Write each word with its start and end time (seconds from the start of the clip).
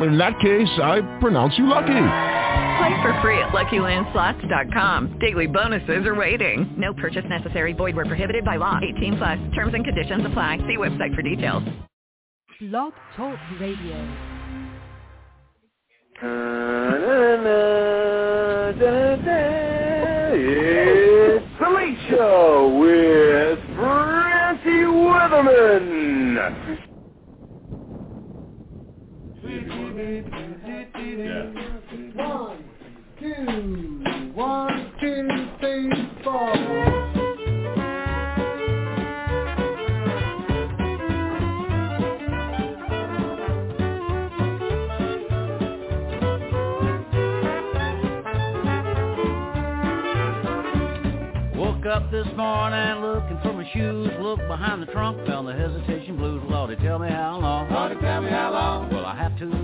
In 0.00 0.18
that 0.18 0.38
case, 0.40 0.68
I 0.82 1.00
pronounce 1.20 1.56
you 1.56 1.66
lucky. 1.66 1.86
Play 2.78 3.02
for 3.02 3.18
free 3.22 3.38
at 3.38 3.50
LuckyLandSlots.com. 3.50 5.18
Daily 5.20 5.46
bonuses 5.46 6.06
are 6.06 6.14
waiting. 6.14 6.74
No 6.76 6.92
purchase 6.94 7.24
necessary. 7.28 7.72
Void 7.72 7.94
where 7.94 8.04
prohibited 8.04 8.44
by 8.44 8.56
law. 8.56 8.80
18 8.96 9.16
plus. 9.16 9.38
Terms 9.54 9.74
and 9.74 9.84
conditions 9.84 10.26
apply. 10.26 10.58
See 10.66 10.76
website 10.76 11.14
for 11.14 11.22
details. 11.22 11.62
Blog 12.60 12.92
Talk 13.16 13.38
Radio. 13.60 14.34
It's 20.36 21.46
the 21.60 21.70
Late 21.70 21.98
Show 22.10 22.76
with 22.80 23.58
Francie 23.76 24.70
Weatherman. 24.70 25.93
One, 30.04 30.18
two, 33.18 34.04
one, 34.34 34.92
two, 35.00 35.28
three, 35.60 35.90
four. 36.22 36.52
Woke 51.56 51.86
up 51.86 52.10
this 52.10 52.26
morning 52.36 53.00
looking 53.00 53.38
for 53.42 53.54
my 53.54 53.66
shoes. 53.72 54.10
Looked 54.20 54.46
behind 54.48 54.82
the 54.82 54.86
trunk, 54.86 55.26
found 55.26 55.48
the 55.48 55.54
hesitation 55.54 56.18
blues. 56.18 56.42
Lordy, 56.46 56.76
tell 56.76 56.98
me 56.98 57.08
how 57.08 57.38
long. 57.38 57.70
Lordy, 57.72 57.98
tell 58.02 58.20
me 58.20 58.28
how 58.28 58.52
long. 58.52 58.90
Will 58.92 59.06
I 59.06 59.16
have 59.16 59.38
to 59.38 59.63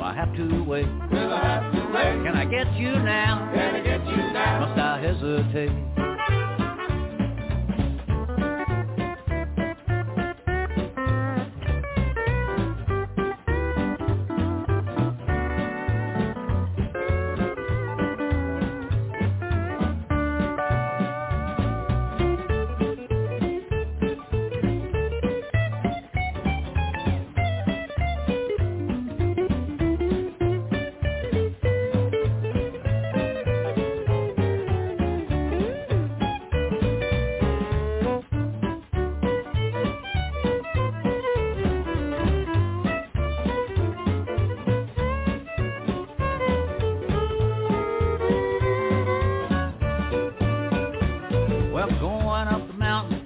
Have 0.21 0.35
to 0.35 0.63
wait? 0.65 0.85
Will 0.85 1.33
I 1.33 1.43
have 1.43 1.73
to 1.73 1.79
wait? 1.91 2.23
Can 2.23 2.35
I 2.35 2.45
get 2.45 2.71
you 2.75 2.91
now? 2.91 3.49
Can 3.55 3.75
I 3.75 3.79
get 3.79 4.05
you 4.05 4.17
now? 4.31 4.67
Must 4.67 4.79
I 4.79 5.01
hesitate? 5.01 5.90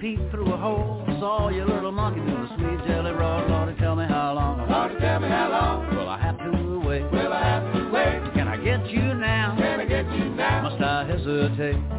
Peeped 0.06 0.30
through 0.30 0.52
a 0.52 0.56
hole. 0.56 1.02
Saw 1.18 1.48
your 1.48 1.66
little 1.66 1.90
monkey 1.90 2.20
do 2.20 2.26
the 2.26 2.48
sweet 2.54 2.86
jelly 2.86 3.10
roll. 3.10 3.48
Lordy, 3.48 3.76
tell 3.80 3.96
me 3.96 4.06
how 4.06 4.34
long. 4.34 4.70
Lordy, 4.70 4.94
tell 5.00 5.18
me 5.18 5.28
how 5.28 5.50
long. 5.50 5.96
Will 5.96 6.08
I 6.08 6.18
have 6.20 6.38
to 6.38 6.80
wait? 6.86 7.02
Will 7.10 7.32
I 7.32 7.42
have 7.42 7.74
to 7.74 7.90
wait? 7.90 8.34
Can 8.34 8.46
I 8.46 8.56
get 8.56 8.88
you 8.88 9.14
now? 9.14 9.56
Can 9.58 9.80
I 9.80 9.84
get 9.84 10.06
you 10.12 10.28
now? 10.30 10.62
Must 10.62 10.80
I 10.80 11.06
hesitate? 11.06 11.95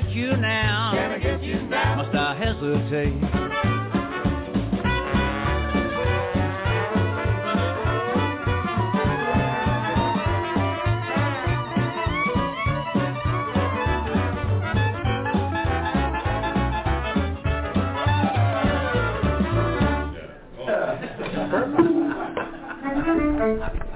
Get 0.00 0.10
you 0.12 0.36
now? 0.36 0.92
Can 0.94 1.10
I 1.12 1.18
get 1.18 1.42
you 1.42 1.62
now? 1.62 1.96
Must 1.96 2.14
I 2.14 2.36
hesitate? 2.36 3.20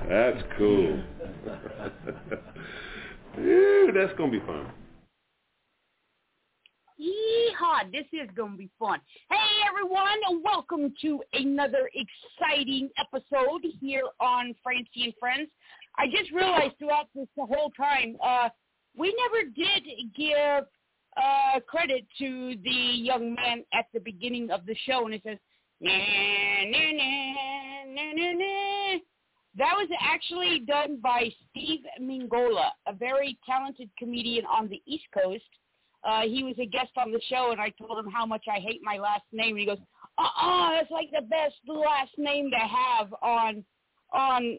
That's 0.08 0.42
cool. 0.58 1.02
Ew, 3.38 3.92
that's 3.94 4.16
gonna 4.16 4.30
be 4.30 4.40
fun. 4.40 4.83
Yeehaw, 7.04 7.92
this 7.92 8.06
is 8.12 8.30
going 8.34 8.52
to 8.52 8.58
be 8.58 8.70
fun. 8.78 8.98
Hey, 9.28 9.36
everyone, 9.68 10.18
and 10.26 10.42
welcome 10.42 10.94
to 11.02 11.20
another 11.34 11.90
exciting 11.92 12.88
episode 12.98 13.60
here 13.78 14.04
on 14.20 14.54
Francie 14.62 15.04
and 15.04 15.12
Friends. 15.20 15.50
I 15.98 16.06
just 16.06 16.32
realized 16.32 16.78
throughout 16.78 17.08
this 17.14 17.26
the 17.36 17.44
whole 17.44 17.70
time, 17.76 18.16
uh, 18.24 18.48
we 18.96 19.14
never 19.22 19.50
did 19.50 20.14
give 20.16 20.64
uh, 21.18 21.60
credit 21.66 22.06
to 22.18 22.56
the 22.64 22.70
young 22.70 23.34
man 23.34 23.64
at 23.74 23.84
the 23.92 24.00
beginning 24.00 24.50
of 24.50 24.64
the 24.64 24.76
show, 24.86 25.04
and 25.04 25.14
it 25.14 25.22
says, 25.26 25.38
nah, 25.82 25.92
nah, 25.92 26.92
nah, 26.92 27.84
nah, 27.86 28.12
nah, 28.14 28.32
nah. 28.32 28.98
That 29.56 29.74
was 29.76 29.90
actually 30.00 30.60
done 30.60 31.00
by 31.02 31.28
Steve 31.50 31.80
Mingola, 32.00 32.70
a 32.86 32.94
very 32.94 33.38
talented 33.44 33.90
comedian 33.98 34.46
on 34.46 34.68
the 34.68 34.80
East 34.86 35.04
Coast. 35.12 35.44
Uh, 36.04 36.22
he 36.22 36.42
was 36.42 36.54
a 36.58 36.66
guest 36.66 36.92
on 36.96 37.12
the 37.12 37.20
show, 37.28 37.50
and 37.52 37.60
I 37.60 37.70
told 37.70 37.98
him 37.98 38.10
how 38.10 38.26
much 38.26 38.44
I 38.50 38.60
hate 38.60 38.80
my 38.82 38.98
last 38.98 39.24
name, 39.32 39.50
and 39.50 39.58
he 39.60 39.66
goes, 39.66 39.78
"Uh-uh, 40.18 40.70
that's 40.72 40.90
like 40.90 41.10
the 41.10 41.22
best 41.22 41.54
last 41.66 42.12
name 42.18 42.50
to 42.50 42.58
have 42.58 43.14
on 43.22 43.64
on 44.12 44.58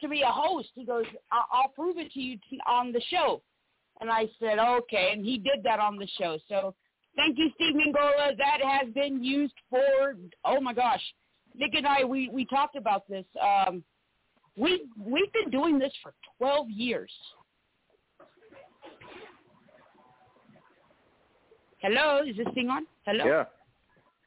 to 0.00 0.08
be 0.08 0.22
a 0.22 0.26
host." 0.26 0.70
He 0.74 0.84
goes, 0.84 1.04
"I- 1.30 1.44
"I'll 1.52 1.68
prove 1.68 1.98
it 1.98 2.10
to 2.12 2.20
you 2.20 2.38
t- 2.50 2.60
on 2.66 2.92
the 2.92 3.00
show," 3.02 3.42
and 4.00 4.10
I 4.10 4.28
said, 4.40 4.58
"Okay," 4.58 5.12
and 5.12 5.24
he 5.24 5.38
did 5.38 5.62
that 5.62 5.78
on 5.78 5.96
the 5.98 6.06
show. 6.18 6.38
So 6.48 6.74
thank 7.14 7.38
you, 7.38 7.50
Steve 7.54 7.76
Mingola. 7.76 8.36
That 8.36 8.60
has 8.62 8.92
been 8.92 9.22
used 9.22 9.54
for 9.70 10.16
oh 10.44 10.60
my 10.60 10.72
gosh, 10.72 11.02
Nick 11.54 11.74
and 11.74 11.86
I 11.86 12.02
we 12.04 12.28
we 12.28 12.44
talked 12.44 12.74
about 12.76 13.08
this. 13.08 13.26
Um, 13.40 13.84
we 14.56 14.88
we've 14.98 15.32
been 15.32 15.50
doing 15.50 15.78
this 15.78 15.92
for 16.02 16.14
12 16.38 16.70
years. 16.70 17.12
Hello, 21.86 22.20
is 22.26 22.36
this 22.36 22.48
thing 22.52 22.68
on? 22.68 22.84
Hello. 23.04 23.24
Yeah. 23.24 23.44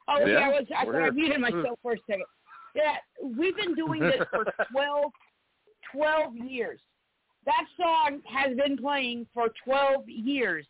Oh. 0.07 0.25
Yeah, 0.25 0.37
I 0.37 0.47
was 0.47 0.65
I, 0.75 0.85
we're 0.85 1.01
I 1.01 1.09
muted 1.09 1.41
myself 1.41 1.77
for 1.81 1.91
a 1.91 1.97
second. 2.07 2.23
Yeah, 2.73 2.95
we've 3.37 3.55
been 3.55 3.75
doing 3.75 3.99
this 3.99 4.21
for 4.31 4.45
12, 4.71 5.11
12 5.93 6.35
years. 6.37 6.79
That 7.45 7.65
song 7.77 8.21
has 8.25 8.55
been 8.55 8.77
playing 8.77 9.27
for 9.33 9.49
12 9.65 10.07
years. 10.07 10.65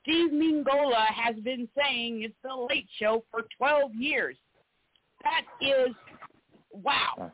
Steve 0.00 0.30
Mingola 0.30 1.04
has 1.08 1.36
been 1.44 1.68
saying 1.76 2.22
it's 2.22 2.34
the 2.42 2.54
late 2.54 2.88
show 2.98 3.24
for 3.30 3.42
12 3.58 3.94
years. 3.94 4.36
That 5.22 5.42
is 5.60 5.94
wow. 6.72 7.30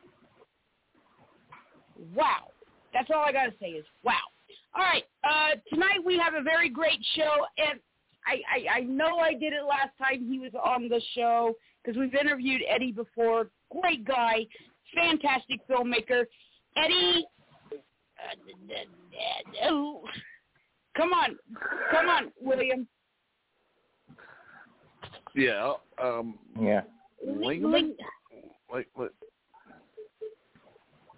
Wow. 2.17 2.49
That's 2.93 3.09
all 3.15 3.25
I 3.25 3.31
got 3.31 3.47
to 3.47 3.53
say 3.61 3.69
is 3.69 3.85
wow. 4.03 4.15
All 4.75 4.83
right. 4.83 5.05
Uh, 5.23 5.55
tonight 5.73 5.99
we 6.05 6.19
have 6.19 6.35
a 6.35 6.43
very 6.43 6.69
great 6.69 6.99
show, 7.15 7.47
and 7.59 7.79
I, 8.29 8.43
I, 8.55 8.79
I 8.79 8.81
know 8.81 9.19
I 9.19 9.33
did 9.33 9.53
it 9.53 9.63
last 9.67 9.97
time 9.99 10.29
he 10.29 10.39
was 10.39 10.53
on 10.55 10.89
the 10.89 11.01
show 11.15 11.55
because 11.83 11.99
we've 11.99 12.15
interviewed 12.15 12.63
Eddie 12.69 12.93
before. 12.93 13.49
Great 13.81 14.05
guy, 14.05 14.47
fantastic 14.95 15.61
filmmaker. 15.69 16.25
Eddie, 16.77 17.27
uh, 17.73 19.67
uh, 19.67 19.73
come 20.97 21.13
on, 21.13 21.37
come 21.91 22.09
on, 22.09 22.33
William. 22.41 22.87
Yeah. 25.35 25.73
Um. 26.03 26.39
Yeah. 26.61 26.83
Lingman? 27.27 27.73
Ling- 27.73 27.97
Like 28.73 28.89
what? 28.95 29.13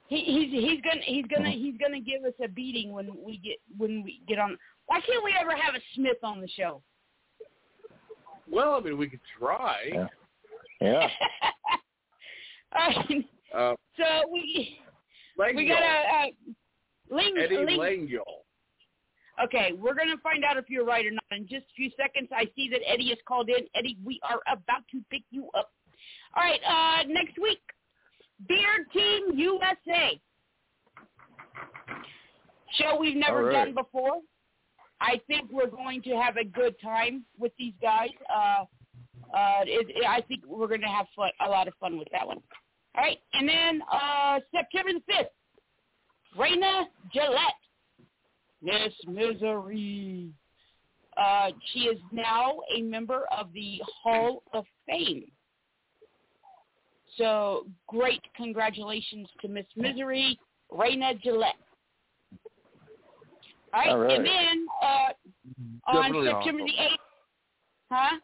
He, 0.08 0.18
he's 0.18 0.50
he's 0.50 0.80
gonna 0.82 1.02
he's 1.04 1.24
gonna 1.26 1.50
he's 1.50 1.76
gonna 1.78 2.00
give 2.00 2.24
us 2.24 2.34
a 2.42 2.48
beating 2.48 2.92
when 2.92 3.10
we 3.24 3.38
get 3.38 3.58
when 3.78 4.02
we 4.02 4.20
get 4.26 4.38
on. 4.38 4.58
Why 4.86 5.00
can't 5.00 5.24
we 5.24 5.34
ever 5.40 5.56
have 5.56 5.74
a 5.74 5.80
Smith 5.94 6.18
on 6.24 6.40
the 6.40 6.48
show? 6.48 6.82
Well, 8.50 8.74
I 8.74 8.80
mean, 8.80 8.98
we 8.98 9.08
could 9.08 9.20
try. 9.38 9.90
Yeah. 9.92 10.06
Yeah. 10.80 11.08
All 12.76 12.88
right. 12.88 13.28
Uh, 13.54 13.74
So 13.96 14.30
we 14.32 14.78
Langill. 15.38 15.56
we 15.56 15.68
got 15.68 15.82
a 15.82 16.28
uh, 16.28 17.14
Ling, 17.14 17.34
Eddie 17.38 17.56
Ling, 17.58 17.78
Langill. 17.78 18.20
Okay, 19.44 19.72
we're 19.72 19.94
going 19.94 20.10
to 20.10 20.18
find 20.22 20.44
out 20.44 20.56
if 20.56 20.66
you're 20.68 20.84
right 20.84 21.04
or 21.06 21.10
not 21.10 21.24
in 21.30 21.48
just 21.48 21.64
a 21.64 21.74
few 21.74 21.90
seconds. 21.96 22.28
I 22.34 22.44
see 22.54 22.68
that 22.70 22.80
Eddie 22.86 23.08
has 23.08 23.18
called 23.26 23.48
in. 23.48 23.66
Eddie, 23.74 23.96
we 24.04 24.20
are 24.22 24.40
about 24.46 24.82
to 24.92 25.00
pick 25.10 25.22
you 25.30 25.48
up. 25.54 25.72
All 26.36 26.42
right, 26.42 26.60
uh, 26.66 27.04
next 27.08 27.38
week, 27.40 27.60
Beard 28.48 28.86
Team 28.92 29.22
USA. 29.34 30.20
Show 32.78 32.98
we've 33.00 33.16
never 33.16 33.38
All 33.38 33.44
right. 33.46 33.64
done 33.64 33.74
before. 33.74 34.20
I 35.00 35.20
think 35.26 35.50
we're 35.50 35.70
going 35.70 36.02
to 36.02 36.10
have 36.10 36.36
a 36.36 36.44
good 36.44 36.74
time 36.82 37.24
with 37.38 37.52
these 37.58 37.72
guys. 37.80 38.10
Uh, 38.28 38.64
uh, 39.34 39.62
it, 39.62 39.88
it, 39.88 40.04
I 40.06 40.20
think 40.22 40.42
we're 40.46 40.68
going 40.68 40.80
to 40.80 40.88
have 40.88 41.06
fun, 41.16 41.30
a 41.44 41.48
lot 41.48 41.68
of 41.68 41.74
fun 41.80 41.98
with 41.98 42.08
that 42.12 42.26
one. 42.26 42.38
All 42.96 43.04
right, 43.04 43.18
and 43.32 43.48
then 43.48 43.82
uh, 43.90 44.40
September 44.54 44.92
the 44.92 45.12
5th, 45.12 46.38
Raina 46.38 46.84
Gillette. 47.12 47.38
Miss 48.62 48.92
Misery. 49.06 50.30
Uh, 51.16 51.48
she 51.72 51.80
is 51.80 51.98
now 52.12 52.60
a 52.76 52.82
member 52.82 53.24
of 53.36 53.52
the 53.52 53.80
Hall 54.02 54.42
of 54.52 54.64
Fame. 54.86 55.24
So 57.16 57.66
great 57.88 58.20
congratulations 58.36 59.28
to 59.40 59.48
Miss 59.48 59.66
Misery, 59.76 60.38
Raina 60.70 61.20
Gillette. 61.22 61.56
All 63.72 63.80
right, 63.80 63.88
All 63.90 63.98
right. 63.98 64.16
and 64.16 64.26
then 64.26 64.66
uh, 64.82 65.90
on 65.90 66.02
Definitely 66.02 66.26
September 66.28 66.62
awesome. 66.62 66.66
the 66.66 66.82
8th, 66.82 66.96
huh? 67.90 68.16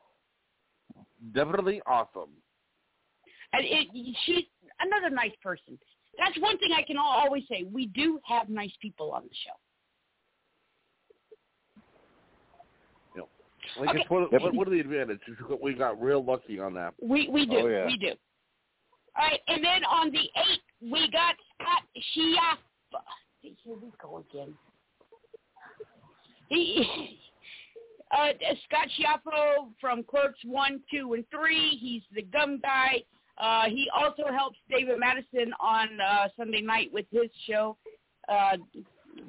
Definitely 1.35 1.83
awesome. 1.87 2.31
And 3.53 3.65
it, 3.65 3.89
she's 4.25 4.45
another 4.81 5.11
nice 5.15 5.33
person. 5.43 5.79
That's 6.19 6.39
one 6.41 6.59
thing 6.59 6.71
I 6.77 6.83
can 6.83 6.97
always 6.99 7.45
say. 7.49 7.65
We 7.73 7.87
do 7.87 8.19
have 8.25 8.49
nice 8.49 8.73
people 8.81 9.13
on 9.13 9.23
the 9.23 9.35
show. 9.45 9.53
Like 13.79 13.91
Okay. 13.91 14.01
it's 14.01 14.11
one, 14.11 14.23
of- 14.23 14.33
what, 14.33 14.55
what 14.55 14.69
are 14.69 14.71
the 14.71 14.81
advantages? 14.81 15.37
We 15.63 15.75
got 15.75 16.01
real 16.01 16.23
lucky 16.25 16.61
on 16.61 16.73
that. 16.75 16.95
We 17.03 17.29
we 17.29 17.47
do. 17.47 17.57
Oh, 17.59 17.67
yeah. 17.67 17.87
We 17.87 17.97
do. 17.97 18.13
All 19.17 19.27
right, 19.27 19.41
and 19.49 19.65
then 19.65 19.85
on 19.85 20.11
the 20.13 20.21
eighth 20.21 20.63
we 20.81 21.11
got 21.11 21.35
Scott 21.55 21.83
Schiaffo. 22.17 23.01
Here 23.43 23.55
we 23.75 23.91
go 24.01 24.19
again. 24.31 24.55
He 26.49 27.19
uh, 28.17 28.29
Scott 28.69 28.89
Schiaffo 28.99 29.69
from 29.81 30.03
Clerks 30.03 30.39
one, 30.45 30.81
two, 30.91 31.15
and 31.15 31.25
three. 31.31 31.79
He's 31.81 32.03
the 32.15 32.23
gum 32.23 32.61
guy. 32.61 33.03
Uh, 33.39 33.69
he 33.69 33.89
also 33.95 34.25
helps 34.35 34.57
David 34.71 34.99
Madison 34.99 35.53
on 35.61 36.01
uh, 36.01 36.29
Sunday 36.37 36.63
night 36.63 36.91
with 36.93 37.07
his 37.11 37.31
show. 37.47 37.77
Uh, 38.29 38.57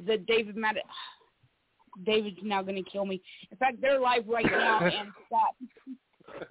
the 0.05 0.17
David 0.17 0.55
Madison. 0.55 0.87
David's 2.05 2.37
now 2.43 2.61
going 2.61 2.75
to 2.75 2.87
kill 2.87 3.07
me. 3.07 3.19
In 3.49 3.57
fact, 3.57 3.77
they're 3.81 3.99
live 3.99 4.27
right 4.27 4.45
now, 4.45 4.79
and 4.83 5.09
Scott. 5.25 6.49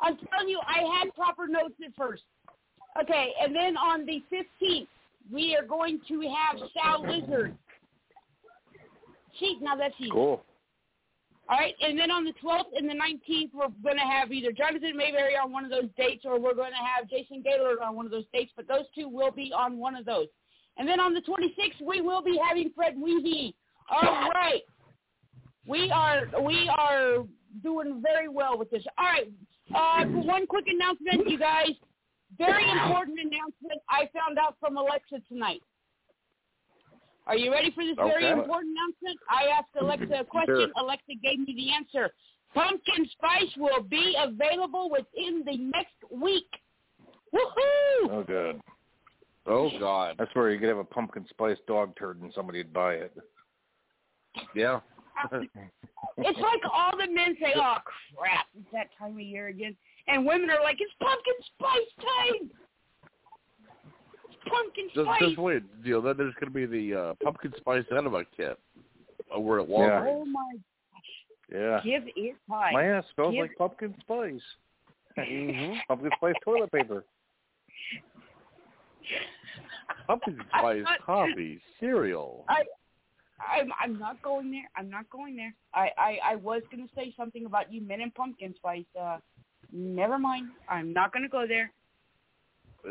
I'm 0.00 0.16
telling 0.16 0.48
you, 0.48 0.58
I 0.66 0.98
had 0.98 1.14
proper 1.14 1.46
notes 1.46 1.74
at 1.84 1.94
first. 1.94 2.22
Okay, 2.98 3.32
and 3.42 3.54
then 3.54 3.76
on 3.76 4.06
the 4.06 4.22
15th, 4.32 4.86
we 5.30 5.54
are 5.54 5.66
going 5.66 6.00
to 6.08 6.22
have 6.22 6.58
Sal 6.72 7.02
Lizard. 7.02 7.54
Cheat, 9.38 9.62
now 9.62 9.76
that's 9.76 9.94
easy. 9.98 10.10
Cool. 10.10 10.44
All 11.50 11.56
right, 11.58 11.74
and 11.80 11.98
then 11.98 12.10
on 12.10 12.24
the 12.24 12.34
12th 12.44 12.76
and 12.76 12.88
the 12.88 12.94
19th, 12.94 13.54
we're 13.54 13.68
going 13.82 13.96
to 13.96 14.02
have 14.02 14.30
either 14.32 14.52
Jonathan 14.52 14.92
Maberry 14.94 15.42
on 15.42 15.50
one 15.50 15.64
of 15.64 15.70
those 15.70 15.88
dates 15.96 16.24
or 16.26 16.38
we're 16.38 16.54
going 16.54 16.72
to 16.72 16.76
have 16.76 17.08
Jason 17.08 17.42
Gaylord 17.42 17.78
on 17.82 17.96
one 17.96 18.04
of 18.04 18.10
those 18.12 18.26
dates, 18.34 18.52
but 18.54 18.68
those 18.68 18.84
two 18.94 19.08
will 19.08 19.30
be 19.30 19.50
on 19.56 19.78
one 19.78 19.94
of 19.96 20.04
those. 20.04 20.26
And 20.76 20.86
then 20.86 21.00
on 21.00 21.14
the 21.14 21.22
26th, 21.22 21.84
we 21.84 22.02
will 22.02 22.22
be 22.22 22.38
having 22.46 22.70
Fred 22.74 22.96
Weehee. 22.96 23.54
All 23.90 24.30
right. 24.34 24.62
We 25.66 25.90
are 25.90 26.26
we 26.42 26.70
are 26.78 27.24
doing 27.62 28.02
very 28.02 28.28
well 28.28 28.58
with 28.58 28.70
this. 28.70 28.84
All 28.96 29.06
right. 29.06 29.30
Uh, 29.74 30.06
one 30.22 30.46
quick 30.46 30.64
announcement, 30.68 31.28
you 31.28 31.38
guys. 31.38 31.70
Very 32.36 32.70
important 32.70 33.18
announcement 33.18 33.80
I 33.88 34.08
found 34.14 34.38
out 34.38 34.56
from 34.60 34.76
Alexa 34.76 35.16
tonight. 35.28 35.62
Are 37.28 37.36
you 37.36 37.52
ready 37.52 37.70
for 37.70 37.84
this 37.84 37.94
very 37.96 38.28
important 38.28 38.74
announcement? 38.76 39.18
I 39.30 39.48
asked 39.56 39.68
Alexa 39.78 40.20
a 40.20 40.24
question. 40.24 40.72
Sure. 40.74 40.82
Alexa 40.82 41.12
gave 41.22 41.38
me 41.40 41.54
the 41.54 41.70
answer. 41.72 42.10
Pumpkin 42.54 43.06
spice 43.12 43.52
will 43.58 43.82
be 43.82 44.16
available 44.18 44.90
within 44.90 45.44
the 45.44 45.56
next 45.58 45.96
week. 46.10 46.48
Woohoo! 47.34 48.10
Oh, 48.10 48.24
good. 48.26 48.60
Oh 49.46 49.70
God. 49.78 50.16
That's 50.18 50.34
where 50.34 50.50
you 50.50 50.58
could 50.58 50.70
have 50.70 50.78
a 50.78 50.84
pumpkin 50.84 51.26
spice 51.28 51.58
dog 51.66 51.92
turd 51.98 52.22
and 52.22 52.32
somebody'd 52.34 52.72
buy 52.72 52.94
it. 52.94 53.14
Yeah. 54.54 54.80
It's 56.20 56.38
like 56.38 56.60
all 56.72 56.96
the 56.96 57.12
men 57.12 57.36
say, 57.40 57.52
"Oh 57.56 57.76
crap, 58.16 58.46
it's 58.58 58.66
that 58.72 58.88
time 58.98 59.12
of 59.12 59.20
year 59.20 59.48
again," 59.48 59.76
and 60.08 60.26
women 60.26 60.50
are 60.50 60.62
like, 60.62 60.78
"It's 60.80 60.92
pumpkin 61.00 61.34
spice 61.54 61.92
time." 62.00 62.50
It's 64.40 64.50
pumpkin 64.50 64.88
Just, 64.94 65.06
spice. 65.06 65.20
just 65.20 65.38
wait, 65.38 65.84
deal. 65.84 66.02
Then 66.02 66.16
there's 66.16 66.34
going 66.34 66.52
to 66.52 66.54
be 66.54 66.66
the 66.66 67.00
uh, 67.00 67.14
pumpkin 67.22 67.52
spice 67.56 67.84
enema 67.96 68.24
kit 68.36 68.58
over 69.34 69.60
at 69.60 69.68
Walgreens. 69.68 70.06
Oh 70.08 70.24
my! 70.24 70.52
Gosh! 70.92 71.52
Yeah. 71.52 71.80
Give 71.84 72.08
it 72.14 72.36
time. 72.48 72.72
My 72.72 72.84
ass 72.84 73.04
smells 73.14 73.32
Give- 73.34 73.42
like 73.42 73.56
pumpkin 73.58 73.94
spice. 74.00 74.40
Mm-hmm. 75.18 75.74
pumpkin 75.88 76.10
spice 76.16 76.34
toilet 76.44 76.70
paper. 76.72 77.04
Pumpkin 80.06 80.38
spice 80.58 80.84
I- 80.86 81.04
coffee, 81.04 81.60
cereal. 81.80 82.44
I, 82.48 82.62
I'm, 83.40 83.70
I'm 83.80 83.98
not 83.98 84.20
going 84.22 84.50
there. 84.50 84.68
I'm 84.76 84.90
not 84.90 85.08
going 85.10 85.36
there. 85.36 85.54
I, 85.74 85.90
I, 85.96 86.18
I 86.32 86.34
was 86.36 86.62
going 86.70 86.86
to 86.86 86.94
say 86.94 87.14
something 87.16 87.46
about 87.46 87.72
you 87.72 87.80
men 87.80 88.00
and 88.00 88.14
pumpkin 88.14 88.54
spice. 88.56 88.84
Uh, 89.00 89.18
never 89.72 90.18
mind. 90.18 90.48
I'm 90.68 90.92
not 90.92 91.12
going 91.12 91.22
to 91.22 91.28
go 91.28 91.46
there. 91.46 91.70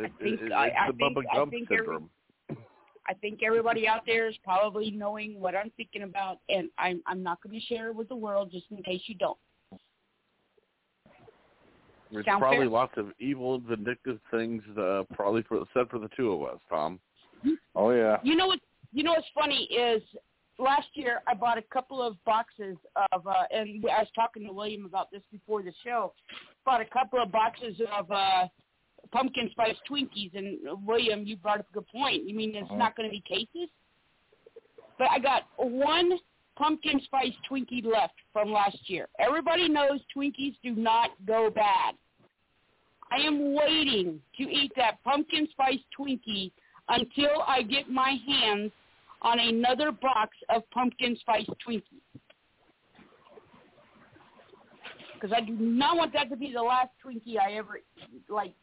It, 0.06 0.12
think- 0.22 0.42
it, 0.42 0.46
it's 0.46 0.54
I- 0.54 0.72
I 0.78 0.88
the 0.92 0.98
think- 0.98 1.18
Bubba 1.18 1.24
I 1.32 1.36
Gump 1.36 1.52
think 1.52 1.68
every- 1.72 1.78
syndrome. 1.86 2.10
I 3.10 3.14
think 3.14 3.40
everybody 3.42 3.88
out 3.88 4.02
there 4.06 4.28
is 4.28 4.36
probably 4.44 4.92
knowing 4.92 5.40
what 5.40 5.56
I'm 5.56 5.72
thinking 5.78 6.02
about, 6.04 6.40
and 6.50 6.70
I'm, 6.78 7.02
I'm 7.08 7.24
not 7.24 7.42
going 7.42 7.58
to 7.58 7.66
share 7.66 7.88
it 7.88 7.96
with 7.96 8.10
the 8.10 8.16
world 8.18 8.52
just 8.52 8.66
in 8.70 8.84
case 8.84 9.02
you 9.06 9.16
don't. 9.16 9.38
There's 12.12 12.26
Sound 12.26 12.42
probably 12.42 12.60
fair? 12.60 12.68
lots 12.70 12.94
of 12.98 13.12
evil 13.20 13.56
and 13.56 13.64
vindictive 13.64 14.20
things, 14.32 14.62
uh, 14.78 15.04
probably 15.14 15.44
for 15.44 15.64
said 15.74 15.90
for 15.90 16.00
the 16.00 16.10
two 16.16 16.32
of 16.32 16.42
us, 16.54 16.60
Tom. 16.70 17.00
Oh 17.76 17.92
yeah. 17.92 18.18
You 18.24 18.36
know 18.36 18.48
what? 18.48 18.60
You 18.94 19.04
know 19.04 19.12
what's 19.12 19.28
funny 19.36 19.64
is 19.66 20.02
last 20.58 20.88
year 20.94 21.22
I 21.28 21.34
bought 21.34 21.58
a 21.58 21.62
couple 21.64 22.02
of 22.02 22.16
boxes 22.24 22.78
of, 23.12 23.28
uh, 23.28 23.44
and 23.52 23.84
I 23.86 24.00
was 24.00 24.08
talking 24.16 24.46
to 24.48 24.54
William 24.54 24.86
about 24.86 25.12
this 25.12 25.22
before 25.32 25.62
the 25.62 25.74
show. 25.84 26.14
Bought 26.66 26.82
a 26.82 26.86
couple 26.86 27.22
of 27.22 27.32
boxes 27.32 27.80
of 27.98 28.10
uh, 28.10 28.48
pumpkin 29.12 29.50
spice 29.52 29.76
Twinkies, 29.90 30.36
and 30.36 30.58
uh, 30.68 30.76
William, 30.86 31.26
you 31.26 31.38
brought 31.38 31.60
up 31.60 31.68
a 31.70 31.74
good 31.74 31.88
point. 31.88 32.24
You 32.28 32.36
mean 32.36 32.56
it's 32.56 32.70
Mhm. 32.70 32.78
not 32.78 32.96
going 32.96 33.10
to 33.10 33.12
be 33.12 33.22
cases? 33.22 33.70
But 34.98 35.10
I 35.12 35.20
got 35.20 35.44
one 35.58 36.20
pumpkin 36.56 37.00
spice 37.02 37.34
Twinkie 37.50 37.86
left 37.86 38.16
from 38.34 38.52
last 38.52 38.90
year. 38.90 39.08
Everybody 39.20 39.70
knows 39.70 40.02
Twinkies 40.16 40.56
do 40.64 40.72
not 40.72 41.12
go 41.26 41.50
bad. 41.50 41.96
I 43.12 43.18
am 43.22 43.54
waiting 43.54 44.22
to 44.38 44.44
eat 44.44 44.74
that 44.76 45.02
pumpkin 45.04 45.48
spice 45.52 45.80
Twinkie 45.98 46.52
until 46.90 47.44
I 47.48 47.62
get 47.62 47.90
my 47.90 48.18
hands 48.28 48.72
on 49.22 49.40
another 49.40 49.92
box 49.92 50.36
of 50.50 50.70
pumpkin 50.72 51.16
spice 51.18 51.48
Twinkies. 51.66 52.02
Because 55.14 55.32
I 55.36 55.42
do 55.42 55.54
not 55.54 55.98
want 55.98 56.14
that 56.14 56.30
to 56.30 56.36
be 56.36 56.52
the 56.52 56.62
last 56.62 56.90
Twinkie 57.04 57.40
I 57.40 57.54
ever 57.54 57.80
like. 58.30 58.54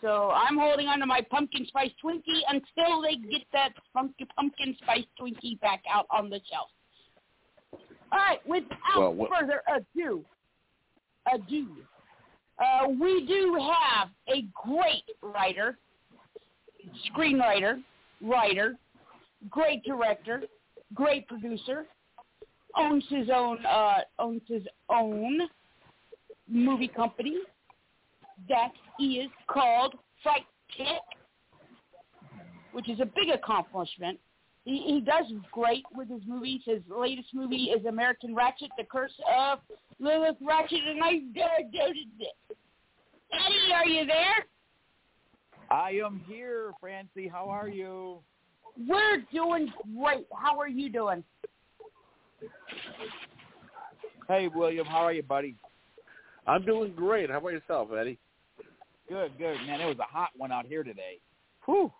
So 0.00 0.30
I'm 0.30 0.58
holding 0.58 0.86
on 0.86 0.98
to 1.00 1.06
my 1.06 1.22
pumpkin 1.30 1.66
spice 1.66 1.90
Twinkie 2.04 2.40
until 2.48 3.00
they 3.00 3.16
get 3.16 3.46
that 3.52 3.70
pumpkin 3.94 4.26
pumpkin 4.36 4.76
spice 4.82 5.04
Twinkie 5.18 5.58
back 5.60 5.82
out 5.90 6.06
on 6.10 6.28
the 6.28 6.40
shelf. 6.50 6.68
All 8.12 8.18
right, 8.18 8.46
without 8.46 8.98
Well, 8.98 9.14
what- 9.14 9.30
further 9.30 9.62
ado, 9.66 10.24
ado, 11.32 11.86
uh, 12.58 12.88
we 12.88 13.26
do 13.26 13.54
have 13.54 14.10
a 14.28 14.42
great 14.52 15.08
writer, 15.22 15.78
screenwriter, 17.08 17.82
writer, 18.20 18.78
great 19.48 19.82
director, 19.84 20.42
great 20.92 21.26
producer, 21.26 21.86
owns 22.76 23.04
his 23.08 23.30
own 23.30 23.64
uh, 23.64 24.02
owns 24.18 24.42
his 24.48 24.66
own 24.88 25.48
movie 26.46 26.88
company 26.88 27.38
that 28.48 28.72
is 29.00 29.28
called 29.48 29.94
Fright 30.22 30.46
Tech, 30.76 31.02
which 32.72 32.88
is 32.88 33.00
a 33.00 33.06
big 33.06 33.30
accomplishment. 33.32 34.18
He, 34.64 34.78
he 34.86 35.00
does 35.00 35.26
great 35.52 35.84
with 35.94 36.08
his 36.08 36.22
movies. 36.26 36.62
His 36.64 36.80
latest 36.88 37.28
movie 37.34 37.64
is 37.64 37.84
American 37.86 38.34
Ratchet: 38.34 38.70
The 38.78 38.84
Curse 38.84 39.12
of 39.38 39.58
Lilith 39.98 40.36
Ratchet, 40.40 40.80
and 40.86 41.02
I 41.02 41.20
Eddie, 43.32 43.72
are 43.74 43.86
you 43.86 44.06
there? 44.06 44.46
I 45.70 46.00
am 46.04 46.22
here, 46.26 46.72
Francie. 46.80 47.28
How 47.28 47.48
are 47.48 47.68
you? 47.68 48.18
We're 48.88 49.24
doing 49.32 49.72
great. 49.96 50.26
How 50.36 50.58
are 50.58 50.68
you 50.68 50.90
doing? 50.90 51.24
Hey, 54.28 54.48
William. 54.54 54.86
How 54.86 55.04
are 55.04 55.12
you, 55.12 55.22
buddy? 55.22 55.56
I'm 56.46 56.64
doing 56.64 56.92
great. 56.94 57.30
How 57.30 57.38
about 57.38 57.52
yourself, 57.52 57.88
Eddie? 57.98 58.18
Good, 59.08 59.32
good. 59.38 59.56
Man, 59.66 59.80
it 59.80 59.86
was 59.86 59.98
a 59.98 60.02
hot 60.02 60.30
one 60.36 60.50
out 60.50 60.66
here 60.66 60.82
today. 60.82 61.20
Whew. 61.66 61.92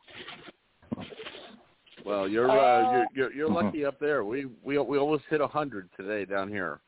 Well, 2.05 2.29
you're 2.29 2.51
uh, 2.51 2.55
Uh, 2.55 2.93
you're, 2.93 3.07
you're 3.15 3.33
you're 3.33 3.51
lucky 3.51 3.85
up 3.85 3.99
there. 3.99 4.25
We 4.25 4.47
we 4.63 4.79
we 4.79 4.99
almost 4.99 5.25
hit 5.31 5.41
a 5.41 5.47
hundred 5.47 5.89
today 5.97 6.25
down 6.25 6.49
here. 6.49 6.81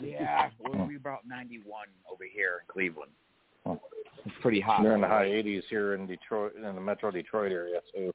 Yeah, 0.00 0.48
we're, 0.58 0.86
we're 0.86 0.96
about 0.96 1.26
91 1.28 1.88
over 2.10 2.24
here 2.32 2.62
in 2.62 2.72
Cleveland. 2.72 3.10
It's 3.66 4.34
pretty 4.40 4.60
hot. 4.60 4.82
They're 4.82 4.94
in 4.94 5.00
the 5.02 5.08
high 5.08 5.26
80s 5.26 5.62
here 5.68 5.94
in 5.94 6.06
Detroit, 6.06 6.54
in 6.56 6.62
the 6.62 6.80
Metro 6.80 7.10
Detroit 7.10 7.52
area. 7.52 7.80
So 7.94 8.10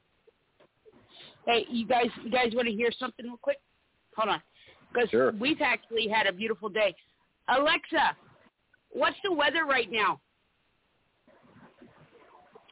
Hey, 1.46 1.64
you 1.70 1.86
guys, 1.86 2.06
you 2.24 2.30
guys 2.30 2.52
want 2.54 2.66
to 2.66 2.74
hear 2.74 2.90
something 2.98 3.24
real 3.24 3.38
quick? 3.40 3.58
Hold 4.16 4.30
on, 4.30 4.42
because 4.92 5.08
Sure. 5.10 5.32
we've 5.32 5.60
actually 5.60 6.08
had 6.08 6.26
a 6.26 6.32
beautiful 6.32 6.68
day. 6.68 6.94
Alexa, 7.48 8.16
what's 8.90 9.16
the 9.22 9.32
weather 9.32 9.64
right 9.64 9.90
now? 9.90 10.20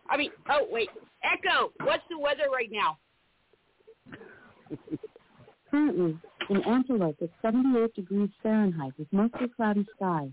I 0.08 0.16
mean, 0.16 0.30
oh 0.50 0.66
wait, 0.70 0.88
Echo, 1.22 1.72
what's 1.84 2.02
the 2.10 2.18
weather 2.18 2.44
right 2.52 2.70
now? 2.70 2.98
Currently, 5.70 6.18
in 6.50 6.62
Antelope, 6.64 7.16
it's 7.20 7.32
78 7.42 7.94
degrees 7.94 8.30
Fahrenheit 8.42 8.92
with 8.98 9.08
mostly 9.12 9.48
cloudy 9.56 9.86
skies. 9.96 10.30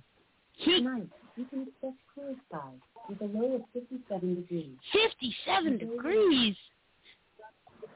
Tonight, 0.63 1.09
you 1.35 1.45
can 1.45 1.61
expect 1.63 1.95
clear 2.13 2.35
skies 2.47 2.79
with 3.09 3.21
a 3.21 3.25
low 3.25 3.55
of 3.55 3.61
57 3.73 4.35
degrees. 4.35 4.75
57 4.91 5.77
degrees. 5.77 6.55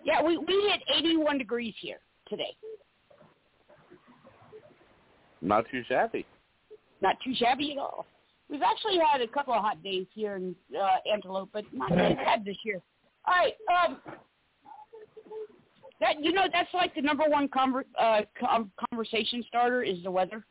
Yeah, 0.03 0.23
we 0.23 0.37
we 0.37 0.69
hit 0.71 0.81
81 0.95 1.37
degrees 1.37 1.73
here 1.79 1.99
today. 2.27 2.55
Not 5.41 5.65
too 5.69 5.83
shabby. 5.87 6.25
Not 7.01 7.17
too 7.23 7.35
shabby 7.35 7.73
at 7.73 7.77
all. 7.77 8.05
We've 8.49 8.61
actually 8.61 8.99
had 8.99 9.21
a 9.21 9.27
couple 9.27 9.53
of 9.53 9.61
hot 9.61 9.81
days 9.83 10.05
here 10.13 10.35
in 10.35 10.55
uh, 10.79 10.97
Antelope, 11.11 11.49
but 11.51 11.65
not 11.73 11.91
as 11.91 12.15
bad 12.15 12.45
this 12.45 12.57
year. 12.63 12.81
All 13.27 13.33
right, 13.33 13.53
um, 13.85 13.97
that 15.99 16.23
you 16.23 16.31
know 16.31 16.45
that's 16.51 16.73
like 16.73 16.93
the 16.93 17.01
number 17.01 17.23
one 17.27 17.47
conver- 17.47 17.85
uh, 17.99 18.21
com- 18.39 18.71
conversation 18.89 19.43
starter 19.47 19.81
is 19.81 20.03
the 20.03 20.11
weather. 20.11 20.45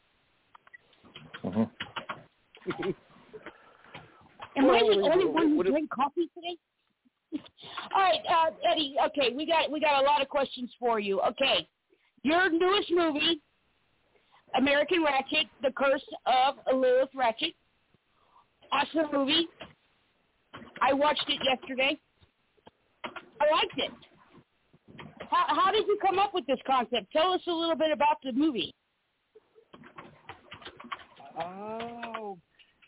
mhm. 1.44 1.70
Am 4.56 4.70
I 4.70 4.78
the 4.78 5.10
only 5.12 5.26
one 5.26 5.48
who 5.50 5.64
drank 5.64 5.90
coffee 5.90 6.30
today? 6.34 6.56
All 7.94 8.02
right, 8.02 8.20
uh, 8.28 8.50
Eddie. 8.70 8.94
Okay, 9.06 9.34
we 9.34 9.46
got 9.46 9.70
we 9.70 9.80
got 9.80 10.02
a 10.02 10.06
lot 10.06 10.22
of 10.22 10.28
questions 10.28 10.70
for 10.78 10.98
you. 11.00 11.20
Okay, 11.20 11.68
your 12.22 12.50
newest 12.50 12.90
movie, 12.90 13.40
American 14.56 15.02
Ratchet: 15.04 15.46
The 15.62 15.70
Curse 15.72 16.04
of 16.26 16.56
Lilith 16.72 17.10
Ratchet. 17.14 17.54
Awesome 18.74 19.06
movie. 19.12 19.48
I 20.82 20.92
watched 20.92 21.24
it 21.28 21.40
yesterday. 21.44 21.96
I 23.04 23.52
liked 23.52 23.74
it. 23.76 23.92
How, 25.30 25.62
how 25.62 25.70
did 25.70 25.86
you 25.86 25.96
come 26.02 26.18
up 26.18 26.34
with 26.34 26.44
this 26.46 26.58
concept? 26.66 27.12
Tell 27.12 27.32
us 27.32 27.40
a 27.46 27.52
little 27.52 27.76
bit 27.76 27.92
about 27.92 28.16
the 28.24 28.32
movie. 28.32 28.74
Oh, 31.40 32.36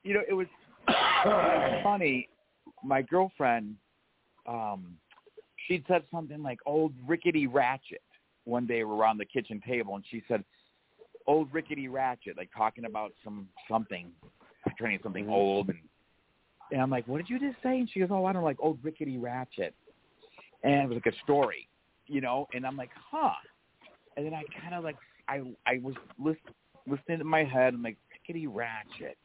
you 0.02 0.14
know, 0.14 0.22
it 0.28 0.32
was, 0.32 0.46
funny. 1.84 2.28
My 2.82 3.02
girlfriend, 3.02 3.76
um, 4.48 4.96
she'd 5.66 5.84
said 5.86 6.02
something 6.12 6.42
like 6.42 6.58
"old 6.66 6.92
rickety 7.06 7.46
ratchet" 7.46 8.02
one 8.44 8.66
day. 8.66 8.78
We 8.78 8.84
were 8.84 8.96
around 8.96 9.18
the 9.18 9.24
kitchen 9.24 9.62
table, 9.66 9.94
and 9.94 10.04
she 10.10 10.22
said, 10.28 10.44
"Old 11.26 11.52
rickety 11.52 11.88
ratchet," 11.88 12.36
like 12.36 12.50
talking 12.56 12.84
about 12.84 13.12
some 13.24 13.48
something, 13.68 14.12
turning 14.78 14.99
something 15.02 15.25
mm-hmm. 15.25 15.33
old, 15.33 15.68
and 15.68 15.78
and 16.73 16.80
I'm 16.80 16.90
like, 16.90 17.06
"What 17.06 17.18
did 17.18 17.28
you 17.28 17.38
just 17.38 17.62
say?" 17.62 17.78
And 17.78 17.88
she 17.92 18.00
goes, 18.00 18.09
"Oh, 18.11 18.25
I 18.25 18.33
don't 18.33 18.45
like 18.45 18.56
old 18.61 18.78
rickety 18.83 19.18
ratchet," 19.18 19.75
and 20.62 20.75
it 20.75 20.88
was 20.88 21.00
like 21.04 21.14
a 21.14 21.18
story, 21.25 21.68
you 22.06 22.21
know. 22.21 22.47
And 22.54 22.66
I'm 22.66 22.76
like, 22.76 22.90
"Huh," 23.11 23.35
and 24.16 24.26
then 24.26 24.35
I 24.35 24.42
kind 24.61 24.75
of 24.75 24.85
like 24.85 24.97
I 25.28 25.42
I 25.66 25.78
was 25.83 25.95
list, 26.18 26.40
listening 26.87 27.21
in 27.21 27.26
my 27.26 27.45
head. 27.45 27.75
I'm 27.75 27.83
like, 27.83 27.97
"Rickety 28.12 28.47
ratchet." 28.47 29.16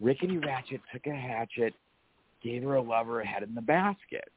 Rickety 0.00 0.38
Ratchet 0.38 0.80
took 0.92 1.06
a 1.06 1.14
hatchet, 1.14 1.74
gave 2.42 2.62
her 2.62 2.76
a 2.76 2.82
lover, 2.82 3.22
head 3.22 3.42
in 3.42 3.54
the 3.54 3.60
basket. 3.60 4.30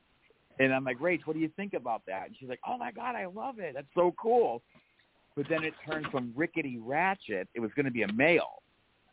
And 0.60 0.74
I'm 0.74 0.84
like, 0.84 1.00
Rach, 1.00 1.22
what 1.26 1.34
do 1.34 1.40
you 1.40 1.50
think 1.56 1.74
about 1.74 2.04
that? 2.06 2.28
And 2.28 2.36
she's 2.38 2.50
like, 2.50 2.60
oh 2.68 2.78
my 2.78 2.92
God, 2.92 3.16
I 3.16 3.26
love 3.26 3.60
it. 3.60 3.74
That's 3.74 3.88
so 3.96 4.14
cool. 4.22 4.62
But 5.36 5.46
then 5.50 5.64
it 5.64 5.74
turned 5.90 6.08
from 6.12 6.32
Rickety 6.36 6.80
Ratchet, 6.80 7.48
it 7.56 7.60
was 7.60 7.72
going 7.76 7.86
to 7.86 7.92
be 7.92 8.04
a 8.04 8.14
male. 8.14 8.62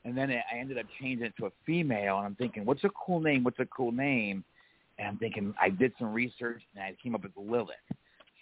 And 0.05 0.17
then 0.17 0.31
I 0.31 0.57
ended 0.59 0.79
up 0.79 0.87
changing 1.01 1.27
it 1.27 1.35
to 1.39 1.47
a 1.47 1.51
female. 1.67 2.19
And 2.19 2.27
I'm 2.27 2.35
thinking, 2.35 2.65
what's 2.65 2.85
a 2.85 2.91
cool 2.91 3.21
name? 3.21 3.45
What's 3.45 3.59
a 3.59 3.67
cool 3.67 3.93
name? 3.93 4.45
And 4.99 5.09
I'm 5.09 5.17
thinking, 5.19 5.55
I 5.61 5.71
did 5.71 5.93
some 5.99 6.13
research 6.13 6.63
and 6.75 6.83
I 6.83 6.97
came 7.03 7.15
up 7.15 7.23
with 7.23 7.33
Lilith. 7.37 7.77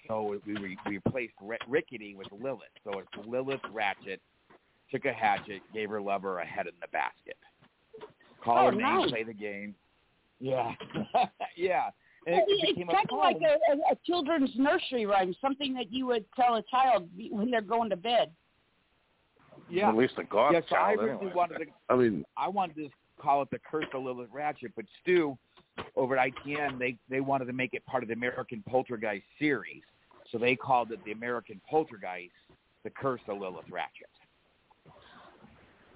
So 0.07 0.39
we, 0.47 0.55
we 0.55 0.79
replaced 0.87 1.35
Ri- 1.41 1.59
Rickety 1.69 2.15
with 2.15 2.29
Lilith. 2.33 2.69
So 2.85 2.99
it's 2.99 3.27
Lilith 3.27 3.61
Ratchet, 3.73 4.21
took 4.91 5.05
a 5.05 5.13
hatchet, 5.13 5.61
gave 5.75 5.91
her 5.91 6.01
lover 6.01 6.39
a 6.39 6.47
head 6.47 6.67
in 6.67 6.73
the 6.81 6.89
basket. 6.89 7.37
Call 8.43 8.59
Oh, 8.59 8.71
her 8.71 8.73
name, 8.73 8.81
nice. 8.81 9.11
play 9.11 9.25
the 9.25 9.35
game. 9.35 9.75
Yeah, 10.41 10.73
yeah. 11.57 11.91
And 12.27 12.37
it, 12.37 12.45
it 12.49 12.79
It's 12.79 12.93
kind 12.93 13.07
of 13.11 13.19
like 13.19 13.37
a, 13.43 13.73
a, 13.73 13.93
a 13.93 13.97
children's 14.07 14.51
nursery 14.57 15.07
rhyme, 15.07 15.35
something 15.41 15.75
that 15.75 15.93
you 15.93 16.07
would 16.07 16.25
tell 16.37 16.57
a 16.57 16.63
child 16.71 17.09
when 17.31 17.51
they're 17.51 17.61
going 17.61 17.91
to 17.91 17.97
bed. 17.97 18.31
Yeah. 19.71 19.89
At 19.89 19.97
least 19.97 20.15
a 20.19 20.25
goth 20.25 20.53
yeah, 20.53 20.61
so 20.69 20.77
I 20.77 20.79
child, 20.95 20.99
originally 21.01 21.17
anyway. 21.27 21.33
wanted 21.35 21.59
to. 21.59 21.65
I 21.89 21.97
mean, 21.97 22.25
I 22.37 22.49
wanted 22.49 22.77
to 22.77 22.89
call 23.21 23.43
it 23.43 23.49
the 23.51 23.59
Curse 23.71 23.87
of 23.95 24.03
Lilith 24.03 24.29
Ratchet, 24.33 24.73
but 24.77 24.85
Stu 25.03 25.37
over 25.97 26.17
at 26.17 26.33
ITN 26.33 26.79
they 26.79 26.97
they 27.09 27.21
wanted 27.21 27.45
to 27.47 27.53
make 27.53 27.75
it 27.75 27.85
part 27.87 28.03
of 28.03 28.09
the 28.09 28.15
American 28.15 28.63
Poltergeist 28.69 29.25
series, 29.39 29.83
so 30.31 30.39
they 30.39 30.57
called 30.57 30.91
it 30.93 31.05
the 31.05 31.13
American 31.13 31.61
Poltergeist, 31.69 32.33
the 32.85 32.91
Curse 32.91 33.21
of 33.29 33.39
Lilith 33.39 33.67
Ratchet. 33.71 34.09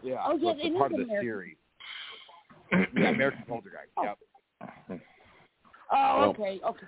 Yeah, 0.03 0.17
Oh, 0.27 0.37
so 0.39 0.45
yeah, 0.47 0.51
it's 0.53 0.61
it 0.65 0.67
a 0.67 0.73
is 0.73 0.79
part 0.79 0.93
of 0.93 0.99
the 0.99 1.05
American. 1.05 1.25
series. 1.25 1.57
yeah, 2.73 3.09
American 3.11 3.45
Poltergeist. 3.49 3.91
Oh. 3.97 4.05
Yep. 4.05 5.01
Oh, 5.95 6.23
okay, 6.31 6.61
okay. 6.67 6.87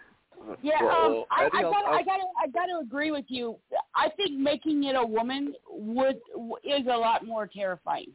Yeah, 0.62 0.82
well, 0.82 1.18
um, 1.18 1.24
I, 1.30 1.48
I 1.52 1.62
got, 1.62 1.84
I'll- 1.84 1.94
I 1.94 2.02
got, 2.02 2.16
to, 2.16 2.24
I 2.42 2.46
got 2.48 2.66
to 2.66 2.78
agree 2.80 3.10
with 3.10 3.26
you. 3.28 3.56
I 3.94 4.08
think 4.16 4.38
making 4.38 4.84
it 4.84 4.96
a 4.96 5.04
woman 5.04 5.54
would 5.70 6.16
is 6.64 6.86
a 6.86 6.96
lot 6.96 7.26
more 7.26 7.46
terrifying. 7.46 8.12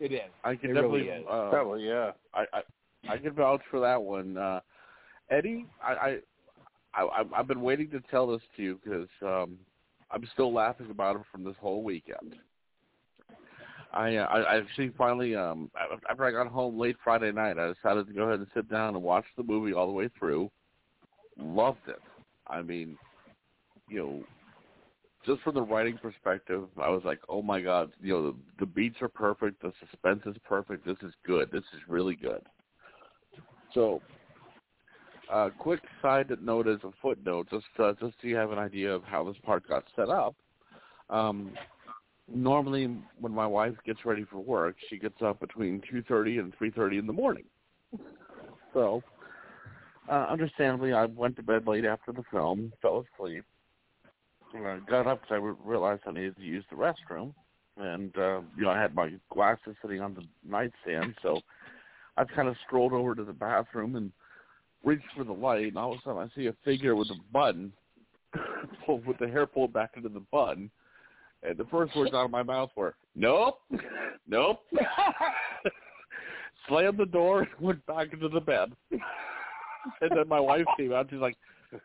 It 0.00 0.12
is. 0.12 0.20
I 0.44 0.56
can 0.56 0.70
It 0.70 0.74
definitely. 0.74 1.02
really 1.02 1.20
is. 1.20 1.26
Uh, 1.30 1.50
Probably, 1.50 1.86
yeah. 1.86 2.12
I, 2.34 2.44
I 2.52 2.62
I 3.08 3.16
can 3.18 3.32
vouch 3.32 3.62
for 3.70 3.80
that 3.80 4.02
one, 4.02 4.36
uh, 4.36 4.60
Eddie. 5.30 5.66
I, 5.82 5.92
I 5.92 7.02
I 7.02 7.24
I've 7.34 7.46
been 7.46 7.60
waiting 7.62 7.90
to 7.90 8.00
tell 8.10 8.26
this 8.26 8.42
to 8.56 8.62
you 8.62 8.80
because 8.82 9.08
um, 9.22 9.58
I'm 10.10 10.26
still 10.32 10.52
laughing 10.52 10.90
about 10.90 11.16
it 11.16 11.22
from 11.30 11.44
this 11.44 11.56
whole 11.60 11.82
weekend. 11.82 12.34
I 13.92 14.16
uh, 14.16 14.26
I 14.26 14.56
actually 14.58 14.92
finally 14.96 15.34
um 15.34 15.70
after 16.08 16.24
I 16.24 16.30
got 16.30 16.46
home 16.46 16.78
late 16.78 16.96
Friday 17.02 17.32
night, 17.32 17.58
I 17.58 17.72
decided 17.72 18.06
to 18.06 18.12
go 18.12 18.22
ahead 18.22 18.38
and 18.38 18.48
sit 18.54 18.70
down 18.70 18.94
and 18.94 19.02
watch 19.02 19.24
the 19.36 19.42
movie 19.42 19.72
all 19.72 19.86
the 19.86 19.92
way 19.92 20.08
through. 20.18 20.50
loved 21.38 21.88
it. 21.88 22.00
I 22.46 22.62
mean, 22.62 22.96
you 23.88 23.98
know, 23.98 24.22
just 25.26 25.42
from 25.42 25.54
the 25.54 25.62
writing 25.62 25.98
perspective, 25.98 26.64
I 26.80 26.88
was 26.88 27.02
like, 27.04 27.20
oh 27.28 27.42
my 27.42 27.60
god, 27.60 27.92
you 28.00 28.12
know, 28.12 28.30
the, 28.30 28.36
the 28.60 28.66
beats 28.66 28.96
are 29.02 29.08
perfect, 29.08 29.62
the 29.62 29.72
suspense 29.80 30.22
is 30.26 30.36
perfect. 30.44 30.86
This 30.86 30.96
is 31.02 31.12
good. 31.26 31.50
This 31.50 31.64
is 31.74 31.80
really 31.88 32.16
good. 32.16 32.42
So, 33.74 34.00
uh, 35.32 35.50
quick 35.58 35.80
side 36.00 36.30
note 36.42 36.66
as 36.66 36.78
a 36.84 36.90
footnote, 37.02 37.48
just 37.50 37.66
uh, 37.78 37.92
just 38.00 38.14
so 38.20 38.28
you 38.28 38.36
have 38.36 38.52
an 38.52 38.58
idea 38.58 38.92
of 38.92 39.04
how 39.04 39.24
this 39.24 39.36
part 39.44 39.66
got 39.68 39.84
set 39.94 40.08
up. 40.08 40.34
Um, 41.08 41.52
normally, 42.32 42.96
when 43.20 43.32
my 43.32 43.46
wife 43.46 43.74
gets 43.84 44.04
ready 44.04 44.24
for 44.24 44.38
work, 44.38 44.76
she 44.88 44.98
gets 44.98 45.20
up 45.22 45.40
between 45.40 45.82
two 45.90 46.02
thirty 46.02 46.38
and 46.38 46.54
three 46.56 46.70
thirty 46.70 46.98
in 46.98 47.06
the 47.06 47.12
morning. 47.12 47.44
So, 48.72 49.02
uh, 50.08 50.26
understandably, 50.30 50.92
I 50.92 51.06
went 51.06 51.36
to 51.36 51.42
bed 51.42 51.66
late 51.66 51.84
after 51.84 52.12
the 52.12 52.22
film, 52.30 52.72
fell 52.80 53.04
asleep, 53.18 53.44
I 54.54 54.78
got 54.88 55.06
up 55.06 55.22
because 55.22 55.34
I 55.34 55.68
realized 55.68 56.02
I 56.06 56.12
needed 56.12 56.36
to 56.36 56.42
use 56.42 56.64
the 56.70 56.76
restroom, 56.76 57.32
and 57.76 58.16
uh, 58.16 58.40
you 58.56 58.64
know 58.64 58.70
I 58.70 58.80
had 58.80 58.94
my 58.94 59.12
glasses 59.32 59.76
sitting 59.82 60.00
on 60.00 60.14
the 60.14 60.22
nightstand, 60.48 61.14
so 61.22 61.40
I 62.16 62.24
kind 62.24 62.48
of 62.48 62.56
strolled 62.66 62.92
over 62.92 63.14
to 63.14 63.24
the 63.24 63.32
bathroom 63.32 63.96
and 63.96 64.12
reached 64.84 65.06
for 65.16 65.24
the 65.24 65.32
light, 65.32 65.66
and 65.66 65.76
all 65.76 65.92
of 65.92 65.98
a 65.98 66.02
sudden 66.02 66.22
I 66.22 66.36
see 66.36 66.46
a 66.46 66.54
figure 66.64 66.96
with 66.96 67.08
a 67.10 67.38
pulled 68.86 69.06
with 69.06 69.18
the 69.18 69.28
hair 69.28 69.46
pulled 69.46 69.72
back 69.72 69.90
into 69.96 70.08
the 70.08 70.22
button, 70.32 70.70
and 71.42 71.56
the 71.56 71.64
first 71.64 71.94
words 71.96 72.12
out 72.12 72.24
of 72.26 72.30
my 72.30 72.42
mouth 72.42 72.70
were, 72.76 72.94
"Nope, 73.14 73.58
nope." 74.28 74.60
Slammed 76.68 76.98
the 76.98 77.06
door 77.06 77.40
and 77.40 77.48
went 77.60 77.84
back 77.86 78.12
into 78.12 78.28
the 78.28 78.40
bed. 78.40 78.72
and 78.90 80.10
then 80.14 80.28
my 80.28 80.40
wife 80.40 80.66
came 80.76 80.92
out. 80.92 81.00
And 81.02 81.10
she's 81.10 81.18
like, 81.20 81.36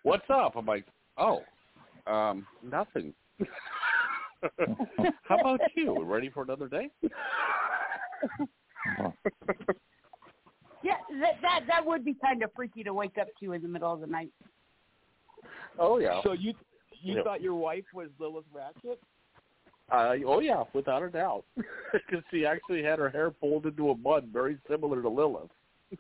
"What's 0.04 0.30
up?" 0.30 0.56
I'm 0.56 0.66
like, 0.66 0.86
"Oh, 1.18 1.44
um, 2.08 2.46
nothing. 2.64 3.14
How 5.24 5.40
about 5.40 5.60
you? 5.76 6.04
Ready 6.04 6.30
for 6.30 6.44
another 6.44 6.68
day? 6.68 6.90
yeah, 10.84 10.98
that 11.22 11.42
that 11.42 11.62
that 11.68 11.86
would 11.86 12.06
be 12.06 12.14
kind 12.14 12.44
of 12.44 12.52
freaky 12.56 12.84
to 12.84 12.94
wake 12.94 13.18
up 13.20 13.28
to 13.42 13.54
in 13.54 13.62
the 13.62 13.68
middle 13.68 13.92
of 13.92 14.02
the 14.02 14.08
night. 14.08 14.32
Oh 15.80 15.98
yeah. 16.00 16.22
So 16.24 16.34
you 16.34 16.54
you 17.02 17.16
Yeah. 17.16 17.24
thought 17.24 17.42
your 17.42 17.56
wife 17.56 17.86
was 17.94 18.10
Lilith 18.20 18.46
Ratchet? 18.54 19.02
Uh, 19.92 20.15
oh 20.25 20.39
yeah, 20.39 20.63
without 20.74 21.04
a 21.04 21.10
doubt, 21.10 21.44
because 21.56 22.24
she 22.32 22.46
actually 22.46 22.84
had 22.84 22.98
her 22.98 23.10
hair 23.10 23.30
pulled 23.30 23.65
into 23.68 23.92
a 23.92 23.96
bun, 23.96 24.30
very 24.34 24.58
similar 24.70 25.01
to 25.01 25.10
Lilith. 25.10 25.50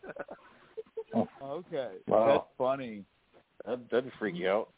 Okay, 1.41 1.91
Wow. 2.07 2.27
that's 2.27 2.45
funny. 2.57 3.03
That 3.65 3.79
that'd 3.89 4.11
freak 4.19 4.35
you 4.35 4.49
out. 4.49 4.69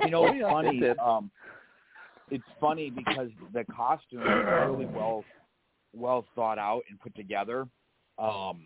You 0.00 0.10
know, 0.10 0.26
Oh, 0.26 0.32
it's 0.32 0.42
funny. 0.42 0.88
Um, 0.98 1.30
it's 2.30 2.44
funny 2.60 2.90
because 2.90 3.30
the 3.54 3.64
costume 3.64 4.20
is 4.20 4.44
really 4.68 4.86
well 4.86 5.24
well 5.94 6.26
thought 6.34 6.58
out 6.58 6.82
and 6.90 7.00
put 7.00 7.14
together. 7.14 7.66
Um, 8.18 8.64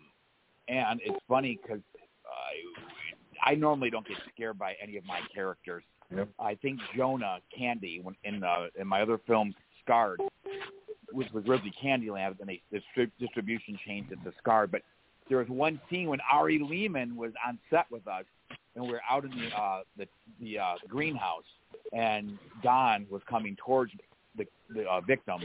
and 0.67 0.99
it's 1.03 1.23
funny 1.27 1.59
because 1.61 1.81
I, 3.45 3.51
I 3.51 3.55
normally 3.55 3.89
don't 3.89 4.07
get 4.07 4.17
scared 4.33 4.57
by 4.57 4.75
any 4.81 4.97
of 4.97 5.05
my 5.05 5.21
characters. 5.33 5.83
I 6.39 6.55
think 6.55 6.79
Jonah 6.95 7.39
Candy 7.57 7.99
when 8.01 8.15
in 8.23 8.43
uh, 8.43 8.67
in 8.79 8.87
my 8.87 9.01
other 9.01 9.19
film 9.27 9.53
Scarred, 9.83 10.19
which 11.11 11.27
was 11.33 11.43
originally 11.47 11.73
Candyland, 11.83 12.39
and 12.39 12.49
they 12.49 12.61
the 12.71 12.81
distribution 13.19 13.77
changed 13.85 14.11
it 14.11 14.19
to 14.23 14.33
Scarred. 14.39 14.71
But 14.71 14.81
there 15.29 15.37
was 15.37 15.47
one 15.47 15.79
scene 15.89 16.07
when 16.07 16.19
Ari 16.31 16.59
Lehman 16.59 17.15
was 17.15 17.31
on 17.47 17.57
set 17.69 17.85
with 17.89 18.07
us, 18.07 18.25
and 18.75 18.85
we 18.85 18.91
were 18.91 19.01
out 19.09 19.23
in 19.23 19.31
the 19.31 19.47
uh, 19.55 19.81
the 19.97 20.07
the 20.39 20.59
uh, 20.59 20.75
greenhouse, 20.87 21.43
and 21.93 22.37
Don 22.63 23.05
was 23.09 23.21
coming 23.29 23.55
towards 23.63 23.91
the 24.37 24.45
the 24.69 24.83
uh, 24.83 25.01
victim, 25.01 25.41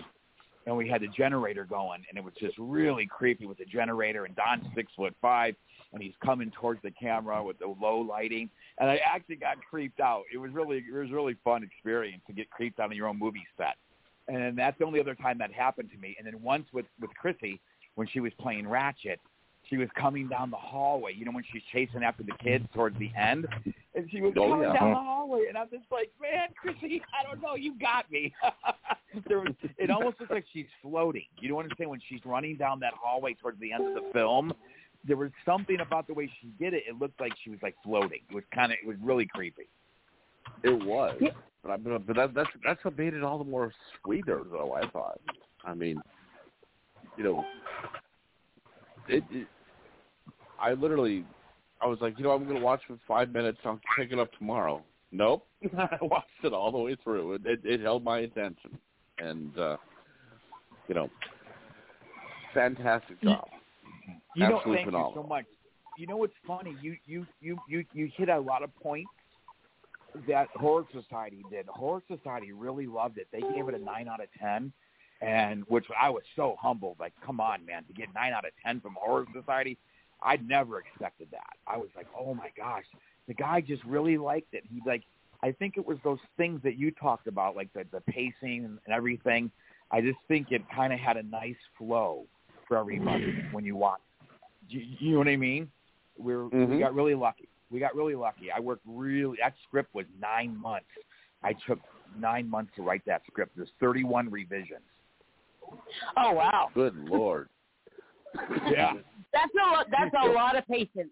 and 0.67 0.77
we 0.77 0.89
had 0.89 1.03
the 1.03 1.09
generator 1.09 1.65
going, 1.65 2.03
and 2.09 2.19
it 2.19 2.25
was 2.25 2.35
just 2.39 2.57
really 2.59 3.07
creepy 3.07 3.47
with 3.47 3.59
the 3.59 3.65
generator. 3.65 4.25
And 4.25 4.35
Don's 4.37 4.65
six 4.75 4.91
foot 4.97 5.15
five, 5.23 5.55
and 5.93 6.03
he's 6.03 6.15
coming 6.25 6.51
towards 6.51 6.83
the 6.83 6.91
camera 6.91 7.43
with 7.43 7.59
the 7.59 7.67
low 7.81 7.99
lighting, 7.99 8.51
and 8.79 8.91
I 8.91 9.01
actually 9.05 9.37
got 9.37 9.57
creeped 9.69 10.01
out. 10.01 10.25
It 10.33 10.39
was 10.39 10.53
really 10.53 10.79
it 10.79 10.95
was 10.95 11.11
a 11.11 11.15
really 11.15 11.37
fun 11.45 11.63
experience 11.63 12.23
to 12.27 12.33
get 12.33 12.51
creeped 12.51 12.81
out 12.81 12.91
on 12.91 12.97
your 12.97 13.09
own 13.09 13.19
movie 13.19 13.47
set, 13.57 13.77
and 14.29 14.57
that's 14.59 14.79
the 14.79 14.85
only 14.85 15.01
other 15.01 15.15
time 15.15 15.39
that 15.39 15.53
happened 15.53 15.91
to 15.93 15.99
me. 15.99 16.17
And 16.19 16.27
then 16.27 16.43
once 16.43 16.67
with 16.73 16.87
with 17.01 17.11
Chrissy 17.15 17.61
when 17.95 18.07
she 18.09 18.21
was 18.21 18.33
playing 18.41 18.69
Ratchet. 18.69 19.21
She 19.69 19.77
was 19.77 19.89
coming 20.01 20.29
down 20.29 20.53
the 20.53 20.57
hallway, 20.57 21.13
you 21.13 21.25
know, 21.25 21.33
when 21.33 21.43
she's 21.53 21.63
chasing 21.73 22.05
after 22.05 22.23
the 22.23 22.31
kids 22.41 22.65
towards 22.73 22.97
the 23.01 23.11
end, 23.19 23.49
and 23.97 24.09
she 24.13 24.21
was 24.21 24.33
Oh, 24.37 24.51
coming 24.51 24.69
yeah. 24.69 24.75
down 24.75 24.91
the 24.91 24.95
hallway, 24.95 25.47
and 25.49 25.59
I'm 25.59 25.69
just 25.71 25.91
like, 25.91 26.13
man, 26.23 26.51
Chrissy, 26.55 27.03
I 27.19 27.27
don't 27.27 27.43
know, 27.43 27.57
you 27.57 27.77
got 27.77 28.09
me. 28.09 28.33
there 29.29 29.41
was, 29.41 29.55
it 29.77 29.91
almost 29.91 30.21
looks 30.21 30.31
like 30.31 30.45
she's 30.53 30.69
floating. 30.83 31.25
You 31.41 31.49
don't 31.49 31.59
understand 31.59 31.91
when 31.91 32.01
she's 32.09 32.21
running 32.25 32.57
down 32.57 32.79
that 32.79 32.93
hallway 32.95 33.35
towards 33.35 33.59
the 33.59 33.73
end 33.73 33.89
of 33.89 33.95
the 33.95 34.09
film. 34.13 34.53
There 35.07 35.17
was 35.17 35.31
something 35.45 35.81
about 35.81 36.07
the 36.07 36.15
way 36.15 36.31
she 36.41 36.49
did 36.59 36.75
it. 36.75 36.85
It 36.89 36.99
looked 36.99 37.21
like 37.21 37.33
she 37.45 37.51
was 37.51 37.59
like 37.63 37.75
floating. 37.85 38.21
It 38.29 38.35
was 38.35 38.45
kind 38.55 38.73
of, 38.73 38.79
it 38.83 38.87
was 38.87 38.97
really 39.01 39.27
creepy. 39.27 39.69
It 40.63 40.85
was, 40.85 41.21
but 41.63 41.71
I, 41.71 41.77
but 41.77 42.17
that, 42.17 42.35
that's 42.35 42.49
that's 42.65 42.85
what 42.85 42.97
made 42.97 43.15
it 43.15 43.23
all 43.23 43.39
the 43.39 43.45
more 43.45 43.73
sweeter, 44.03 44.43
though. 44.51 44.73
I 44.73 44.89
thought. 44.89 45.21
I 45.65 45.75
mean, 45.75 46.01
you 47.17 47.25
know, 47.25 47.45
it. 49.09 49.25
it 49.31 49.49
I 50.59 50.73
literally, 50.73 51.25
I 51.83 51.87
was 51.87 51.99
like, 52.01 52.19
you 52.19 52.25
know, 52.25 52.31
I'm 52.31 52.45
going 52.45 52.57
to 52.57 52.65
watch 52.65 52.81
for 52.87 52.97
five 53.07 53.31
minutes. 53.31 53.59
I'll 53.65 53.81
pick 53.97 54.11
it 54.11 54.19
up 54.19 54.33
tomorrow. 54.39 54.83
Nope, 55.13 55.47
I 55.79 55.99
watched 56.01 56.27
it 56.43 56.53
all 56.53 56.73
the 56.73 56.79
way 56.79 56.97
through. 57.03 57.35
It 57.35 57.47
it, 57.47 57.61
it 57.65 57.81
held 57.81 58.05
my 58.05 58.21
attention, 58.21 58.79
and 59.19 59.57
uh, 59.59 59.77
you 60.89 60.95
know, 60.95 61.11
fantastic 62.55 63.21
job. 63.23 63.49
You 64.35 64.49
know, 64.49 64.57
Absolutely 64.57 64.77
thank 64.77 64.87
phenomenal. 64.89 65.13
you 65.15 65.23
so 65.23 65.27
much. 65.27 65.45
You 65.99 66.07
know 66.07 66.17
what's 66.19 66.35
funny? 66.47 66.77
You 66.83 66.97
you 67.07 67.27
you 67.41 67.59
you 67.69 67.85
you 67.93 68.11
hit 68.17 68.29
a 68.29 68.39
lot 68.39 68.63
of 68.63 68.75
points 68.77 69.11
that 70.29 70.49
Horror 70.55 70.85
Society 70.93 71.45
did. 71.51 71.67
Horror 71.67 72.03
Society 72.09 72.53
really 72.53 72.87
loved 72.87 73.19
it. 73.19 73.29
They 73.33 73.41
gave 73.41 73.69
it 73.69 73.75
a 73.75 73.79
nine 73.79 74.09
out 74.09 74.21
of 74.21 74.29
ten, 74.39 74.73
and 75.21 75.65
which 75.69 75.87
I 76.01 76.11
was 76.11 76.23
so 76.35 76.57
humbled. 76.61 76.97
Like, 77.01 77.15
come 77.25 77.41
on, 77.41 77.65
man, 77.65 77.85
to 77.85 77.93
get 77.93 78.09
nine 78.15 78.33
out 78.33 78.45
of 78.45 78.53
ten 78.65 78.81
from 78.81 78.97
Horror 79.01 79.27
Society, 79.35 79.79
I'd 80.23 80.47
never 80.47 80.81
expected 80.81 81.29
that. 81.33 81.55
I 81.67 81.77
was 81.79 81.89
like, 81.97 82.07
oh 82.19 82.35
my 82.35 82.51
gosh, 82.57 82.85
the 83.27 83.35
guy 83.35 83.61
just 83.61 83.85
really 83.85 84.19
liked 84.19 84.53
it. 84.55 84.65
He 84.71 84.81
like, 84.87 85.03
I 85.43 85.53
think 85.53 85.77
it 85.77 85.87
was 85.87 85.99
those 86.05 86.19
things 86.37 86.61
that 86.63 86.77
you 86.77 86.91
talked 86.91 87.27
about, 87.27 87.57
like 87.57 87.73
the 87.73 87.85
the 87.91 88.01
pacing 88.03 88.65
and, 88.65 88.79
and 88.85 88.95
everything. 88.95 89.51
I 89.91 90.01
just 90.01 90.19
think 90.29 90.51
it 90.51 90.63
kind 90.75 90.93
of 90.93 90.99
had 90.99 91.17
a 91.17 91.23
nice 91.23 91.57
flow 91.79 92.27
for 92.67 92.77
everybody 92.77 93.45
when 93.51 93.65
you 93.65 93.77
want. 93.77 94.01
You, 94.69 94.81
you 94.99 95.13
know 95.13 95.19
what 95.19 95.29
I 95.29 95.37
mean? 95.37 95.71
We're 96.19 96.45
we 96.45 96.51
Mhm. 96.51 96.81
got 96.81 96.95
really 96.95 97.15
lucky. 97.15 97.49
We 97.71 97.81
got 97.81 97.95
really 97.95 98.15
lucky. 98.15 98.51
I 98.51 98.61
worked 98.61 98.83
really. 98.87 99.39
That 99.41 99.55
script 99.67 99.95
was 99.95 100.07
nine 100.21 100.57
months. 100.61 100.87
I 101.43 101.53
took 101.67 101.79
nine 102.19 102.49
months 102.49 102.73
to 102.77 102.83
write 102.83 103.05
that 103.07 103.23
script. 103.27 103.53
There's 103.57 103.71
31 103.81 104.31
revisions. 104.31 104.83
Oh 106.17 106.33
wow, 106.33 106.71
Good 106.75 106.97
lord. 106.97 107.49
Yeah, 108.71 108.95
that's 109.33 109.53
a 109.55 109.71
lot. 109.73 109.87
That's 109.91 110.15
a 110.23 110.29
lot 110.29 110.57
of 110.57 110.67
patience. 110.69 111.11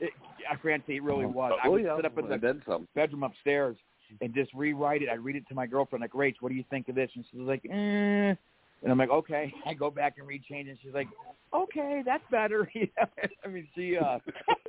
it, 0.00 0.12
yeah, 0.40 0.56
Francie, 0.62 0.96
it 0.96 1.02
really 1.02 1.26
was. 1.26 1.52
I 1.62 1.68
Oh, 1.68 1.72
would 1.72 1.84
yeah, 1.84 1.96
sit 1.96 2.04
up 2.04 2.16
in 2.18 2.28
the 2.28 2.34
and 2.34 2.42
then 2.42 2.62
some. 2.66 2.86
bedroom 2.94 3.24
upstairs 3.24 3.76
and 4.20 4.32
just 4.34 4.52
rewrite 4.54 5.02
it. 5.02 5.08
I'd 5.08 5.20
read 5.20 5.36
it 5.36 5.46
to 5.48 5.54
my 5.54 5.66
girlfriend, 5.66 6.00
like, 6.00 6.12
Rach, 6.12 6.36
what 6.40 6.48
do 6.50 6.54
you 6.54 6.64
think 6.70 6.88
of 6.88 6.94
this? 6.94 7.10
And 7.14 7.24
she 7.30 7.38
was 7.38 7.46
like, 7.46 7.64
eh. 7.70 8.34
And 8.82 8.92
I'm 8.92 8.98
like, 8.98 9.10
okay. 9.10 9.52
I 9.66 9.74
go 9.74 9.90
back 9.90 10.14
and 10.18 10.26
read 10.26 10.42
change, 10.44 10.68
and 10.68 10.78
she's 10.82 10.94
like, 10.94 11.08
okay, 11.54 12.02
that's 12.04 12.24
better. 12.30 12.70
You 12.74 12.88
know? 12.96 13.06
I 13.44 13.48
mean, 13.48 13.68
she 13.74 13.96
uh, 13.96 14.18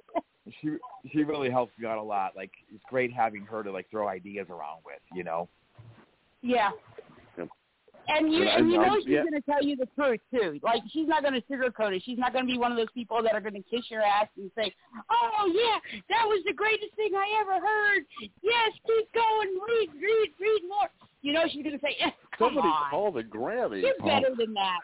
she 0.61 0.77
she 1.11 1.23
really 1.23 1.49
helps 1.49 1.77
me 1.77 1.87
out 1.87 1.97
a 1.97 2.03
lot. 2.03 2.33
Like, 2.35 2.51
it's 2.73 2.83
great 2.89 3.13
having 3.13 3.45
her 3.45 3.63
to 3.63 3.71
like 3.71 3.89
throw 3.89 4.07
ideas 4.07 4.47
around 4.49 4.81
with. 4.85 5.01
You 5.13 5.23
know. 5.23 5.49
Yeah. 6.41 6.69
Yep. 8.09 8.17
And 8.17 8.33
you 8.33 8.41
And 8.41 8.49
and 8.49 8.71
you 8.71 8.77
know 8.77 8.95
she's 8.99 9.07
yeah. 9.07 9.23
gonna 9.23 9.41
tell 9.41 9.63
you 9.63 9.75
the 9.75 9.87
truth 9.95 10.19
too. 10.33 10.59
Like 10.63 10.81
she's 10.91 11.07
not 11.07 11.23
gonna 11.23 11.41
sugarcoat 11.49 11.95
it. 11.95 12.01
She's 12.05 12.17
not 12.17 12.33
gonna 12.33 12.47
be 12.47 12.57
one 12.57 12.71
of 12.71 12.77
those 12.77 12.91
people 12.93 13.21
that 13.23 13.33
are 13.33 13.41
gonna 13.41 13.61
kiss 13.69 13.89
your 13.89 14.01
ass 14.01 14.27
and 14.37 14.49
say, 14.55 14.73
"Oh 15.11 15.51
yeah, 15.53 16.01
that 16.09 16.25
was 16.25 16.43
the 16.45 16.53
greatest 16.53 16.93
thing 16.95 17.11
I 17.15 17.39
ever 17.41 17.65
heard. 17.65 18.03
Yes, 18.41 18.71
keep 18.85 19.13
going, 19.13 19.59
read, 19.67 19.89
read, 19.93 20.29
read 20.39 20.61
more." 20.67 20.89
You 21.21 21.33
know 21.33 21.43
she's 21.51 21.63
gonna 21.63 21.79
say, 21.81 21.95
eh, 21.99 22.09
"Come 22.37 22.55
Somebody 22.55 22.67
on, 22.67 22.89
called 22.89 23.17
a 23.17 23.23
Grammy. 23.23 23.81
you're 23.81 23.93
better 24.05 24.35
than 24.35 24.53
that." 24.53 24.79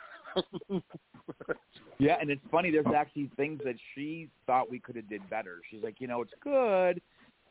Yeah, 1.98 2.18
and 2.20 2.30
it's 2.30 2.42
funny. 2.52 2.72
There's 2.72 2.86
actually 2.96 3.30
things 3.38 3.62
that 3.64 3.76
she 3.94 4.30
thought 4.46 4.70
we 4.70 4.80
could 4.80 4.96
have 4.98 5.08
did 5.08 5.28
better. 5.30 5.62
She's 5.72 5.82
like, 5.82 6.02
you 6.02 6.08
know, 6.08 6.22
it's 6.22 6.34
good. 6.44 7.02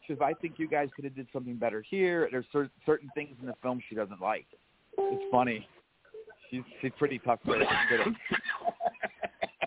She 0.06 0.12
says, 0.12 0.20
I 0.22 0.34
think 0.34 0.58
you 0.58 0.68
guys 0.68 0.90
could 0.94 1.04
have 1.04 1.16
did 1.16 1.26
something 1.32 1.56
better 1.56 1.80
here. 1.80 2.28
There's 2.30 2.44
cer- 2.52 2.70
certain 2.84 3.08
things 3.14 3.36
in 3.40 3.46
the 3.46 3.54
film 3.62 3.80
she 3.88 3.94
doesn't 3.94 4.20
like. 4.20 4.46
It's 4.98 5.30
funny. 5.30 5.66
She's 6.50 6.62
she's 6.80 6.92
pretty 6.98 7.18
tough 7.18 7.40
critic. 7.44 7.68
critic. 7.88 8.06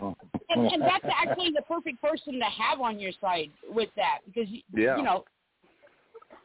and, 0.00 0.66
and 0.72 0.82
that's 0.82 1.04
actually 1.04 1.50
the 1.54 1.62
perfect 1.62 2.00
person 2.00 2.34
to 2.34 2.44
have 2.44 2.80
on 2.80 2.98
your 2.98 3.12
side 3.20 3.50
with 3.68 3.90
that 3.96 4.18
because 4.26 4.48
you, 4.48 4.62
Yeah. 4.74 4.96
you 4.96 5.02
know 5.02 5.24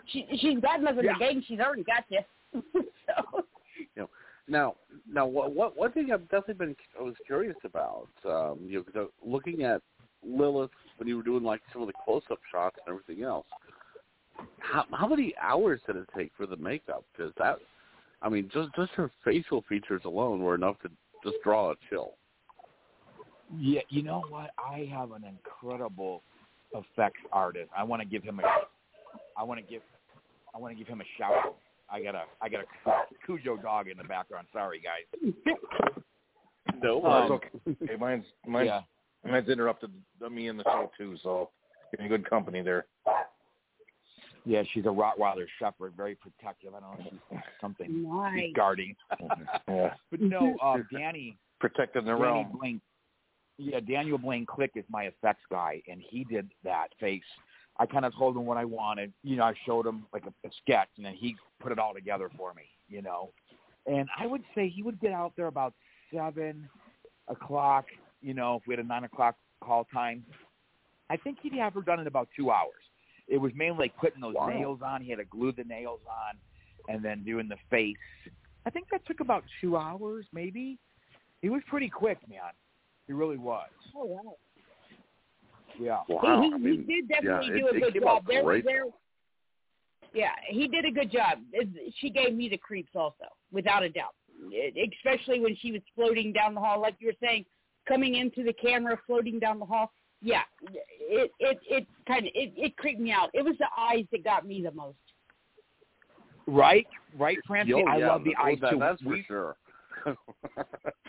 she 0.08 0.26
she's 0.38 0.60
got 0.60 0.80
enough 0.80 0.98
in 0.98 1.06
Yeah. 1.06 1.14
the 1.14 1.20
game. 1.20 1.44
She's 1.48 1.60
already 1.60 1.84
got 1.84 2.04
you. 2.10 2.20
so 2.74 3.46
you 3.76 3.88
know, 4.04 4.10
now, 4.48 4.76
now, 5.10 5.26
what, 5.26 5.54
what 5.54 5.78
one 5.78 5.92
thing 5.92 6.12
I've 6.12 6.30
definitely 6.30 6.54
been 6.56 6.76
I 7.00 7.04
was 7.04 7.16
curious 7.26 7.56
about, 7.64 8.10
um, 8.26 8.60
you 8.62 8.78
know, 8.78 8.84
'cause, 8.84 8.96
uh, 8.96 9.06
looking 9.28 9.64
at 9.64 9.82
Lilith 10.24 10.72
when 10.98 11.08
you 11.08 11.18
were 11.18 11.24
doing 11.24 11.44
like 11.44 11.62
some 11.72 11.82
of 11.82 11.88
the 11.88 11.94
close-up 12.04 12.40
shots 12.52 12.78
and 12.86 12.94
everything 12.94 13.24
else. 13.24 13.48
How 14.60 14.86
how 14.92 15.08
many 15.08 15.34
hours 15.38 15.82
did 15.88 15.96
it 15.96 16.10
take 16.16 16.32
for 16.36 16.46
the 16.46 16.58
makeup? 16.58 17.06
Because 17.12 17.34
that, 17.38 17.60
I 18.24 18.30
mean, 18.30 18.50
just 18.54 18.74
just 18.76 18.92
her 18.94 19.12
facial 19.24 19.64
features 19.68 20.02
alone 20.06 20.40
were 20.42 20.56
enough 20.56 20.80
to 20.82 20.90
just 21.24 21.36
draw 21.44 21.72
a 21.72 21.76
chill. 21.90 22.14
Yeah, 23.56 23.82
you 23.90 24.02
know 24.02 24.24
what? 24.30 24.52
I 24.58 24.90
have 24.92 25.12
an 25.12 25.24
incredible 25.26 26.24
effects 26.74 27.20
artist. 27.32 27.70
I 27.78 27.84
want 27.84 28.02
to 28.02 28.08
give 28.08 28.24
him 28.24 28.40
a. 28.40 28.44
I 29.38 29.44
want 29.44 29.60
to 29.60 29.66
give. 29.66 29.82
I 30.56 30.58
want 30.58 30.74
to 30.74 30.78
give 30.78 30.88
him 30.88 31.02
a 31.02 31.06
shout 31.18 31.34
out. 31.34 31.58
I 31.90 32.02
got 32.02 32.16
a. 32.16 32.24
I 32.42 32.50
got 32.50 32.62
a 32.62 32.92
Cujo 33.26 33.58
dog 33.58 33.90
in 33.90 33.98
the 33.98 34.06
background. 34.06 34.48
Sorry, 34.54 34.82
guys. 34.82 35.34
No, 36.82 37.04
um, 37.06 37.24
it's 37.24 37.32
okay. 37.32 37.78
Hey, 37.92 37.96
mine's 37.98 38.26
mine's 38.48 38.68
Yeah. 38.68 38.82
mine's 39.30 39.50
interrupted 39.50 39.92
me 40.32 40.48
in 40.48 40.58
the 40.58 40.64
show 40.64 40.90
too, 40.98 41.18
so 41.22 41.50
getting 41.92 42.08
good 42.08 42.28
company 42.30 42.62
there. 42.62 42.86
Yeah, 44.46 44.64
she's 44.74 44.86
a 44.86 44.90
Rottweiler 44.90 45.46
Shepherd, 45.60 45.94
very 45.96 46.16
protective. 46.16 46.74
I 46.76 46.80
don't 46.82 47.00
know 47.00 47.06
if 47.06 47.14
she's 47.30 47.40
something 47.62 48.04
Nice. 48.04 48.40
she's 48.40 48.54
guarding. 48.56 48.96
Yeah. 49.68 49.94
But 50.12 50.22
no, 50.22 50.56
uh, 50.62 50.78
Danny. 50.92 51.38
Protecting 51.60 52.04
the 52.06 52.12
Danny 52.12 52.22
realm. 52.22 52.58
Blaine, 52.60 52.82
yeah, 53.58 53.80
Daniel 53.80 54.18
Blaine 54.18 54.46
Click 54.46 54.72
is 54.76 54.84
my 54.90 55.04
effects 55.04 55.44
guy, 55.50 55.82
and 55.88 56.02
he 56.02 56.26
did 56.26 56.52
that 56.64 56.88
face. 57.00 57.22
I 57.78 57.86
kind 57.86 58.06
of 58.06 58.14
told 58.16 58.36
him 58.36 58.46
what 58.46 58.58
I 58.58 58.66
wanted. 58.66 59.14
You 59.24 59.38
know, 59.38 59.44
I 59.44 59.54
showed 59.66 59.86
him 59.86 60.06
like 60.12 60.24
a, 60.26 60.48
a 60.48 60.52
sketch, 60.62 60.90
and 60.98 61.06
then 61.06 61.14
he 61.14 61.36
put 61.62 61.72
it 61.72 61.80
all 61.80 61.94
together 61.94 62.30
for 62.38 62.54
me. 62.54 62.64
You 62.90 63.02
know, 63.02 63.32
and 63.88 64.08
I 64.20 64.28
would 64.28 64.44
say 64.54 64.68
he 64.68 64.84
would 64.84 65.00
get 65.00 65.14
out 65.14 65.34
there 65.38 65.48
about 65.48 65.74
seven 66.14 66.70
o'clock. 67.30 67.86
You 68.22 68.34
know, 68.34 68.58
if 68.58 68.64
we 68.68 68.74
had 68.76 68.84
a 68.84 68.88
nine 68.88 69.06
o'clock 69.06 69.36
call 69.64 69.88
time, 69.94 70.26
I 71.10 71.18
think 71.18 71.38
he'd 71.42 71.54
have 71.54 71.74
her 71.74 71.82
done 71.82 72.00
in 72.00 72.08
about 72.08 72.28
two 72.36 72.52
hours. 72.52 72.74
It 73.28 73.38
was 73.38 73.52
mainly 73.56 73.78
like 73.80 73.98
putting 73.98 74.22
those 74.22 74.36
Wow. 74.36 74.50
nails 74.50 74.80
on. 74.84 75.02
He 75.02 75.10
had 75.10 75.20
to 75.20 75.26
glue 75.26 75.52
the 75.52 75.64
nails 75.64 76.02
on, 76.10 76.38
and 76.94 77.04
then 77.04 77.24
doing 77.24 77.48
the 77.48 77.58
face. 77.70 77.96
I 78.66 78.70
think 78.70 78.90
that 78.92 79.06
took 79.06 79.20
about 79.20 79.44
two 79.62 79.78
hours, 79.78 80.26
maybe. 80.34 80.78
He 81.42 81.50
was 81.50 81.62
pretty 81.68 81.90
quick, 81.90 82.18
man. 82.30 82.52
He 83.08 83.14
really 83.14 83.38
was. 83.38 83.70
oh 83.96 84.06
wow. 84.06 84.36
Yeah. 85.80 86.00
Wow, 86.08 86.42
he, 86.42 86.48
he, 86.50 86.54
I 86.54 86.58
mean, 86.58 86.86
he 86.88 86.96
did 87.02 87.08
definitely 87.10 87.48
yeah, 87.48 87.58
do 87.62 87.68
it- 87.68 87.76
a 87.76 87.80
good 87.92 88.02
job. 88.02 88.24
There, 88.28 88.44
great. 88.44 88.64
there. 88.66 88.86
Yeah, 90.14 90.30
he 90.48 90.68
did 90.68 90.86
a 90.86 90.92
good 90.92 91.12
job. 91.12 91.40
It- 91.52 91.94
She 92.00 92.10
gave 92.10 92.34
me 92.36 92.48
the 92.50 92.58
creeps 92.58 92.92
also, 92.96 93.26
without 93.52 93.84
a 93.84 93.90
doubt. 93.90 94.14
It, 94.52 94.94
especially 94.98 95.40
when 95.40 95.56
she 95.56 95.72
was 95.72 95.82
floating 95.96 96.32
down 96.34 96.54
the 96.54 96.60
hall, 96.60 96.80
like 96.82 96.96
you 97.00 97.08
were 97.08 97.14
saying, 97.22 97.46
coming 97.88 98.16
into 98.16 98.44
the 98.44 98.54
camera, 98.54 98.98
floating 99.08 99.40
down 99.40 99.58
the 99.60 99.66
hall. 99.66 99.92
Yeah, 100.26 100.44
it 100.72 101.32
it 101.40 101.60
it 101.70 101.88
kind 102.08 102.26
of 102.26 102.32
it, 102.34 102.54
it 102.56 102.78
creeped 102.78 103.02
me 103.02 103.12
out. 103.12 103.30
It 103.34 103.44
was 103.44 103.56
the 103.60 103.68
eyes 103.78 104.06
that 104.14 104.24
got 104.24 104.48
me 104.48 104.62
the 104.64 104.72
most. 104.72 104.98
Right, 106.48 106.88
right, 107.18 107.38
Francie. 107.46 107.74
Oh, 107.74 107.84
I 107.86 107.98
yeah, 107.98 108.08
love 108.08 108.24
the 108.24 108.34
oh, 108.40 108.44
eyes 108.44 108.58
that- 108.62 108.72
too. 108.72 108.80
That's 108.80 109.02
for 109.02 109.18
sure. 109.28 109.56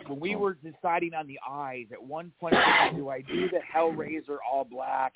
when 0.06 0.20
we 0.20 0.34
oh. 0.34 0.38
were 0.38 0.54
deciding 0.54 1.14
on 1.14 1.26
the 1.26 1.38
eyes, 1.48 1.86
at 1.92 2.02
one 2.02 2.32
point, 2.40 2.54
I 2.54 2.88
said, 2.88 2.96
do 2.96 3.08
I 3.08 3.22
do 3.22 3.48
the 3.48 3.60
Hellraiser 3.74 4.38
all 4.50 4.64
black? 4.64 5.12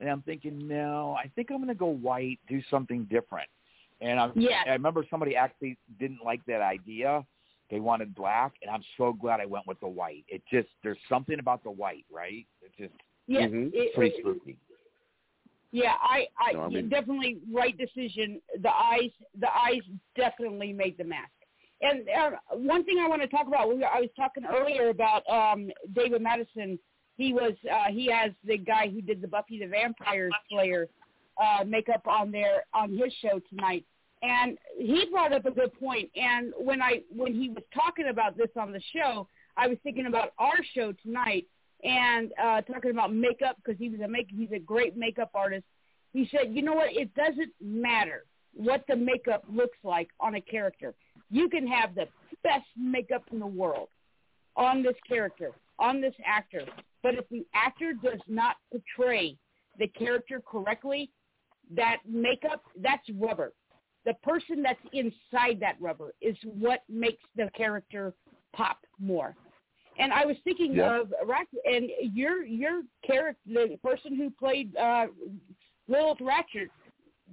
And 0.00 0.10
I'm 0.10 0.22
thinking, 0.22 0.66
no, 0.66 1.16
I 1.18 1.30
think 1.34 1.50
I'm 1.50 1.58
going 1.58 1.68
to 1.68 1.74
go 1.74 1.86
white, 1.86 2.40
do 2.48 2.60
something 2.70 3.06
different. 3.10 3.48
And 4.02 4.18
I, 4.18 4.30
Yeah. 4.34 4.62
I 4.66 4.70
remember 4.70 5.04
somebody 5.08 5.36
actually 5.36 5.78
didn't 5.98 6.18
like 6.24 6.44
that 6.46 6.60
idea. 6.60 7.24
They 7.70 7.80
wanted 7.80 8.14
black, 8.14 8.52
and 8.60 8.70
I'm 8.70 8.82
so 8.98 9.14
glad 9.14 9.40
I 9.40 9.46
went 9.46 9.66
with 9.66 9.80
the 9.80 9.88
white. 9.88 10.24
It 10.28 10.42
just 10.52 10.68
there's 10.82 10.98
something 11.08 11.38
about 11.38 11.62
the 11.62 11.70
white, 11.70 12.04
right? 12.12 12.46
It 12.60 12.72
just 12.76 12.92
Yeah, 13.26 13.46
Mhm. 13.46 13.72
it- 13.74 13.94
pretty 13.94 14.16
it- 14.16 14.20
spooky. 14.20 14.56
Yeah, 15.70 15.96
I, 16.02 16.28
I, 16.38 16.52
No, 16.52 16.62
I 16.64 16.68
mean- 16.68 16.88
definitely 16.90 17.40
right 17.50 17.76
decision. 17.76 18.42
The 18.58 18.74
eyes, 18.74 19.10
the 19.38 19.48
eyes 19.56 19.80
definitely 20.14 20.72
made 20.72 20.98
the 20.98 21.04
mask. 21.04 21.30
And 21.80 22.08
uh, 22.08 22.30
one 22.50 22.84
thing 22.84 22.98
I 22.98 23.08
want 23.08 23.22
to 23.22 23.28
talk 23.28 23.46
about, 23.48 23.68
we, 23.74 23.82
I 23.82 24.00
was 24.00 24.10
talking 24.14 24.44
earlier 24.44 24.90
about 24.90 25.28
um, 25.28 25.70
David 25.94 26.22
Madison. 26.22 26.78
He 27.16 27.32
was, 27.32 27.54
uh, 27.70 27.90
he 27.90 28.06
has 28.06 28.32
the 28.44 28.58
guy 28.58 28.88
who 28.88 29.00
did 29.00 29.20
the 29.20 29.28
Buffy 29.28 29.58
the 29.58 29.66
Vampire 29.66 30.30
Slayer 30.48 30.88
uh, 31.42 31.64
makeup 31.64 32.06
on 32.06 32.30
there 32.30 32.64
on 32.74 32.90
his 32.90 33.12
show 33.20 33.40
tonight. 33.48 33.84
And 34.22 34.58
he 34.78 35.06
brought 35.10 35.32
up 35.32 35.46
a 35.46 35.50
good 35.50 35.72
point. 35.80 36.10
And 36.14 36.52
when 36.56 36.80
I, 36.80 37.02
when 37.10 37.34
he 37.34 37.48
was 37.48 37.64
talking 37.74 38.08
about 38.08 38.36
this 38.36 38.50
on 38.56 38.70
the 38.72 38.80
show, 38.94 39.26
I 39.56 39.66
was 39.66 39.78
thinking 39.82 40.06
about 40.06 40.34
our 40.38 40.58
show 40.74 40.92
tonight 41.02 41.46
and 41.82 42.32
uh, 42.42 42.60
talking 42.62 42.90
about 42.90 43.12
makeup 43.12 43.56
because 43.56 43.78
he 43.78 43.88
was 43.88 44.00
a 44.00 44.08
make 44.08 44.28
he's 44.30 44.52
a 44.52 44.58
great 44.58 44.96
makeup 44.96 45.30
artist. 45.34 45.64
He 46.12 46.28
said, 46.30 46.54
you 46.54 46.62
know 46.62 46.74
what? 46.74 46.92
It 46.92 47.14
doesn't 47.14 47.52
matter 47.60 48.24
what 48.54 48.84
the 48.86 48.96
makeup 48.96 49.44
looks 49.50 49.78
like 49.82 50.08
on 50.20 50.34
a 50.34 50.40
character. 50.40 50.94
You 51.30 51.48
can 51.48 51.66
have 51.66 51.94
the 51.94 52.06
best 52.44 52.66
makeup 52.76 53.24
in 53.32 53.38
the 53.38 53.46
world 53.46 53.88
on 54.56 54.82
this 54.82 54.96
character, 55.08 55.52
on 55.78 56.00
this 56.00 56.14
actor, 56.24 56.66
but 57.02 57.14
if 57.14 57.28
the 57.30 57.46
actor 57.54 57.92
does 57.94 58.20
not 58.28 58.56
portray 58.70 59.36
the 59.78 59.88
character 59.88 60.40
correctly, 60.46 61.10
that 61.74 61.98
makeup 62.06 62.62
that's 62.82 63.08
rubber. 63.18 63.52
The 64.04 64.14
person 64.22 64.62
that's 64.62 64.80
inside 64.92 65.60
that 65.60 65.76
rubber 65.80 66.12
is 66.20 66.36
what 66.44 66.80
makes 66.88 67.22
the 67.36 67.48
character 67.56 68.12
pop 68.52 68.78
more. 68.98 69.34
And 69.98 70.12
I 70.12 70.24
was 70.24 70.36
thinking 70.44 70.74
Yeah. 70.74 71.00
of 71.00 71.12
Rat, 71.24 71.46
and 71.64 71.90
your 72.00 72.44
your 72.44 72.82
character, 73.04 73.40
the 73.46 73.78
person 73.82 74.16
who 74.16 74.30
played 74.30 74.74
uh, 74.76 75.08
Lilith 75.88 76.20
Ratchet, 76.20 76.70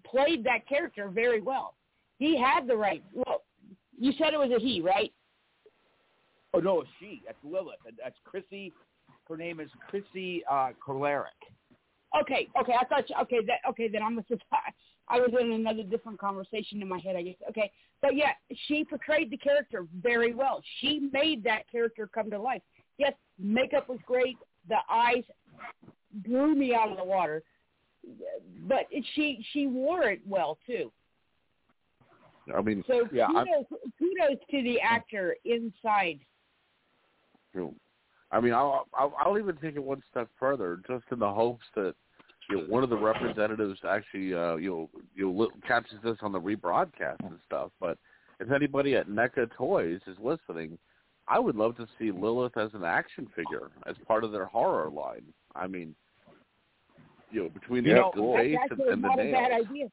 played 0.03 0.43
that 0.43 0.67
character 0.67 1.07
very 1.09 1.41
well. 1.41 1.75
He 2.17 2.37
had 2.37 2.67
the 2.67 2.75
right. 2.75 3.03
Well, 3.13 3.43
you 3.97 4.11
said 4.13 4.33
it 4.33 4.39
was 4.39 4.51
a 4.51 4.59
he, 4.59 4.81
right? 4.81 5.13
Oh 6.53 6.59
no, 6.59 6.81
it's 6.81 6.89
she. 6.99 7.21
That's 7.25 7.37
Lilith. 7.43 7.79
That's 8.01 8.17
Chrissy. 8.25 8.73
Her 9.27 9.37
name 9.37 9.59
is 9.59 9.69
Chrissy 9.87 10.43
uh, 10.49 10.71
Kolaric. 10.85 11.25
Okay, 12.19 12.49
okay. 12.59 12.73
I 12.79 12.85
thought. 12.85 13.09
You, 13.09 13.15
okay, 13.21 13.39
that 13.45 13.59
okay. 13.69 13.87
Then 13.87 14.01
I'm 14.03 14.17
surprised. 14.27 14.41
I 15.09 15.19
was 15.19 15.31
in 15.39 15.51
another 15.51 15.83
different 15.83 16.19
conversation 16.19 16.81
in 16.81 16.87
my 16.87 16.99
head. 16.99 17.15
I 17.15 17.23
guess. 17.23 17.35
Okay, 17.49 17.71
but 18.01 18.15
yeah, 18.15 18.31
she 18.67 18.83
portrayed 18.83 19.31
the 19.31 19.37
character 19.37 19.85
very 20.01 20.33
well. 20.33 20.61
She 20.79 21.09
made 21.11 21.43
that 21.43 21.69
character 21.71 22.07
come 22.07 22.29
to 22.31 22.39
life. 22.39 22.61
Yes, 22.97 23.13
makeup 23.37 23.89
was 23.89 23.99
great. 24.05 24.37
The 24.67 24.77
eyes 24.89 25.23
blew 26.25 26.55
me 26.55 26.75
out 26.75 26.91
of 26.91 26.97
the 26.97 27.03
water, 27.03 27.43
but 28.67 28.87
it, 28.91 29.05
she 29.15 29.45
she 29.53 29.67
wore 29.67 30.03
it 30.03 30.21
well 30.27 30.57
too. 30.67 30.91
I 32.55 32.61
mean, 32.61 32.83
So 32.87 33.07
yeah, 33.11 33.27
kudos, 33.27 33.65
kudos 33.97 34.39
to 34.51 34.63
the 34.63 34.79
actor 34.81 35.35
inside. 35.45 36.19
I 38.31 38.39
mean, 38.39 38.53
I'll, 38.53 38.87
I'll 38.93 39.13
I'll 39.19 39.39
even 39.39 39.55
take 39.57 39.75
it 39.75 39.83
one 39.83 40.03
step 40.09 40.29
further, 40.39 40.81
just 40.87 41.05
in 41.11 41.19
the 41.19 41.31
hopes 41.31 41.65
that 41.75 41.95
you 42.49 42.57
know 42.57 42.63
one 42.63 42.83
of 42.83 42.89
the 42.89 42.97
representatives 42.97 43.79
actually 43.87 44.33
uh, 44.33 44.55
you 44.55 44.69
know 44.69 44.89
you 45.15 45.31
know, 45.31 45.49
catches 45.67 45.97
this 46.03 46.17
on 46.21 46.31
the 46.31 46.39
rebroadcast 46.39 47.19
and 47.21 47.37
stuff. 47.45 47.71
But 47.79 47.97
if 48.39 48.51
anybody 48.51 48.95
at 48.95 49.07
NECA 49.09 49.49
Toys 49.57 49.99
is 50.07 50.17
listening, 50.21 50.77
I 51.27 51.39
would 51.39 51.55
love 51.55 51.75
to 51.77 51.87
see 51.97 52.11
Lilith 52.11 52.57
as 52.57 52.71
an 52.73 52.83
action 52.83 53.27
figure 53.35 53.69
as 53.87 53.95
part 54.07 54.23
of 54.23 54.31
their 54.31 54.45
horror 54.45 54.89
line. 54.89 55.23
I 55.55 55.67
mean, 55.67 55.93
you 57.31 57.43
know, 57.43 57.49
between 57.49 57.83
You 57.85 57.93
the, 57.93 57.99
know, 57.99 58.11
the 58.15 58.37
face 58.37 58.57
and, 58.71 58.79
and 58.81 59.03
the 59.03 59.09
a 59.09 59.15
bad 59.15 59.51
nails. 59.51 59.67
idea. 59.69 59.85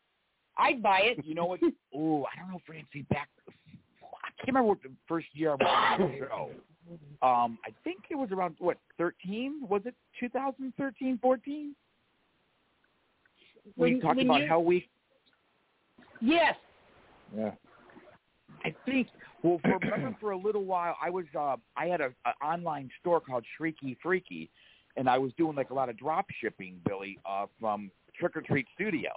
I'd 0.59 0.83
buy 0.83 1.01
it. 1.03 1.25
You 1.25 1.35
know 1.35 1.47
what? 1.47 1.61
Oh, 1.95 2.25
I 2.25 2.39
don't 2.41 2.51
know, 2.51 2.61
Francie. 2.67 3.03
Back, 3.11 3.29
I 3.49 4.29
can't 4.39 4.49
remember 4.49 4.69
what 4.69 4.83
the 4.83 4.91
first 5.09 5.27
year 5.33 5.51
I 5.53 5.55
was 5.55 5.99
on 6.01 6.13
the 6.13 6.19
show. 6.27 6.51
Um, 7.27 7.59
I 7.67 7.71
think 7.85 8.05
it 8.11 8.15
was 8.15 8.31
around 8.33 8.57
what 8.59 8.77
13? 8.99 9.63
Was 9.69 9.83
it 9.87 9.95
2013, 10.21 11.19
14? 11.21 11.75
We 13.77 14.01
talked 14.01 14.17
when 14.17 14.27
about 14.27 14.43
you- 14.43 14.49
how 14.49 14.61
we. 14.61 14.89
Yes. 16.21 16.55
Yeah. 17.37 17.51
I 18.65 18.75
think. 18.85 19.09
Well, 19.43 19.61
for, 19.63 19.79
remember 19.79 20.17
for 20.21 20.31
a 20.31 20.37
little 20.39 20.65
while, 20.65 20.97
I 21.03 21.11
was. 21.11 21.25
Uh, 21.39 21.57
I 21.77 21.87
had 21.87 22.01
a, 22.01 22.13
a 22.25 22.45
online 22.45 22.91
store 23.01 23.21
called 23.21 23.45
Shrieky 23.59 23.97
Freaky, 24.03 24.51
and 24.97 25.09
I 25.09 25.19
was 25.19 25.33
doing 25.37 25.55
like 25.57 25.71
a 25.71 25.75
lot 25.75 25.89
of 25.89 25.99
drop 25.99 26.27
shipping, 26.41 26.81
Billy, 26.87 27.19
uh, 27.29 27.47
from 27.61 27.91
Trick 28.19 28.37
or 28.37 28.41
Treat 28.41 28.67
Studios. 28.75 29.13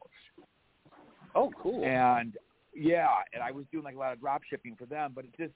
Oh, 1.35 1.51
cool. 1.61 1.83
And 1.85 2.37
yeah, 2.75 3.07
and 3.33 3.41
I 3.41 3.51
was 3.51 3.65
doing 3.71 3.83
like 3.83 3.95
a 3.95 3.99
lot 3.99 4.13
of 4.13 4.19
drop 4.19 4.41
shipping 4.49 4.75
for 4.77 4.85
them, 4.85 5.13
but 5.15 5.23
it 5.25 5.31
just 5.37 5.53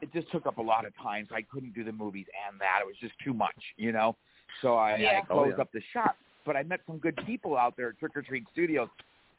it 0.00 0.12
just 0.12 0.30
took 0.32 0.46
up 0.46 0.58
a 0.58 0.62
lot 0.62 0.84
of 0.84 0.92
time, 1.00 1.26
so 1.28 1.36
I 1.36 1.42
couldn't 1.42 1.74
do 1.74 1.84
the 1.84 1.92
movies 1.92 2.26
and 2.50 2.60
that. 2.60 2.80
It 2.82 2.86
was 2.86 2.96
just 3.00 3.14
too 3.24 3.32
much, 3.32 3.54
you 3.76 3.92
know. 3.92 4.16
So 4.60 4.74
I, 4.74 4.96
Yeah. 4.96 5.20
I 5.22 5.26
closed 5.26 5.52
Oh, 5.52 5.56
yeah. 5.56 5.62
up 5.62 5.72
the 5.72 5.80
shop. 5.92 6.16
But 6.44 6.56
I 6.56 6.62
met 6.62 6.80
some 6.86 6.98
good 6.98 7.18
people 7.26 7.56
out 7.56 7.74
there 7.76 7.90
at 7.90 7.98
Trick 7.98 8.16
or 8.16 8.22
Treat 8.22 8.44
Studios. 8.52 8.88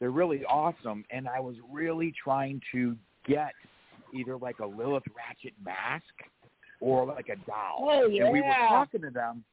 They're 0.00 0.10
really 0.10 0.44
awesome, 0.44 1.04
and 1.10 1.28
I 1.28 1.40
was 1.40 1.56
really 1.70 2.12
trying 2.22 2.60
to 2.72 2.96
get 3.26 3.52
either 4.12 4.36
like 4.36 4.58
a 4.58 4.66
Lilith 4.66 5.04
Ratchet 5.16 5.54
mask 5.64 6.04
or 6.80 7.06
like 7.06 7.28
a 7.28 7.36
doll. 7.46 7.78
Oh, 7.80 8.06
yeah. 8.06 8.24
And 8.24 8.32
we 8.32 8.40
were 8.40 8.54
talking 8.68 9.02
to 9.02 9.10
them, 9.10 9.44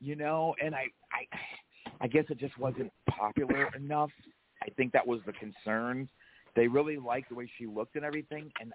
you 0.00 0.14
know, 0.14 0.54
and 0.62 0.74
I, 0.74 0.86
I, 1.12 2.04
I 2.04 2.06
guess 2.06 2.24
it 2.28 2.38
just 2.38 2.56
wasn't 2.58 2.92
popular 3.08 3.68
enough. 3.76 4.10
I 4.62 4.70
think 4.70 4.92
that 4.92 5.06
was 5.06 5.20
the 5.26 5.32
concern. 5.32 6.08
They 6.54 6.68
really 6.68 6.96
liked 6.96 7.30
the 7.30 7.34
way 7.34 7.50
she 7.58 7.66
looked 7.66 7.96
and 7.96 8.04
everything, 8.04 8.50
and 8.60 8.72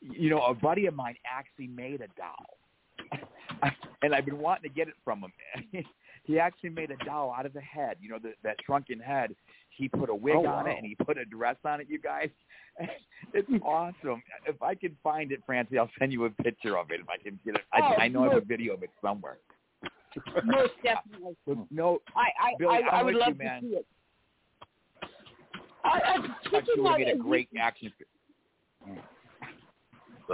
you 0.00 0.30
know, 0.30 0.42
a 0.42 0.54
buddy 0.54 0.86
of 0.86 0.94
mine 0.94 1.16
actually 1.26 1.68
made 1.68 2.00
a 2.00 2.08
doll, 2.16 2.58
and 4.02 4.14
I've 4.14 4.26
been 4.26 4.38
wanting 4.38 4.70
to 4.70 4.74
get 4.74 4.88
it 4.88 4.94
from 5.04 5.24
him. 5.24 5.84
he 6.26 6.40
actually 6.40 6.70
made 6.70 6.90
a 6.90 6.96
doll 7.04 7.32
out 7.36 7.46
of 7.46 7.52
the 7.52 7.60
head, 7.60 7.96
you 8.00 8.08
know, 8.08 8.18
the, 8.20 8.32
that 8.42 8.56
shrunken 8.64 8.98
head. 8.98 9.34
He 9.70 9.88
put 9.88 10.10
a 10.10 10.14
wig 10.14 10.34
Oh, 10.36 10.46
on 10.46 10.64
wow. 10.64 10.70
it 10.70 10.76
and 10.78 10.86
he 10.86 10.94
put 10.96 11.18
a 11.18 11.24
dress 11.24 11.56
on 11.64 11.80
it. 11.80 11.86
You 11.88 12.00
guys, 12.00 12.30
it's 13.32 13.48
awesome. 13.62 14.22
If 14.46 14.60
I 14.62 14.74
can 14.74 14.96
find 15.04 15.30
it, 15.32 15.40
Francie, 15.46 15.78
I'll 15.78 15.90
send 15.98 16.12
you 16.12 16.24
a 16.24 16.30
picture 16.30 16.76
of 16.78 16.90
it. 16.90 17.00
If 17.00 17.08
I 17.08 17.16
can 17.18 17.38
get 17.44 17.54
it, 17.56 17.60
Oh, 17.74 17.78
I, 17.82 18.04
I 18.04 18.08
know 18.08 18.24
I 18.24 18.34
have 18.34 18.42
a 18.42 18.46
video 18.46 18.74
of 18.74 18.82
it 18.82 18.90
somewhere. 19.00 19.38
Most 20.44 20.72
definitely. 20.82 21.36
No, 21.70 21.98
I 22.16 22.28
I, 22.40 22.52
Billy, 22.58 22.74
I, 22.74 22.96
I 22.96 22.98
I'm 23.00 23.04
would 23.06 23.14
with 23.14 23.22
you, 23.22 23.28
love 23.28 23.38
man. 23.38 23.62
to 23.62 23.68
see 23.68 23.74
it. 23.74 23.86
I, 25.84 25.88
I, 25.88 26.14
I 26.16 26.18
would 26.52 26.86
of 26.86 26.98
have 26.98 27.08
a 27.08 27.16
great 27.22 27.48
action. 27.60 27.92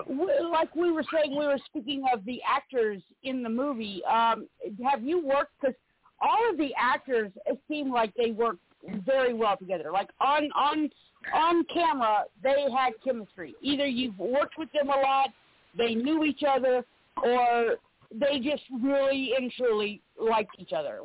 we- 0.07 0.40
like 0.50 0.74
we 0.74 0.90
were 0.90 1.05
saying, 1.12 1.37
we 1.37 1.46
were 1.46 1.59
speaking 1.66 2.05
of 2.12 2.24
the 2.24 2.40
actors 2.48 3.02
in 3.24 3.42
the 3.42 3.48
movie. 3.48 4.02
Um, 4.05 4.48
have 4.88 5.02
you 5.02 5.24
worked? 5.24 5.52
Because 5.61 5.74
all 6.23 6.51
of 6.51 6.57
the 6.57 6.73
actors 6.79 7.31
seem 7.69 7.93
like 7.93 8.13
they 8.17 8.31
work 8.31 8.57
very 9.05 9.35
well 9.35 9.57
together. 9.57 9.91
Like 9.93 10.09
on 10.21 10.49
on 10.53 10.91
on 11.35 11.65
camera, 11.73 12.25
they 12.43 12.67
had 12.75 12.93
chemistry. 13.05 13.55
Either 13.61 13.87
you've 13.87 14.19
worked 14.19 14.57
with 14.59 14.71
them 14.73 14.89
a 14.89 15.01
lot, 15.01 15.29
they 15.77 15.95
knew 15.95 16.25
each 16.25 16.43
other, 16.49 16.85
or 17.23 17.77
they 18.13 18.39
just 18.41 18.63
really 18.83 19.33
and 19.39 19.53
truly 19.53 20.01
liked 20.21 20.57
each 20.59 20.73
other. 20.73 21.01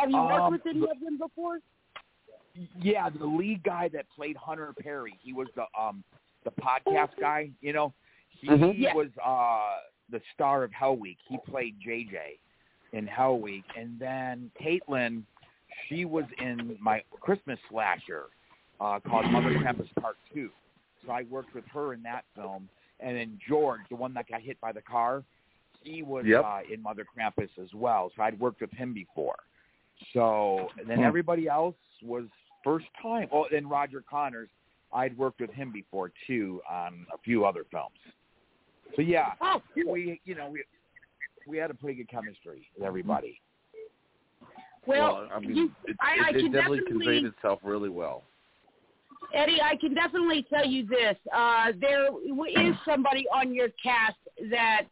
Have 0.00 0.10
you 0.10 0.16
worked 0.16 0.40
Um, 0.40 0.52
with 0.52 0.66
any 0.66 0.82
of 0.88 1.00
them 1.00 1.18
before? 1.18 1.58
Yeah, 2.80 3.10
the 3.10 3.26
lead 3.26 3.62
guy 3.62 3.88
that 3.88 4.06
played 4.14 4.36
Hunter 4.36 4.72
Perry. 4.78 5.18
He 5.22 5.32
was 5.32 5.48
the 5.56 5.66
um 5.78 6.02
the 6.44 6.50
podcast 6.52 7.10
guy. 7.20 7.50
You 7.60 7.72
know, 7.72 7.92
he 8.30 8.48
Mhm. 8.48 8.74
Yeah. 8.78 8.94
was 8.94 9.08
uh 9.22 9.80
the 10.08 10.20
star 10.34 10.62
of 10.64 10.72
Hell 10.72 10.96
Week. 10.96 11.18
He 11.28 11.36
played 11.38 11.78
JJ 11.80 12.38
in 12.92 13.06
Hell 13.06 13.38
Week, 13.38 13.64
and 13.76 13.98
then 13.98 14.50
Caitlin, 14.62 15.22
she 15.88 16.04
was 16.04 16.24
in 16.40 16.76
my 16.80 17.02
Christmas 17.20 17.58
slasher 17.70 18.24
uh 18.80 19.00
called 19.00 19.30
Mother 19.30 19.50
Krampus 19.54 19.88
Part 20.00 20.16
Two. 20.32 20.50
So 21.04 21.12
I 21.12 21.22
worked 21.30 21.54
with 21.54 21.64
her 21.72 21.94
in 21.94 22.02
that 22.02 22.24
film, 22.34 22.68
and 23.00 23.16
then 23.16 23.38
George, 23.48 23.80
the 23.90 23.96
one 23.96 24.12
that 24.14 24.28
got 24.28 24.40
hit 24.40 24.60
by 24.60 24.72
the 24.72 24.82
car, 24.82 25.22
he 25.82 26.02
was 26.02 26.24
Yep. 26.26 26.44
uh, 26.44 26.60
in 26.72 26.82
Mother 26.82 27.04
Krampus 27.06 27.48
as 27.62 27.72
well. 27.74 28.10
So 28.16 28.22
I'd 28.22 28.38
worked 28.40 28.60
with 28.60 28.72
him 28.72 28.92
before. 28.92 29.36
So 30.12 30.68
and 30.78 30.88
then 30.88 31.00
everybody 31.02 31.48
else 31.48 31.76
was 32.02 32.24
first 32.64 32.86
time. 33.00 33.28
Oh, 33.32 33.46
and 33.54 33.70
Roger 33.70 34.02
Connors, 34.08 34.48
I'd 34.92 35.16
worked 35.16 35.40
with 35.40 35.50
him 35.50 35.72
before 35.72 36.12
too 36.26 36.60
on 36.70 37.06
a 37.14 37.18
few 37.18 37.44
other 37.46 37.64
films. 37.70 37.96
So 38.94 39.02
yeah, 39.02 39.32
Oh, 39.40 39.62
cool. 39.74 39.92
we 39.92 40.20
you 40.24 40.34
know 40.34 40.48
we 40.50 40.64
we 41.46 41.56
had 41.56 41.70
a 41.70 41.74
pretty 41.74 41.96
good 41.98 42.08
chemistry 42.08 42.68
with 42.76 42.86
everybody. 42.86 43.40
Well, 44.86 45.28
I 45.34 45.40
mean, 45.40 45.56
you, 45.56 45.72
it, 45.86 45.96
I, 46.00 46.14
it, 46.14 46.20
I 46.24 46.28
it 46.30 46.42
can 46.42 46.52
definitely 46.52 46.78
definitely 46.78 47.06
conveyed 47.06 47.24
itself 47.24 47.60
really 47.62 47.88
well. 47.88 48.22
Eddie, 49.34 49.60
I 49.62 49.76
can 49.76 49.94
definitely 49.94 50.46
tell 50.48 50.66
you 50.66 50.86
this. 50.86 51.16
Uh, 51.34 51.72
there 51.80 52.06
is 52.06 52.74
somebody 52.84 53.26
on 53.34 53.52
your 53.52 53.68
cast 53.82 54.16
that 54.50 54.82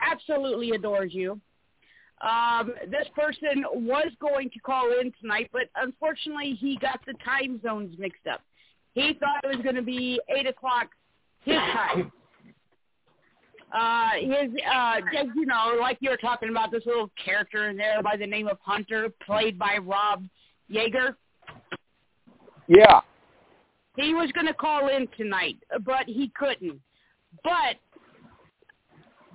absolutely 0.00 0.70
adores 0.70 1.12
you. 1.12 1.40
Um, 2.20 2.74
this 2.90 3.08
person 3.14 3.64
was 3.72 4.12
going 4.20 4.50
to 4.50 4.58
call 4.60 4.92
in 5.00 5.12
tonight, 5.20 5.48
but 5.52 5.62
unfortunately 5.76 6.56
he 6.60 6.76
got 6.76 7.00
the 7.06 7.14
time 7.24 7.60
zones 7.62 7.96
mixed 7.98 8.26
up. 8.30 8.42
He 8.92 9.16
thought 9.18 9.44
it 9.44 9.56
was 9.56 9.62
going 9.62 9.76
to 9.76 9.82
be 9.82 10.20
8 10.28 10.46
o'clock 10.46 10.90
his 11.44 11.56
time. 11.56 12.12
Uh, 13.72 14.10
his, 14.20 14.50
uh, 14.74 14.96
just, 15.12 15.28
you 15.36 15.46
know, 15.46 15.76
like 15.80 15.98
you 16.00 16.10
were 16.10 16.16
talking 16.16 16.50
about 16.50 16.70
this 16.72 16.84
little 16.86 17.10
character 17.22 17.68
in 17.68 17.76
there 17.76 18.02
by 18.02 18.16
the 18.16 18.26
name 18.26 18.48
of 18.48 18.58
Hunter, 18.60 19.08
played 19.24 19.58
by 19.58 19.78
Rob 19.80 20.24
Yeager. 20.70 21.14
Yeah. 22.66 23.00
He 23.96 24.14
was 24.14 24.30
going 24.32 24.46
to 24.46 24.54
call 24.54 24.88
in 24.88 25.06
tonight, 25.16 25.56
but 25.84 26.06
he 26.06 26.32
couldn't. 26.36 26.80
But 27.44 27.76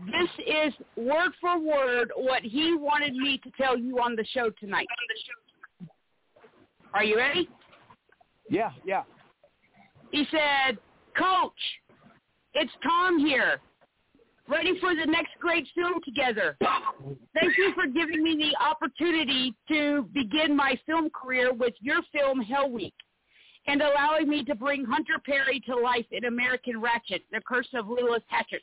this 0.06 0.30
is 0.45 0.74
word 0.98 1.32
for 1.39 1.60
word 1.60 2.12
what 2.15 2.41
he 2.43 2.76
wanted 2.76 3.15
me 3.15 3.39
to 3.43 3.52
tell 3.58 3.78
you 3.78 4.00
on 4.00 4.15
the 4.15 4.26
show 4.34 4.50
tonight. 4.60 4.88
Are 6.93 7.04
you 7.04 7.17
ready? 7.17 7.50
Yeah, 8.50 8.71
yeah. 8.86 9.04
He 10.12 10.26
said, 10.32 10.78
Coach, 11.17 11.52
it's 12.54 12.71
Tom 12.84 13.19
here. 13.19 13.60
Ready 14.47 14.79
for 14.79 14.93
the 14.95 15.05
next 15.05 15.31
great 15.39 15.67
film 15.73 16.01
together. 16.03 16.55
Thank 17.34 17.58
you 17.58 17.73
for 17.73 17.88
giving 17.88 18.23
me 18.23 18.36
the 18.36 18.63
opportunity 18.63 19.55
to 19.69 20.08
begin 20.13 20.55
my 20.55 20.79
film 20.86 21.10
career 21.10 21.51
with 21.51 21.73
your 21.81 22.01
film 22.13 22.41
Hell 22.41 22.69
Week 22.69 22.93
and 23.67 23.81
allowing 23.81 24.29
me 24.29 24.43
to 24.45 24.53
bring 24.53 24.86
Hunter 24.86 25.19
Perry 25.25 25.60
to 25.62 25.75
life 25.75 26.05
in 26.12 26.25
American 26.25 26.79
Ratchet, 26.79 27.23
The 27.31 27.41
Curse 27.47 27.69
of 27.73 27.88
Lilith 27.88 28.21
Hatchet. 28.27 28.62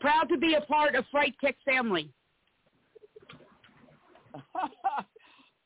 Proud 0.00 0.28
to 0.30 0.38
be 0.38 0.54
a 0.54 0.62
part 0.62 0.94
of 0.94 1.04
Fright 1.10 1.34
Tech 1.42 1.56
family. 1.64 2.10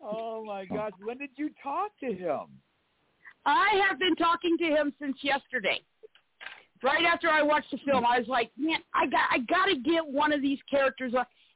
oh 0.02 0.44
my 0.44 0.64
gosh, 0.64 0.92
when 1.02 1.18
did 1.18 1.30
you 1.36 1.50
talk 1.62 1.92
to 2.00 2.12
him? 2.12 2.46
I 3.46 3.80
have 3.88 3.98
been 3.98 4.16
talking 4.16 4.56
to 4.58 4.64
him 4.64 4.92
since 5.00 5.16
yesterday. 5.22 5.80
Right 6.82 7.04
after 7.04 7.28
I 7.28 7.42
watched 7.42 7.70
the 7.70 7.78
film, 7.84 8.04
I 8.06 8.18
was 8.18 8.28
like, 8.28 8.50
man, 8.56 8.78
I 8.94 9.06
got 9.06 9.28
I 9.30 9.38
got 9.40 9.66
to 9.66 9.76
get 9.76 10.06
one 10.06 10.32
of 10.32 10.40
these 10.40 10.58
characters. 10.70 11.12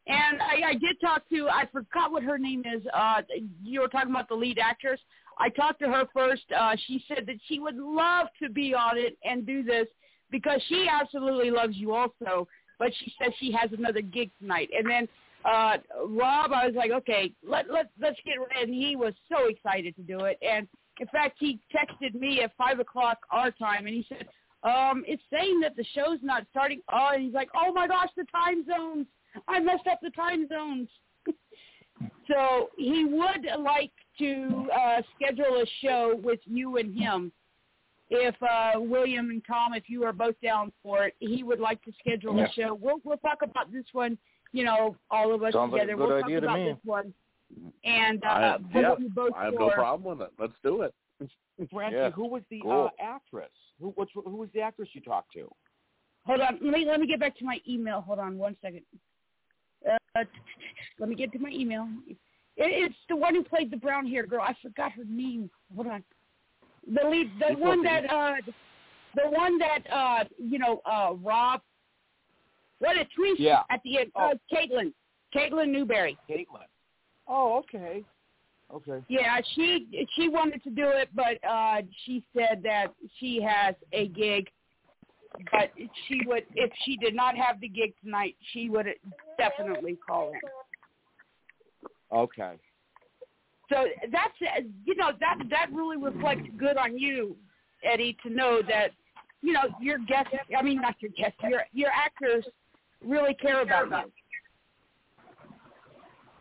And 0.07 0.43
I, 0.43 0.71
I 0.71 0.73
did 0.75 1.01
talk 1.01 1.27
to 1.31 1.49
I 1.49 1.67
forgot 1.73 2.13
what 2.13 2.23
her 2.23 2.39
name 2.39 2.63
is. 2.67 2.83
Uh, 2.93 3.23
you 3.63 3.81
were 3.81 3.89
talking 3.89 4.11
about 4.11 4.29
the 4.29 4.35
lead 4.35 4.59
actress. 4.59 5.01
I 5.39 5.49
talked 5.49 5.81
to 5.81 5.87
her 5.87 6.05
first. 6.13 6.45
Uh, 6.57 6.77
she 6.87 7.03
said 7.09 7.25
that 7.27 7.37
she 7.49 7.59
would 7.59 7.77
love 7.77 8.27
to 8.43 8.51
be 8.51 8.75
on 8.75 8.99
it 8.99 9.17
and 9.25 9.47
do 9.47 9.63
this 9.63 9.87
because 10.31 10.61
she 10.69 10.87
absolutely 10.91 11.51
loves 11.51 11.77
you 11.77 11.95
also. 11.95 12.47
But 12.79 12.93
she 12.99 13.13
says 13.21 13.33
she 13.39 13.53
has 13.53 13.71
another 13.73 14.03
gig 14.03 14.31
tonight. 14.39 14.69
And 14.77 14.89
then 14.89 15.09
uh, 15.45 15.79
Rob, 16.09 16.53
I 16.53 16.67
was 16.67 16.75
like, 16.75 16.91
okay, 16.91 17.33
let 17.47 17.71
let 17.71 17.91
let's 18.01 18.19
get 18.27 18.35
ready. 18.41 18.63
And 18.63 18.75
he 18.75 18.97
was 18.97 19.15
so 19.31 19.47
excited 19.47 19.97
to 19.97 20.03
do 20.03 20.25
it. 20.25 20.39
And 20.43 20.69
in 21.01 21.07
fact, 21.09 21.37
he 21.39 21.61
texted 21.75 22.15
me 22.15 22.43
at 22.43 22.53
five 22.57 22.79
o'clock 22.79 23.19
our 23.31 23.51
time, 23.51 23.87
and 23.87 23.95
he 23.95 24.07
said, 24.09 24.27
um, 24.65 25.05
"It's 25.07 25.23
saying 25.33 25.61
that 25.61 25.77
the 25.77 25.85
show's 25.95 26.19
not 26.23 26.45
starting." 26.51 26.81
Oh, 26.93 27.11
and 27.15 27.23
he's 27.25 27.35
like, 27.35 27.49
"Oh 27.55 27.73
my 27.73 27.87
gosh, 27.87 28.11
the 28.17 28.25
time 28.25 28.65
zones! 28.67 29.07
I 29.49 29.61
messed 29.61 29.87
up 29.91 30.01
the 30.03 30.11
time 30.11 30.49
zones." 30.49 30.89
so 32.29 32.71
he 32.77 33.05
would 33.05 33.47
like 33.61 33.93
to 34.19 34.69
uh, 34.77 35.03
schedule 35.15 35.63
a 35.63 35.67
show 35.83 36.19
with 36.23 36.41
you 36.45 36.77
and 36.79 36.97
him. 36.99 37.33
If 38.11 38.35
uh, 38.43 38.73
William 38.81 39.31
and 39.31 39.43
Tom, 39.47 39.73
if 39.75 39.85
you 39.89 40.05
are 40.05 40.13
both 40.13 40.35
down 40.43 40.73
for 40.83 41.05
it, 41.07 41.15
he 41.21 41.43
would 41.43 41.59
like 41.61 41.83
to 41.85 41.93
schedule 41.99 42.37
Yeah. 42.37 42.47
a 42.47 42.53
show. 42.53 42.79
We'll 42.81 43.01
we'll 43.05 43.17
talk 43.19 43.39
about 43.43 43.73
this 43.73 43.87
one. 43.93 44.19
You 44.53 44.65
know, 44.65 44.97
all 45.11 45.35
of 45.35 45.43
us 45.43 45.53
Sounds 45.53 45.73
like 45.73 45.83
a 45.83 45.87
together. 45.87 45.99
good 45.99 46.15
we'll 46.15 46.25
idea 46.25 46.41
talk 46.41 46.49
to 46.49 46.55
about 46.55 46.59
me. 46.61 46.73
this 46.73 46.81
one. 46.85 47.15
And 47.85 48.25
uh, 48.25 48.29
I, 48.29 48.59
both 48.59 48.71
yeah, 48.75 48.95
both 49.15 49.33
I 49.37 49.45
have 49.47 49.55
no 49.55 49.71
problem 49.71 50.19
with 50.19 50.29
it. 50.29 50.33
Let's 50.39 50.53
do 50.63 50.83
it. 50.83 50.95
Francie, 51.73 51.97
Yeah. 51.97 52.11
who 52.11 52.29
was 52.29 52.43
the 52.51 52.61
Cool. 52.61 52.91
uh, 53.01 53.03
actress? 53.03 53.51
Who 53.81 53.91
which, 53.97 54.11
who 54.15 54.37
was 54.37 54.49
the 54.55 54.61
actress 54.61 54.89
you 54.93 55.01
talked 55.01 55.33
to? 55.35 55.51
Hold 56.27 56.41
on. 56.41 56.59
Let 56.63 56.73
me 56.73 56.85
let 56.87 57.01
me 57.01 57.07
get 57.07 57.21
back 57.21 57.37
to 57.39 57.45
my 57.45 57.61
email. 57.69 58.01
Hold 58.01 58.19
on 58.19 58.39
one 58.39 58.57
second. 58.63 58.83
Uh, 59.89 60.25
let 60.99 61.09
me 61.09 61.15
get 61.15 61.33
to 61.33 61.39
my 61.39 61.51
email. 61.51 61.89
It, 62.09 62.17
it's 62.57 62.95
the 63.09 63.17
one 63.17 63.35
who 63.35 63.43
played 63.43 63.71
the 63.71 63.77
brown 63.77 64.07
hair 64.07 64.27
girl. 64.27 64.43
I 64.43 64.55
forgot 64.63 64.93
her 64.93 65.05
name. 65.05 65.51
Hold 65.75 65.89
on. 65.89 66.05
The 66.87 67.09
lead, 67.09 67.31
the 67.41 67.53
It's 67.53 67.61
one 67.61 67.81
okay. 67.81 68.03
that, 68.07 68.13
uh, 68.13 68.35
the 69.15 69.31
one 69.31 69.59
that, 69.59 69.79
uh, 69.91 70.25
you 70.39 70.59
know, 70.59 70.81
uh, 70.87 71.15
Rob. 71.15 71.61
What 72.79 72.97
a 72.97 73.05
twist 73.17 73.41
Yeah. 73.41 73.63
at 73.71 73.81
the 73.85 73.99
end. 74.01 74.13
Uh, 74.15 74.35
Caitlin, 74.53 74.93
Caitlin 75.35 75.71
Newberry. 75.71 76.19
Caitlin. 76.29 76.67
Oh, 77.27 77.59
okay. 77.59 78.05
Okay. 78.73 79.05
Yeah, 79.09 79.41
she 79.55 80.07
she 80.17 80.29
wanted 80.29 80.63
to 80.65 80.71
do 80.71 80.89
it, 80.89 81.09
but 81.15 81.43
uh 81.49 81.83
she 82.05 82.25
said 82.37 82.63
that 82.65 82.89
she 83.19 83.41
has 83.43 83.75
a 83.93 84.09
gig. 84.09 84.49
But 85.51 85.73
she 86.07 86.21
would, 86.27 86.45
if 86.55 86.71
she 86.85 86.97
did 86.97 87.13
not 87.13 87.37
have 87.37 87.61
the 87.61 87.67
gig 87.67 87.93
tonight, 88.03 88.37
she 88.53 88.69
would 88.71 88.87
definitely 89.37 89.99
call 90.07 90.33
in. 90.33 90.41
Okay. 92.17 92.53
So 93.69 93.87
that's 94.13 94.65
you 94.85 94.95
know 94.95 95.11
that 95.21 95.39
that 95.51 95.67
really 95.73 95.97
reflects 95.97 96.49
good 96.59 96.77
on 96.77 96.99
you, 96.99 97.37
Eddie, 97.83 98.17
to 98.23 98.31
know 98.31 98.61
that 98.69 98.91
you 99.41 99.53
know 99.53 99.63
your 99.81 99.99
guests. 99.99 100.35
I 100.57 100.63
mean, 100.63 100.81
not 100.81 100.95
your 101.01 101.11
guests. 101.13 101.39
Your 101.49 101.63
your 101.73 101.91
actors 101.91 102.45
really 103.05 103.35
care 103.35 103.63
about 103.63 103.91
you. 103.91 104.13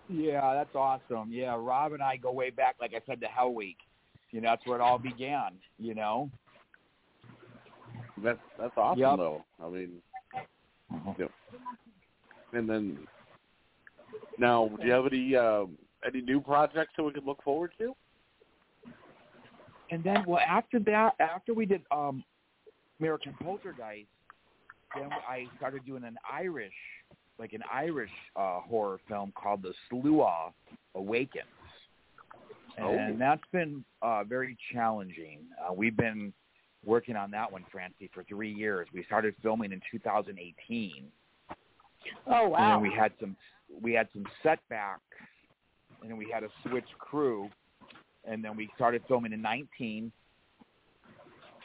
Yeah, 0.09 0.53
that's 0.53 0.75
awesome. 0.75 1.31
Yeah, 1.31 1.55
Rob 1.57 1.93
and 1.93 2.03
I 2.03 2.17
go 2.17 2.31
way 2.31 2.49
back, 2.49 2.75
like 2.81 2.93
I 2.95 3.01
said, 3.05 3.21
to 3.21 3.27
Hell 3.27 3.53
Week. 3.53 3.77
You 4.31 4.41
know, 4.41 4.49
that's 4.49 4.65
where 4.65 4.77
it 4.77 4.81
all 4.81 4.99
began. 4.99 5.53
You 5.77 5.95
know. 5.95 6.29
That's 8.23 8.39
that's 8.59 8.73
awesome 8.77 8.99
Yep. 8.99 9.17
though. 9.17 9.43
I 9.63 9.69
mean, 9.69 9.91
yep. 11.17 11.31
and 12.53 12.69
then 12.69 13.07
now, 14.37 14.69
do 14.79 14.85
you 14.85 14.93
have 14.93 15.05
any 15.05 15.35
uh, 15.35 15.65
any 16.05 16.21
new 16.21 16.41
projects 16.41 16.93
that 16.97 17.03
we 17.03 17.11
can 17.11 17.25
look 17.25 17.41
forward 17.43 17.71
to? 17.79 17.95
And 19.91 20.03
then, 20.03 20.23
well, 20.27 20.41
after 20.47 20.79
that, 20.79 21.11
after 21.19 21.53
we 21.53 21.65
did 21.65 21.81
um, 21.91 22.23
American 22.99 23.35
Poltergeist, 23.41 24.07
then 24.95 25.09
I 25.27 25.45
started 25.57 25.85
doing 25.85 26.03
an 26.03 26.17
Irish, 26.31 26.73
like 27.39 27.54
an 27.54 27.63
Irish 27.72 28.12
uh, 28.36 28.60
horror 28.62 29.00
film 29.08 29.34
called 29.36 29.62
The 29.63 29.74
Slua 29.89 30.52
Awakens, 30.96 31.46
and 32.78 33.13
Oh. 33.13 33.15
that's 33.17 33.43
been 33.52 33.84
uh, 34.02 34.24
very 34.24 34.58
challenging. 34.72 35.39
Uh, 35.62 35.74
we've 35.74 35.98
been 35.98 36.34
working 36.86 37.15
on 37.15 37.32
that 37.32 37.52
one, 37.52 37.65
Francie, 37.72 38.10
for 38.13 38.24
three 38.24 38.52
years. 38.52 38.88
We 38.93 39.04
started 39.04 39.36
filming 39.41 39.72
in 39.72 39.82
2018. 39.91 41.06
Oh 42.28 42.43
And 42.43 42.52
wow! 42.52 42.69
then 42.74 42.82
we 42.82 42.93
had 42.96 43.12
some 43.19 43.36
we 43.82 43.93
had 43.93 44.08
some 44.13 44.26
setbacks, 44.43 45.02
and 46.02 46.10
then 46.12 46.17
we 46.17 46.30
had 46.32 46.41
to 46.41 46.50
switch 46.67 46.88
crew, 47.00 47.50
and 48.26 48.43
then 48.43 48.56
we 48.56 48.69
started 48.76 49.02
filming 49.08 49.34
in 49.34 49.41
19, 49.41 50.12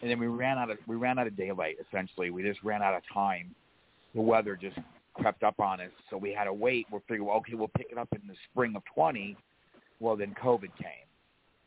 and 0.00 0.10
then 0.10 0.18
we 0.18 0.26
ran 0.28 0.56
out 0.58 0.70
of 0.70 0.78
we 0.86 0.96
ran 0.96 1.18
out 1.18 1.26
of 1.26 1.36
daylight. 1.36 1.76
Essentially, 1.88 2.30
we 2.30 2.42
just 2.42 2.62
ran 2.62 2.82
out 2.82 2.94
of 2.94 3.02
time. 3.12 3.54
The 4.14 4.20
weather 4.22 4.56
just 4.56 4.78
crept 5.18 5.42
up 5.42 5.58
on 5.60 5.80
us, 5.80 5.90
so 6.10 6.16
we 6.16 6.32
had 6.32 6.44
to 6.44 6.52
wait. 6.52 6.86
We're 6.90 7.00
figuring, 7.00 7.28
okay, 7.28 7.54
we'll 7.54 7.68
pick 7.68 7.88
it 7.90 7.98
up 7.98 8.08
in 8.12 8.26
the 8.26 8.34
spring 8.50 8.74
of 8.76 8.82
20. 8.94 9.36
Well, 10.00 10.16
then 10.16 10.34
COVID 10.42 10.70
came, 10.80 11.06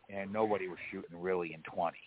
and 0.10 0.32
nobody 0.32 0.68
was 0.68 0.78
shooting 0.92 1.20
really 1.20 1.54
in 1.54 1.62
20. 1.64 1.98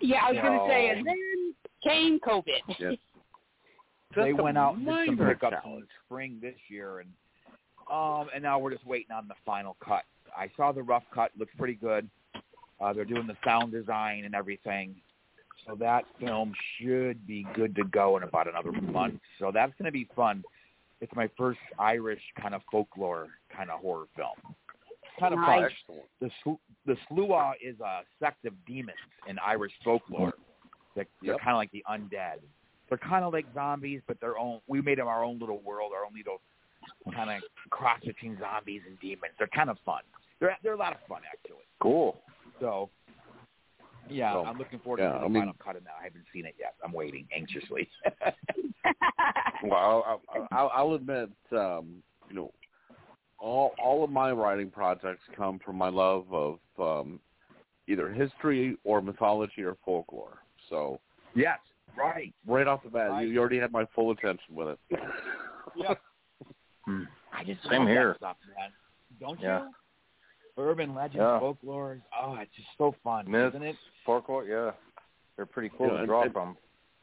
yeah, 0.00 0.24
I 0.26 0.32
was 0.32 0.40
going 0.40 0.58
to 0.58 0.66
say, 0.68 0.88
and 0.90 1.06
then 1.06 1.54
came 1.82 2.18
COVID. 2.20 2.76
Yes. 2.78 2.94
they 4.16 4.32
went 4.32 4.56
out 4.56 4.76
and 4.76 4.86
did 4.86 5.06
some 5.06 5.16
minor 5.16 5.34
pickups 5.34 5.56
in 5.64 5.80
the 5.80 5.86
spring 6.06 6.38
this 6.40 6.56
year, 6.68 7.00
and 7.00 7.08
um, 7.90 8.28
and 8.34 8.42
now 8.42 8.58
we're 8.58 8.72
just 8.72 8.86
waiting 8.86 9.12
on 9.12 9.28
the 9.28 9.34
final 9.46 9.76
cut. 9.84 10.04
I 10.36 10.50
saw 10.56 10.72
the 10.72 10.82
rough 10.82 11.04
cut; 11.14 11.30
looks 11.38 11.52
pretty 11.58 11.74
good. 11.74 12.08
Uh, 12.80 12.92
they're 12.92 13.04
doing 13.04 13.26
the 13.26 13.36
sound 13.44 13.72
design 13.72 14.24
and 14.24 14.34
everything, 14.34 14.94
so 15.68 15.76
that 15.76 16.04
film 16.18 16.52
should 16.80 17.26
be 17.26 17.46
good 17.54 17.74
to 17.76 17.84
go 17.84 18.16
in 18.16 18.22
about 18.22 18.48
another 18.48 18.72
month. 18.72 19.20
So 19.38 19.50
that's 19.52 19.72
going 19.78 19.86
to 19.86 19.92
be 19.92 20.08
fun. 20.16 20.42
It's 21.00 21.12
my 21.14 21.28
first 21.36 21.58
Irish 21.78 22.22
kind 22.40 22.54
of 22.54 22.62
folklore 22.72 23.28
kind 23.54 23.70
of 23.70 23.80
horror 23.80 24.06
film. 24.16 24.54
Kind 25.20 25.34
of 25.34 25.40
fun. 25.40 25.62
Nice. 25.62 25.72
The 26.20 26.30
Sl- 26.42 26.60
the 26.86 26.96
Slua 27.08 27.52
is 27.62 27.78
a 27.80 28.00
sect 28.18 28.44
of 28.46 28.54
demons 28.66 28.96
in 29.28 29.38
Irish 29.44 29.72
folklore. 29.84 30.32
They're, 30.94 31.06
they're 31.22 31.32
Yep. 31.32 31.40
kind 31.40 31.50
of 31.50 31.56
like 31.56 31.70
the 31.72 31.84
undead. 31.88 32.38
They're 32.88 32.98
kind 32.98 33.24
of 33.24 33.32
like 33.32 33.44
zombies, 33.52 34.00
but 34.06 34.18
their 34.20 34.38
own. 34.38 34.60
We 34.66 34.80
made 34.80 34.98
them 34.98 35.06
our 35.08 35.22
own 35.22 35.38
little 35.38 35.60
world, 35.60 35.92
our 35.94 36.06
own 36.06 36.14
little 36.16 36.40
kind 37.14 37.30
of 37.30 37.42
cross 37.70 38.00
between 38.04 38.38
zombies 38.38 38.80
and 38.86 38.98
demons. 39.00 39.34
They're 39.38 39.48
kind 39.48 39.68
of 39.68 39.76
fun. 39.84 40.02
They're 40.40 40.56
they're 40.62 40.72
a 40.72 40.78
lot 40.78 40.94
of 40.94 40.98
fun 41.08 41.20
actually. 41.30 41.64
Cool. 41.80 42.16
So 42.60 42.88
yeah, 44.10 44.32
So, 44.32 44.44
I'm 44.44 44.58
looking 44.58 44.78
forward 44.80 45.00
yeah, 45.00 45.12
to 45.12 45.18
the 45.20 45.24
I 45.24 45.28
mean- 45.28 45.42
final 45.42 45.54
cut 45.62 45.76
of 45.76 45.84
that. 45.84 45.94
I 46.00 46.04
haven't 46.04 46.24
seen 46.32 46.46
it 46.46 46.54
yet. 46.58 46.74
I'm 46.84 46.92
waiting 46.92 47.26
anxiously. 47.36 47.88
Well, 49.64 49.74
I'll, 49.74 50.22
I'll, 50.34 50.48
I'll- 50.52 50.70
I'll 50.74 50.92
admit, 50.94 51.30
um, 51.52 52.02
you 52.28 52.36
know, 52.36 52.52
all 53.38 53.72
all 53.82 54.04
of 54.04 54.10
my 54.10 54.30
writing 54.32 54.70
projects 54.70 55.22
come 55.36 55.58
from 55.64 55.76
my 55.76 55.88
love 55.88 56.26
of 56.32 56.58
um, 56.78 57.20
either 57.88 58.08
history 58.12 58.76
or 58.84 59.00
mythology 59.02 59.62
or 59.62 59.76
folklore. 59.84 60.38
So 60.68 61.00
yes, 61.34 61.58
right. 61.96 62.32
right 62.46 62.66
off 62.68 62.82
the 62.84 62.90
bat, 62.90 63.10
Right. 63.10 63.26
you, 63.26 63.32
you 63.34 63.40
already 63.40 63.58
had 63.58 63.72
my 63.72 63.84
full 63.94 64.10
attention 64.12 64.54
with 64.54 64.68
it. 64.68 64.78
Yep. 65.76 66.00
Hmm. 66.86 67.02
I 67.32 67.44
just 67.44 67.60
Same 67.68 67.86
here. 67.86 68.14
stuff, 68.16 68.36
man. 68.56 68.70
Don't 69.20 69.38
Yeah. 69.40 69.60
you? 69.64 69.70
Urban 70.58 70.94
legends, 70.94 71.16
Yeah. 71.16 71.38
folklore. 71.38 72.00
Oh, 72.20 72.34
it's 72.34 72.54
just 72.56 72.68
so 72.76 72.92
fun, 73.04 73.30
Myths, 73.30 73.54
isn't 73.54 73.62
it? 73.66 73.76
folklore, 74.04 74.44
yeah, 74.44 74.72
they're 75.36 75.46
pretty 75.46 75.70
cool 75.78 75.88
Yeah, 75.88 76.00
to 76.00 76.06
draw 76.06 76.22
and- 76.22 76.32
from. 76.32 76.50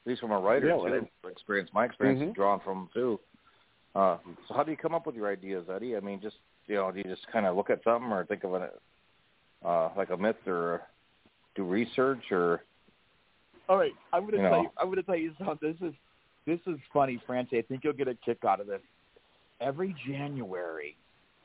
At 0.05 0.09
least 0.09 0.21
from 0.21 0.31
a 0.31 0.39
writer 0.39 0.67
Yeah, 0.67 0.75
too. 0.77 0.85
and- 0.85 1.09
experience, 1.31 1.71
my 1.73 1.85
experience 1.85 2.21
Mhm. 2.21 2.27
is 2.29 2.33
drawing 2.35 2.59
from 2.59 2.89
too. 2.93 3.19
Uh, 3.95 4.17
so 4.47 4.53
how 4.53 4.61
do 4.63 4.71
you 4.71 4.77
come 4.77 4.93
up 4.93 5.05
with 5.07 5.15
your 5.15 5.27
ideas, 5.27 5.67
Eddie? 5.69 5.95
I 5.95 5.99
mean, 6.01 6.19
just 6.19 6.37
you 6.67 6.75
know, 6.75 6.91
do 6.91 6.97
you 6.97 7.03
just 7.05 7.27
kind 7.27 7.45
of 7.45 7.55
look 7.55 7.69
at 7.69 7.83
something 7.83 8.11
or 8.11 8.25
think 8.25 8.43
of 8.43 8.53
it 8.55 8.81
uh, 9.63 9.89
like 9.95 10.09
a 10.09 10.17
myth 10.17 10.47
or 10.47 10.81
do 11.55 11.63
research 11.63 12.31
or 12.31 12.63
All 13.69 13.77
right, 13.77 13.95
I'm 14.13 14.25
gonna 14.25 14.37
You 14.43 14.49
tell 14.49 14.61
you. 14.63 14.71
I'm 14.77 14.89
gonna 14.89 15.01
tell 15.03 15.15
you 15.15 15.33
something. 15.39 15.71
This 15.79 15.81
is 15.81 15.95
this 16.45 16.59
is 16.67 16.79
funny, 16.93 17.17
Francie. 17.25 17.57
I 17.57 17.61
think 17.63 17.83
you'll 17.83 17.93
get 17.93 18.07
a 18.07 18.13
kick 18.15 18.43
out 18.45 18.59
of 18.59 18.67
this. 18.67 18.81
Every 19.59 19.93
January, 20.05 20.95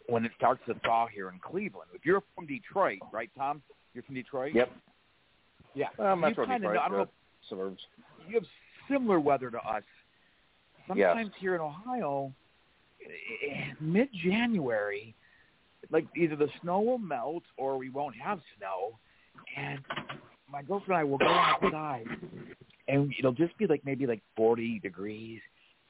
when 0.08 0.24
it 0.24 0.32
starts 0.36 0.60
to 0.66 0.74
thaw 0.84 1.06
here 1.06 1.28
in 1.28 1.38
Cleveland, 1.38 1.90
if 1.94 2.04
you're 2.04 2.22
from 2.34 2.46
Detroit, 2.46 2.98
right, 3.12 3.30
Tom? 3.36 3.62
You're 3.94 4.04
from 4.04 4.14
Detroit. 4.14 4.54
Yep. 4.54 4.70
Yeah. 5.74 5.88
Well, 5.96 6.16
you 6.16 6.22
Metro 6.22 6.46
kinda 6.46 6.58
Detroit, 6.58 6.74
know, 6.74 6.80
I 6.80 6.88
don't 6.88 6.98
know 6.98 7.08
suburbs. 7.48 7.80
you 8.28 8.34
have 8.34 8.44
similar 8.88 9.20
weather 9.20 9.50
to 9.50 9.58
us. 9.58 9.82
Sometimes 10.86 11.30
here 11.38 11.54
in 11.54 11.60
Ohio, 11.60 12.32
eh, 13.04 13.72
mid 13.80 14.08
January, 14.12 15.14
like 15.90 16.06
either 16.16 16.36
the 16.36 16.48
snow 16.62 16.80
will 16.80 16.98
melt 16.98 17.44
or 17.56 17.76
we 17.78 17.90
won't 17.90 18.16
have 18.16 18.40
snow, 18.58 18.98
and 19.56 19.80
my 20.50 20.62
girlfriend 20.62 21.00
and 21.00 21.00
I 21.00 21.04
will 21.04 21.18
go 21.18 21.28
outside, 21.28 22.06
and 22.88 23.14
it'll 23.18 23.32
just 23.32 23.56
be 23.56 23.66
like 23.66 23.84
maybe 23.84 24.06
like 24.06 24.20
forty 24.36 24.80
degrees, 24.80 25.40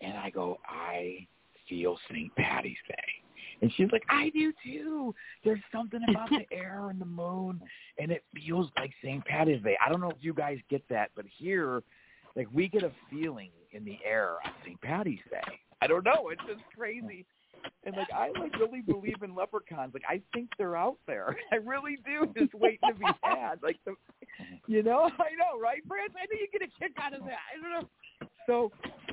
and 0.00 0.16
I 0.16 0.30
go, 0.30 0.58
I 0.66 1.26
feel 1.68 1.98
St. 2.10 2.34
Patty's 2.36 2.76
Day. 2.88 3.19
And 3.62 3.70
she's 3.76 3.88
like, 3.92 4.02
I 4.08 4.30
do 4.30 4.52
too. 4.64 5.14
There's 5.44 5.60
something 5.72 6.00
about 6.08 6.30
the 6.30 6.46
air 6.56 6.88
and 6.90 7.00
the 7.00 7.04
moon, 7.06 7.60
and 7.98 8.10
it 8.10 8.24
feels 8.34 8.68
like 8.76 8.90
St. 9.02 9.24
Patty's 9.24 9.62
Day. 9.62 9.76
I 9.84 9.90
don't 9.90 10.00
know 10.00 10.10
if 10.10 10.16
you 10.20 10.32
guys 10.34 10.58
get 10.70 10.82
that, 10.88 11.10
but 11.14 11.24
here, 11.38 11.82
like 12.36 12.48
we 12.52 12.68
get 12.68 12.82
a 12.82 12.92
feeling 13.10 13.50
in 13.72 13.84
the 13.84 13.98
air 14.04 14.36
on 14.44 14.52
St. 14.64 14.80
Patty's 14.80 15.18
Day. 15.30 15.40
I 15.82 15.86
don't 15.86 16.04
know. 16.04 16.28
It's 16.30 16.42
just 16.46 16.60
crazy. 16.76 17.24
And 17.84 17.94
like 17.96 18.10
I 18.14 18.28
like 18.40 18.58
really 18.58 18.80
believe 18.80 19.22
in 19.22 19.34
leprechauns. 19.34 19.92
Like 19.92 20.04
I 20.08 20.22
think 20.32 20.48
they're 20.56 20.76
out 20.76 20.96
there. 21.06 21.36
I 21.52 21.56
really 21.56 21.98
do. 22.06 22.32
Just 22.38 22.54
waiting 22.54 22.78
to 22.88 22.94
be 22.94 23.04
had. 23.22 23.56
Like 23.62 23.76
the, 23.84 23.94
you 24.66 24.82
know, 24.82 25.10
I 25.18 25.30
know, 25.36 25.60
right, 25.60 25.86
Brad? 25.86 26.10
I 26.16 26.24
know 26.24 26.38
you 26.40 26.48
get 26.50 26.62
a 26.66 26.70
kick 26.80 26.92
out 27.02 27.12
of 27.12 27.20
that. 27.26 27.38
I 27.54 27.60
don't 27.60 27.82
know. 27.82 27.88
So 28.46 28.72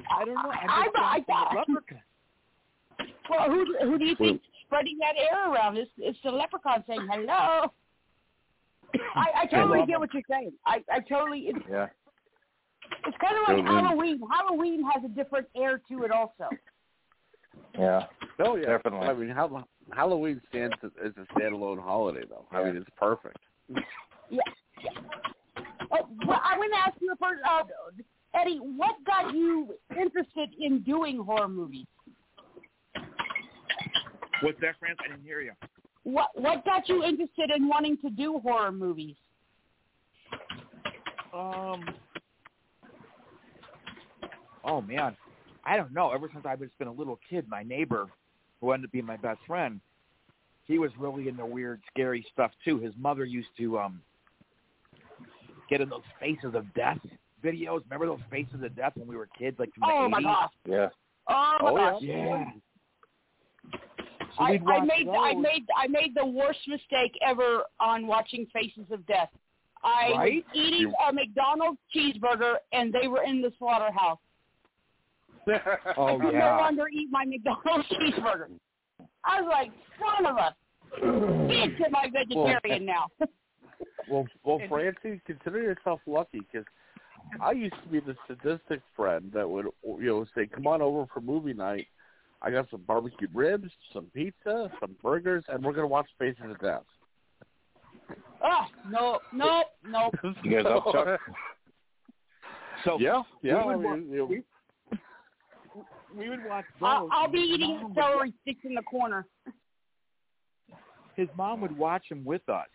I 0.09 0.23
don't 0.23 0.35
know. 0.35 0.49
I'm 0.51 0.69
I- 0.69 0.85
just 0.85 0.95
I- 0.97 1.15
thinking 1.15 1.35
I- 1.35 1.55
leprechaun. 1.55 1.99
Well, 3.29 3.49
who 3.49 3.65
who 3.81 3.97
do 3.97 4.05
you 4.05 4.15
think 4.15 4.41
spreading 4.65 4.97
that 4.99 5.15
air 5.17 5.51
around? 5.51 5.77
It's 5.77 5.91
it's 5.97 6.17
the 6.23 6.31
leprechaun 6.31 6.83
saying 6.87 7.07
hello. 7.11 7.71
I, 9.15 9.41
I 9.41 9.45
totally 9.47 9.85
get 9.85 9.99
what 9.99 10.13
you're 10.13 10.23
saying. 10.29 10.53
I 10.65 10.83
I 10.91 10.99
totally. 11.01 11.39
It's, 11.47 11.59
Yeah. 11.69 11.87
it's 13.05 13.17
kind 13.19 13.35
of 13.37 13.65
like. 13.65 13.65
Halloween. 13.65 14.21
Halloween 14.31 14.83
has 14.93 15.03
a 15.03 15.09
different 15.09 15.47
air 15.55 15.81
to 15.89 16.03
it, 16.03 16.11
also. 16.11 16.49
Yeah. 17.77 18.05
Oh 18.39 18.55
yeah, 18.55 18.67
Definitely. 18.67 19.07
I 19.07 19.13
mean, 19.13 19.29
Hall- 19.29 19.67
Halloween 19.93 20.41
stands 20.49 20.75
as 20.83 20.91
as 21.03 21.11
a 21.17 21.39
standalone 21.39 21.81
holiday, 21.83 22.23
though. 22.29 22.45
I 22.51 22.63
mean, 22.63 22.77
it's 22.77 22.89
perfect. 22.97 23.37
Yeah. 24.29 24.39
Oh, 25.91 26.07
well, 26.27 26.41
I'm 26.43 26.57
going 26.57 26.69
to 26.71 26.77
ask 26.77 26.93
you 26.99 27.15
first, 27.19 27.41
uh, 27.49 27.63
Eddie. 28.39 28.59
What 28.61 28.95
got 29.05 29.33
you 29.33 29.73
interested 29.91 30.49
in 30.59 30.81
doing 30.83 31.17
horror 31.17 31.47
movies? 31.47 31.85
What's 34.41 34.59
that, 34.61 34.75
France? 34.79 34.99
I 35.03 35.09
didn't 35.09 35.23
hear 35.23 35.41
you. 35.41 35.51
What 36.03 36.29
What 36.35 36.63
got 36.65 36.87
you 36.87 37.03
interested 37.03 37.51
in 37.55 37.67
wanting 37.67 37.97
to 37.97 38.09
do 38.09 38.39
horror 38.39 38.71
movies? 38.71 39.15
Um. 41.33 41.83
Oh 44.63 44.81
man, 44.81 45.15
I 45.65 45.77
don't 45.77 45.93
know. 45.93 46.11
Ever 46.11 46.29
since 46.33 46.45
I've 46.45 46.59
just 46.59 46.77
been 46.77 46.87
a 46.87 46.93
little 46.93 47.19
kid, 47.29 47.47
my 47.47 47.63
neighbor, 47.63 48.05
who 48.61 48.71
ended 48.71 48.87
up 48.87 48.91
being 48.91 49.05
my 49.05 49.17
best 49.17 49.39
friend, 49.47 49.79
he 50.65 50.79
was 50.79 50.91
really 50.97 51.27
into 51.27 51.45
weird, 51.45 51.81
scary 51.93 52.25
stuff 52.31 52.51
too. 52.63 52.79
His 52.79 52.93
mother 52.97 53.25
used 53.25 53.49
to 53.57 53.79
um 53.79 54.01
get 55.69 55.81
in 55.81 55.89
those 55.89 56.03
Faces 56.19 56.53
of 56.55 56.73
Death 56.73 56.99
videos. 57.43 57.81
Remember 57.89 58.05
those 58.05 58.19
Faces 58.29 58.63
of 58.63 58.75
Death 58.75 58.93
when 58.95 59.07
we 59.07 59.15
were 59.15 59.27
kids, 59.37 59.57
like 59.59 59.73
from 59.73 59.81
the 59.81 59.87
Oh 59.87 60.07
80s? 60.07 60.11
my 60.11 60.21
gosh! 60.21 60.51
Yeah. 60.65 60.87
Oh 61.29 61.57
my 61.61 61.69
Oh, 61.69 61.75
gosh! 61.75 62.01
Yeah. 62.01 62.45
So 64.37 64.43
I, 64.43 64.59
I 64.67 64.85
made 64.85 65.07
I 65.09 65.33
made 65.33 65.65
I 65.75 65.87
made 65.87 66.13
the 66.15 66.25
worst 66.25 66.59
mistake 66.67 67.17
ever 67.25 67.63
on 67.79 68.05
watching 68.07 68.45
Faces 68.53 68.85
of 68.91 69.05
Death. 69.07 69.29
I 69.83 70.11
Right? 70.15 70.33
was 70.35 70.43
eating 70.53 70.93
a 71.07 71.13
McDonald's 71.13 71.79
cheeseburger 71.95 72.55
and 72.73 72.93
they 72.93 73.07
were 73.07 73.23
in 73.23 73.41
the 73.41 73.51
slaughterhouse. 73.57 74.19
Oh 75.97 76.07
I 76.07 76.19
could 76.19 76.33
no 76.33 76.57
longer 76.59 76.89
eat 76.89 77.07
my 77.09 77.23
McDonald's 77.25 77.87
cheeseburger. 77.91 78.49
I 79.23 79.41
was 79.41 79.49
like, 79.49 79.71
son 79.99 80.25
of 80.25 80.35
a 80.35 80.55
bitch, 81.01 81.85
am 81.85 81.95
I 81.95 82.09
vegetarian 82.11 82.85
now? 82.85 83.07
Well, 84.09 84.25
well, 84.43 84.59
Francie, 84.69 85.21
consider 85.25 85.61
yourself 85.61 85.99
lucky 86.07 86.39
because 86.39 86.65
I 87.41 87.51
used 87.51 87.75
to 87.83 87.89
be 87.89 87.99
the 87.99 88.15
sadistic 88.27 88.81
friend 88.95 89.29
that 89.33 89.47
would, 89.47 89.65
you 89.83 90.05
know, 90.05 90.25
say, 90.33 90.47
"Come 90.47 90.65
on 90.65 90.81
over 90.81 91.05
for 91.13 91.19
movie 91.19 91.53
night. 91.53 91.87
I 92.41 92.51
got 92.51 92.69
some 92.69 92.81
barbecued 92.81 93.33
ribs, 93.33 93.71
some 93.93 94.05
pizza, 94.13 94.71
some 94.79 94.95
burgers, 95.01 95.43
and 95.47 95.63
we're 95.63 95.73
gonna 95.73 95.87
watch 95.87 96.07
Faces 96.19 96.43
of 96.49 96.59
Death." 96.59 96.83
Ah, 98.43 98.67
no, 98.89 99.19
no, 99.33 99.63
no. 99.83 100.11
You 100.43 100.63
guys 100.63 100.71
up, 100.71 100.91
Chuck? 100.91 101.19
So 102.83 102.99
yeah, 102.99 103.23
yeah. 103.41 103.65
we 103.65 103.75
would, 103.75 103.83
wa- 103.83 103.95
mean, 103.95 104.11
you 104.11 104.17
know, 104.19 104.25
we, 104.25 104.43
we 106.15 106.29
would 106.29 106.45
watch 106.45 106.65
I'll. 106.81 107.09
I'll 107.11 107.27
be 107.27 107.39
eating 107.39 107.91
celery 107.95 108.31
sticks 108.43 108.61
in 108.63 108.75
the 108.75 108.83
corner. 108.83 109.25
His 111.15 111.27
mom 111.35 111.59
would 111.61 111.75
watch 111.75 112.03
him 112.07 112.23
with 112.23 112.47
us, 112.47 112.67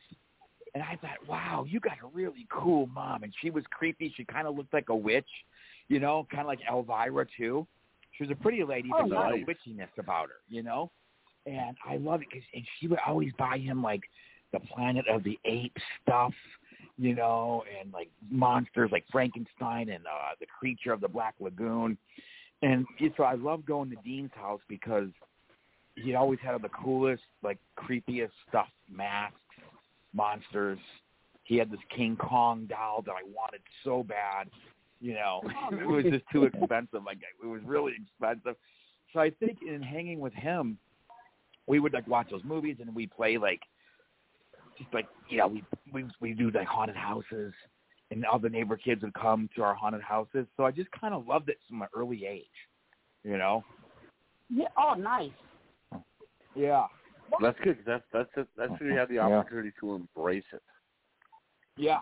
and 0.74 0.82
I 0.82 0.96
thought, 0.96 1.28
"Wow, 1.28 1.64
you 1.68 1.78
got 1.78 1.98
a 2.02 2.06
really 2.08 2.48
cool 2.50 2.88
mom." 2.88 3.22
And 3.22 3.32
she 3.40 3.50
was 3.50 3.62
creepy. 3.70 4.12
She 4.16 4.24
kind 4.24 4.48
of 4.48 4.56
looked 4.56 4.74
like 4.74 4.88
a 4.88 4.96
witch, 4.96 5.28
you 5.86 6.00
know, 6.00 6.26
kind 6.30 6.40
of 6.40 6.48
like 6.48 6.60
Elvira 6.68 7.24
too. 7.38 7.64
She 8.12 8.24
was 8.24 8.30
a 8.30 8.42
pretty 8.42 8.62
lady, 8.64 8.90
Oh, 8.94 9.02
but 9.02 9.12
a 9.12 9.14
lot 9.14 9.32
of 9.32 9.40
witchiness 9.40 9.88
about 9.98 10.28
her, 10.28 10.40
you 10.48 10.62
know. 10.62 10.90
And 11.46 11.76
I 11.88 11.96
love 11.96 12.22
it 12.22 12.28
because, 12.30 12.46
and 12.54 12.64
she 12.78 12.86
would 12.86 13.00
always 13.06 13.32
buy 13.38 13.58
him 13.58 13.82
like 13.82 14.02
the 14.52 14.60
Planet 14.60 15.06
of 15.08 15.24
the 15.24 15.38
Apes 15.44 15.82
stuff, 16.02 16.32
you 16.98 17.14
know, 17.14 17.64
and 17.80 17.92
like 17.92 18.10
monsters 18.30 18.90
like 18.92 19.04
Frankenstein 19.10 19.88
and 19.88 20.06
uh 20.06 20.34
the 20.40 20.46
Creature 20.46 20.92
of 20.92 21.00
the 21.00 21.08
Black 21.08 21.34
Lagoon. 21.40 21.96
And 22.62 22.86
so 23.16 23.24
I 23.24 23.34
love 23.34 23.66
going 23.66 23.90
to 23.90 23.96
Dean's 24.04 24.30
house 24.34 24.60
because 24.68 25.08
he 25.96 26.14
always 26.14 26.38
had 26.40 26.60
the 26.62 26.68
coolest, 26.68 27.22
like 27.42 27.58
creepiest 27.76 28.30
stuff, 28.48 28.68
masks, 28.90 29.36
monsters. 30.14 30.78
He 31.44 31.56
had 31.56 31.70
this 31.70 31.80
King 31.94 32.16
Kong 32.16 32.66
doll 32.68 33.02
that 33.02 33.12
I 33.12 33.24
wanted 33.24 33.62
so 33.82 34.04
bad. 34.04 34.48
You 35.02 35.14
know, 35.14 35.42
it 35.72 35.86
was 35.86 36.04
just 36.04 36.24
too 36.30 36.44
expensive. 36.44 37.02
Like 37.04 37.18
it 37.42 37.46
was 37.46 37.60
really 37.64 37.92
expensive. 38.00 38.56
So 39.12 39.18
I 39.18 39.30
think 39.30 39.58
in 39.66 39.82
hanging 39.82 40.20
with 40.20 40.32
him, 40.32 40.78
we 41.66 41.80
would 41.80 41.92
like 41.92 42.06
watch 42.06 42.28
those 42.30 42.44
movies 42.44 42.76
and 42.80 42.94
we 42.94 43.08
play 43.08 43.36
like 43.36 43.60
just 44.78 44.94
like 44.94 45.06
you 45.28 45.38
know 45.38 45.48
we 45.48 45.64
we 45.92 46.04
we 46.20 46.32
do 46.34 46.50
like 46.52 46.68
haunted 46.68 46.96
houses 46.96 47.52
and 48.12 48.24
all 48.24 48.38
the 48.38 48.48
neighbor 48.48 48.76
kids 48.76 49.02
would 49.02 49.12
come 49.14 49.48
to 49.56 49.62
our 49.62 49.74
haunted 49.74 50.02
houses. 50.02 50.46
So 50.56 50.64
I 50.64 50.70
just 50.70 50.88
kind 50.92 51.14
of 51.14 51.26
loved 51.26 51.48
it 51.48 51.58
from 51.68 51.82
an 51.82 51.88
early 51.96 52.24
age. 52.24 52.46
You 53.24 53.36
know. 53.38 53.64
Yeah. 54.48 54.68
Oh, 54.78 54.94
nice. 54.94 55.32
Yeah. 56.54 56.86
that's 57.40 57.58
good. 57.64 57.76
'cause 57.78 57.86
That's 57.86 58.04
that's 58.12 58.30
it. 58.36 58.48
That's 58.56 58.78
when 58.78 58.90
you 58.92 58.96
have 58.98 59.08
the 59.08 59.16
Yeah. 59.16 59.26
opportunity 59.38 59.72
to 59.80 59.94
embrace 59.94 60.44
it. 60.52 60.62
Yeah. 61.76 62.00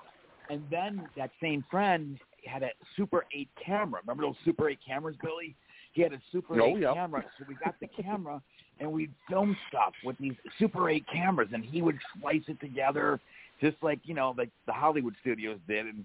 And 0.50 0.68
then 0.68 1.08
that 1.16 1.30
same 1.40 1.62
friend 1.70 2.18
had 2.44 2.62
a 2.62 2.70
Super 2.96 3.26
8 3.34 3.48
camera. 3.64 4.00
Remember 4.02 4.24
those 4.24 4.36
Super 4.44 4.68
8 4.68 4.78
cameras, 4.86 5.16
Billy? 5.22 5.54
He 5.92 6.02
had 6.02 6.12
a 6.12 6.20
Super 6.30 6.60
Oh, 6.60 6.76
8 6.76 6.78
yeah. 6.80 6.94
camera. 6.94 7.24
So 7.38 7.44
we 7.48 7.54
got 7.64 7.74
the 7.80 7.88
camera 8.02 8.40
and 8.78 8.90
we'd 8.90 9.12
film 9.28 9.56
stuff 9.68 9.92
with 10.04 10.16
these 10.18 10.34
Super 10.58 10.88
8 10.88 11.04
cameras 11.12 11.48
and 11.52 11.64
he 11.64 11.82
would 11.82 11.98
slice 12.20 12.42
it 12.48 12.60
together 12.60 13.20
just 13.60 13.76
like, 13.82 13.98
you 14.04 14.14
know, 14.14 14.34
like 14.38 14.50
the 14.66 14.72
Hollywood 14.72 15.14
studios 15.20 15.58
did. 15.68 15.86
And 15.86 16.04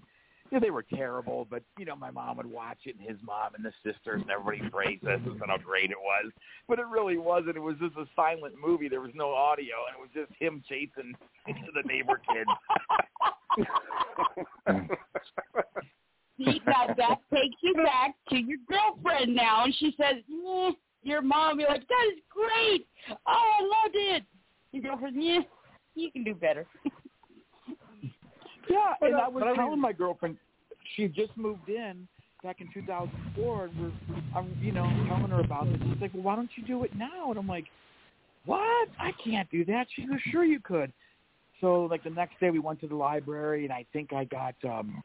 you 0.50 0.58
know, 0.58 0.60
they 0.60 0.70
were 0.70 0.82
terrible, 0.82 1.46
but, 1.50 1.62
you 1.76 1.84
know, 1.84 1.96
my 1.96 2.10
mom 2.10 2.36
would 2.36 2.46
watch 2.46 2.78
it 2.84 2.94
and 2.98 3.08
his 3.08 3.18
mom 3.24 3.54
and 3.56 3.64
the 3.64 3.72
sisters 3.82 4.22
and 4.22 4.30
everybody 4.30 4.68
praised 4.70 5.04
us 5.04 5.20
and 5.24 5.40
how 5.44 5.58
great 5.58 5.90
it 5.90 5.96
was. 6.00 6.30
But 6.68 6.78
it 6.78 6.86
really 6.86 7.18
wasn't. 7.18 7.56
It 7.56 7.60
was 7.60 7.76
just 7.80 7.96
a 7.96 8.06
silent 8.14 8.54
movie. 8.64 8.88
There 8.88 9.00
was 9.00 9.10
no 9.14 9.34
audio 9.34 9.74
and 9.88 9.96
it 9.96 10.00
was 10.00 10.10
just 10.14 10.40
him 10.40 10.62
chasing 10.68 11.14
the 11.46 11.82
neighbor 11.84 12.20
kids. 12.32 12.50
See, 16.38 16.60
now 16.66 16.86
that 16.96 17.18
takes 17.32 17.56
you 17.62 17.74
back 17.74 18.14
to 18.30 18.36
your 18.36 18.58
girlfriend 18.68 19.34
now, 19.34 19.64
and 19.64 19.74
she 19.74 19.94
says, 19.96 20.16
eh, 20.30 20.70
"Your 21.02 21.22
mom." 21.22 21.58
You're 21.60 21.68
like, 21.70 21.86
"That 21.88 22.06
is 22.12 22.20
great! 22.28 22.86
Oh, 23.10 23.16
I 23.26 23.62
loved 23.62 23.94
it." 23.96 24.22
Your 24.72 24.82
girlfriend, 24.82 25.22
yeah, 25.22 25.40
you 25.94 26.10
can 26.10 26.24
do 26.24 26.34
better. 26.34 26.66
Yeah, 28.68 28.94
and 29.00 29.14
uh, 29.14 29.18
I 29.18 29.28
was 29.28 29.42
but 29.42 29.48
I 29.50 29.54
telling 29.54 29.70
mean- 29.72 29.80
my 29.80 29.92
girlfriend 29.92 30.36
she 30.96 31.08
just 31.08 31.36
moved 31.36 31.68
in 31.68 32.06
back 32.42 32.60
in 32.60 32.68
2004, 32.72 33.64
and 33.64 33.80
we're, 33.80 33.90
I'm, 34.34 34.56
you 34.60 34.72
know, 34.72 34.84
telling 35.08 35.30
her 35.30 35.40
about 35.40 35.66
this. 35.66 35.78
She's 35.82 36.00
like, 36.00 36.12
"Well, 36.14 36.22
why 36.22 36.36
don't 36.36 36.50
you 36.56 36.64
do 36.64 36.84
it 36.84 36.94
now?" 36.96 37.30
And 37.30 37.38
I'm 37.38 37.46
like, 37.48 37.66
"What? 38.44 38.88
I 39.00 39.12
can't 39.24 39.48
do 39.50 39.64
that." 39.66 39.86
She 39.94 40.06
goes, 40.06 40.18
"Sure, 40.30 40.44
you 40.44 40.60
could." 40.60 40.92
So, 41.60 41.84
like 41.84 42.04
the 42.04 42.10
next 42.10 42.38
day, 42.40 42.50
we 42.50 42.58
went 42.58 42.80
to 42.80 42.88
the 42.88 42.94
library, 42.94 43.64
and 43.64 43.72
I 43.72 43.84
think 43.92 44.12
I 44.12 44.24
got 44.24 44.54
um 44.64 45.02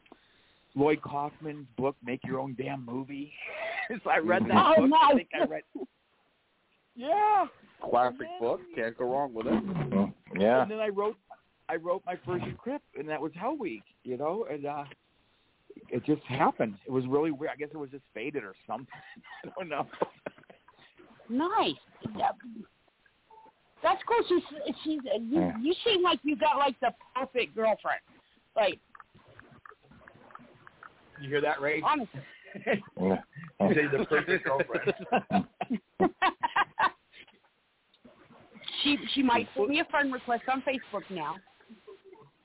Lloyd 0.74 1.02
Kaufman's 1.02 1.66
book, 1.76 1.96
"Make 2.04 2.20
Your 2.24 2.40
Own 2.40 2.54
Damn 2.58 2.84
Movie." 2.84 3.32
so 4.04 4.10
I 4.10 4.18
read 4.18 4.42
that 4.48 4.74
Oh, 4.78 4.86
book. 4.88 4.98
I 5.02 5.14
think 5.14 5.28
I 5.34 5.44
read. 5.44 5.62
Yeah. 6.94 7.46
Classic 7.82 8.26
book. 8.40 8.60
Can't 8.74 8.96
go 8.96 9.10
wrong 9.12 9.32
with 9.34 9.46
it. 9.46 9.62
Yeah. 10.38 10.62
And 10.62 10.70
then 10.70 10.78
I 10.80 10.88
wrote 10.88 11.16
I 11.68 11.76
wrote 11.76 12.02
my 12.06 12.16
first 12.24 12.44
script 12.58 12.84
and 12.98 13.08
that 13.08 13.20
was 13.20 13.32
Hell 13.34 13.56
Week, 13.56 13.82
you 14.04 14.16
know, 14.16 14.46
and 14.50 14.66
uh 14.66 14.84
it 15.88 16.04
just 16.04 16.22
happened. 16.24 16.74
It 16.86 16.92
was 16.92 17.06
really 17.06 17.30
weird. 17.30 17.50
I 17.52 17.56
guess 17.56 17.70
it 17.72 17.76
was 17.78 17.90
just 17.90 18.04
faded 18.14 18.44
or 18.44 18.54
something. 18.66 18.86
I 19.44 19.48
don't 19.58 19.68
know. 19.68 19.86
Nice. 21.28 21.74
That's 23.82 24.00
cool. 24.06 24.24
She's 24.28 24.74
she's 24.84 25.00
you, 25.04 25.40
Yeah. 25.40 25.52
you 25.60 25.74
seem 25.84 26.02
like 26.02 26.20
you 26.22 26.36
got 26.36 26.56
like 26.58 26.78
the 26.80 26.92
perfect 27.16 27.54
girlfriend. 27.56 28.00
Like 28.54 28.78
You 31.22 31.28
hear 31.28 31.40
that, 31.40 31.60
Ray? 31.60 31.80
honestly. 31.84 32.20
Yeah. 33.00 33.20
The 33.60 34.04
perfect 34.08 34.44
girlfriend. 34.44 34.92
she 38.82 38.98
she 39.14 39.22
might 39.22 39.48
send 39.54 39.68
me 39.68 39.80
a 39.80 39.84
friend 39.84 40.12
request 40.12 40.42
on 40.52 40.62
Facebook 40.62 41.04
now. 41.08 41.36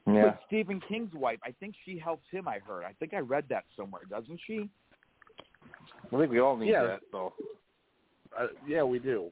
Yeah. 0.05 0.25
But 0.25 0.39
Stephen 0.47 0.79
King's 0.87 1.13
wife, 1.13 1.39
I 1.43 1.51
think 1.59 1.75
she 1.85 1.97
helps 1.97 2.25
him, 2.31 2.47
I 2.47 2.59
heard. 2.59 2.85
I 2.85 2.93
think 2.99 3.13
I 3.13 3.19
read 3.19 3.45
that 3.49 3.65
somewhere, 3.75 4.03
doesn't 4.09 4.39
she? 4.45 4.69
I 6.13 6.17
think 6.17 6.31
we 6.31 6.39
all 6.39 6.55
need 6.55 6.69
Yeah. 6.69 6.83
that, 6.85 6.99
though. 7.11 7.33
Uh, 8.37 8.47
yeah, 8.65 8.83
we 8.83 8.99
do. 8.99 9.31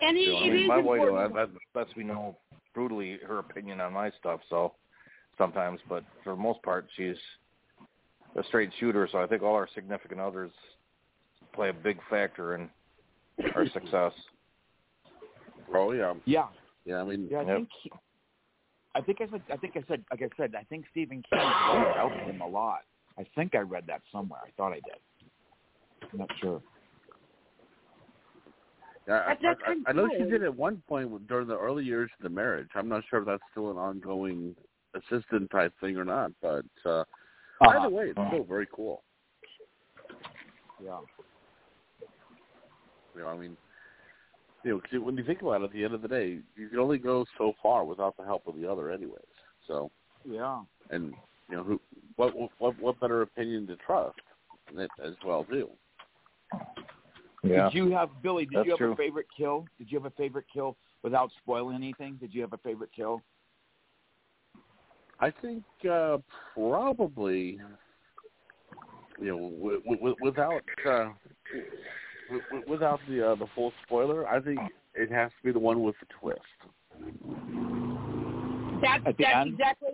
And 0.00 0.16
it, 0.16 0.20
You 0.20 0.32
know, 0.32 0.38
I 0.38 0.46
it 0.46 0.50
mean, 0.52 0.62
is 0.62 0.68
my 0.68 0.78
wife, 0.78 1.02
important. 1.02 1.34
that, 1.34 1.50
that's 1.74 1.96
we 1.96 2.04
know 2.04 2.38
brutally 2.72 3.18
her 3.26 3.40
opinion 3.40 3.80
on 3.80 3.92
my 3.92 4.10
stuff. 4.12 4.40
So 4.48 4.74
sometimes, 5.38 5.80
but 5.88 6.04
for 6.22 6.34
the 6.34 6.40
most 6.42 6.62
part, 6.62 6.86
she's 6.96 7.16
a 8.36 8.42
straight 8.44 8.70
shooter. 8.78 9.08
So 9.10 9.18
I 9.22 9.26
think 9.26 9.42
all 9.42 9.54
our 9.54 9.68
significant 9.74 10.20
others 10.20 10.50
play 11.54 11.70
a 11.70 11.72
big 11.72 11.98
factor 12.10 12.54
in 12.56 12.68
our 13.54 13.66
success. 13.72 14.12
Oh 15.74 15.92
yeah. 15.92 16.14
Yeah. 16.24 16.46
Yeah, 16.84 16.96
I 17.00 17.04
mean, 17.04 17.28
Yeah, 17.30 17.40
I 17.40 17.44
Yep. 17.44 17.56
think 17.56 17.68
I 18.94 19.00
think 19.00 19.20
I 19.20 19.30
said 19.30 19.42
I 19.52 19.56
think 19.56 19.76
I 19.76 19.82
said 19.88 20.04
like 20.10 20.22
I 20.22 20.28
said, 20.36 20.54
I 20.54 20.64
think 20.64 20.84
Stephen 20.90 21.22
King's 21.30 21.42
wife 21.42 21.96
helped 21.96 22.16
him 22.16 22.40
a 22.40 22.46
lot. 22.48 22.80
I 23.18 23.26
think 23.34 23.54
I 23.54 23.58
read 23.58 23.84
that 23.86 24.02
somewhere. 24.12 24.40
I 24.46 24.50
thought 24.56 24.72
I 24.72 24.80
did. 24.80 26.10
I'm 26.12 26.18
not 26.20 26.30
sure. 26.40 26.62
Yeah, 29.06 29.20
I, 29.26 29.34
That's- 29.34 29.56
that's 29.64 29.80
I, 29.86 29.90
I 29.90 29.92
know 29.92 30.08
she 30.18 30.24
did 30.24 30.42
at 30.42 30.54
one 30.54 30.82
point 30.88 31.26
during 31.28 31.48
the 31.48 31.58
early 31.58 31.84
years 31.84 32.10
of 32.18 32.22
the 32.22 32.28
marriage. 32.28 32.68
I'm 32.74 32.88
not 32.88 33.02
sure 33.08 33.20
if 33.20 33.26
that's 33.26 33.42
still 33.52 33.70
an 33.70 33.76
ongoing 33.78 34.54
assistant 34.94 35.50
type 35.50 35.72
thing 35.80 35.96
or 35.96 36.04
not, 36.04 36.32
but 36.40 36.64
uh, 36.84 37.04
Uh-huh. 37.60 37.78
either 37.80 37.90
way, 37.90 38.04
it's 38.10 38.20
still 38.28 38.44
very 38.44 38.66
cool. 38.72 39.02
Yeah. 40.80 41.00
You 43.14 43.22
know, 43.22 43.28
I 43.28 43.36
mean, 43.36 43.56
you 44.64 44.72
know, 44.72 44.80
'cause 44.80 45.00
when 45.00 45.16
you 45.16 45.24
think 45.24 45.42
about 45.42 45.62
it, 45.62 45.64
at 45.64 45.72
the 45.72 45.84
end 45.84 45.94
of 45.94 46.02
the 46.02 46.08
day, 46.08 46.40
you 46.56 46.68
can 46.68 46.78
only 46.78 46.98
go 46.98 47.24
so 47.36 47.54
far 47.62 47.84
without 47.84 48.16
the 48.16 48.24
help 48.24 48.46
of 48.46 48.54
the 48.54 48.70
other, 48.70 48.90
anyways. 48.90 49.22
So, 49.66 49.90
Yeah. 50.24 50.64
and 50.90 51.14
you 51.48 51.56
know, 51.56 51.64
who, 51.64 51.80
what, 52.16 52.34
what, 52.58 52.78
what 52.78 53.00
better 53.00 53.22
opinion 53.22 53.66
to 53.68 53.76
trust 53.76 54.18
it 54.76 54.90
as 55.02 55.14
well 55.24 55.44
too? 55.44 55.70
Yeah. 57.42 57.64
Did 57.70 57.74
you 57.74 57.90
have 57.92 58.10
Billy? 58.22 58.44
Did 58.44 58.56
That's 58.56 58.66
you 58.66 58.70
have 58.72 58.78
true. 58.78 58.92
a 58.92 58.96
favorite 58.96 59.26
kill? 59.36 59.66
Did 59.78 59.90
you 59.90 59.98
have 59.98 60.06
a 60.06 60.14
favorite 60.16 60.46
kill 60.52 60.76
without 61.02 61.30
spoiling 61.42 61.76
anything? 61.76 62.16
Did 62.16 62.34
you 62.34 62.42
have 62.42 62.52
a 62.52 62.58
favorite 62.58 62.90
kill? 62.94 63.22
I 65.20 65.30
think 65.30 65.64
uh, 65.90 66.18
probably, 66.54 67.60
you 69.20 69.26
know, 69.26 69.50
w- 69.58 69.82
w- 69.84 70.16
without 70.20 70.62
uh, 70.86 71.08
w- 72.28 72.42
w- 72.50 72.64
without 72.68 73.00
the 73.08 73.30
uh, 73.32 73.34
the 73.34 73.46
full 73.54 73.72
spoiler, 73.84 74.28
I 74.28 74.40
think 74.40 74.60
it 74.94 75.10
has 75.10 75.30
to 75.38 75.44
be 75.46 75.52
the 75.52 75.58
one 75.58 75.82
with 75.82 75.96
the 76.00 76.06
twist. 76.20 76.40
That's 78.80 79.02
At 79.06 79.16
the 79.16 79.24
that's 79.24 79.36
end? 79.46 79.54
exactly 79.54 79.88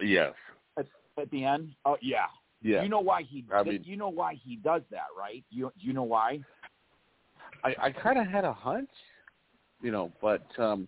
Yes. 0.00 0.34
At, 0.78 0.86
at 1.18 1.30
the 1.30 1.44
end? 1.44 1.70
Oh 1.86 1.96
yeah. 2.02 2.26
Yeah. 2.62 2.82
You 2.82 2.88
know 2.88 3.00
why 3.00 3.22
he? 3.22 3.44
I 3.52 3.62
mean- 3.62 3.82
you 3.84 3.96
know 3.96 4.08
why 4.10 4.34
he 4.34 4.56
does 4.56 4.82
that, 4.90 5.06
right? 5.18 5.42
You 5.50 5.72
you 5.78 5.92
know 5.92 6.02
why? 6.02 6.40
I, 7.62 7.74
I 7.80 7.90
kind 7.92 8.18
of 8.18 8.26
had 8.26 8.44
a 8.44 8.52
hunch, 8.52 8.90
you 9.80 9.90
know, 9.90 10.12
but 10.20 10.44
um, 10.58 10.86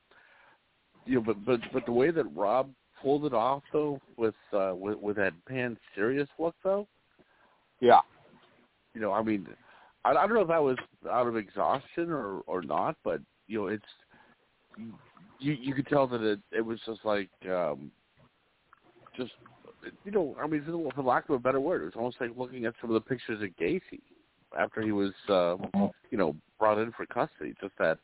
you 1.07 1.15
know, 1.15 1.23
but 1.23 1.43
but 1.45 1.61
but 1.73 1.87
the 1.87 1.93
way 1.93 2.11
that 2.11 2.25
Rob 2.35 2.71
pulled 3.03 3.25
it 3.25 3.35
off 3.35 3.63
though, 3.73 4.01
with 4.17 4.35
uh, 4.53 4.73
with 4.75 4.99
with 4.99 5.17
that 5.17 5.33
pan 5.47 5.77
serious 5.95 6.29
look 6.39 6.55
though, 6.63 6.87
Yeah. 7.81 8.01
you 8.95 9.01
know, 9.01 9.13
I 9.13 9.23
mean, 9.23 9.47
I, 10.05 10.11
I 10.11 10.27
don't 10.27 10.35
know 10.35 10.43
if 10.43 10.49
that 10.49 10.63
was 10.63 10.79
out 11.11 11.27
of 11.27 11.37
exhaustion 11.37 12.11
or 12.11 12.41
or 12.47 12.63
not, 12.63 12.97
but 13.05 13.21
you 13.47 13.61
know, 13.61 13.67
it's 13.69 13.85
you 15.39 15.53
you 15.53 15.75
could 15.75 15.87
tell 15.89 16.07
that 16.07 16.23
it 16.23 16.41
it 16.53 16.65
was 16.65 16.81
just 16.87 17.05
like 17.05 17.31
um, 17.51 17.91
just 19.17 19.33
you 20.05 20.11
know, 20.11 20.37
I 20.43 20.47
mean, 20.47 20.65
for 20.95 21.03
lack 21.03 21.29
of 21.29 21.35
a 21.35 21.39
better 21.39 21.61
word, 21.61 21.83
it 21.83 21.87
was 21.87 21.95
almost 21.97 22.21
like 22.21 22.31
looking 22.37 22.65
at 22.65 22.75
some 22.81 22.91
of 22.91 22.95
the 22.95 23.09
pictures 23.09 23.43
of 23.43 23.49
Gacy 23.57 24.01
after 24.59 24.83
he 24.83 24.93
was 24.93 25.13
uh, 25.29 25.57
you 26.11 26.19
know 26.19 26.35
brought 26.59 26.79
in 26.79 26.93
for 26.93 27.07
custody. 27.07 27.55
Just 27.61 27.75
that 27.79 27.99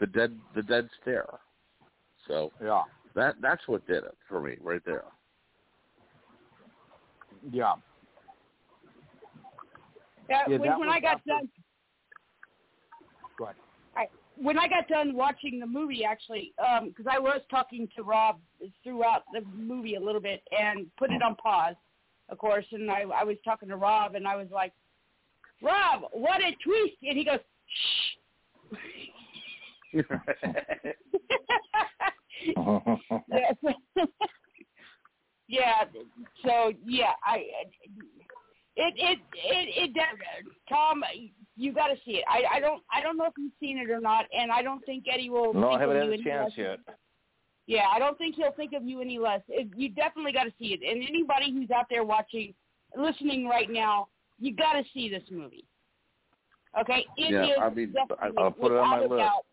the 0.00 0.06
dead 0.06 0.38
the 0.54 0.62
dead 0.62 0.88
stare. 1.00 1.26
So 2.28 2.52
Yeah. 2.62 2.82
That 3.14 3.36
that's 3.40 3.66
what 3.66 3.86
did 3.86 4.04
it 4.04 4.16
for 4.28 4.40
me 4.40 4.56
right 4.60 4.82
there. 4.84 5.04
Yeah. 7.50 7.74
Yeah, 10.28 10.42
Yeah, 10.48 10.56
when, 10.58 10.68
that 10.70 10.78
when 10.78 10.88
I 10.88 11.00
got 11.00 11.16
after- 11.16 11.28
done, 11.28 11.48
Go 13.38 13.44
ahead. 13.44 13.56
I, 13.96 14.06
when 14.36 14.58
I 14.58 14.68
got 14.68 14.88
done 14.88 15.14
watching 15.14 15.58
the 15.58 15.66
movie, 15.66 16.04
actually, 16.04 16.52
um, 16.64 16.88
because 16.88 17.06
I 17.10 17.18
was 17.18 17.40
talking 17.50 17.88
to 17.96 18.02
Rob 18.02 18.38
throughout 18.84 19.24
the 19.32 19.40
movie 19.56 19.94
a 19.96 20.00
little 20.00 20.20
bit 20.20 20.42
and 20.58 20.86
put 20.96 21.10
it 21.10 21.22
on 21.22 21.34
pause, 21.36 21.74
of 22.28 22.38
course, 22.38 22.64
and 22.72 22.90
I, 22.90 23.02
I 23.02 23.24
was 23.24 23.36
talking 23.44 23.68
to 23.68 23.76
Rob 23.76 24.14
and 24.14 24.26
I 24.26 24.36
was 24.36 24.48
like, 24.50 24.72
Rob, 25.60 26.02
what 26.12 26.40
a 26.40 26.52
twist! 26.64 26.94
And 27.02 27.18
he 27.18 27.24
goes, 27.24 27.40
shh. 27.68 28.16
yeah. 32.46 33.52
yeah. 35.48 35.84
So 36.44 36.72
yeah, 36.84 37.12
I 37.24 37.36
it 38.76 38.94
it 38.96 39.18
it 39.34 39.68
it 39.90 39.94
does- 39.94 40.04
Tom, 40.68 41.02
you 41.56 41.72
got 41.72 41.88
to 41.88 41.96
see 42.04 42.12
it. 42.12 42.24
I 42.28 42.56
I 42.56 42.60
don't 42.60 42.82
I 42.92 43.00
don't 43.02 43.16
know 43.16 43.26
if 43.26 43.34
you've 43.38 43.52
seen 43.60 43.78
it 43.78 43.90
or 43.90 44.00
not, 44.00 44.24
and 44.36 44.50
I 44.50 44.62
don't 44.62 44.84
think 44.86 45.04
Eddie 45.12 45.30
will. 45.30 45.52
No, 45.52 45.68
I 45.70 45.78
think 45.78 45.80
haven't 45.80 45.96
of 45.96 46.02
had 46.02 46.06
you 46.06 46.10
a 46.10 46.14
any 46.14 46.24
chance 46.24 46.52
less. 46.56 46.78
yet. 46.86 46.96
Yeah, 47.66 47.86
I 47.94 47.98
don't 47.98 48.18
think 48.18 48.34
he'll 48.34 48.52
think 48.52 48.72
of 48.72 48.84
you 48.84 49.00
any 49.00 49.18
less. 49.18 49.40
It, 49.48 49.68
you 49.76 49.88
definitely 49.90 50.32
got 50.32 50.44
to 50.44 50.52
see 50.58 50.74
it. 50.74 50.80
And 50.82 51.06
anybody 51.08 51.52
who's 51.52 51.70
out 51.70 51.86
there 51.88 52.02
watching, 52.04 52.52
listening 52.96 53.46
right 53.46 53.70
now, 53.70 54.08
you 54.40 54.54
got 54.54 54.72
to 54.72 54.82
see 54.92 55.08
this 55.08 55.22
movie. 55.30 55.64
Okay, 56.80 57.06
it 57.16 57.30
Yeah, 57.32 57.62
I 57.62 57.70
mean, 57.70 57.92
definitely 57.92 58.36
I'll 58.42 58.50
put 58.50 58.72
it 58.72 58.78
on 58.78 58.88
my 58.90 59.00
list. 59.02 59.10
doubt- 59.16 59.44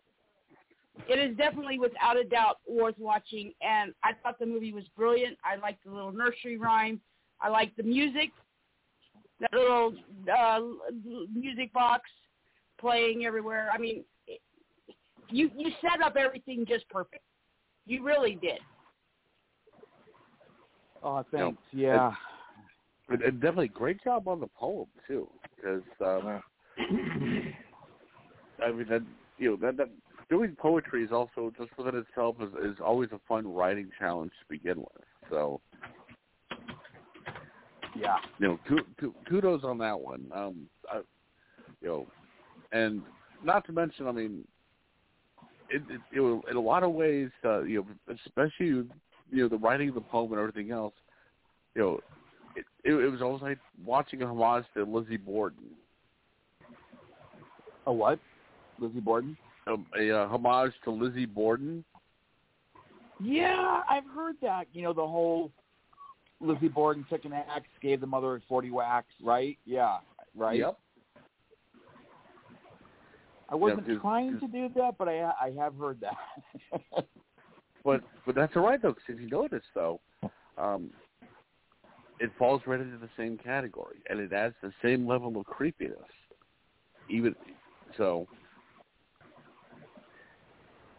It 1.08 1.18
is 1.18 1.36
definitely 1.38 1.80
without 1.80 2.18
a 2.18 2.24
doubt 2.24 2.58
worth 2.68 2.96
watching, 2.98 3.54
and 3.62 3.94
I 4.04 4.12
thought 4.22 4.38
the 4.40 4.46
movie 4.46 4.74
was 4.74 4.84
brilliant. 4.96 5.38
I 5.44 5.56
liked 5.56 5.84
the 5.86 5.92
little 5.92 6.12
nursery 6.12 6.58
rhyme. 6.58 7.00
I 7.42 7.50
liked 7.50 7.78
the 7.78 7.84
music, 7.84 8.32
that 9.40 9.54
little 9.54 9.94
uh, 10.32 10.60
music 11.34 11.72
box 11.74 12.10
playing 12.80 13.26
everywhere. 13.26 13.70
I 13.74 13.78
mean, 13.78 14.04
you 15.30 15.50
you 15.56 15.72
set 15.82 16.02
up 16.04 16.16
everything 16.16 16.66
just 16.68 16.88
perfect. 16.90 17.24
You 17.86 18.04
really 18.04 18.36
did. 18.36 18.60
Oh, 21.02 21.24
You 21.32 21.38
know, 21.38 21.46
thanks. 21.46 21.62
yeah. 21.72 22.12
And, 23.10 23.22
and 23.22 23.42
definitely 23.42 23.70
great 23.70 24.04
job 24.04 24.28
on 24.28 24.40
the 24.40 24.48
poem 24.48 24.88
too, 25.08 25.28
because 25.56 25.82
um, 26.02 26.42
I 28.64 28.72
mean 28.72 28.88
that 28.90 29.02
you 29.38 29.52
know 29.52 29.58
that 29.62 29.78
that 29.78 29.90
doing 30.30 30.56
poetry 30.56 31.04
is 31.04 31.12
also 31.12 31.52
just 31.58 31.76
within 31.78 31.96
itself 31.96 32.36
is 32.42 32.50
is 32.64 32.78
always 32.84 33.10
a 33.12 33.20
fun 33.28 33.52
writing 33.52 33.90
challenge 33.98 34.32
to 34.40 34.46
begin 34.50 34.80
with. 34.80 35.06
So 35.30 35.62
Yeah. 37.96 38.18
you 38.38 38.48
know, 38.48 38.60
ku- 38.68 38.86
ku- 39.00 39.16
kudos 39.28 39.64
on 39.64 39.78
that 39.80 40.00
one. 40.00 40.32
Um, 40.34 40.70
I, 40.92 40.98
you 41.82 41.88
know, 41.88 42.08
and 42.72 43.02
not 43.44 43.66
to 43.66 43.72
mention, 43.72 44.08
I 44.08 44.12
mean, 44.12 44.48
it, 45.70 45.82
it, 45.90 46.02
it 46.12 46.42
in 46.50 46.56
a 46.56 46.60
lot 46.62 46.84
of 46.84 46.92
ways, 46.92 47.30
uh, 47.44 47.62
you 47.62 47.86
know, 48.08 48.14
especially 48.26 48.68
you 48.68 48.88
know 49.32 49.48
the 49.48 49.58
writing 49.58 49.90
of 49.90 49.96
the 49.96 50.02
poem 50.02 50.32
and 50.32 50.40
everything 50.40 50.72
else, 50.72 50.94
you 51.76 51.82
know, 51.82 52.00
it, 52.56 52.66
it, 52.84 52.94
it 52.94 53.10
was 53.10 53.22
almost 53.22 53.44
like 53.44 53.60
watching 53.86 54.22
a 54.22 54.28
homage 54.28 54.66
to 54.76 54.84
Lizzie 54.84 55.18
Borden, 55.18 55.66
A 57.86 57.94
what? 57.94 58.20
Lizzie 58.80 59.00
Borden? 59.00 59.38
Um, 59.68 59.86
a 60.00 60.12
uh, 60.12 60.28
homage 60.28 60.74
to 60.84 60.92
Lizzie 60.92 61.26
Borden. 61.26 61.84
Yeah, 63.22 63.82
I've 63.90 64.06
heard 64.16 64.36
that. 64.42 64.68
You 64.74 64.84
know, 64.84 64.94
the 64.94 65.06
whole 65.06 65.52
Lizzie 66.40 66.70
Borden 66.70 67.06
took 67.10 67.26
an 67.26 67.34
axe, 67.34 67.68
gave 67.82 68.02
the 68.02 68.08
mother 68.08 68.36
a 68.36 68.42
40 68.48 68.72
whacks, 68.72 69.14
right? 69.22 69.58
Yeah, 69.66 69.98
right? 70.36 70.60
Yep. 70.60 70.78
I 73.50 73.56
wasn't 73.56 73.88
'cause- 73.88 74.00
trying 74.02 74.40
to 74.40 74.48
do 74.48 74.70
that, 74.76 74.98
but 74.98 75.10
I 75.10 75.22
I 75.42 75.52
have 75.58 75.76
heard 75.76 76.00
that. 76.02 76.18
But 77.84 78.04
but 78.26 78.36
that's 78.36 78.56
all 78.58 78.64
right 78.64 78.80
though, 78.82 78.90
because 78.90 79.04
if 79.08 79.22
you 79.22 79.30
notice 79.30 79.64
though, 79.74 80.02
um, 80.58 80.92
it 82.20 82.30
falls 82.38 82.62
right 82.68 82.80
into 82.80 82.98
the 82.98 83.10
same 83.16 83.38
category, 83.38 83.96
and 84.10 84.20
it 84.20 84.34
adds 84.34 84.54
the 84.62 84.74
same 84.84 85.08
level 85.08 85.40
of 85.40 85.46
creepiness. 85.46 85.98
Even 87.10 87.34
so, 87.98 88.28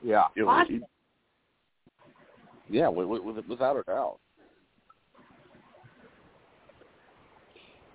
yeah. 0.03 0.24
you 0.34 0.46
know, 0.46 0.64
it- 0.68 0.82
yeah, 2.68 2.88
with, 2.88 3.09
with, 3.09 3.44
without 3.46 3.76
a 3.76 3.82
doubt. 3.82 4.18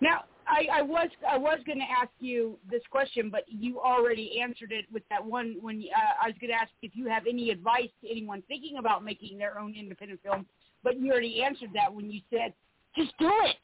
Now, 0.02 0.26
I, 0.48 0.80
I 0.80 0.82
was 0.82 1.10
I 1.28 1.38
was 1.38 1.60
going 1.66 1.80
to 1.80 1.86
ask 1.86 2.10
you 2.20 2.60
this 2.70 2.82
question, 2.92 3.30
but 3.30 3.44
you 3.48 3.80
already 3.80 4.40
answered 4.42 4.72
it 4.74 4.86
with 4.92 5.04
that 5.10 5.24
one. 5.26 5.56
When 5.62 5.82
uh, 5.96 6.24
I 6.24 6.28
was 6.28 6.36
going 6.42 6.52
to 6.52 6.56
ask 6.56 6.70
if 6.82 6.92
you 6.94 7.08
have 7.08 7.24
any 7.28 7.50
advice 7.50 7.90
to 8.04 8.12
anyone 8.12 8.44
thinking 8.48 8.78
about 8.78 9.04
making 9.04 9.38
their 9.38 9.58
own 9.58 9.74
independent 9.74 10.20
film, 10.22 10.46
but 10.84 11.00
you 11.00 11.12
already 11.12 11.42
answered 11.42 11.70
that 11.74 11.92
when 11.92 12.12
you 12.12 12.20
said, 12.30 12.54
"Just 12.96 13.14
do 13.18 13.32
it. 13.46 13.56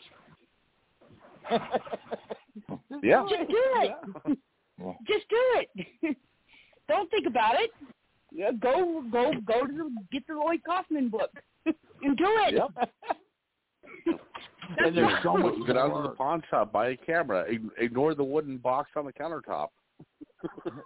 Yeah. 3.03 3.23
Just 3.27 3.49
do 3.49 3.63
it. 3.81 4.37
Just 5.07 5.25
do 5.29 5.37
it. 5.55 6.17
Don't 6.87 7.09
think 7.09 7.25
about 7.25 7.55
it. 7.55 7.71
Yeah, 8.33 8.51
Go 8.51 9.03
go 9.11 9.33
go 9.45 9.65
to 9.65 9.73
the, 9.73 9.89
get 10.11 10.25
the 10.27 10.35
Lloyd 10.35 10.61
Kaufman 10.65 11.09
book 11.09 11.31
and 11.65 12.17
do 12.17 12.25
it. 12.47 12.53
Yep. 12.55 12.89
and 14.77 14.95
there's 14.97 15.23
so 15.23 15.35
much 15.35 15.55
Get 15.67 15.77
out 15.77 15.87
to 15.87 15.93
more. 15.95 16.03
the 16.03 16.09
pawn 16.09 16.41
shop, 16.49 16.71
buy 16.71 16.89
a 16.89 16.97
camera, 16.97 17.45
ignore 17.77 18.15
the 18.15 18.23
wooden 18.23 18.57
box 18.57 18.91
on 18.95 19.05
the 19.05 19.13
countertop. 19.13 19.67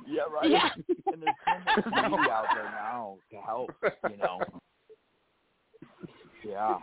Yeah, 0.06 0.24
right. 0.34 0.50
Yeah. 0.50 0.70
and 1.14 1.22
there's 1.24 1.36
so 1.46 1.54
much 1.86 1.86
media 2.12 2.32
out 2.34 2.46
there 2.54 2.66
now 2.66 3.18
to 3.32 3.38
help, 3.38 3.72
you 4.10 4.18
know. 4.18 4.40
Yeah. 6.48 6.78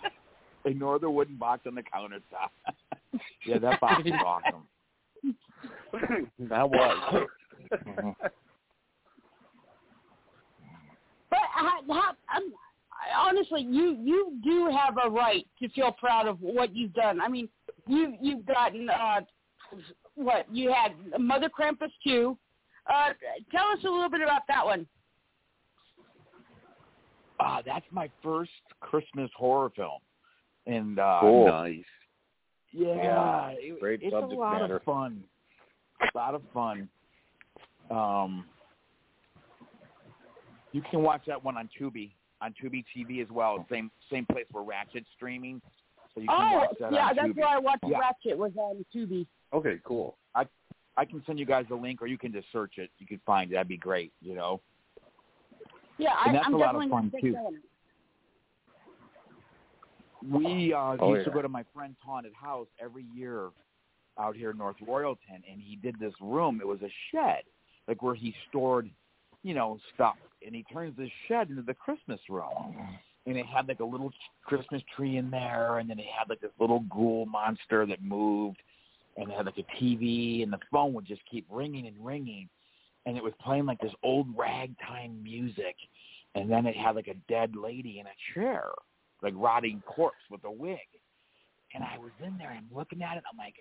Ignore 0.64 0.98
the 0.98 1.08
wooden 1.10 1.36
box 1.36 1.62
on 1.66 1.74
the 1.76 1.82
countertop. 1.82 2.50
yeah, 3.46 3.58
that 3.58 3.78
box 3.80 4.02
is 4.04 4.12
awesome. 4.24 4.66
that 6.40 6.68
was. 6.70 7.26
Mm-hmm. 7.72 8.10
But 11.30 11.38
how, 11.62 11.94
how, 11.94 12.10
I'm, 12.28 12.42
I, 12.92 13.28
honestly, 13.28 13.62
you 13.62 13.96
you 14.02 14.38
do 14.44 14.70
have 14.76 14.96
a 15.04 15.10
right 15.10 15.46
to 15.60 15.68
feel 15.70 15.92
proud 15.92 16.26
of 16.26 16.40
what 16.40 16.74
you've 16.74 16.92
done. 16.94 17.20
I 17.20 17.28
mean, 17.28 17.48
you 17.86 18.14
you've 18.20 18.46
gotten 18.46 18.88
uh, 18.90 19.20
what 20.14 20.46
you 20.54 20.72
had 20.72 20.92
Mother 21.20 21.48
Krampus 21.48 21.90
too. 22.04 22.36
Uh, 22.92 23.10
tell 23.50 23.66
us 23.66 23.78
a 23.84 23.90
little 23.90 24.10
bit 24.10 24.20
about 24.22 24.42
that 24.48 24.64
one. 24.64 24.86
Uh, 27.40 27.62
that's 27.64 27.86
my 27.90 28.08
first 28.22 28.50
Christmas 28.80 29.30
horror 29.36 29.70
film. 29.74 30.00
And 30.66 30.98
uh 30.98 31.18
Cool. 31.20 31.46
Nice. 31.46 31.84
Yeah, 32.72 32.94
Yeah, 32.96 33.48
it- 33.58 33.80
great 33.80 34.00
it's 34.02 34.12
subject 34.12 34.32
a 34.32 34.36
lot 34.36 34.60
matter. 34.62 34.76
of 34.76 34.82
fun. 34.84 35.24
A 36.00 36.16
lot 36.18 36.34
of 36.34 36.42
fun. 36.54 36.88
Um, 37.90 38.44
you 40.72 40.82
can 40.90 41.02
watch 41.02 41.22
that 41.26 41.42
one 41.42 41.56
on 41.56 41.68
Tubi, 41.78 42.12
on 42.40 42.54
Tubi 42.62 42.84
TV 42.96 43.22
as 43.22 43.28
well. 43.30 43.64
Same 43.70 43.90
same 44.10 44.26
place 44.26 44.46
where 44.50 44.64
Ratchet's 44.64 45.06
streaming, 45.14 45.60
so 46.14 46.20
you 46.20 46.28
can 46.28 46.36
Oh, 46.38 46.58
watch 46.58 46.76
that 46.80 46.92
yeah, 46.92 47.08
on 47.08 47.16
that's 47.16 47.28
Tubi. 47.28 47.36
where 47.36 47.48
I 47.48 47.58
watched 47.58 47.84
Yeah. 47.86 47.98
Ratchet 47.98 48.38
was 48.38 48.52
on 48.56 48.84
Tubi. 48.94 49.26
Okay, 49.52 49.78
cool. 49.84 50.16
I 50.34 50.44
I 50.96 51.04
can 51.04 51.22
send 51.26 51.38
you 51.38 51.46
guys 51.46 51.66
a 51.70 51.74
link, 51.74 52.02
or 52.02 52.06
you 52.06 52.18
can 52.18 52.32
just 52.32 52.46
search 52.52 52.74
it. 52.78 52.90
You 52.98 53.06
can 53.06 53.20
find 53.24 53.50
it. 53.50 53.54
That'd 53.54 53.68
be 53.68 53.76
great. 53.76 54.12
You 54.20 54.34
know. 54.34 54.60
Yeah, 55.98 56.10
I, 56.14 56.26
And 56.26 56.36
that's 56.36 56.46
I'm 56.46 56.54
a 56.54 56.56
lot 56.58 56.74
of 56.74 56.88
fun, 56.90 57.12
too. 57.20 57.36
We 60.30 60.72
uh, 60.72 60.96
Oh, 61.00 61.14
used 61.14 61.24
to 61.26 61.30
go 61.32 61.42
to 61.42 61.48
my 61.48 61.64
friend's 61.74 61.96
haunted 62.04 62.32
house 62.34 62.68
every 62.80 63.04
year 63.14 63.48
out 64.18 64.36
here 64.36 64.50
in 64.50 64.58
North 64.58 64.76
Royalton, 64.86 65.42
and 65.50 65.60
he 65.60 65.76
did 65.76 65.98
this 65.98 66.12
room. 66.20 66.60
It 66.60 66.66
was 66.66 66.80
a 66.82 66.90
shed, 67.10 67.42
like 67.88 68.02
where 68.02 68.14
he 68.14 68.34
stored, 68.48 68.88
you 69.42 69.54
know, 69.54 69.78
stuff. 69.94 70.16
And 70.44 70.54
he 70.54 70.64
turns 70.72 70.96
this 70.96 71.10
shed 71.28 71.50
into 71.50 71.62
the 71.62 71.74
Christmas 71.74 72.20
room, 72.28 72.76
and 73.26 73.36
it 73.36 73.46
had 73.46 73.68
like 73.68 73.80
a 73.80 73.84
little 73.84 74.12
Christmas 74.44 74.82
tree 74.96 75.16
in 75.16 75.30
there, 75.30 75.78
and 75.78 75.88
then 75.88 75.98
it 75.98 76.06
had 76.06 76.28
like 76.28 76.40
this 76.40 76.50
little 76.58 76.80
ghoul 76.90 77.26
monster 77.26 77.86
that 77.86 78.02
moved, 78.02 78.60
and 79.16 79.30
it 79.30 79.36
had 79.36 79.46
like 79.46 79.58
a 79.58 79.82
TV, 79.82 80.42
and 80.42 80.52
the 80.52 80.58
phone 80.70 80.92
would 80.94 81.06
just 81.06 81.22
keep 81.30 81.46
ringing 81.50 81.86
and 81.86 82.04
ringing, 82.04 82.48
and 83.06 83.16
it 83.16 83.22
was 83.22 83.32
playing 83.40 83.66
like 83.66 83.80
this 83.80 83.94
old 84.02 84.26
ragtime 84.36 85.22
music, 85.22 85.76
and 86.34 86.50
then 86.50 86.66
it 86.66 86.76
had 86.76 86.96
like 86.96 87.08
a 87.08 87.14
dead 87.28 87.54
lady 87.54 88.00
in 88.00 88.06
a 88.06 88.34
chair, 88.34 88.70
like 89.22 89.34
rotting 89.36 89.82
corpse 89.86 90.16
with 90.30 90.42
a 90.44 90.50
wig. 90.50 90.78
And 91.74 91.84
I 91.84 91.98
was 91.98 92.10
in 92.24 92.36
there 92.36 92.50
and 92.50 92.66
looking 92.74 93.02
at 93.02 93.16
it, 93.16 93.24
I'm 93.30 93.38
like, 93.38 93.54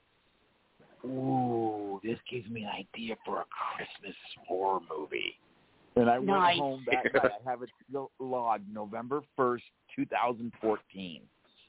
ooh, 1.05 1.99
this 2.03 2.19
gives 2.29 2.49
me 2.49 2.63
an 2.63 2.69
idea 2.69 3.15
for 3.25 3.39
a 3.39 3.45
Christmas 3.75 4.15
horror 4.47 4.79
movie. 4.89 5.35
And 5.95 6.09
I 6.09 6.17
Nice. 6.19 6.57
went 6.57 6.59
home 6.59 6.85
that 6.89 7.13
night. 7.13 7.31
I 7.45 7.49
have 7.49 7.61
it 7.63 7.69
lo- 7.91 8.11
logged 8.19 8.71
November 8.73 9.21
1st, 9.37 9.63
2014. 9.95 11.21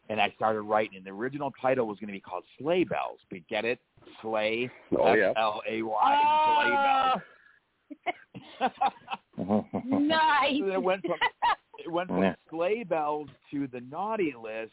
And 0.08 0.20
I 0.20 0.30
started 0.36 0.62
writing. 0.62 1.02
The 1.04 1.10
original 1.10 1.52
title 1.60 1.86
was 1.86 1.98
going 1.98 2.08
to 2.08 2.12
be 2.12 2.20
called 2.20 2.44
Sleigh 2.58 2.84
Bells. 2.84 3.18
But 3.30 3.46
get 3.48 3.64
it? 3.64 3.80
Sleigh, 4.20 4.70
Oh, 4.98 5.14
yeah. 5.14 5.30
S-L-A-Y, 5.30 7.20
Sleigh 8.58 8.70
Bells. 8.70 8.72
nice. 9.84 10.58
So 10.60 10.66
it 10.72 10.82
went 10.82 11.02
from 11.02 11.16
it 11.78 11.90
went 11.90 12.08
from 12.08 12.22
Yeah. 12.22 12.34
sleigh 12.50 12.84
bells 12.84 13.28
to 13.50 13.66
the 13.66 13.80
naughty 13.90 14.34
list, 14.40 14.72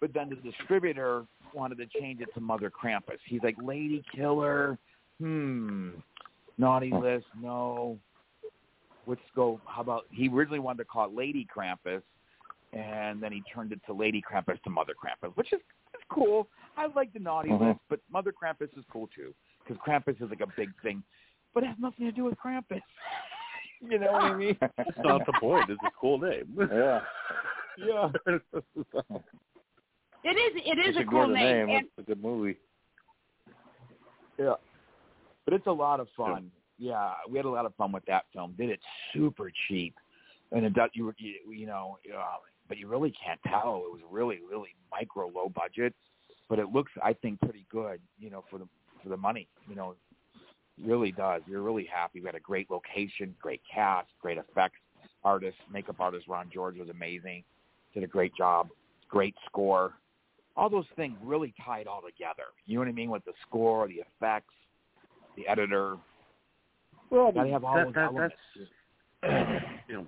but 0.00 0.12
then 0.12 0.30
the 0.30 0.36
distributor 0.36 1.24
wanted 1.54 1.78
to 1.78 1.86
change 2.00 2.20
it 2.20 2.28
to 2.34 2.40
Mother 2.40 2.70
Krampus. 2.70 3.18
He's 3.26 3.42
like 3.42 3.56
Lady 3.62 4.02
Killer, 4.14 4.78
hmm, 5.18 5.90
naughty 6.58 6.92
list, 6.92 7.26
no. 7.40 7.98
Let's 9.10 9.20
go. 9.34 9.60
How 9.66 9.82
about 9.82 10.04
he 10.12 10.28
originally 10.28 10.60
wanted 10.60 10.78
to 10.78 10.84
call 10.84 11.06
it 11.06 11.14
Lady 11.16 11.44
Krampus, 11.54 12.00
and 12.72 13.20
then 13.20 13.32
he 13.32 13.42
turned 13.52 13.72
it 13.72 13.80
to 13.86 13.92
Lady 13.92 14.22
Krampus 14.22 14.62
to 14.62 14.70
Mother 14.70 14.92
Krampus, 14.94 15.36
which 15.36 15.52
is, 15.52 15.58
is 15.58 16.00
cool. 16.12 16.46
I 16.76 16.86
like 16.94 17.12
the 17.12 17.18
naughty 17.18 17.48
Mhm. 17.48 17.60
list, 17.70 17.80
but 17.88 17.98
Mother 18.08 18.32
Krampus 18.32 18.68
is 18.78 18.84
cool 18.92 19.08
too 19.08 19.34
because 19.66 19.76
Krampus 19.82 20.22
is 20.22 20.30
like 20.30 20.42
a 20.42 20.46
big 20.56 20.70
thing, 20.80 21.02
but 21.52 21.64
it 21.64 21.66
has 21.66 21.76
nothing 21.80 22.06
to 22.06 22.12
do 22.12 22.22
with 22.22 22.38
Krampus. 22.38 22.80
you 23.80 23.98
know 23.98 24.12
what 24.12 24.22
I 24.22 24.36
mean? 24.36 24.56
That's 24.76 24.98
not 24.98 25.26
the 25.26 25.32
point. 25.40 25.68
It's 25.70 25.82
a 25.84 25.90
cool 26.00 26.18
name. 26.18 26.56
yeah. 26.72 27.00
Yeah. 27.78 28.10
It 30.22 30.36
is. 30.36 30.62
It 30.64 30.78
is 30.88 30.96
a 30.98 31.04
cool 31.04 31.26
name. 31.26 31.66
name. 31.66 31.68
And 31.70 31.86
It's 31.86 31.98
a 31.98 32.02
good 32.02 32.22
movie. 32.22 32.58
Yeah. 34.38 34.54
But 35.44 35.54
it's 35.54 35.66
a 35.66 35.72
lot 35.72 35.98
of 35.98 36.06
fun. 36.16 36.52
Yeah, 36.80 37.12
we 37.28 37.36
had 37.36 37.44
a 37.44 37.50
lot 37.50 37.66
of 37.66 37.74
fun 37.74 37.92
with 37.92 38.04
that 38.06 38.24
film. 38.32 38.54
Did 38.56 38.70
it 38.70 38.80
super 39.12 39.52
cheap, 39.68 39.94
and 40.50 40.64
it 40.64 40.74
does 40.74 40.90
you 40.94 41.12
you, 41.18 41.34
you 41.52 41.66
know, 41.66 41.98
uh, 42.16 42.36
but 42.68 42.78
you 42.78 42.88
really 42.88 43.12
can't 43.22 43.40
tell. 43.46 43.82
It 43.84 43.92
was 43.92 44.00
really 44.10 44.38
really 44.48 44.70
micro 44.90 45.28
low 45.28 45.50
budget, 45.50 45.94
but 46.48 46.58
it 46.58 46.72
looks 46.72 46.90
I 47.02 47.12
think 47.12 47.38
pretty 47.40 47.66
good. 47.70 48.00
You 48.18 48.30
know, 48.30 48.44
for 48.50 48.58
the 48.58 48.66
for 49.02 49.10
the 49.10 49.16
money. 49.16 49.46
You 49.68 49.76
know, 49.76 49.94
really 50.82 51.12
does. 51.12 51.42
You're 51.46 51.62
really 51.62 51.86
happy. 51.92 52.20
We 52.20 52.26
had 52.26 52.34
a 52.34 52.40
great 52.40 52.70
location, 52.70 53.34
great 53.40 53.60
cast, 53.70 54.08
great 54.22 54.38
effects 54.38 54.78
artist, 55.24 55.56
makeup 55.72 55.96
artist 56.00 56.26
Ron 56.28 56.50
George 56.52 56.78
was 56.78 56.88
amazing. 56.88 57.44
Did 57.94 58.04
a 58.04 58.06
great 58.06 58.34
job. 58.36 58.68
Great 59.08 59.34
score. 59.46 59.94
All 60.56 60.70
those 60.70 60.86
things 60.96 61.16
really 61.22 61.54
tied 61.64 61.86
all 61.86 62.02
together. 62.02 62.48
You 62.66 62.74
know 62.74 62.80
what 62.80 62.88
I 62.88 62.92
mean? 62.92 63.10
With 63.10 63.24
the 63.24 63.32
score, 63.46 63.88
the 63.88 64.02
effects, 64.16 64.54
the 65.36 65.46
editor. 65.48 65.96
Well, 67.10 67.32
Gotta 67.32 67.50
have 67.50 67.64
all 67.64 67.74
that, 67.74 67.94
that, 67.94 68.10
that's 68.16 68.34
you 69.88 69.94
know, 69.94 70.06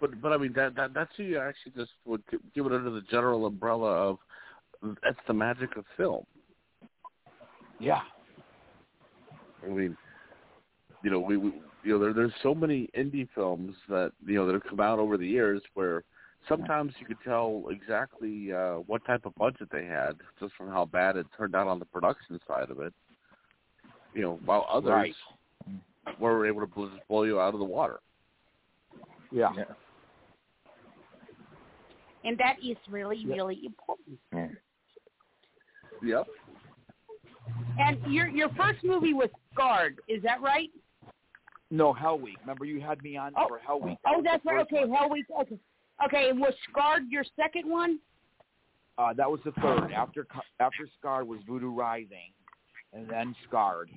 but 0.00 0.20
but 0.20 0.32
I 0.32 0.36
mean 0.36 0.52
that 0.54 0.76
that 0.76 0.94
that's 0.94 1.10
who 1.16 1.24
you 1.24 1.38
actually 1.38 1.72
just 1.76 1.92
would 2.04 2.22
give 2.54 2.66
it 2.66 2.72
under 2.72 2.90
the 2.90 3.02
general 3.10 3.46
umbrella 3.46 3.90
of 3.90 4.18
that's 5.02 5.18
the 5.26 5.32
magic 5.32 5.76
of 5.76 5.84
film. 5.96 6.24
Yeah. 7.80 8.02
I 9.64 9.68
mean, 9.68 9.96
you 11.02 11.10
know, 11.10 11.18
we, 11.18 11.36
we 11.36 11.54
you 11.82 11.92
know 11.92 11.98
there 11.98 12.12
there's 12.12 12.32
so 12.42 12.54
many 12.54 12.90
indie 12.96 13.28
films 13.34 13.74
that 13.88 14.12
you 14.26 14.34
know 14.34 14.46
that 14.46 14.52
have 14.52 14.64
come 14.64 14.80
out 14.80 14.98
over 14.98 15.16
the 15.16 15.26
years 15.26 15.62
where 15.72 16.04
sometimes 16.48 16.92
you 16.98 17.06
could 17.06 17.16
tell 17.24 17.64
exactly 17.70 18.52
uh, 18.52 18.74
what 18.86 19.04
type 19.06 19.24
of 19.24 19.34
budget 19.36 19.68
they 19.72 19.86
had 19.86 20.12
just 20.38 20.54
from 20.54 20.68
how 20.68 20.84
bad 20.84 21.16
it 21.16 21.26
turned 21.36 21.54
out 21.54 21.66
on 21.66 21.78
the 21.78 21.84
production 21.86 22.38
side 22.46 22.70
of 22.70 22.80
it. 22.80 22.92
You 24.12 24.22
know, 24.22 24.40
while 24.44 24.66
others 24.70 24.90
Right. 24.90 25.14
Were 26.18 26.46
able 26.46 26.66
to 26.66 26.90
just 26.90 27.08
blow 27.08 27.22
you 27.24 27.40
out 27.40 27.54
of 27.54 27.60
the 27.60 27.66
water. 27.66 28.00
Yeah. 29.30 29.50
and 32.24 32.38
that 32.38 32.56
is 32.64 32.76
really 32.88 33.26
really 33.26 33.60
important. 33.64 34.18
Yep. 36.02 36.26
And 37.78 37.98
your 38.12 38.28
your 38.28 38.48
first 38.50 38.84
movie 38.84 39.14
was 39.14 39.28
Scarred. 39.52 39.98
Is 40.08 40.22
that 40.22 40.40
right? 40.40 40.70
No, 41.70 41.92
Hell 41.92 42.18
Week. 42.18 42.36
Remember 42.40 42.64
you 42.64 42.80
had 42.80 43.02
me 43.02 43.16
on 43.16 43.32
for 43.48 43.58
Hell 43.58 43.80
Week. 43.80 43.98
That 44.04 44.14
Oh, 44.16 44.22
that's 44.22 44.44
right. 44.44 44.60
Okay, 44.62 44.84
one. 44.84 44.98
Hell 44.98 45.10
Week. 45.10 45.26
Okay. 45.40 45.58
Okay, 46.04 46.28
and 46.30 46.40
was 46.40 46.54
Scarred 46.70 47.04
your 47.08 47.24
second 47.36 47.68
one? 47.70 47.98
Uh, 48.98 49.12
that 49.14 49.30
was 49.30 49.40
the 49.44 49.52
third. 49.62 49.92
After 49.92 50.26
after 50.60 50.88
Scarred 50.98 51.26
was 51.26 51.40
Voodoo 51.46 51.70
Rising, 51.70 52.32
and 52.92 53.08
then 53.08 53.34
Scarred, 53.48 53.90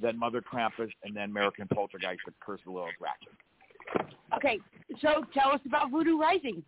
then 0.00 0.18
Mother 0.18 0.42
Krampus, 0.42 0.90
and 1.04 1.14
then 1.14 1.30
American 1.30 1.66
Poltergeist 1.72 2.20
with 2.26 2.34
Curse 2.40 2.60
of 2.60 2.72
the 2.72 2.78
Lilith 2.78 2.94
Ratchet. 3.00 4.12
Okay, 4.36 4.58
so 5.00 5.24
tell 5.32 5.50
us 5.52 5.60
about 5.66 5.90
Voodoo 5.90 6.18
Rising. 6.18 6.62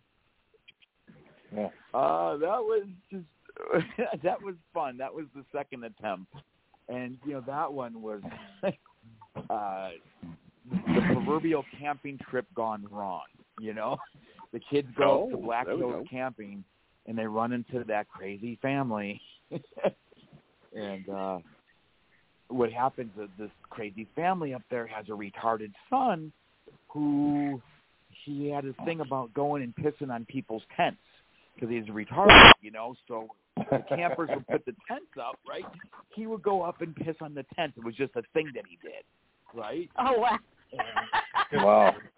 Uh, 1.53 2.37
that 2.37 2.59
was 2.61 2.87
just 3.11 3.25
that 4.23 4.41
was 4.41 4.55
fun. 4.73 4.97
That 4.97 5.13
was 5.13 5.25
the 5.35 5.43
second 5.51 5.83
attempt, 5.83 6.33
and 6.87 7.17
you 7.25 7.33
know 7.33 7.43
that 7.45 7.71
one 7.71 8.01
was 8.01 8.21
uh, 9.49 9.89
the 10.69 11.01
proverbial 11.13 11.65
camping 11.77 12.17
trip 12.29 12.45
gone 12.55 12.87
wrong. 12.89 13.23
You 13.59 13.73
know, 13.73 13.97
the 14.53 14.59
kids 14.59 14.87
go 14.97 15.27
Oh, 15.27 15.35
to 15.35 15.37
Black 15.37 15.65
there 15.65 15.77
Hills 15.77 16.07
camping, 16.09 16.63
and 17.05 17.17
they 17.17 17.25
run 17.25 17.51
into 17.51 17.83
that 17.87 18.07
crazy 18.07 18.57
family, 18.61 19.21
and 20.75 21.09
uh, 21.09 21.39
what 22.51 22.71
happens 22.71 23.11
is 23.21 23.29
this 23.39 23.49
crazy 23.69 24.07
family 24.15 24.53
up 24.53 24.61
there 24.69 24.85
has 24.85 25.05
a 25.07 25.11
retarded 25.11 25.71
son 25.89 26.31
who 26.89 27.61
he 28.25 28.49
had 28.49 28.65
a 28.65 28.73
thing 28.85 28.99
about 28.99 29.33
going 29.33 29.63
and 29.63 29.73
pissing 29.75 30.11
on 30.11 30.25
people's 30.25 30.63
tents 30.75 30.97
because 31.55 31.69
he's 31.69 31.85
retarded, 31.85 32.51
you 32.61 32.71
know. 32.71 32.95
So 33.07 33.27
the 33.55 33.83
campers 33.89 34.29
would 34.33 34.47
put 34.47 34.65
the 34.65 34.75
tents 34.87 35.05
up, 35.19 35.39
right? 35.47 35.65
He 36.15 36.27
would 36.27 36.43
go 36.43 36.61
up 36.61 36.81
and 36.81 36.95
piss 36.95 37.15
on 37.21 37.33
the 37.33 37.45
tent. 37.55 37.73
It 37.77 37.83
was 37.83 37.95
just 37.95 38.15
a 38.15 38.23
thing 38.33 38.51
that 38.55 38.63
he 38.67 38.77
did, 38.81 39.03
right? 39.53 39.89
Oh 39.97 40.19
wow. 40.19 40.37
Wow. 41.53 41.93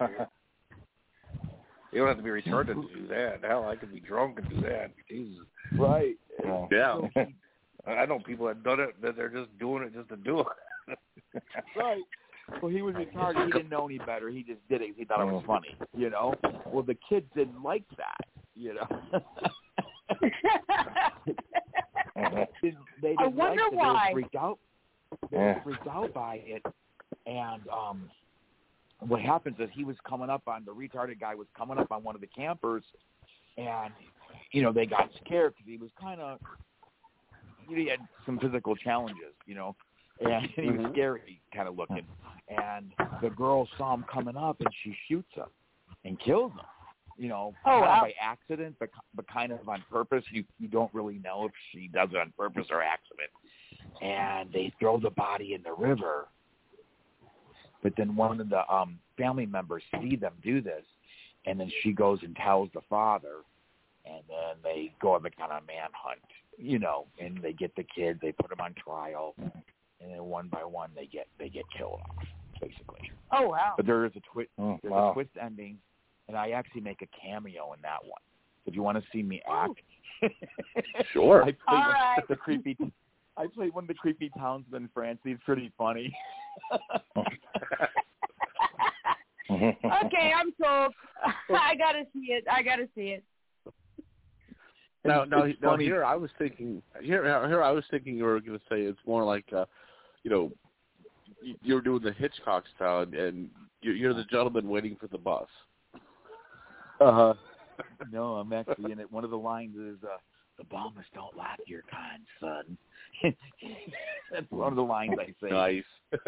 you 1.90 1.98
don't 1.98 2.06
have 2.06 2.16
to 2.18 2.22
be 2.22 2.30
retarded 2.30 2.74
to 2.80 2.88
do 2.94 3.08
that. 3.08 3.40
Hell, 3.42 3.66
I 3.66 3.74
could 3.74 3.92
be 3.92 3.98
drunk 3.98 4.38
and 4.38 4.48
do 4.48 4.60
that. 4.60 4.92
Jesus. 5.08 5.44
Right. 5.76 6.14
Well, 6.44 6.68
Yeah. 6.70 7.24
I 7.86 8.06
know 8.06 8.18
people 8.18 8.46
that 8.46 8.62
done 8.62 8.80
it 8.80 9.00
that 9.02 9.16
they're 9.16 9.28
just 9.28 9.56
doing 9.58 9.82
it 9.84 9.94
just 9.94 10.08
to 10.10 10.16
do 10.16 10.40
it. 10.40 10.46
Right. 11.76 12.02
Well, 12.62 12.70
he 12.70 12.82
was 12.82 12.94
retarded. 12.94 13.46
He 13.46 13.52
didn't 13.52 13.70
know 13.70 13.86
any 13.86 13.98
better. 13.98 14.28
He 14.28 14.42
just 14.42 14.60
did 14.68 14.82
it. 14.82 14.90
He 14.96 15.04
thought 15.04 15.20
it 15.20 15.24
was 15.24 15.42
funny, 15.46 15.74
you 15.96 16.10
know. 16.10 16.34
Well, 16.66 16.82
the 16.84 16.96
kids 17.08 17.26
didn't 17.34 17.62
like 17.62 17.84
that, 17.96 18.20
you 18.54 18.74
know. 18.74 18.86
they 22.62 23.08
didn't 23.08 23.18
I 23.18 23.24
like 23.24 23.34
wonder 23.34 23.62
it. 23.62 23.70
They 23.70 23.76
were 23.76 23.98
freaked 24.12 24.36
out. 24.36 24.58
They 25.30 25.38
Yeah. 25.38 25.54
were 25.54 25.60
freaked 25.62 25.88
out 25.88 26.12
by 26.14 26.42
it, 26.44 26.62
and 27.26 27.62
um, 27.68 28.10
what 29.00 29.20
happens 29.20 29.56
is 29.58 29.68
he 29.72 29.84
was 29.84 29.96
coming 30.08 30.30
up 30.30 30.42
on 30.46 30.64
the 30.64 30.72
retarded 30.72 31.18
guy 31.20 31.34
was 31.34 31.48
coming 31.56 31.78
up 31.78 31.90
on 31.90 32.02
one 32.02 32.14
of 32.14 32.20
the 32.20 32.26
campers, 32.28 32.84
and 33.56 33.92
you 34.52 34.62
know 34.62 34.72
they 34.72 34.86
got 34.86 35.10
scared 35.24 35.54
because 35.54 35.66
he 35.68 35.76
was 35.76 35.90
kind 36.00 36.20
of 36.20 36.38
he 37.68 37.86
had 37.88 38.00
some 38.26 38.38
physical 38.38 38.76
challenges, 38.76 39.34
you 39.46 39.54
know, 39.54 39.74
and 40.20 40.46
he 40.56 40.70
was 40.70 40.80
Mhm. 40.80 40.92
scary 40.92 41.40
kind 41.54 41.68
of 41.68 41.76
looking. 41.76 42.06
And 42.48 42.92
the 43.22 43.30
girl 43.30 43.68
saw 43.78 43.94
him 43.94 44.04
coming 44.04 44.36
up, 44.36 44.60
and 44.60 44.72
she 44.82 44.94
shoots 45.08 45.32
him 45.34 45.48
and 46.04 46.18
kills 46.20 46.52
him. 46.52 46.60
You 47.16 47.28
know, 47.28 47.54
Oh, 47.64 47.80
wow. 47.80 48.00
by 48.02 48.12
accident, 48.20 48.76
but 48.80 48.90
but 49.14 49.26
kind 49.28 49.52
of 49.52 49.68
on 49.68 49.82
purpose. 49.90 50.24
You 50.30 50.44
you 50.58 50.68
don't 50.68 50.92
really 50.92 51.18
know 51.18 51.46
if 51.46 51.52
she 51.70 51.88
does 51.88 52.10
it 52.12 52.16
on 52.18 52.32
purpose 52.36 52.66
or 52.70 52.82
accident. 52.82 53.30
and 54.02 54.52
they 54.52 54.72
throw 54.80 54.98
the 54.98 55.10
body 55.10 55.54
in 55.54 55.62
the 55.62 55.72
river. 55.72 56.26
But 57.82 57.94
then 57.96 58.16
one 58.16 58.40
of 58.40 58.48
the 58.48 58.68
um 58.72 58.98
family 59.16 59.46
members 59.46 59.82
see 60.00 60.16
them 60.16 60.32
do 60.42 60.60
this, 60.60 60.84
and 61.46 61.58
then 61.60 61.70
she 61.82 61.92
goes 61.92 62.18
and 62.22 62.34
tells 62.36 62.70
the 62.74 62.80
father, 62.88 63.42
and 64.04 64.22
then 64.28 64.56
they 64.62 64.92
go 65.00 65.14
on 65.14 65.22
the 65.22 65.30
kind 65.30 65.52
of 65.52 65.66
manhunt, 65.66 66.20
you 66.58 66.78
know, 66.78 67.06
and 67.20 67.38
they 67.42 67.52
get 67.52 67.74
the 67.76 67.84
kids, 67.84 68.18
they 68.22 68.32
put 68.32 68.50
them 68.50 68.60
on 68.60 68.74
trial, 68.74 69.34
and 69.38 69.52
then 70.00 70.24
one 70.24 70.48
by 70.48 70.64
one 70.64 70.90
they 70.94 71.06
get 71.06 71.26
they 71.38 71.48
get 71.48 71.64
killed 71.76 72.00
off, 72.08 72.24
basically. 72.60 73.10
Oh 73.32 73.48
wow. 73.48 73.74
But 73.76 73.86
there 73.86 74.04
is 74.04 74.12
a 74.16 74.20
twist. 74.32 74.50
Oh, 74.58 74.78
there's 74.82 74.92
wow. 74.92 75.10
a 75.10 75.14
twist 75.14 75.30
ending, 75.40 75.78
and 76.28 76.36
I 76.36 76.50
actually 76.50 76.82
make 76.82 77.02
a 77.02 77.08
cameo 77.20 77.72
in 77.72 77.80
that 77.82 78.02
one. 78.02 78.20
If 78.66 78.74
you 78.74 78.82
want 78.82 78.98
to 78.98 79.04
see 79.12 79.22
me 79.22 79.42
act, 79.50 79.80
Sure. 81.12 81.42
I 81.42 81.44
played 81.44 81.56
All 81.68 81.78
one- 81.78 81.88
right. 81.88 82.28
the 82.28 82.36
creepy. 82.36 82.76
I 83.36 83.46
played 83.48 83.74
one 83.74 83.84
of 83.84 83.88
the 83.88 83.94
creepy 83.94 84.30
townsmen, 84.38 84.88
Francie. 84.94 85.32
It's 85.32 85.42
pretty 85.44 85.72
funny. 85.76 86.16
okay, 89.50 90.32
I'm 90.36 90.52
sold. 90.60 90.94
I 91.50 91.74
gotta 91.76 92.04
see 92.12 92.32
it. 92.32 92.44
I 92.50 92.62
gotta 92.62 92.88
see 92.94 93.08
it. 93.08 93.24
Now, 95.04 95.22
It's- 95.22 95.28
now, 95.28 95.46
now 95.60 95.70
funny. 95.74 95.84
here 95.84 96.04
I 96.04 96.16
was 96.16 96.30
thinking. 96.38 96.82
Here, 97.00 97.24
here 97.46 97.62
I 97.62 97.70
was 97.70 97.84
thinking 97.90 98.16
you 98.16 98.24
were 98.24 98.40
going 98.40 98.58
to 98.58 98.64
say 98.70 98.82
it's 98.82 98.98
more 99.06 99.24
like, 99.24 99.44
uh, 99.52 99.66
you 100.22 100.30
know, 100.30 100.50
you're 101.62 101.82
doing 101.82 102.02
the 102.02 102.12
Hitchcock 102.12 102.64
style, 102.74 103.00
and, 103.00 103.14
and 103.14 103.50
you're, 103.82 103.94
you're 103.94 104.14
the 104.14 104.24
gentleman 104.24 104.68
waiting 104.68 104.96
for 104.96 105.06
the 105.08 105.18
bus. 105.18 105.48
Uh, 107.00 107.12
huh. 107.12 107.34
no, 108.12 108.36
I'm 108.36 108.52
actually 108.52 108.92
in 108.92 108.98
it. 108.98 109.10
One 109.12 109.24
of 109.24 109.30
the 109.30 109.36
lines 109.38 109.76
is, 109.76 110.02
uh, 110.04 110.16
"The 110.58 110.64
Balmers 110.64 111.06
don't 111.14 111.36
like 111.36 111.58
your 111.66 111.82
kind, 111.90 112.22
son." 112.40 112.78
That's 114.32 114.46
one 114.50 114.72
of 114.72 114.76
the 114.76 114.82
lines 114.82 115.12
I 115.20 115.26
say. 115.42 115.50
Nice. 115.50 115.84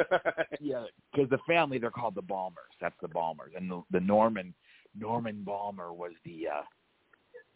Yeah, 0.61 0.85
because 1.13 1.31
the 1.31 1.39
family 1.47 1.79
they're 1.79 1.91
called 1.91 2.17
the 2.17 2.23
Balmers. 2.23 2.75
That's 2.81 2.97
the 3.01 3.09
Balmers, 3.09 3.53
and 3.57 3.71
the, 3.71 3.83
the 3.93 4.01
Norman 4.01 4.53
Norman 4.99 5.43
Balmer 5.45 5.93
was 5.93 6.13
the 6.25 6.47
uh 6.53 6.63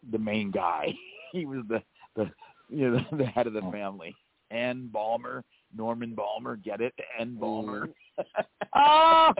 the 0.09 0.19
main 0.19 0.51
guy. 0.51 0.93
he 1.31 1.45
was 1.45 1.63
the 1.67 1.81
the 2.15 2.31
you 2.69 2.89
know 2.89 3.05
the, 3.11 3.17
the 3.23 3.25
head 3.25 3.47
of 3.47 3.53
the 3.53 3.61
oh. 3.61 3.71
family. 3.71 4.15
N 4.51 4.89
Balmer, 4.91 5.45
Norman 5.75 6.13
Balmer, 6.13 6.57
get 6.57 6.81
it? 6.81 6.93
N 7.17 7.37
Balmer. 7.39 7.87
Oh, 8.75 9.31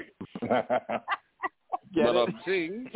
Get 1.93 2.05
but 2.05 2.15
it? 2.15 2.29
I'm 2.29 2.39
seeing. 2.45 2.89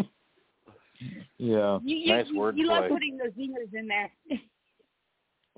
Yeah. 1.37 1.79
you, 1.83 1.97
you, 1.97 2.13
Nice 2.13 2.27
you, 2.31 2.39
word 2.39 2.57
you 2.57 2.67
love 2.67 2.85
putting 2.89 3.17
those 3.17 3.31
zingers 3.31 3.77
in 3.77 3.87
there. 3.87 4.11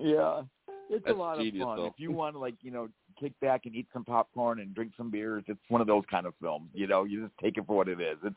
Yeah. 0.00 0.42
It's 0.90 1.04
That's 1.04 1.16
a 1.16 1.18
lot 1.18 1.38
genius, 1.38 1.62
of 1.62 1.68
fun. 1.68 1.76
though. 1.76 1.86
If 1.86 1.94
you 1.98 2.12
want 2.12 2.34
to 2.34 2.38
like, 2.38 2.54
you 2.62 2.70
know, 2.70 2.88
kick 3.20 3.32
back 3.40 3.62
and 3.66 3.74
eat 3.74 3.86
some 3.92 4.04
popcorn 4.04 4.60
and 4.60 4.74
drink 4.74 4.92
some 4.96 5.10
beers, 5.10 5.44
it's 5.46 5.60
one 5.68 5.80
of 5.80 5.86
those 5.86 6.04
kind 6.10 6.26
of 6.26 6.34
films. 6.40 6.70
You 6.72 6.86
know, 6.86 7.04
you 7.04 7.22
just 7.22 7.34
take 7.42 7.58
it 7.58 7.64
for 7.66 7.76
what 7.76 7.88
it 7.88 8.00
is. 8.00 8.16
It's 8.24 8.36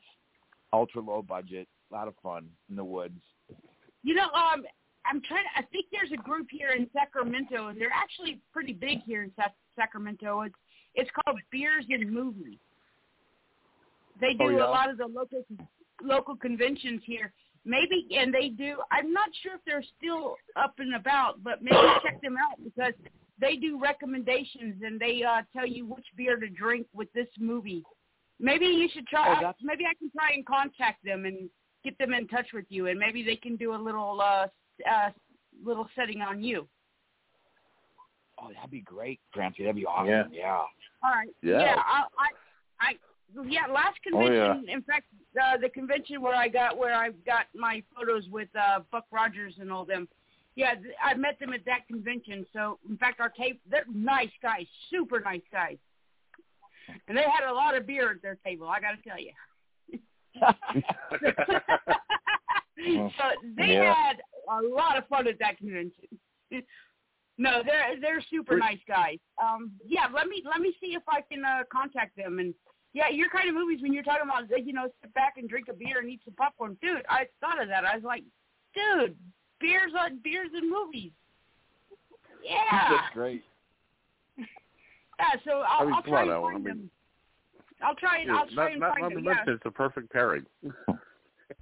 ultra 0.73 1.01
low 1.01 1.21
budget, 1.21 1.67
a 1.91 1.95
lot 1.95 2.07
of 2.07 2.13
fun 2.21 2.49
in 2.69 2.75
the 2.75 2.83
woods. 2.83 3.19
You 4.03 4.15
know, 4.15 4.29
um, 4.33 4.63
I'm 5.05 5.21
trying. 5.21 5.43
To, 5.43 5.59
I 5.59 5.63
think 5.71 5.85
there's 5.91 6.11
a 6.11 6.21
group 6.21 6.47
here 6.51 6.71
in 6.71 6.89
Sacramento, 6.93 7.67
and 7.67 7.79
they're 7.79 7.93
actually 7.93 8.39
pretty 8.53 8.73
big 8.73 9.03
here 9.03 9.23
in 9.23 9.31
Sac- 9.35 9.55
Sacramento. 9.75 10.41
It's 10.41 10.55
it's 10.95 11.09
called 11.23 11.39
Beers 11.51 11.85
and 11.89 12.11
Movies. 12.11 12.57
They 14.19 14.33
do 14.33 14.43
Oh, 14.45 14.49
yeah? 14.49 14.67
a 14.67 14.69
lot 14.69 14.89
of 14.89 14.97
the 14.97 15.07
local 15.07 15.43
local 16.03 16.35
conventions 16.35 17.01
here. 17.05 17.31
Maybe, 17.63 18.07
and 18.17 18.33
they 18.33 18.49
do. 18.49 18.77
I'm 18.91 19.13
not 19.13 19.29
sure 19.43 19.53
if 19.55 19.61
they're 19.67 19.83
still 19.99 20.35
up 20.55 20.73
and 20.79 20.95
about, 20.95 21.43
but 21.43 21.61
maybe 21.61 21.77
check 22.03 22.19
them 22.21 22.35
out 22.37 22.57
because 22.63 22.93
they 23.39 23.55
do 23.55 23.79
recommendations 23.79 24.81
and 24.83 24.99
they 24.99 25.23
uh, 25.23 25.41
tell 25.53 25.67
you 25.67 25.85
which 25.85 26.05
beer 26.17 26.37
to 26.37 26.49
drink 26.49 26.87
with 26.93 27.11
this 27.13 27.27
movie. 27.39 27.83
Maybe 28.39 28.65
you 28.65 28.89
should 28.91 29.05
try. 29.05 29.43
Oh, 29.43 29.53
maybe 29.61 29.83
I 29.85 29.93
can 29.93 30.09
try 30.11 30.31
and 30.33 30.43
contact 30.45 31.05
them 31.05 31.25
and 31.25 31.49
get 31.83 31.97
them 31.97 32.13
in 32.13 32.27
touch 32.27 32.47
with 32.53 32.65
you, 32.69 32.87
and 32.87 32.99
maybe 32.99 33.23
they 33.23 33.35
can 33.35 33.55
do 33.55 33.73
a 33.73 33.77
little 33.81 34.19
uh, 34.21 34.47
uh, 34.89 35.09
little 35.63 35.87
setting 35.95 36.21
on 36.21 36.43
you. 36.43 36.67
Oh, 38.41 38.49
that'd 38.55 38.71
be 38.71 38.81
great, 38.81 39.19
Francie. 39.33 39.63
That'd 39.63 39.75
be 39.75 39.85
awesome. 39.85 40.07
Yeah. 40.09 40.23
yeah. 40.31 40.61
All 41.03 41.11
right. 41.11 41.29
Yeah. 41.43 41.59
Yeah. 41.61 41.75
I, 41.77 42.03
I, 42.17 42.27
I 42.79 42.93
yeah. 43.47 43.67
Last 43.71 43.99
Oh, 44.13 44.21
yeah. 44.21 44.47
convention, 44.53 44.69
in 44.69 44.81
fact, 44.81 45.05
uh, 45.41 45.57
the 45.57 45.69
convention 45.69 46.21
where 46.21 46.35
I 46.35 46.47
got 46.47 46.77
where 46.77 46.93
I 46.95 47.09
got 47.25 47.45
my 47.55 47.83
photos 47.95 48.27
with 48.29 48.49
uh, 48.59 48.79
Buck 48.91 49.05
Rogers 49.11 49.55
and 49.59 49.71
all 49.71 49.85
them. 49.85 50.07
Yeah, 50.55 50.73
th- 50.75 50.93
I 51.01 51.13
met 51.13 51.39
them 51.39 51.53
at 51.53 51.63
that 51.65 51.87
convention. 51.87 52.45
So, 52.51 52.77
in 52.89 52.97
fact, 52.97 53.21
our 53.21 53.29
tape, 53.29 53.61
they're 53.69 53.85
nice 53.93 54.31
guys, 54.41 54.65
super 54.89 55.21
nice 55.21 55.41
guys, 55.49 55.77
and 57.07 57.15
they 57.17 57.21
had 57.23 57.49
a 57.49 57.53
lot 57.53 57.77
of 57.77 57.87
beer 57.87 58.11
at 58.11 58.21
their 58.21 58.37
table. 58.45 58.67
I 58.67 58.81
got 58.81 58.91
to 58.91 59.09
tell 59.09 59.19
you. 59.19 59.31
So 60.37 60.45
they 63.57 63.73
Yeah. 63.73 63.93
had 63.93 64.21
a 64.49 64.61
lot 64.61 64.97
of 64.97 65.07
fun 65.07 65.27
at 65.27 65.39
that 65.39 65.57
convention. 65.57 66.05
no, 67.37 67.61
they're 67.65 67.99
they're 67.99 68.21
super 68.29 68.57
nice 68.57 68.79
guys. 68.87 69.17
Um, 69.41 69.71
yeah, 69.85 70.07
let 70.13 70.27
me 70.27 70.43
let 70.49 70.61
me 70.61 70.73
see 70.79 70.93
if 70.95 71.03
I 71.07 71.21
can 71.21 71.43
uh, 71.45 71.63
contact 71.71 72.15
them. 72.17 72.39
And 72.39 72.53
yeah, 72.93 73.09
your 73.09 73.29
kind 73.29 73.49
of 73.49 73.55
movies 73.55 73.81
when 73.81 73.93
you're 73.93 74.03
talking 74.03 74.23
about 74.23 74.49
you 74.65 74.73
know 74.73 74.87
sit 75.01 75.13
back 75.13 75.35
and 75.37 75.49
drink 75.49 75.67
a 75.69 75.73
beer 75.73 75.99
and 75.99 76.09
eat 76.09 76.21
some 76.25 76.33
popcorn, 76.33 76.77
dude. 76.81 77.05
I 77.09 77.27
thought 77.39 77.61
of 77.61 77.67
that. 77.69 77.85
I 77.85 77.95
was 77.95 78.03
like, 78.03 78.23
dude, 78.73 79.15
beers 79.59 79.93
on 79.97 80.19
beers 80.23 80.49
and 80.53 80.69
movies. 80.69 81.11
Yeah, 82.43 82.89
That's 82.89 83.13
great. 83.13 83.43
yeah. 84.37 84.45
So 85.45 85.59
I'll, 85.59 85.81
I 85.81 85.85
mean, 85.85 85.93
I'll 85.93 86.03
try 86.03 86.21
and 86.23 86.41
find 86.41 86.65
them. 86.65 86.89
I'll 87.83 87.95
try 87.95 88.19
and 88.19 88.27
Yeah, 88.27 88.35
I'll 88.37 88.47
try 88.47 88.63
not 88.65 88.71
and 88.71 88.79
not, 88.79 88.99
find 88.99 89.15
them. 89.15 89.23
Yeah. 89.25 89.53
it's 89.53 89.63
a 89.65 89.71
perfect 89.71 90.11
pairing. 90.11 90.45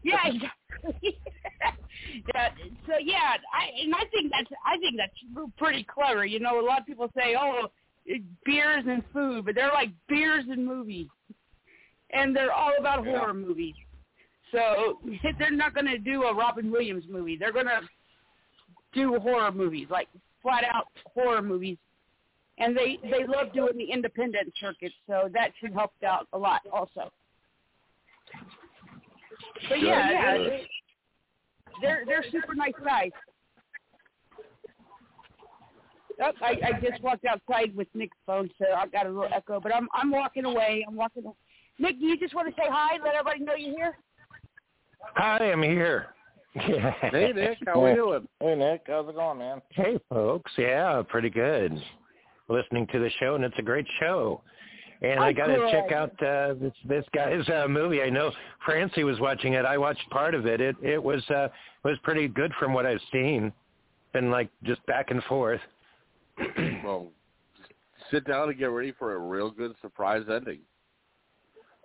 Yeah, 0.03 0.17
exactly. 0.27 1.17
yeah. 2.35 2.49
So 2.85 2.93
yeah, 3.01 3.33
I 3.51 3.81
and 3.81 3.93
I 3.93 4.03
think 4.11 4.31
that's 4.31 4.49
I 4.65 4.77
think 4.77 4.97
that's 4.97 5.51
pretty 5.57 5.83
clever. 5.83 6.25
You 6.25 6.39
know, 6.39 6.59
a 6.59 6.65
lot 6.65 6.79
of 6.81 6.85
people 6.85 7.09
say, 7.17 7.35
"Oh, 7.39 7.67
it, 8.05 8.21
beers 8.45 8.83
and 8.87 9.03
food," 9.11 9.45
but 9.45 9.55
they're 9.55 9.71
like 9.73 9.89
beers 10.07 10.45
and 10.47 10.65
movies, 10.65 11.07
and 12.11 12.35
they're 12.35 12.53
all 12.53 12.73
about 12.79 13.03
Yeah. 13.03 13.17
horror 13.17 13.33
movies. 13.33 13.75
So 14.51 14.99
they're 15.39 15.51
not 15.51 15.73
going 15.73 15.87
to 15.87 15.97
do 15.97 16.23
a 16.23 16.33
Robin 16.35 16.71
Williams 16.71 17.05
movie. 17.09 17.35
They're 17.35 17.51
going 17.51 17.65
to 17.65 17.81
do 18.93 19.17
horror 19.19 19.51
movies, 19.51 19.87
like 19.89 20.07
flat 20.41 20.63
out 20.63 20.87
horror 21.13 21.41
movies. 21.41 21.77
And 22.59 22.75
they 22.75 22.99
they 23.03 23.25
love 23.25 23.53
doing 23.53 23.77
the 23.77 23.85
independent 23.91 24.51
circuit, 24.59 24.91
so 25.07 25.29
that 25.33 25.51
should 25.59 25.73
help 25.73 25.91
out 26.05 26.27
a 26.33 26.37
lot 26.37 26.61
also. 26.73 27.11
But 29.69 29.81
yeah, 29.81 30.07
Good, 30.07 30.13
yeah, 30.13 30.37
good. 30.37 30.51
they- 30.51 30.67
they're 31.81 32.03
they're 32.05 32.25
super 32.31 32.53
nice 32.55 32.73
guys. 32.83 33.11
Oh, 36.21 36.31
I, 36.41 36.59
I 36.65 36.79
just 36.81 37.01
walked 37.01 37.23
outside 37.23 37.73
with 37.75 37.87
Nick's 37.93 38.17
phone, 38.25 38.49
so 38.57 38.65
I've 38.75 38.91
got 38.91 39.05
a 39.05 39.09
little 39.09 39.29
echo. 39.33 39.61
But 39.61 39.73
I'm 39.73 39.87
I'm 39.93 40.11
walking 40.11 40.43
away. 40.43 40.83
I'm 40.85 40.95
walking. 40.95 41.23
Away. 41.25 41.35
Nick, 41.79 41.99
do 41.99 42.05
you 42.05 42.17
just 42.17 42.35
want 42.35 42.49
to 42.49 42.53
say 42.61 42.67
hi? 42.69 42.97
Let 43.03 43.15
everybody 43.15 43.45
know 43.45 43.55
you're 43.55 43.75
here. 43.77 43.97
Hi, 45.15 45.51
I'm 45.51 45.63
here. 45.63 46.07
Hey 46.53 47.31
Nick, 47.33 47.59
how 47.65 47.79
we 47.85 47.93
doing? 47.93 48.27
Hey 48.41 48.55
Nick, 48.55 48.81
how's 48.87 49.07
it 49.07 49.15
going, 49.15 49.37
man? 49.37 49.61
Hey, 49.69 49.97
folks. 50.09 50.51
Yeah, 50.57 51.01
pretty 51.07 51.29
good. 51.29 51.81
Listening 52.49 52.87
to 52.87 52.99
the 52.99 53.09
show, 53.19 53.35
and 53.35 53.43
it's 53.43 53.57
a 53.59 53.61
great 53.61 53.85
show. 53.99 54.41
And 55.01 55.19
I 55.19 55.29
Oh, 55.29 55.33
got 55.33 55.45
to 55.47 55.71
check 55.71 55.91
out 55.93 56.11
uh, 56.21 56.55
this 56.59 56.73
this 56.83 57.05
guy's 57.15 57.47
uh, 57.47 57.67
movie. 57.69 58.01
I 58.01 58.09
know 58.09 58.31
Francie 58.65 59.03
was 59.05 59.19
watching 59.19 59.53
it. 59.53 59.63
I 59.65 59.77
watched 59.77 60.09
part 60.09 60.35
of 60.35 60.45
it. 60.45 60.59
It 60.59 60.75
it 60.81 61.01
was 61.01 61.23
uh, 61.29 61.47
was 61.83 61.97
pretty 62.03 62.27
good 62.27 62.51
from 62.59 62.73
what 62.73 62.85
I've 62.85 62.99
seen. 63.11 63.53
Been 64.13 64.29
like 64.31 64.49
just 64.63 64.85
back 64.87 65.11
and 65.11 65.23
forth. 65.23 65.61
well, 66.83 67.07
sit 68.11 68.25
down 68.27 68.49
and 68.49 68.57
get 68.57 68.65
ready 68.65 68.91
for 68.97 69.13
a 69.13 69.19
real 69.19 69.51
good 69.51 69.73
surprise 69.81 70.23
ending. 70.29 70.59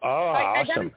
Oh, 0.03 0.09
I- 0.09 0.61
I 0.61 0.65
gotta- 0.65 0.71
awesome. 0.81 0.93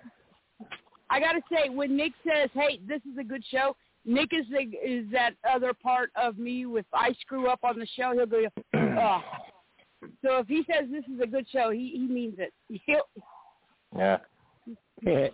I 1.10 1.20
got 1.22 1.34
to 1.34 1.42
say, 1.52 1.70
when 1.70 1.96
Nick 1.96 2.14
says, 2.26 2.50
"Hey, 2.54 2.80
this 2.88 3.02
is 3.10 3.18
a 3.20 3.24
good 3.24 3.44
show," 3.52 3.76
Nick 4.06 4.34
is 4.34 4.46
the, 4.50 4.60
is 4.84 5.06
that 5.12 5.32
other 5.50 5.74
part 5.74 6.12
of 6.16 6.38
me. 6.38 6.66
If 6.66 6.86
I 6.94 7.14
screw 7.22 7.48
up 7.48 7.60
on 7.64 7.78
the 7.80 7.88
show, 7.96 8.14
he'll 8.14 8.26
go, 8.26 8.44
"Oh." 8.74 9.22
So 10.02 10.38
if 10.38 10.48
he 10.48 10.64
says 10.72 10.90
this 10.92 11.04
is 11.14 11.22
a 11.22 11.28
good 11.28 11.48
show, 11.52 11.72
he 11.72 11.92
he 11.94 12.08
means 12.08 12.36
it. 12.38 12.54
Yeah. 15.04 15.28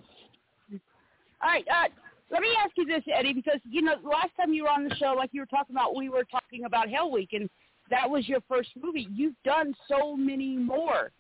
All 1.42 1.50
right. 1.50 1.66
Uh, 1.68 1.90
let 2.32 2.42
me 2.42 2.50
ask 2.64 2.72
you 2.78 2.86
this, 2.86 3.04
Eddie, 3.14 3.34
because 3.34 3.60
you 3.70 3.82
know 3.82 3.96
last 4.04 4.30
time 4.40 4.54
you 4.54 4.64
were 4.64 4.70
on 4.70 4.88
the 4.88 4.96
show, 4.96 5.14
like 5.18 5.30
you 5.34 5.42
were 5.42 5.48
talking 5.48 5.76
about, 5.76 5.96
we 5.96 6.10
were 6.10 6.24
talking 6.26 6.66
about 6.66 6.90
Hell 6.90 7.12
Week, 7.12 7.30
and 7.34 7.50
that 7.90 8.10
was 8.10 8.28
your 8.28 8.40
first 8.48 8.70
movie. 8.82 9.08
You've 9.12 9.36
done 9.44 9.74
so 9.88 10.16
many 10.16 10.58
more, 10.58 11.12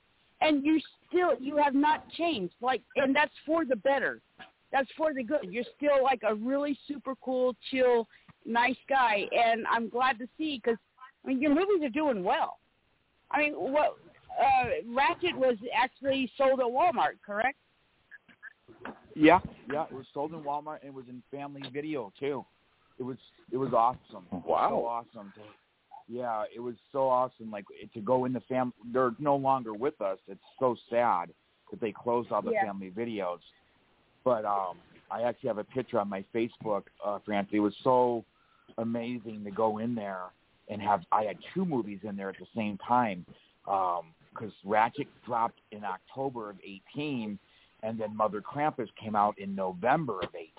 and 0.41 0.65
you 0.65 0.79
still 1.07 1.35
you 1.39 1.57
have 1.57 1.75
not 1.75 2.09
changed. 2.11 2.53
Like, 2.61 2.81
and 2.95 3.15
that's 3.15 3.33
for 3.45 3.65
the 3.65 3.75
better. 3.75 4.21
That's 4.71 4.89
for 4.97 5.13
the 5.13 5.23
good. 5.23 5.47
You're 5.49 5.65
still 5.77 6.03
like 6.03 6.21
a 6.27 6.33
really 6.33 6.77
super 6.87 7.13
cool, 7.23 7.55
chill, 7.69 8.07
nice 8.45 8.77
guy, 8.89 9.25
and 9.31 9.65
I'm 9.69 9.89
glad 9.89 10.17
to 10.19 10.27
see 10.37 10.59
because 10.63 10.79
I 11.23 11.27
mean 11.27 11.41
your 11.41 11.51
movies 11.51 11.83
are 11.83 11.89
doing 11.89 12.23
well. 12.23 12.57
I 13.33 13.39
mean, 13.39 13.53
what 13.53 13.97
uh, 14.39 14.93
Ratchet 14.95 15.35
was 15.35 15.57
actually 15.75 16.31
sold 16.37 16.59
at 16.59 16.65
Walmart, 16.65 17.17
correct? 17.25 17.57
Yeah, 19.15 19.39
yeah, 19.71 19.85
it 19.85 19.93
was 19.93 20.05
sold 20.13 20.33
in 20.33 20.41
Walmart 20.41 20.79
and 20.81 20.89
it 20.89 20.93
was 20.93 21.05
in 21.07 21.21
Family 21.31 21.63
Video 21.71 22.11
too. 22.19 22.45
It 22.99 23.03
was 23.03 23.17
it 23.51 23.57
was 23.57 23.73
awesome. 23.73 24.25
Wow. 24.31 24.69
so 24.69 24.85
awesome. 24.85 25.33
To, 25.35 25.41
yeah, 26.07 26.43
it 26.55 26.59
was 26.59 26.75
so 26.91 27.09
awesome. 27.09 27.51
Like 27.51 27.65
to 27.93 28.01
go 28.01 28.25
in 28.25 28.33
the 28.33 28.41
fam, 28.41 28.73
they're 28.91 29.13
no 29.19 29.35
longer 29.35 29.73
with 29.73 29.99
us. 30.01 30.17
It's 30.27 30.41
so 30.59 30.75
sad 30.89 31.29
that 31.71 31.79
they 31.79 31.91
closed 31.91 32.31
all 32.31 32.41
the 32.41 32.51
Yeah. 32.51 32.65
family 32.65 32.91
videos. 32.91 33.39
But 34.23 34.45
um, 34.45 34.77
I 35.11 35.23
actually 35.23 35.47
have 35.49 35.57
a 35.57 35.63
picture 35.63 35.99
on 35.99 36.09
my 36.09 36.23
Facebook, 36.33 36.83
uh, 37.03 37.19
Francie. 37.25 37.57
It 37.57 37.59
was 37.59 37.75
so 37.83 38.25
amazing 38.77 39.43
to 39.43 39.51
go 39.51 39.79
in 39.79 39.95
there 39.95 40.23
and 40.69 40.81
have. 40.81 41.01
I 41.11 41.23
had 41.23 41.37
two 41.53 41.65
movies 41.65 41.99
in 42.03 42.15
there 42.15 42.29
at 42.29 42.37
the 42.39 42.47
same 42.55 42.77
time 42.85 43.25
um, 43.67 44.13
because 44.31 44.53
Ratchet 44.63 45.07
dropped 45.25 45.59
in 45.71 45.83
October 45.83 46.49
of 46.49 46.57
18, 46.63 47.37
and 47.83 47.99
then 47.99 48.15
Mother 48.15 48.41
Krampus 48.41 48.87
came 49.01 49.15
out 49.15 49.37
in 49.37 49.55
November 49.55 50.21
of 50.21 50.29
18. 50.35 50.49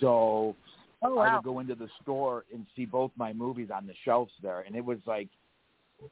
So 0.00 0.56
Oh, 1.04 1.18
I 1.18 1.34
would 1.34 1.42
go 1.42 1.58
into 1.58 1.74
the 1.74 1.88
store 2.00 2.44
and 2.52 2.64
see 2.76 2.84
both 2.84 3.10
my 3.16 3.32
movies 3.32 3.68
on 3.74 3.86
the 3.86 3.94
shelves 4.04 4.32
there, 4.40 4.60
and 4.60 4.76
it 4.76 4.84
was 4.84 4.98
like, 5.04 5.28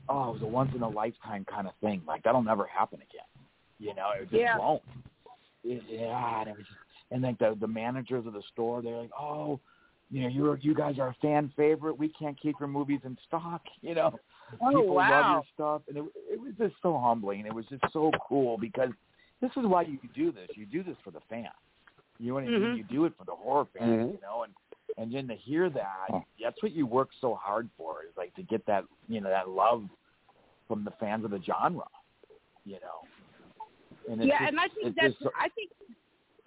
oh, 0.08 0.30
it 0.30 0.32
was 0.34 0.42
a 0.42 0.46
once 0.46 0.72
in 0.74 0.82
a 0.82 0.88
lifetime 0.88 1.44
kind 1.44 1.68
of 1.68 1.74
thing. 1.80 2.02
Like 2.06 2.24
that'll 2.24 2.42
never 2.42 2.66
happen 2.66 2.98
again. 2.98 3.26
You 3.78 3.94
know, 3.94 4.10
it 4.20 4.22
just 4.30 4.34
Yeah. 4.34 4.58
won't. 4.58 4.82
It, 5.62 5.84
yeah, 5.88 6.40
and 6.40 6.50
it 6.50 6.56
was 6.56 6.66
and 7.12 7.22
like 7.22 7.38
the 7.38 7.56
the 7.60 7.68
managers 7.68 8.26
of 8.26 8.32
the 8.32 8.42
store, 8.52 8.82
they're 8.82 8.96
like, 8.96 9.12
oh, 9.18 9.60
you 10.10 10.22
know, 10.22 10.28
you 10.28 10.56
you 10.60 10.74
guys 10.74 10.98
are 10.98 11.08
a 11.08 11.14
fan 11.22 11.52
favorite. 11.56 11.96
We 11.98 12.08
can't 12.08 12.38
keep 12.40 12.56
your 12.58 12.68
movies 12.68 13.00
in 13.04 13.16
stock. 13.26 13.62
You 13.82 13.94
know, 13.94 14.18
Oh, 14.60 14.68
people 14.70 14.96
love 14.96 15.08
your 15.08 15.42
stuff, 15.54 15.82
and 15.88 15.96
it 15.98 16.04
it 16.32 16.40
was 16.40 16.52
just 16.58 16.74
so 16.82 16.98
humbling. 16.98 17.46
It 17.46 17.54
was 17.54 17.64
just 17.66 17.84
so 17.92 18.10
cool 18.28 18.58
because 18.58 18.90
this 19.40 19.50
is 19.56 19.64
why 19.64 19.82
you 19.82 19.98
do 20.14 20.32
this. 20.32 20.48
You 20.54 20.66
do 20.66 20.82
this 20.82 20.96
for 21.04 21.12
the 21.12 21.20
fans. 21.30 21.46
You 22.18 22.28
know 22.28 22.34
what 22.34 22.42
I 22.44 22.48
mean? 22.48 22.60
Mhm. 22.60 22.76
You 22.76 22.84
do 22.84 23.04
it 23.04 23.12
for 23.16 23.24
the 23.24 23.34
horror 23.34 23.66
fans, 23.78 23.90
Mhm. 24.10 24.12
you 24.14 24.20
know, 24.20 24.42
and 24.42 24.52
and 24.98 25.14
then 25.14 25.28
to 25.28 25.36
hear 25.36 25.70
that, 25.70 26.08
that's 26.42 26.60
what 26.62 26.72
you 26.72 26.84
work 26.84 27.10
so 27.20 27.34
hard 27.36 27.70
for 27.78 28.02
is 28.02 28.14
like 28.16 28.34
to 28.34 28.42
get 28.42 28.66
that 28.66 28.84
you 29.08 29.20
know 29.20 29.30
that 29.30 29.48
love 29.48 29.88
from 30.66 30.84
the 30.84 30.90
fans 30.98 31.24
of 31.24 31.30
the 31.30 31.40
genre, 31.42 31.86
you 32.66 32.78
know. 32.80 33.06
And 34.10 34.20
it's 34.20 34.28
yeah, 34.28 34.38
just- 34.40 34.48
and 34.50 34.60
I 34.60 34.68
think 34.68 34.96
that's 34.96 35.14
just 35.14 35.26
I 35.38 35.48
think 35.50 35.70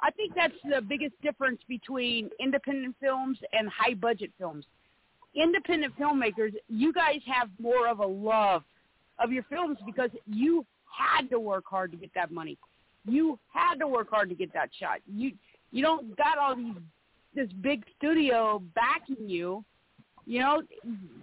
I 0.04 0.12
think 0.12 0.34
that's 0.36 0.54
the 0.70 0.82
biggest 0.82 1.14
difference 1.22 1.62
between 1.70 2.30
independent 2.39 2.95
films 2.99 3.38
and 3.54 3.70
high 3.70 3.93
budget 3.93 4.32
films. 4.38 4.66
Independent 5.34 5.97
filmmakers, 5.97 6.54
you 6.68 6.91
guys 6.91 7.22
have 7.26 7.49
more 7.58 7.88
of 7.88 7.99
a 7.99 8.06
love 8.06 8.64
of 9.18 9.32
your 9.32 9.43
films 9.43 9.78
because 9.86 10.10
you 10.28 10.66
had 10.86 11.30
to 11.30 11.39
work 11.39 11.64
hard 11.66 11.91
to 11.91 11.97
get 11.97 12.12
that 12.16 12.32
money. 12.32 12.58
You 13.06 13.39
had 13.54 13.76
to 13.76 13.88
work 13.88 14.10
hard 14.12 14.28
to 14.30 14.36
get 14.36 14.54
that 14.54 14.70
shot. 14.78 14.99
You 15.08 15.32
you 15.72 15.82
don't 15.82 16.16
got 16.18 16.38
all 16.38 16.56
these 16.56 16.76
this 17.34 17.49
big 17.62 17.84
studio 17.97 18.62
backing 18.76 19.28
you. 19.28 19.64
You 20.26 20.39
know, 20.39 20.61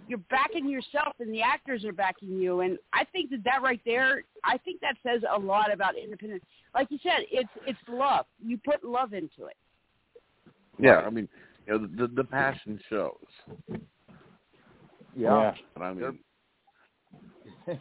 you're 0.07 0.19
backing 0.29 0.69
yourself, 0.69 1.15
and 1.19 1.33
the 1.33 1.41
actors 1.41 1.83
are 1.85 1.91
backing 1.93 2.37
you. 2.39 2.59
And 2.61 2.77
I 2.93 3.03
think 3.05 3.31
that 3.31 3.43
that 3.45 3.61
right 3.63 3.81
there, 3.85 4.23
I 4.43 4.57
think 4.59 4.79
that 4.81 4.95
says 5.03 5.23
a 5.29 5.39
lot 5.39 5.73
about 5.73 5.97
independence. 5.97 6.43
Like 6.75 6.87
you 6.91 6.99
said, 7.01 7.21
it's 7.31 7.49
it's 7.65 7.79
love. 7.89 8.25
You 8.43 8.59
put 8.63 8.83
love 8.83 9.13
into 9.13 9.45
it. 9.45 9.57
Yeah, 10.79 10.97
I 10.97 11.09
mean, 11.09 11.27
you 11.67 11.73
know, 11.79 11.87
the 11.97 12.07
the 12.13 12.23
passion 12.23 12.79
shows. 12.89 13.15
yeah, 15.15 15.53
And 15.75 15.83
I 15.83 15.93
mean, 15.93 15.99
they're, 17.65 17.75
you 17.75 17.79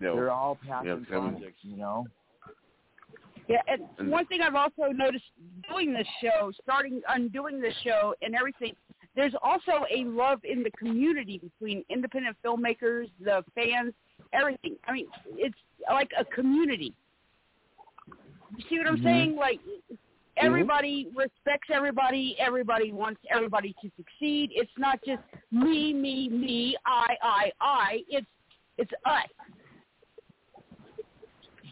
know, 0.00 0.14
they're 0.16 0.30
all 0.30 0.56
passion 0.66 0.86
yeah, 0.86 1.16
I 1.16 1.20
mean- 1.20 1.32
projects, 1.32 1.58
you 1.62 1.76
know. 1.76 2.04
Yeah, 3.48 3.58
and 3.68 3.82
And- 3.98 4.10
one 4.10 4.26
thing 4.26 4.40
I've 4.42 4.56
also 4.56 4.90
noticed 4.92 5.24
doing 5.70 5.92
this 5.92 6.06
show, 6.20 6.50
starting 6.62 7.00
undoing 7.08 7.60
this 7.60 7.74
show 7.84 8.12
and 8.20 8.34
everything, 8.34 8.74
there's 9.16 9.34
also 9.42 9.86
a 9.90 10.04
love 10.04 10.40
in 10.44 10.62
the 10.62 10.70
community 10.72 11.38
between 11.38 11.82
independent 11.88 12.36
filmmakers, 12.44 13.08
the 13.18 13.42
fans, 13.54 13.94
everything. 14.32 14.76
I 14.86 14.92
mean, 14.92 15.06
it's 15.34 15.58
like 15.90 16.10
a 16.18 16.24
community. 16.26 16.94
You 18.56 18.64
see 18.68 18.78
what 18.78 18.86
I'm 18.86 18.98
Mhm. 18.98 19.02
saying? 19.02 19.36
Like 19.36 19.60
everybody 20.36 21.08
respects 21.14 21.70
everybody. 21.70 22.38
Everybody 22.38 22.92
wants 22.92 23.20
everybody 23.30 23.74
to 23.80 23.90
succeed. 23.96 24.50
It's 24.54 24.76
not 24.78 25.02
just 25.04 25.22
me, 25.50 25.94
me, 25.94 26.28
me, 26.28 26.76
I, 26.84 27.16
I, 27.22 27.52
I. 27.60 28.04
It's 28.08 28.26
it's 28.78 28.92
us. 29.06 29.28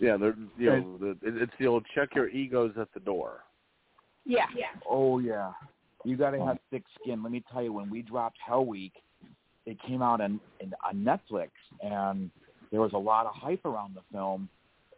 yeah, 0.01 0.17
they're 0.17 0.35
you 0.57 0.71
know, 0.71 0.99
the, 0.99 1.19
it's 1.23 1.53
the 1.59 1.67
old 1.67 1.85
check 1.95 2.15
your 2.15 2.29
egos 2.29 2.73
at 2.79 2.93
the 2.95 3.01
door. 3.01 3.45
Yeah. 4.25 4.47
Yeah. 4.57 4.67
Oh 4.89 5.19
yeah, 5.19 5.53
you 6.05 6.17
got 6.17 6.31
to 6.31 6.45
have 6.45 6.59
thick 6.71 6.85
skin. 7.01 7.23
Let 7.23 7.33
me 7.33 7.43
tell 7.53 7.63
you, 7.63 7.73
when 7.73 7.91
we 7.91 8.03
dropped 8.03 8.39
Hell 8.45 8.65
Week, 8.65 8.93
it 9.67 9.81
came 9.87 10.03
out 10.03 10.21
on 10.21 10.41
in, 10.61 10.73
on 10.87 10.97
Netflix, 11.05 11.51
and 11.83 12.31
there 12.71 12.81
was 12.81 12.93
a 12.93 12.99
lot 12.99 13.27
of 13.27 13.35
hype 13.35 13.65
around 13.65 13.95
the 13.95 14.03
film. 14.13 14.49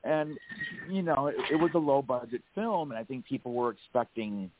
And 0.04 0.36
you 0.88 1.02
know, 1.02 1.26
it, 1.28 1.36
it 1.50 1.56
was 1.56 1.70
a 1.74 1.78
low 1.78 2.02
budget 2.02 2.42
film, 2.54 2.90
and 2.90 2.98
I 2.98 3.04
think 3.04 3.24
people 3.24 3.52
were 3.52 3.70
expecting 3.70 4.50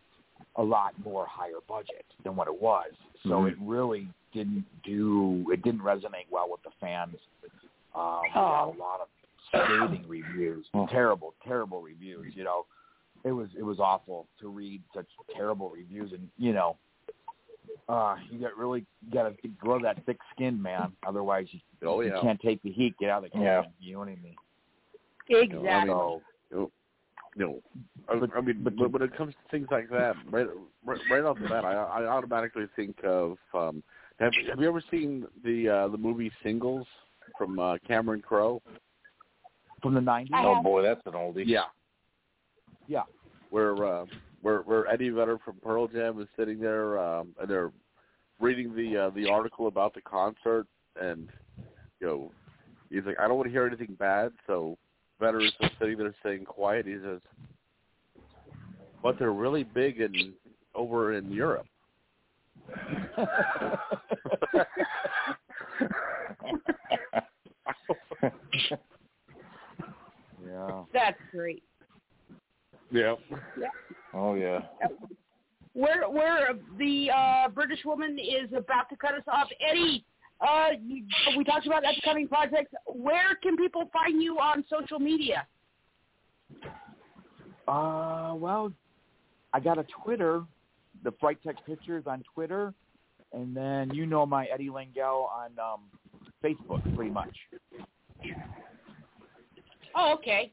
a 0.56 0.62
lot 0.62 0.92
more 1.04 1.26
higher 1.26 1.60
budget 1.68 2.04
than 2.24 2.36
what 2.36 2.48
it 2.48 2.60
was. 2.60 2.92
So 3.24 3.42
Mhm. 3.42 3.52
it 3.52 3.58
really 3.60 4.08
didn't 4.32 4.66
do. 4.82 5.44
It 5.50 5.62
didn't 5.62 5.80
resonate 5.80 6.28
well 6.30 6.48
with 6.50 6.62
the 6.62 6.70
fans. 6.80 7.16
Um, 7.94 8.22
we 8.22 8.30
got 8.30 8.64
a 8.64 8.78
lot 8.78 9.00
of 9.00 9.08
scathing 9.48 10.04
reviews, 10.06 10.66
terrible, 10.90 11.34
terrible 11.42 11.80
reviews. 11.80 12.36
You 12.36 12.44
know, 12.44 12.66
it 13.26 13.32
was 13.32 13.48
it 13.58 13.62
was 13.64 13.80
awful 13.80 14.28
to 14.40 14.48
read 14.48 14.80
such 14.94 15.08
terrible 15.36 15.68
reviews, 15.68 16.12
and 16.12 16.28
you 16.38 16.52
know, 16.52 16.76
uh, 17.88 18.14
you 18.30 18.38
got 18.38 18.56
really 18.56 18.86
got 19.12 19.24
to 19.24 19.48
grow 19.48 19.80
that 19.80 20.04
thick 20.06 20.18
skin, 20.32 20.62
man. 20.62 20.92
Otherwise, 21.06 21.46
you, 21.50 21.60
Oh, 21.84 22.00
you 22.00 22.12
can't 22.22 22.40
take 22.40 22.62
the 22.62 22.70
heat. 22.70 22.96
Get 22.98 23.10
out 23.10 23.24
of 23.24 23.32
the 23.32 23.38
Yeah. 23.38 23.62
kitchen. 23.62 23.74
You 23.80 23.92
know 23.94 23.98
what 23.98 24.08
I 24.08 24.16
mean? 24.22 24.36
Exactly. 25.28 25.68
I 25.68 25.84
mean, 25.84 26.20
you 26.50 26.56
know, 26.56 26.70
you 27.36 27.62
I, 28.08 28.38
I 28.38 28.40
mean, 28.40 28.62
but, 28.62 28.92
when 28.92 29.02
it 29.02 29.16
comes 29.16 29.34
to 29.34 29.50
things 29.50 29.66
like 29.72 29.90
that, 29.90 30.14
right, 30.30 30.46
right, 30.84 31.00
right 31.10 31.24
off 31.24 31.38
the 31.40 31.48
bat, 31.48 31.64
I, 31.64 31.72
I 31.72 32.06
automatically 32.06 32.66
think 32.76 32.96
of. 33.02 33.36
Um, 33.52 33.82
have, 34.20 34.32
have 34.48 34.60
you 34.60 34.68
ever 34.68 34.82
seen 34.90 35.26
the 35.44 35.68
uh, 35.68 35.88
the 35.88 35.98
movie 35.98 36.30
Singles 36.44 36.86
from 37.36 37.58
uh, 37.58 37.78
Cameron 37.86 38.22
Crowe? 38.22 38.62
From 39.82 39.94
the 39.94 40.00
nineties. 40.00 40.36
Oh 40.36 40.62
boy, 40.62 40.82
that's 40.82 41.00
an 41.06 41.12
oldie. 41.12 41.42
Yeah, 41.44 41.64
yeah. 42.86 43.02
Where 43.50 43.84
uh, 43.84 44.04
where 44.42 44.60
where 44.60 44.86
Eddie 44.88 45.10
Vedder 45.10 45.38
from 45.44 45.56
Pearl 45.62 45.88
Jam 45.88 46.20
is 46.20 46.28
sitting 46.36 46.60
there, 46.60 46.98
um, 46.98 47.34
and 47.40 47.48
they're 47.48 47.72
reading 48.40 48.74
the 48.74 48.96
uh, 48.96 49.10
the 49.10 49.28
article 49.28 49.66
about 49.66 49.94
the 49.94 50.00
concert, 50.00 50.66
and 51.00 51.28
you 52.00 52.06
know, 52.06 52.32
he's 52.90 53.04
like, 53.04 53.18
I 53.18 53.26
don't 53.26 53.36
want 53.36 53.46
to 53.46 53.52
hear 53.52 53.66
anything 53.66 53.96
bad, 53.98 54.32
so 54.46 54.76
Vedder 55.20 55.40
is 55.40 55.52
just 55.60 55.74
sitting 55.78 55.98
there 55.98 56.14
staying 56.20 56.44
quiet. 56.44 56.86
He 56.86 56.96
says, 57.02 57.20
but 59.02 59.18
they're 59.18 59.32
really 59.32 59.64
big 59.64 60.00
in 60.00 60.32
over 60.74 61.14
in 61.14 61.30
Europe. 61.32 61.66
yeah. 70.46 70.82
That's 70.92 71.18
great. 71.30 71.62
Yeah. 72.90 73.14
Yeah. 73.58 73.68
Oh 74.14 74.34
yeah. 74.34 74.60
Where 75.72 76.08
where 76.08 76.54
the 76.78 77.10
uh, 77.10 77.48
British 77.48 77.84
woman 77.84 78.18
is 78.18 78.50
about 78.56 78.88
to 78.90 78.96
cut 78.96 79.14
us 79.14 79.24
off, 79.28 79.48
Eddie. 79.60 80.04
Uh, 80.40 80.68
we 81.36 81.44
talked 81.44 81.66
about 81.66 81.82
upcoming 81.84 82.28
projects. 82.28 82.72
Where 82.86 83.34
can 83.42 83.56
people 83.56 83.90
find 83.92 84.22
you 84.22 84.38
on 84.38 84.64
social 84.70 84.98
media? 84.98 85.46
Uh, 87.66 88.34
well, 88.36 88.72
I 89.52 89.60
got 89.60 89.78
a 89.78 89.86
Twitter, 90.04 90.44
the 91.04 91.12
Fright 91.20 91.42
Tech 91.42 91.56
Pictures 91.66 92.04
on 92.06 92.22
Twitter, 92.34 92.74
and 93.32 93.56
then 93.56 93.90
you 93.92 94.06
know 94.06 94.26
my 94.26 94.46
Eddie 94.46 94.68
Lengyel 94.68 95.28
on 95.28 95.50
um, 95.58 95.80
Facebook, 96.44 96.82
pretty 96.94 97.10
much. 97.10 97.34
Oh, 99.94 100.12
okay. 100.14 100.52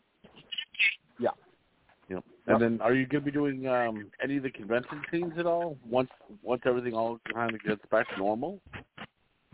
Yeah. 2.47 2.53
Yep. 2.53 2.61
And 2.61 2.79
then, 2.79 2.81
are 2.81 2.93
you 2.93 3.05
going 3.05 3.23
to 3.23 3.25
be 3.25 3.31
doing 3.31 3.67
um, 3.67 4.11
any 4.21 4.37
of 4.37 4.43
the 4.43 4.49
convention 4.51 5.01
scenes 5.11 5.33
at 5.37 5.45
all 5.45 5.77
once 5.89 6.09
once 6.41 6.61
everything 6.65 6.93
all 6.93 7.19
kind 7.33 7.53
of 7.53 7.63
gets 7.63 7.81
back 7.89 8.09
to 8.09 8.17
normal? 8.17 8.59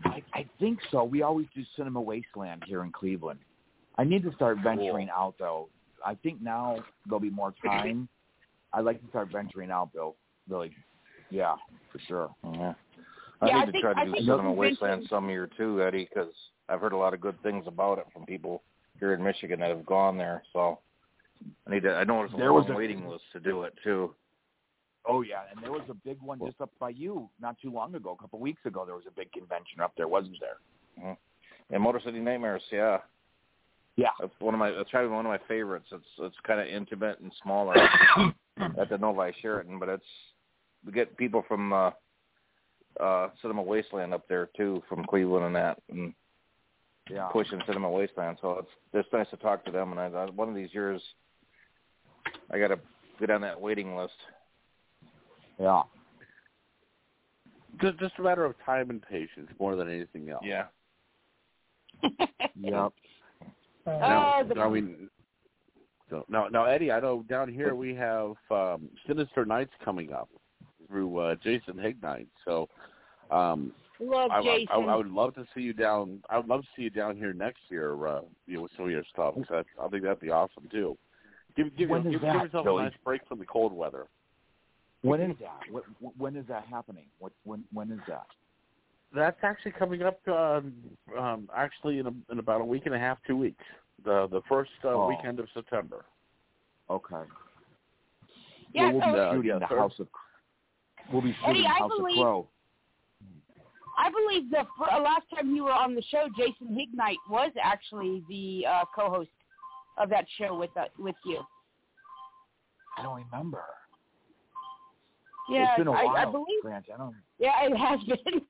I, 0.04 0.22
I 0.34 0.46
think 0.58 0.78
so. 0.90 1.04
We 1.04 1.22
always 1.22 1.46
do 1.54 1.62
Cinema 1.76 2.00
Wasteland 2.00 2.64
here 2.66 2.82
in 2.82 2.90
Cleveland. 2.90 3.40
I 3.98 4.04
need 4.04 4.22
to 4.24 4.32
start 4.34 4.58
venturing 4.62 5.08
out 5.10 5.34
though. 5.38 5.68
I 6.04 6.14
think 6.14 6.40
now 6.42 6.78
there'll 7.06 7.20
be 7.20 7.30
more 7.30 7.54
time. 7.64 8.08
I'd 8.72 8.84
like 8.84 9.00
to 9.02 9.08
start 9.08 9.28
venturing 9.30 9.70
out 9.70 9.90
though. 9.94 10.16
Really, 10.48 10.72
yeah, 11.30 11.54
for 11.92 11.98
sure. 12.08 12.30
Yeah. 12.54 12.72
I 13.42 13.46
Yeah, 13.46 13.54
I 13.56 13.60
need 13.60 13.66
to 13.66 13.72
think- 13.72 13.82
try 13.82 13.92
I 13.96 14.04
to 14.06 14.10
do 14.10 14.16
Cinema 14.18 14.36
convention- 14.38 14.56
Wasteland 14.58 15.06
some 15.08 15.28
year 15.30 15.48
too, 15.56 15.82
Eddie, 15.82 16.08
because 16.12 16.32
I've 16.68 16.80
heard 16.80 16.92
a 16.92 16.96
lot 16.96 17.14
of 17.14 17.20
good 17.20 17.40
things 17.42 17.64
about 17.66 17.98
it 17.98 18.06
from 18.12 18.24
people 18.26 18.62
here 18.98 19.12
in 19.12 19.22
Michigan 19.22 19.60
that 19.60 19.68
have 19.70 19.84
gone 19.86 20.16
there. 20.18 20.42
So 20.52 20.78
I 21.66 21.70
need 21.70 21.82
to. 21.84 21.94
I 21.94 22.04
know 22.04 22.18
there's 22.18 22.32
a 22.32 22.36
There 22.36 22.52
long 22.52 22.62
was 22.62 22.70
a- 22.70 22.76
waiting 22.76 23.06
list 23.08 23.24
to 23.32 23.40
do 23.40 23.62
it 23.64 23.74
too. 23.82 24.14
Oh 25.06 25.22
yeah, 25.22 25.42
and 25.50 25.62
there 25.64 25.72
was 25.72 25.82
a 25.88 25.94
big 25.94 26.20
one 26.20 26.38
just 26.44 26.60
up 26.60 26.70
by 26.78 26.90
you 26.90 27.28
not 27.40 27.56
too 27.60 27.70
long 27.72 27.94
ago. 27.94 28.12
A 28.18 28.22
couple 28.22 28.38
of 28.38 28.42
weeks 28.42 28.60
ago, 28.66 28.84
there 28.84 28.94
was 28.94 29.06
a 29.06 29.10
big 29.10 29.32
convention 29.32 29.80
up 29.80 29.92
there, 29.96 30.08
wasn't 30.08 30.36
there? 30.40 30.58
Mhm. 31.02 31.16
And 31.70 31.82
Motor 31.82 32.00
City 32.04 32.20
Nightmares, 32.20 32.62
yeah. 32.70 32.98
Yeah. 33.96 34.10
That's 34.20 34.32
one 34.40 34.54
of 34.54 34.60
my. 34.60 34.70
That's 34.70 34.90
probably 34.90 35.10
one 35.10 35.24
of 35.26 35.30
my 35.30 35.38
favorites. 35.48 35.86
It's 35.92 36.04
it's 36.18 36.36
kind 36.46 36.60
of 36.60 36.66
intimate 36.66 37.18
and 37.20 37.32
smaller 37.42 37.74
at 38.78 38.88
the 38.90 38.98
Novi 38.98 39.32
Sheraton, 39.40 39.78
but 39.78 39.88
it's 39.88 40.04
we 40.84 40.92
get 40.92 41.16
people 41.16 41.42
from 41.48 41.72
uh, 41.72 41.90
uh, 42.98 43.30
Cinema 43.40 43.62
Wasteland 43.62 44.12
up 44.14 44.26
there 44.28 44.50
too, 44.56 44.82
from 44.88 45.04
Cleveland 45.04 45.46
and 45.46 45.56
that, 45.56 45.78
and 45.90 46.12
Yeah. 47.08 47.28
pushing 47.32 47.60
Cinema 47.66 47.90
Wasteland. 47.90 48.38
So 48.42 48.58
it's 48.58 48.70
it's 48.92 49.12
nice 49.12 49.28
to 49.30 49.36
talk 49.38 49.64
to 49.64 49.70
them. 49.70 49.92
And 49.92 50.00
I, 50.00 50.06
I 50.06 50.26
one 50.30 50.48
of 50.48 50.54
these 50.54 50.72
years, 50.74 51.02
I 52.52 52.58
got 52.58 52.68
to 52.68 52.78
get 53.18 53.30
on 53.30 53.40
that 53.42 53.60
waiting 53.60 53.96
list. 53.96 54.14
Yeah. 55.58 55.82
Just 57.80 57.98
just 57.98 58.14
a 58.18 58.22
matter 58.22 58.44
of 58.44 58.54
time 58.64 58.90
and 58.90 59.00
patience 59.02 59.50
more 59.58 59.76
than 59.76 59.88
anything 59.88 60.28
else. 60.30 60.42
Yeah. 60.44 60.64
Yep. 62.62 62.92
Now, 63.86 64.34
Oh, 64.40 64.44
the- 64.46 64.60
I 64.60 64.68
mean, 64.68 65.08
so 66.10 66.24
now, 66.28 66.48
now, 66.48 66.64
Eddie, 66.64 66.92
I 66.92 67.00
know 67.00 67.22
down 67.28 67.50
here 67.52 67.74
we 67.74 67.94
have 67.94 68.34
um, 68.50 68.88
Sinister 69.06 69.44
Nights 69.46 69.70
coming 69.84 70.12
up 70.12 70.28
through 70.88 71.16
uh, 71.18 71.34
Jason 71.36 71.78
Hignite. 71.78 72.28
So, 72.44 72.68
um, 73.30 73.72
Love 74.00 74.30
I, 74.30 74.38
I, 74.38 74.42
Jason. 74.42 74.66
I, 74.70 74.76
I 74.92 74.96
would 74.96 75.10
love 75.10 75.34
to 75.36 75.46
see 75.54 75.60
you 75.62 75.72
down. 75.72 76.22
I 76.28 76.36
would 76.38 76.48
love 76.48 76.62
to 76.62 76.68
see 76.76 76.82
you 76.82 76.90
down 76.90 77.16
here 77.16 77.32
next 77.32 77.60
year. 77.70 78.06
Uh, 78.06 78.22
you 78.46 78.56
know, 78.56 78.62
with 78.62 78.72
some 78.76 78.86
of 78.86 78.90
your 78.90 79.04
stuff. 79.12 79.34
'cause 79.36 79.64
I, 79.78 79.84
I 79.84 79.88
think 79.88 80.02
that'd 80.02 80.20
be 80.20 80.30
awesome 80.30 80.68
too. 80.70 80.98
Give 81.56 81.76
give, 81.76 81.88
When 81.90 82.02
give, 82.02 82.12
is 82.14 82.20
give 82.20 82.22
that, 82.22 82.42
yourself 82.44 82.64
Billy? 82.64 82.82
a 82.84 82.86
nice 82.88 82.94
break 83.04 83.20
from 83.28 83.38
the 83.38 83.44
cold 83.46 83.72
weather. 83.72 84.06
When 85.02 85.20
is 85.20 85.36
that? 85.40 85.60
What, 85.70 85.84
when 86.18 86.36
is 86.36 86.46
that 86.48 86.66
happening? 86.66 87.06
What 87.18 87.32
when 87.44 87.64
when 87.72 87.90
is 87.90 88.00
that? 88.08 88.26
That's 89.14 89.38
actually 89.42 89.72
coming 89.72 90.02
up. 90.02 90.20
Um, 90.28 90.72
um, 91.18 91.48
actually, 91.56 91.98
in, 91.98 92.06
a, 92.06 92.12
in 92.30 92.38
about 92.38 92.60
a 92.60 92.64
week 92.64 92.82
and 92.86 92.94
a 92.94 92.98
half, 92.98 93.18
two 93.26 93.36
weeks. 93.36 93.64
The 94.04 94.28
the 94.30 94.40
first 94.48 94.70
uh, 94.84 94.88
Oh. 94.88 95.08
weekend 95.08 95.40
of 95.40 95.46
September. 95.54 96.04
Okay. 96.88 97.22
Yeah, 98.72 98.92
we'll 98.92 99.00
be 99.00 99.06
so- 99.12 99.32
shooting 99.34 99.48
yeah, 99.50 99.58
the 99.58 99.66
third- 99.66 99.78
House 99.78 99.98
of. 99.98 100.08
We'll 101.12 101.22
be 101.22 101.32
shooting 101.40 101.64
Eddie, 101.64 101.66
I 101.66 101.78
House 101.78 101.90
believe- 101.96 102.18
of 102.18 102.22
Crow. 102.22 102.48
I 103.98 104.10
believe 104.10 104.50
the 104.50 104.60
uh, 104.60 105.00
last 105.00 105.24
time 105.34 105.54
you 105.54 105.64
were 105.64 105.72
on 105.72 105.94
the 105.94 106.02
show, 106.10 106.28
Jason 106.38 106.74
Hignite 106.74 107.18
was 107.28 107.50
actually 107.62 108.22
the 108.30 108.64
uh, 108.66 108.84
co-host 108.94 109.28
of 110.00 110.08
that 110.10 110.24
show 110.38 110.58
with 110.58 110.70
uh, 110.76 110.84
with 110.98 111.16
you. 111.24 111.40
I 112.98 113.02
don't 113.02 113.22
remember. 113.30 113.62
Yeah, 115.48 115.70
it's 115.70 115.78
been 115.78 115.88
a 115.88 115.92
I, 115.92 116.04
while, 116.04 116.16
I 116.16 116.24
believe. 116.24 116.62
Grant. 116.62 116.86
I 116.92 116.96
don't. 116.96 117.14
Yeah, 117.38 117.52
it 117.62 117.76
has 117.76 118.00
been. 118.24 118.40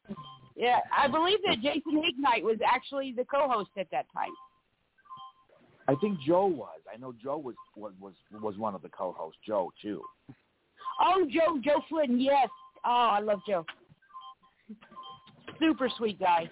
yeah, 0.57 0.79
I 0.97 1.09
believe 1.09 1.39
that 1.47 1.61
Jason 1.61 2.03
Hignite 2.03 2.45
was 2.45 2.59
actually 2.67 3.13
the 3.17 3.25
co-host 3.25 3.71
at 3.79 3.87
that 3.91 4.07
time. 4.13 4.31
I 5.89 5.95
think 5.97 6.21
Joe 6.21 6.47
was. 6.47 6.79
I 6.93 6.97
know 6.97 7.13
Joe 7.23 7.39
was 7.39 7.55
was 7.77 7.93
was, 8.01 8.13
was 8.33 8.57
one 8.57 8.75
of 8.75 8.83
the 8.83 8.91
co-hosts. 8.91 9.39
Joe 9.47 9.73
too. 9.83 10.03
Oh, 11.03 11.27
Joe 11.31 11.59
Joe 11.65 11.83
Flynn, 11.89 12.21
yes. 12.21 12.49
Oh, 12.85 13.11
I 13.13 13.21
love 13.21 13.41
Joe. 13.47 13.65
Super 15.59 15.91
sweet 15.97 16.19
guy. 16.19 16.49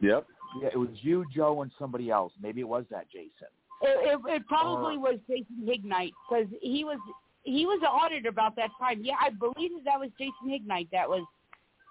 Yep. 0.00 0.26
Yeah, 0.62 0.68
it 0.72 0.78
was 0.78 0.88
you, 1.02 1.24
Joe, 1.34 1.62
and 1.62 1.70
somebody 1.78 2.10
else. 2.10 2.32
Maybe 2.40 2.60
it 2.60 2.68
was 2.68 2.84
that 2.90 3.10
Jason. 3.10 3.48
It, 3.82 4.18
it, 4.26 4.36
it 4.36 4.46
probably 4.46 4.96
was 4.96 5.18
Jason 5.28 5.66
Hignite 5.66 6.12
because 6.28 6.46
he 6.62 6.84
was 6.84 6.98
he 7.42 7.66
was 7.66 7.78
the 7.80 7.88
auditor 7.88 8.28
about 8.28 8.56
that 8.56 8.70
time. 8.78 9.00
Yeah, 9.02 9.14
I 9.20 9.30
believe 9.30 9.72
that 9.74 9.84
that 9.84 10.00
was 10.00 10.10
Jason 10.18 10.48
Hignite 10.48 10.88
that 10.92 11.08
was 11.08 11.22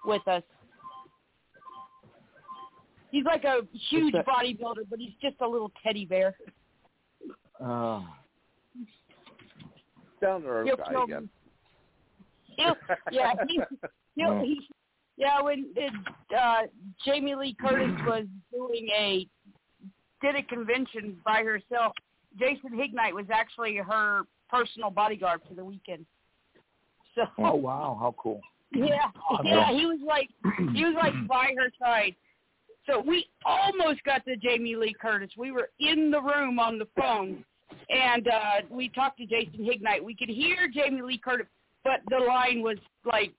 with 0.04 0.26
us. 0.28 0.42
He's 3.10 3.24
like 3.24 3.44
a 3.44 3.60
huge 3.88 4.12
that- 4.12 4.26
bodybuilder, 4.26 4.88
but 4.90 4.98
he's 4.98 5.14
just 5.22 5.36
a 5.40 5.46
little 5.46 5.70
teddy 5.82 6.04
bear. 6.04 6.36
Uh, 7.58 8.02
Down 10.20 10.42
to 10.42 10.48
earth 10.48 10.66
He'll 10.66 10.76
guy 10.76 11.04
again. 11.04 11.28
He'll, 12.56 12.76
yeah, 13.10 13.32
he, 13.48 13.60
he'll, 14.16 14.40
he, 14.44 14.60
yeah. 15.16 15.40
When 15.40 15.66
it, 15.76 15.92
uh, 16.36 16.62
Jamie 17.04 17.34
Lee 17.34 17.56
Curtis 17.60 17.94
was 18.06 18.26
doing 18.52 18.88
a 18.96 19.26
did 20.22 20.36
a 20.36 20.42
convention 20.42 21.16
by 21.24 21.42
herself, 21.42 21.92
Jason 22.38 22.76
Hignite 22.76 23.14
was 23.14 23.26
actually 23.32 23.76
her 23.76 24.22
personal 24.48 24.90
bodyguard 24.90 25.40
for 25.48 25.54
the 25.54 25.64
weekend. 25.64 26.06
So 27.14 27.22
oh 27.38 27.54
wow, 27.54 27.96
how 27.98 28.14
cool! 28.18 28.40
yeah, 28.72 29.10
yeah, 29.42 29.72
he 29.72 29.86
was 29.86 30.00
like 30.06 30.28
he 30.74 30.84
was 30.84 30.94
like 30.96 31.14
by 31.28 31.52
her 31.56 31.70
side. 31.80 32.14
So 32.86 33.00
we 33.00 33.26
almost 33.44 34.04
got 34.04 34.24
to 34.26 34.36
Jamie 34.36 34.76
Lee 34.76 34.94
Curtis. 35.00 35.30
We 35.36 35.50
were 35.50 35.70
in 35.80 36.10
the 36.10 36.20
room 36.20 36.58
on 36.58 36.78
the 36.78 36.86
phone, 36.98 37.44
and 37.88 38.28
uh 38.28 38.66
we 38.70 38.90
talked 38.90 39.18
to 39.18 39.26
Jason 39.26 39.64
Hignite. 39.64 40.04
We 40.04 40.14
could 40.14 40.28
hear 40.28 40.68
Jamie 40.72 41.02
Lee 41.02 41.18
Curtis, 41.18 41.46
but 41.84 42.00
the 42.10 42.22
line 42.24 42.62
was 42.62 42.76
like 43.04 43.32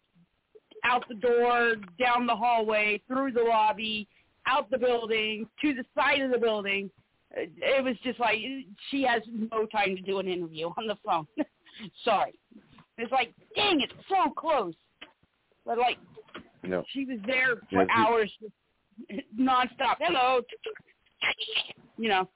out 0.83 1.03
the 1.07 1.15
door, 1.15 1.75
down 1.99 2.25
the 2.25 2.35
hallway, 2.35 3.01
through 3.07 3.31
the 3.31 3.41
lobby, 3.41 4.07
out 4.45 4.69
the 4.69 4.77
building, 4.77 5.47
to 5.61 5.73
the 5.73 5.83
side 5.95 6.21
of 6.21 6.31
the 6.31 6.37
building. 6.37 6.89
It 7.31 7.51
it 7.57 7.83
was 7.83 7.95
just 8.03 8.19
like 8.19 8.37
she 8.89 9.03
has 9.03 9.21
no 9.27 9.65
time 9.65 9.95
to 9.95 10.01
do 10.01 10.19
an 10.19 10.27
interview 10.27 10.67
on 10.77 10.87
the 10.87 10.95
phone. 11.05 11.27
Sorry. 12.03 12.39
It's 12.97 13.11
like, 13.11 13.33
dang, 13.55 13.81
it's 13.81 13.93
so 14.09 14.31
close. 14.31 14.73
But 15.65 15.77
like, 15.77 15.97
No. 16.63 16.83
she 16.93 17.05
was 17.05 17.19
there 17.27 17.57
for 17.71 17.83
she- 17.85 17.91
hours, 17.93 18.31
nonstop. 19.39 19.97
Hello, 19.99 20.41
you 21.97 22.09
know. 22.09 22.27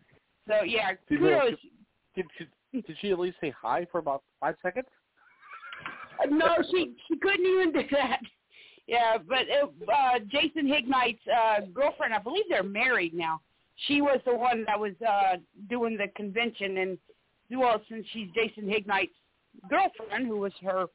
So 0.47 0.63
yeah, 0.63 0.91
Did, 1.09 1.19
kudos. 1.19 1.51
did, 2.15 2.25
she, 2.37 2.81
did 2.81 2.97
she 2.99 3.11
at 3.11 3.19
least 3.19 3.37
say 3.39 3.53
hi 3.59 3.87
for 3.91 3.99
about 3.99 4.23
five 4.39 4.55
seconds? 4.61 4.87
No, 6.29 6.57
she 6.71 6.93
she 7.07 7.17
couldn't 7.17 7.45
even 7.45 7.73
do 7.73 7.83
that. 7.91 8.21
Yeah, 8.87 9.17
but 9.17 9.45
uh, 9.93 10.19
Jason 10.27 10.67
Hignite's 10.67 11.19
uh, 11.27 11.61
girlfriend, 11.73 12.13
I 12.13 12.19
believe 12.19 12.43
they're 12.49 12.63
married 12.63 13.13
now. 13.13 13.39
She 13.87 14.01
was 14.01 14.19
the 14.25 14.35
one 14.35 14.65
that 14.67 14.79
was 14.79 14.93
uh, 15.07 15.37
doing 15.69 15.97
the 15.97 16.07
convention, 16.15 16.77
and 16.77 16.97
well, 17.51 17.81
since 17.89 18.05
she's 18.11 18.27
Jason 18.35 18.67
Hignite's 18.67 19.13
girlfriend, 19.69 20.27
who 20.27 20.37
was 20.39 20.53
her 20.61 20.87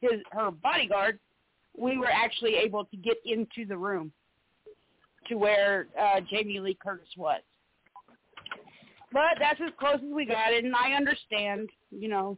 his 0.00 0.20
her 0.32 0.50
bodyguard, 0.50 1.18
we 1.76 1.96
were 1.96 2.10
actually 2.10 2.56
able 2.56 2.84
to 2.86 2.96
get 2.96 3.16
into 3.24 3.66
the 3.66 3.76
room 3.76 4.12
to 5.28 5.36
where 5.36 5.86
uh, 6.00 6.20
Jamie 6.30 6.60
Lee 6.60 6.78
Curtis 6.82 7.08
was. 7.16 7.40
But 9.12 9.38
that's 9.38 9.60
as 9.64 9.70
close 9.78 9.96
as 9.96 10.12
we 10.12 10.26
got, 10.26 10.52
and 10.52 10.74
I 10.74 10.92
understand, 10.92 11.70
you 11.90 12.08
know, 12.08 12.36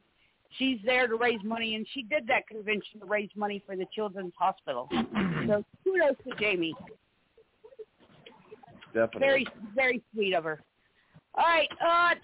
she's 0.58 0.78
there 0.84 1.06
to 1.06 1.16
raise 1.16 1.42
money, 1.44 1.74
and 1.74 1.86
she 1.92 2.02
did 2.02 2.26
that 2.28 2.46
convention 2.48 3.00
to 3.00 3.06
raise 3.06 3.30
money 3.36 3.62
for 3.66 3.76
the 3.76 3.86
Children's 3.94 4.32
Hospital. 4.38 4.88
so 5.46 5.64
kudos 5.84 6.16
to 6.28 6.34
Jamie. 6.38 6.74
Definitely. 8.94 9.20
Very, 9.20 9.46
very 9.74 10.02
sweet 10.12 10.34
of 10.34 10.44
her. 10.44 10.62
All 11.34 11.44
right. 11.44 11.68
Uh, 11.86 12.14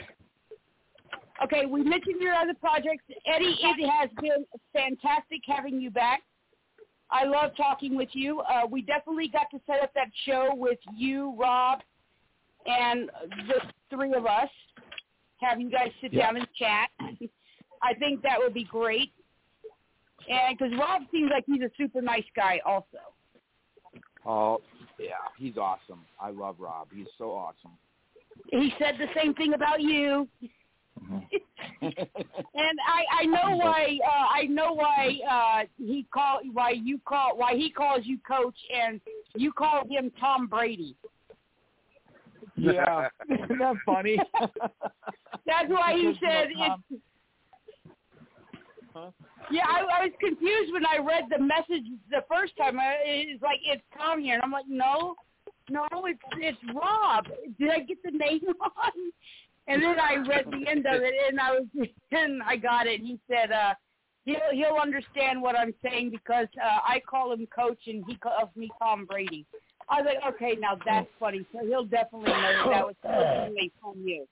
okay, 1.45 1.67
we 1.67 1.83
mentioned 1.83 2.21
your 2.21 2.35
other 2.35 2.55
projects. 2.55 3.05
Eddie, 3.27 3.57
it 3.61 3.91
has 3.91 4.09
been 4.21 4.47
fantastic 4.73 5.43
having 5.47 5.81
you 5.81 5.91
back. 5.91 6.23
I 7.11 7.25
love 7.25 7.51
talking 7.59 7.95
with 7.95 8.09
you. 8.13 8.41
Uh, 8.41 8.63
we 8.71 8.81
definitely 8.81 9.29
got 9.29 9.51
to 9.51 9.61
set 9.67 9.83
up 9.83 9.93
that 9.95 10.09
show 10.25 10.55
with 10.55 10.79
you, 10.97 11.35
Rob, 11.39 11.81
and 12.67 13.11
the 13.49 13.61
three 13.91 14.15
of 14.15 14.25
us. 14.25 14.49
Have 15.41 15.61
you 15.61 15.71
guys 15.71 15.91
sit 16.01 16.13
Yeah. 16.13 16.27
down 16.27 16.37
and 16.39 16.49
chat. 16.55 16.89
I 17.83 17.95
think 17.95 18.23
that 18.23 18.39
would 18.39 18.55
be 18.55 18.65
great. 18.65 19.13
And 20.29 20.57
because 20.57 20.73
Rob 20.79 21.03
seems 21.11 21.31
like 21.33 21.45
he's 21.47 21.63
a 21.63 21.71
super 21.77 22.01
nice 22.01 22.25
guy, 22.37 22.61
also. 22.65 22.99
Oh 24.25 24.61
yeah, 24.99 25.11
he's 25.37 25.57
awesome. 25.57 26.05
I 26.21 26.31
love 26.31 26.57
Rob. 26.59 26.89
He's 26.95 27.09
so 27.19 27.33
awesome. 27.33 27.73
He 28.49 28.73
said 28.79 28.95
the 28.99 29.09
same 29.21 29.35
thing 29.35 29.55
about 29.55 29.81
you. 29.81 30.29
and 31.11 32.79
I 32.87 33.23
I 33.23 33.25
know 33.25 33.57
why 33.57 33.99
uh, 34.07 34.27
I 34.31 34.45
know 34.45 34.75
why 34.75 35.19
uh 35.29 35.67
he 35.77 36.07
call 36.13 36.41
why 36.53 36.71
you 36.71 37.01
call 37.05 37.37
why 37.37 37.55
he 37.55 37.71
calls 37.71 38.03
you 38.05 38.19
coach 38.27 38.57
and 38.75 39.01
you 39.35 39.53
call 39.53 39.83
him 39.89 40.13
Tom 40.21 40.47
Brady. 40.47 40.95
Yeah, 42.57 43.09
isn't 43.29 43.59
that 43.59 43.75
funny? 43.85 44.19
That's 45.47 45.69
why 45.69 45.95
he 45.95 46.13
Because, 46.13 46.21
you 46.21 46.29
know, 46.29 46.45
said 46.45 46.49
Tom- 46.57 46.85
Yeah, 49.51 49.65
I, 49.67 49.81
I 49.81 50.05
was 50.07 50.13
confused 50.21 50.73
when 50.73 50.85
I 50.87 50.99
read 50.99 51.25
the 51.31 51.43
message 51.43 51.87
the 52.11 52.25
first 52.31 52.57
time. 52.57 52.79
I, 52.79 52.97
it's 53.05 53.43
like 53.43 53.59
it's 53.65 53.83
Tom 53.97 54.21
here, 54.21 54.35
and 54.35 54.43
I'm 54.43 54.53
like, 54.53 54.69
no, 54.69 55.15
no, 55.69 55.87
it's 56.07 56.21
it's 56.39 56.59
Rob. 56.75 57.27
Did 57.59 57.71
I 57.71 57.81
get 57.81 58.03
the 58.03 58.11
name 58.11 58.41
on? 58.61 58.93
And 59.69 59.83
then 59.83 59.99
I 60.01 60.17
read 60.17 60.47
the 60.51 60.69
end 60.69 60.87
of 60.87 61.03
it, 61.03 61.15
and 61.29 61.41
I 61.41 61.53
was 61.53 61.67
and 62.13 62.43
I 62.43 62.57
got 62.57 62.87
it. 62.87 63.01
He 63.01 63.19
said, 63.29 63.53
uh, 63.53 63.75
he'll 64.25 64.39
he'll 64.53 64.79
understand 64.81 65.41
what 65.41 65.57
I'm 65.57 65.75
saying 65.83 66.11
because 66.11 66.49
uh, 66.63 66.79
I 66.85 67.01
call 67.09 67.33
him 67.33 67.47
Coach, 67.55 67.81
and 67.87 68.05
he 68.07 68.17
calls 68.17 68.51
me 68.57 68.71
Tom 68.79 69.07
Brady. 69.07 69.47
I 69.89 70.01
was 70.01 70.07
like, 70.15 70.35
okay, 70.35 70.57
now 70.59 70.79
that's 70.85 71.09
funny. 71.19 71.45
So 71.53 71.67
he'll 71.67 71.85
definitely 71.85 72.31
know 72.31 72.71
that 72.71 72.87
was 72.87 72.95
originally 73.05 73.73
from 73.81 74.03
you. 74.05 74.27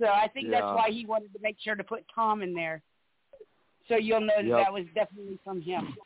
So 0.00 0.06
I 0.06 0.28
think 0.28 0.50
that's 0.50 0.64
why 0.64 0.90
he 0.90 1.06
wanted 1.06 1.32
to 1.32 1.38
make 1.40 1.56
sure 1.60 1.74
to 1.74 1.84
put 1.84 2.04
Tom 2.14 2.42
in 2.42 2.52
there. 2.54 2.82
So 3.88 3.96
you'll 3.96 4.20
know 4.20 4.32
that 4.36 4.46
Yep. 4.46 4.58
that 4.64 4.72
was 4.72 4.84
definitely 4.94 5.38
from 5.44 5.60
him. 5.60 5.96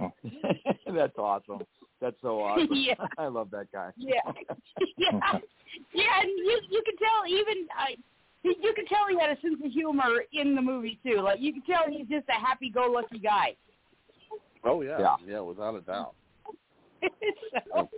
Oh, 0.00 0.12
that's 0.92 1.16
awesome. 1.18 1.62
That's 2.00 2.16
so 2.22 2.40
awesome. 2.42 2.68
Yeah. 2.72 2.94
I 3.18 3.26
love 3.26 3.50
that 3.50 3.70
guy. 3.72 3.90
Yeah, 3.96 4.20
yeah, 4.98 5.10
yeah. 5.92 6.20
And 6.20 6.28
you 6.30 6.60
you 6.70 6.82
can 6.84 6.96
tell 6.96 7.26
even 7.28 7.66
I, 7.76 7.96
you 8.42 8.72
can 8.74 8.86
tell 8.86 9.06
he 9.08 9.18
had 9.18 9.36
a 9.36 9.40
sense 9.40 9.56
of 9.64 9.70
humor 9.72 10.24
in 10.32 10.54
the 10.54 10.62
movie 10.62 10.98
too. 11.04 11.20
Like 11.22 11.40
you 11.40 11.52
can 11.52 11.62
tell 11.62 11.84
he's 11.88 12.06
just 12.08 12.28
a 12.28 12.32
happy-go-lucky 12.40 13.18
guy. 13.18 13.56
Oh 14.64 14.82
yeah, 14.82 14.98
Yeah. 15.00 15.16
yeah, 15.26 15.40
without 15.40 15.74
a 15.76 15.80
doubt. 15.80 16.14
so, 17.72 17.88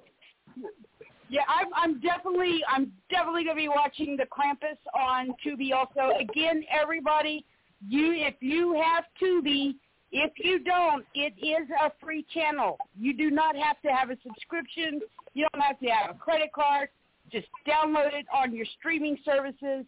yeah, 1.28 1.42
I'm 1.48 1.66
I'm 1.74 2.00
definitely 2.00 2.60
I'm 2.68 2.92
definitely 3.10 3.44
gonna 3.44 3.56
be 3.56 3.68
watching 3.68 4.16
the 4.16 4.24
Krampus 4.24 4.78
on 4.94 5.34
Tubi. 5.44 5.72
Also, 5.72 6.16
again, 6.18 6.64
everybody, 6.70 7.44
you 7.86 8.12
if 8.14 8.34
you 8.40 8.80
have 8.82 9.04
Tubi, 9.20 9.74
if 10.12 10.32
you 10.38 10.60
don't, 10.60 11.04
it 11.14 11.34
is 11.38 11.68
a 11.84 11.90
free 12.02 12.24
channel. 12.32 12.78
You 12.98 13.12
do 13.16 13.30
not 13.30 13.56
have 13.56 13.80
to 13.82 13.88
have 13.88 14.10
a 14.10 14.16
subscription. 14.22 15.00
You 15.34 15.46
don't 15.52 15.62
have 15.62 15.78
to 15.80 15.86
have 15.86 16.14
a 16.14 16.18
credit 16.18 16.52
card. 16.54 16.88
Just 17.30 17.48
download 17.68 18.14
it 18.14 18.26
on 18.34 18.54
your 18.54 18.66
streaming 18.78 19.18
services. 19.24 19.84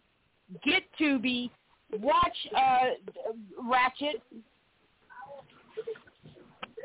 Get 0.63 0.83
Tubi. 0.99 1.49
Watch 1.99 2.37
uh, 2.55 2.89
Ratchet. 3.63 4.21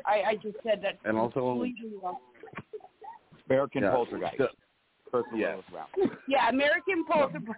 I, 0.05 0.21
I 0.29 0.35
just 0.35 0.55
said 0.63 0.81
that 0.83 0.97
And 1.03 1.17
also- 1.17 1.53
completely 1.53 1.91
wrong. 2.01 2.17
American 3.49 3.83
Yeah. 3.83 3.91
Poltergeist. 3.91 4.37
The- 4.37 4.49
First 5.11 5.27
of 5.31 5.39
Yes. 5.39 5.59
all, 5.73 6.09
Yeah, 6.27 6.49
American 6.49 7.05
Poltergeist. 7.05 7.55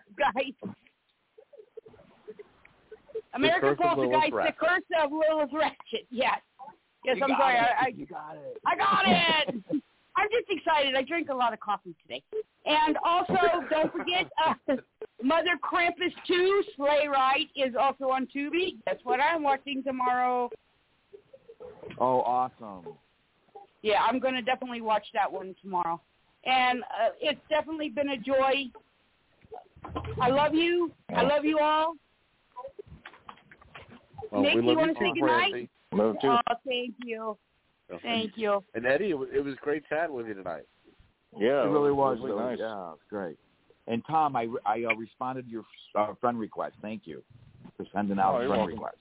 Curse 3.42 3.78
of 3.84 3.98
Lilith 3.98 4.12
Poltergeist, 4.12 4.58
The. 4.60 4.66
Curse 4.66 5.04
of 5.04 5.12
Lilith 5.12 5.54
Ratchet. 5.54 6.08
Yes. 6.10 6.40
Yes, 7.06 7.18
You 7.18 7.24
I'm 7.24 7.30
sorry. 7.40 7.56
it. 7.56 7.62
I, 7.62 7.86
I, 7.86 7.88
You 7.96 8.06
got 8.06 8.36
it. 8.36 8.62
I 8.66 8.76
got 8.76 9.04
it. 9.08 9.64
I'm 10.18 10.28
just 10.32 10.50
excited. 10.50 10.96
I 10.96 11.04
drink 11.04 11.30
a 11.30 11.36
lot 11.36 11.54
of 11.54 11.60
coffee 11.60 11.94
today. 12.02 12.24
And 12.66 12.98
also, 13.06 13.36
don't 13.70 13.92
forget, 13.92 14.26
uh, 14.46 14.76
Mother 15.24 15.60
Krampus 15.64 16.12
2, 16.26 16.64
Slay 16.76 17.08
Ride, 17.08 17.46
is 17.56 17.76
also 17.80 18.06
on 18.06 18.28
Tubi. 18.36 18.78
That's 18.86 19.00
what 19.04 19.20
I'm 19.20 19.44
watching 19.44 19.84
tomorrow. 19.84 20.50
Oh, 22.00 22.22
awesome. 22.22 22.94
Yeah, 23.84 24.02
I'm 24.02 24.20
going 24.20 24.34
to 24.34 24.42
definitely 24.42 24.82
watch 24.82 25.06
that 25.14 25.32
one 25.32 25.56
tomorrow. 25.62 26.02
And 26.46 26.82
uh, 26.84 27.10
it's 27.22 27.40
definitely 27.50 27.90
been 27.90 28.10
a 28.10 28.18
joy. 28.18 28.66
I 30.20 30.30
love 30.30 30.56
you. 30.56 30.92
I 31.16 31.22
love 31.22 31.46
you 31.46 31.60
all. 31.60 31.94
Well, 34.32 34.42
Nick, 34.42 34.56
we 34.56 34.62
you 34.62 34.68
love 34.68 34.78
wanna 34.78 34.92
you 34.94 35.00
say 35.00 35.14
too, 35.14 35.20
goodnight? 35.22 35.70
Love 35.94 36.16
too. 36.22 36.28
Oh, 36.28 36.56
thank 36.66 36.94
you. 37.06 37.38
Thank 38.02 38.32
you. 38.36 38.64
And 38.74 38.86
Eddie, 38.86 39.12
it 39.12 39.18
was, 39.18 39.30
it 39.34 39.44
was 39.44 39.56
great 39.62 39.84
chatting 39.88 40.16
with 40.16 40.28
you 40.28 40.34
tonight. 40.34 40.66
Yeah, 41.38 41.64
it 41.64 41.70
really 41.70 41.92
was. 41.92 42.18
really 42.22 42.32
though. 42.32 42.50
nice. 42.50 42.58
Yeah, 42.60 42.92
it's 42.94 43.02
great. 43.10 43.38
And 43.88 44.02
Tom, 44.10 44.36
I 44.36 44.48
I 44.66 44.84
uh, 44.84 44.96
responded 44.96 45.46
to 45.46 45.52
your 45.52 45.64
uh, 45.96 46.14
friend 46.20 46.38
request. 46.38 46.76
Thank 46.82 47.04
you 47.06 47.24
for 47.78 47.86
sending 47.94 48.20
out 48.20 48.34
Oh, 48.34 48.38
a 48.38 48.40
friend 48.40 48.50
welcome. 48.50 48.74
request. 48.74 48.98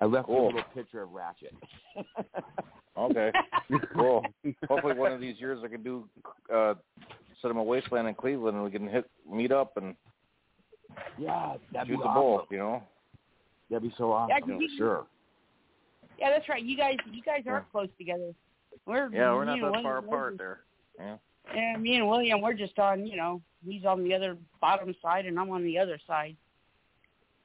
I 0.00 0.04
left 0.06 0.26
Cool. 0.26 0.44
a 0.44 0.46
little 0.46 0.62
picture 0.74 1.02
of 1.02 1.12
Ratchet. 1.12 1.54
Okay. 2.96 3.30
cool. 3.94 4.24
Hopefully, 4.68 4.94
one 4.94 5.12
of 5.12 5.20
these 5.20 5.36
years 5.38 5.60
I 5.64 5.68
can 5.68 5.84
do 5.84 6.08
uh, 6.52 6.74
Cinema 7.40 7.62
Wasteland 7.62 8.08
in 8.08 8.14
Cleveland, 8.16 8.56
and 8.56 8.64
we 8.64 8.72
can 8.72 8.88
hit 8.88 9.08
meet 9.30 9.52
up 9.52 9.76
and 9.76 9.94
yeah, 11.16 11.54
that'd 11.72 11.86
shoot 11.86 11.94
be 11.96 12.02
the 12.02 12.08
awesome. 12.08 12.20
bull. 12.20 12.46
You 12.50 12.58
know. 12.58 12.82
That'd 13.70 13.88
be 13.88 13.94
so 13.98 14.12
awesome. 14.12 14.30
Yeah, 14.30 14.40
'cause 14.40 14.60
you- 14.60 14.76
sure. 14.78 15.06
Yeah, 16.18 16.30
that's 16.30 16.48
right. 16.48 16.62
You 16.62 16.76
guys, 16.76 16.96
you 17.10 17.22
guys 17.22 17.46
are 17.46 17.64
close 17.70 17.88
together. 17.96 18.34
We're 18.86 19.08
Yeah, 19.12 19.32
we're 19.34 19.44
not 19.44 19.56
that 19.60 19.62
William, 19.62 19.82
far 19.82 19.98
apart 19.98 20.32
just- 20.32 20.38
there. 20.38 20.60
Yeah. 20.98 21.16
Yeah, 21.54 21.76
me 21.76 21.96
and 21.96 22.08
William, 22.08 22.40
we're 22.40 22.54
just 22.54 22.78
on. 22.78 23.06
You 23.06 23.16
know, 23.16 23.42
he's 23.64 23.84
on 23.84 24.02
the 24.04 24.12
other 24.14 24.36
bottom 24.60 24.94
side, 25.00 25.26
and 25.26 25.38
I'm 25.38 25.50
on 25.50 25.62
the 25.64 25.78
other 25.78 25.98
side. 26.06 26.36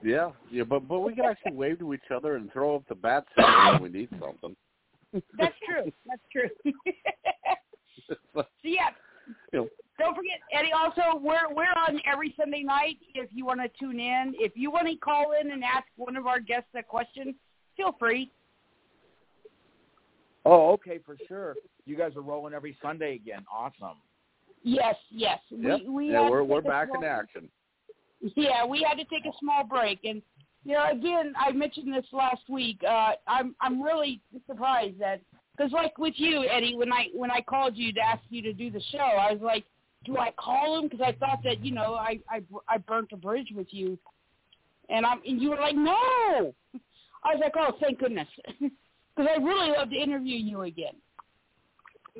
Yeah, 0.01 0.31
yeah, 0.49 0.63
but 0.63 0.87
but 0.87 0.99
we 0.99 1.13
can 1.15 1.23
actually 1.25 1.53
wave 1.53 1.79
to 1.79 1.93
each 1.93 2.11
other 2.11 2.35
and 2.35 2.51
throw 2.51 2.75
up 2.75 2.87
the 2.87 2.95
bat 2.95 3.25
signal 3.35 3.73
when 3.73 3.83
we 3.83 3.89
need 3.89 4.09
something. 4.19 4.55
That's 5.37 5.55
true. 5.65 5.91
That's 6.07 6.21
true. 6.31 6.49
so 8.33 8.45
yeah, 8.63 8.89
You 9.53 9.59
know, 9.59 9.69
don't 9.99 10.15
forget 10.15 10.39
Eddie. 10.51 10.71
Also, 10.71 11.19
we're 11.19 11.53
we're 11.53 11.73
on 11.87 11.99
every 12.11 12.33
Sunday 12.37 12.63
night. 12.63 12.97
If 13.13 13.29
you 13.31 13.45
want 13.45 13.59
to 13.61 13.69
tune 13.79 13.99
in, 13.99 14.33
if 14.37 14.53
you 14.55 14.71
want 14.71 14.87
to 14.87 14.95
call 14.95 15.33
in 15.39 15.51
and 15.51 15.63
ask 15.63 15.85
one 15.95 16.15
of 16.15 16.25
our 16.25 16.39
guests 16.39 16.69
a 16.75 16.83
question, 16.83 17.35
feel 17.77 17.95
free. 17.99 18.31
Oh, 20.45 20.71
okay, 20.71 20.99
for 21.05 21.15
sure. 21.27 21.55
You 21.85 21.95
guys 21.95 22.15
are 22.15 22.21
rolling 22.21 22.53
every 22.53 22.75
Sunday 22.81 23.15
again. 23.15 23.45
Awesome. 23.53 23.97
Yes, 24.63 24.95
yes. 25.09 25.39
Yep. 25.49 25.81
We, 25.85 25.89
we 25.89 26.11
yeah, 26.11 26.29
we're 26.29 26.43
we're 26.43 26.61
back 26.61 26.89
small- 26.89 27.03
in 27.03 27.07
action. 27.07 27.49
Yeah, 28.35 28.65
we 28.65 28.85
had 28.87 28.95
to 28.95 29.05
take 29.05 29.25
a 29.25 29.37
small 29.39 29.65
break, 29.65 29.99
and 30.05 30.21
you 30.63 30.73
know, 30.73 30.85
again, 30.89 31.33
I 31.37 31.51
mentioned 31.51 31.93
this 31.93 32.05
last 32.13 32.43
week. 32.49 32.79
Uh, 32.87 33.11
I'm 33.27 33.53
I'm 33.59 33.81
really 33.81 34.21
surprised 34.47 34.99
that 34.99 35.19
because, 35.55 35.73
like 35.73 35.97
with 35.97 36.13
you, 36.17 36.45
Eddie, 36.49 36.75
when 36.75 36.91
I 36.91 37.07
when 37.13 37.29
I 37.29 37.41
called 37.41 37.75
you 37.75 37.91
to 37.93 37.99
ask 37.99 38.21
you 38.29 38.41
to 38.43 38.53
do 38.53 38.71
the 38.71 38.81
show, 38.91 38.99
I 38.99 39.33
was 39.33 39.41
like, 39.41 39.65
do 40.05 40.17
I 40.17 40.31
call 40.37 40.79
him? 40.79 40.87
Because 40.89 41.01
I 41.05 41.13
thought 41.13 41.39
that 41.43 41.63
you 41.63 41.71
know 41.71 41.95
I 41.95 42.19
I 42.29 42.41
I 42.67 42.77
burnt 42.77 43.11
a 43.13 43.17
bridge 43.17 43.49
with 43.55 43.67
you, 43.71 43.97
and 44.89 45.05
I'm 45.05 45.21
and 45.25 45.41
you 45.41 45.49
were 45.51 45.57
like, 45.57 45.75
no. 45.75 46.53
I 47.25 47.33
was 47.35 47.39
like, 47.41 47.53
oh, 47.57 47.77
thank 47.79 47.99
goodness, 47.99 48.27
because 48.59 49.29
I 49.31 49.41
really 49.41 49.71
love 49.71 49.89
to 49.91 49.95
interview 49.95 50.35
you 50.37 50.63
again. 50.63 50.95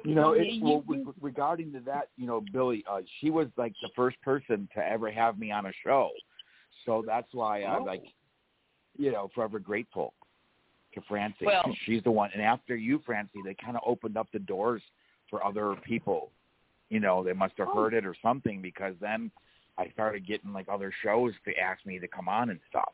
You 0.06 0.16
know, 0.16 0.32
it, 0.32 0.48
well, 0.62 0.84
regarding 1.22 1.72
to 1.74 1.80
that, 1.82 2.08
you 2.18 2.26
know, 2.26 2.42
Billy, 2.52 2.84
uh, 2.90 3.02
she 3.20 3.30
was 3.30 3.48
like 3.58 3.74
the 3.82 3.90
first 3.96 4.20
person 4.22 4.68
to 4.76 4.84
ever 4.84 5.12
have 5.12 5.38
me 5.38 5.52
on 5.52 5.66
a 5.66 5.72
show, 5.84 6.10
so 6.86 7.04
that's 7.06 7.28
why 7.34 7.64
I'm 7.64 7.82
Oh. 7.82 7.86
like, 7.86 8.04
you 8.98 9.12
know, 9.12 9.30
forever 9.36 9.60
grateful 9.60 10.14
to 10.94 11.02
Francie. 11.02 11.46
Well- 11.46 11.76
she's 11.86 12.02
the 12.04 12.12
one. 12.12 12.32
And 12.34 12.42
after 12.42 12.76
you, 12.76 13.00
Francie, 13.06 13.42
they 13.44 13.54
kind 13.56 13.76
of 13.78 13.84
opened 13.86 14.18
up 14.18 14.28
the 14.32 14.40
doors 14.40 14.82
for 15.30 15.46
other 15.46 15.76
people. 15.86 16.32
You 16.90 17.00
know, 17.00 17.24
they 17.24 17.34
must 17.34 17.58
have 17.58 17.68
Oh. 17.70 17.76
heard 17.84 17.94
it 17.94 18.06
or 18.06 18.16
something 18.22 18.62
because 18.62 18.96
then 19.00 19.32
I 19.78 19.90
started 19.90 20.26
getting 20.28 20.54
like 20.54 20.68
other 20.70 20.92
shows 21.02 21.34
to 21.46 21.58
ask 21.58 21.86
me 21.86 21.98
to 22.00 22.08
come 22.08 22.28
on 22.30 22.50
and 22.52 22.60
stuff. 22.70 22.94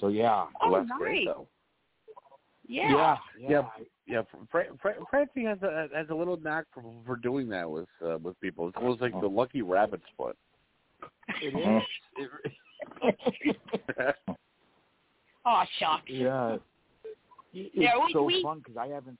So 0.00 0.08
yeah, 0.08 0.46
Oh, 0.60 0.72
that's 0.76 0.90
great 0.98 1.26
though. 1.26 1.46
Yeah. 2.66 2.90
yeah, 2.90 3.16
Yeah, 3.50 3.68
yeah. 4.06 4.22
Fra- 4.50 4.76
Fra- 4.80 5.04
Francie 5.10 5.44
has 5.44 5.60
a 5.62 5.88
has 5.94 6.08
a 6.10 6.14
little 6.14 6.36
knack 6.38 6.64
for 6.72 6.82
for 7.06 7.16
doing 7.16 7.48
that 7.50 7.68
with 7.70 7.88
uh, 8.04 8.18
with 8.18 8.38
people. 8.40 8.68
It's 8.68 8.76
almost 8.76 9.00
like 9.00 9.18
the 9.20 9.28
lucky 9.28 9.62
rabbit's 9.62 10.04
foot. 10.16 10.36
It 11.42 11.54
Mhm. 11.54 11.82
Oh, 15.44 15.64
shucks. 15.78 16.02
Yeah. 16.08 16.56
It's 17.54 17.74
Yeah, 17.74 17.92
we- 18.04 18.12
so 18.12 18.22
we- 18.24 18.42
fun 18.42 18.58
because 18.60 18.76
I 18.76 18.88
haven't 18.88 19.18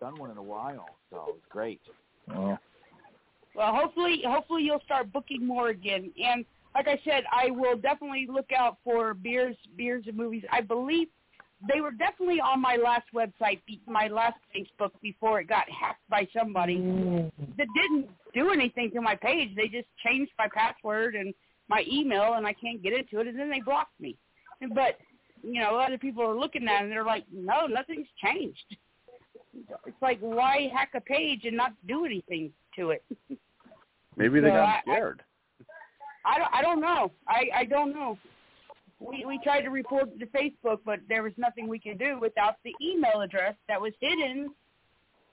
done 0.00 0.14
one 0.16 0.30
in 0.30 0.38
a 0.38 0.42
while, 0.42 0.96
so 1.10 1.34
it's 1.36 1.46
great. 1.46 1.80
Yeah. 2.28 2.56
Well, 3.54 3.74
hopefully, 3.74 4.22
hopefully 4.26 4.62
you'll 4.62 4.82
start 4.84 5.12
booking 5.12 5.46
more 5.46 5.68
again. 5.68 6.12
And 6.22 6.44
like 6.74 6.88
I 6.88 7.00
said, 7.04 7.24
I 7.32 7.50
will 7.50 7.76
definitely 7.76 8.26
look 8.30 8.50
out 8.56 8.78
for 8.82 9.14
beers, 9.14 9.56
beers 9.76 10.04
and 10.06 10.16
movies. 10.16 10.42
I 10.50 10.60
believe 10.60 11.08
they 11.72 11.80
were 11.80 11.92
definitely 11.92 12.40
on 12.40 12.60
my 12.60 12.76
last 12.76 13.06
website, 13.14 13.60
my 13.86 14.08
last 14.08 14.36
Facebook 14.54 14.90
before 15.00 15.40
it 15.40 15.48
got 15.48 15.70
hacked 15.70 16.02
by 16.10 16.26
somebody 16.36 16.78
mm. 16.78 17.30
that 17.56 17.68
didn't 17.74 18.08
do 18.34 18.50
anything 18.50 18.90
to 18.92 19.00
my 19.00 19.14
page. 19.14 19.54
They 19.56 19.68
just 19.68 19.88
changed 20.04 20.32
my 20.38 20.48
password 20.52 21.14
and 21.14 21.32
my 21.68 21.84
email, 21.90 22.34
and 22.34 22.46
I 22.46 22.52
can't 22.52 22.82
get 22.82 22.92
into 22.92 23.20
it, 23.20 23.28
and 23.28 23.38
then 23.38 23.50
they 23.50 23.60
blocked 23.60 23.98
me. 24.00 24.16
But 24.74 24.98
you 25.44 25.60
know, 25.60 25.76
other 25.76 25.98
people 25.98 26.24
are 26.24 26.36
looking 26.36 26.66
at 26.68 26.80
it 26.80 26.84
and 26.84 26.92
they're 26.92 27.04
like, 27.04 27.24
no, 27.32 27.66
nothing's 27.66 28.08
changed. 28.22 28.76
It's 29.86 30.02
like, 30.02 30.18
why 30.20 30.70
hack 30.74 30.90
a 30.94 31.00
page 31.00 31.42
and 31.44 31.56
not 31.56 31.72
do 31.86 32.04
anything 32.04 32.50
to 32.76 32.90
it? 32.90 33.04
Maybe 34.16 34.40
they 34.40 34.48
So 34.48 34.54
got 34.54 34.68
I- 34.68 34.80
scared. 34.82 35.22
I 36.26 36.38
don't, 36.38 36.54
I 36.54 36.62
don't 36.62 36.80
know. 36.80 37.10
I, 37.28 37.48
I 37.54 37.64
don't 37.64 37.92
know. 37.92 38.16
we 38.98 39.24
we 39.26 39.38
tried 39.44 39.60
to 39.62 39.68
report 39.70 40.08
it 40.08 40.18
to 40.20 40.26
Facebook, 40.26 40.78
but 40.84 41.00
there 41.08 41.22
was 41.22 41.32
nothing 41.36 41.68
we 41.68 41.78
could 41.78 41.98
do 41.98 42.18
without 42.18 42.54
the 42.64 42.72
email 42.80 43.20
address 43.20 43.54
that 43.68 43.78
was 43.78 43.92
hidden 44.00 44.50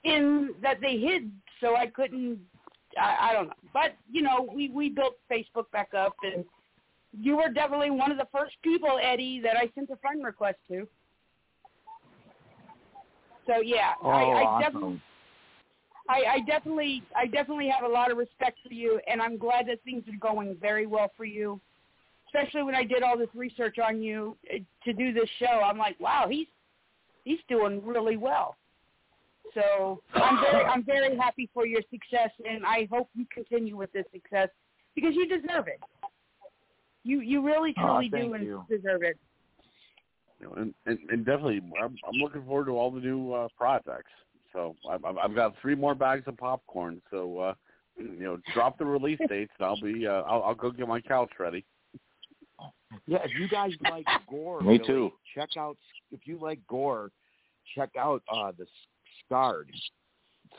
in 0.04 0.50
that 0.62 0.80
they 0.82 0.98
hid, 0.98 1.32
so 1.60 1.76
I 1.76 1.86
couldn't. 1.86 2.38
I, 3.00 3.30
I 3.30 3.32
don't 3.32 3.46
know, 3.46 3.54
but 3.72 3.94
you 4.10 4.20
know, 4.20 4.46
we 4.54 4.68
we 4.68 4.90
built 4.90 5.14
Facebook 5.30 5.70
back 5.72 5.94
up, 5.94 6.14
and 6.24 6.44
you 7.18 7.36
were 7.38 7.48
definitely 7.48 7.90
one 7.90 8.10
of 8.12 8.18
the 8.18 8.28
first 8.30 8.56
people, 8.62 8.98
Eddie, 9.02 9.40
that 9.40 9.56
I 9.56 9.70
sent 9.74 9.88
a 9.88 9.96
friend 9.96 10.22
request 10.22 10.58
to. 10.68 10.86
So 13.46 13.60
yeah, 13.64 13.92
Oh, 14.02 14.08
I, 14.10 14.22
I 14.22 14.24
oh, 14.24 14.46
awesome. 14.46 14.62
definitely. 14.72 15.02
I, 16.08 16.22
I 16.34 16.40
definitely, 16.40 17.02
I 17.16 17.26
definitely 17.26 17.68
have 17.68 17.88
a 17.88 17.92
lot 17.92 18.10
of 18.10 18.18
respect 18.18 18.58
for 18.66 18.72
you, 18.72 19.00
and 19.06 19.22
I'm 19.22 19.38
glad 19.38 19.68
that 19.68 19.82
things 19.84 20.02
are 20.08 20.18
going 20.18 20.56
very 20.60 20.86
well 20.86 21.10
for 21.16 21.24
you. 21.24 21.60
Especially 22.26 22.62
when 22.62 22.74
I 22.74 22.82
did 22.82 23.02
all 23.02 23.18
this 23.18 23.28
research 23.34 23.76
on 23.78 24.02
you 24.02 24.36
uh, 24.52 24.58
to 24.84 24.92
do 24.92 25.12
this 25.12 25.28
show, 25.38 25.60
I'm 25.64 25.76
like, 25.76 26.00
wow, 26.00 26.26
he's 26.30 26.46
he's 27.24 27.40
doing 27.48 27.84
really 27.84 28.16
well. 28.16 28.56
So 29.54 30.00
I'm 30.14 30.40
very, 30.40 30.64
I'm 30.64 30.84
very 30.84 31.16
happy 31.16 31.50
for 31.52 31.66
your 31.66 31.82
success, 31.90 32.30
and 32.48 32.64
I 32.64 32.88
hope 32.90 33.08
you 33.14 33.26
continue 33.32 33.76
with 33.76 33.92
this 33.92 34.06
success 34.12 34.48
because 34.94 35.14
you 35.14 35.28
deserve 35.28 35.68
it. 35.68 35.80
You, 37.04 37.20
you 37.20 37.44
really, 37.44 37.74
truly 37.74 38.08
thank 38.10 38.24
do 38.24 38.34
and 38.34 38.44
you. 38.44 38.64
deserve 38.70 39.02
it. 39.02 39.18
And, 40.56 40.72
and, 40.86 40.98
and 41.10 41.26
definitely, 41.26 41.60
I'm, 41.82 41.96
I'm 42.06 42.20
looking 42.20 42.44
forward 42.44 42.66
to 42.66 42.72
all 42.72 42.90
the 42.90 43.00
new 43.00 43.32
uh, 43.32 43.48
projects. 43.58 44.10
So 44.52 44.76
I've, 44.90 45.04
I've- 45.04 45.18
I've 45.22 45.34
got 45.34 45.54
three 45.60 45.74
more 45.74 45.94
bags 45.94 46.24
of 46.26 46.36
popcorn. 46.36 47.00
So 47.10 47.38
uh, 47.38 47.54
you 47.98 48.20
know, 48.20 48.38
drop 48.54 48.78
the 48.78 48.84
release 48.84 49.18
dates, 49.28 49.52
and 49.58 49.66
I'll 49.66 49.80
be 49.80 50.06
uh, 50.06 50.22
I'll, 50.22 50.42
I'll 50.44 50.54
go 50.54 50.70
get 50.70 50.88
my 50.88 51.00
couch 51.00 51.30
ready. 51.38 51.64
Yeah, 53.06 53.18
if 53.24 53.30
you 53.38 53.48
guys 53.48 53.72
like 53.90 54.06
gore, 54.28 54.60
Me 54.60 54.74
really, 54.74 54.86
too. 54.86 55.12
Check 55.34 55.50
out 55.56 55.76
if 56.10 56.20
you 56.26 56.38
like 56.40 56.58
gore, 56.68 57.10
check 57.74 57.90
out 57.98 58.22
uh 58.32 58.52
the 58.56 58.66
Scarred. 59.24 59.70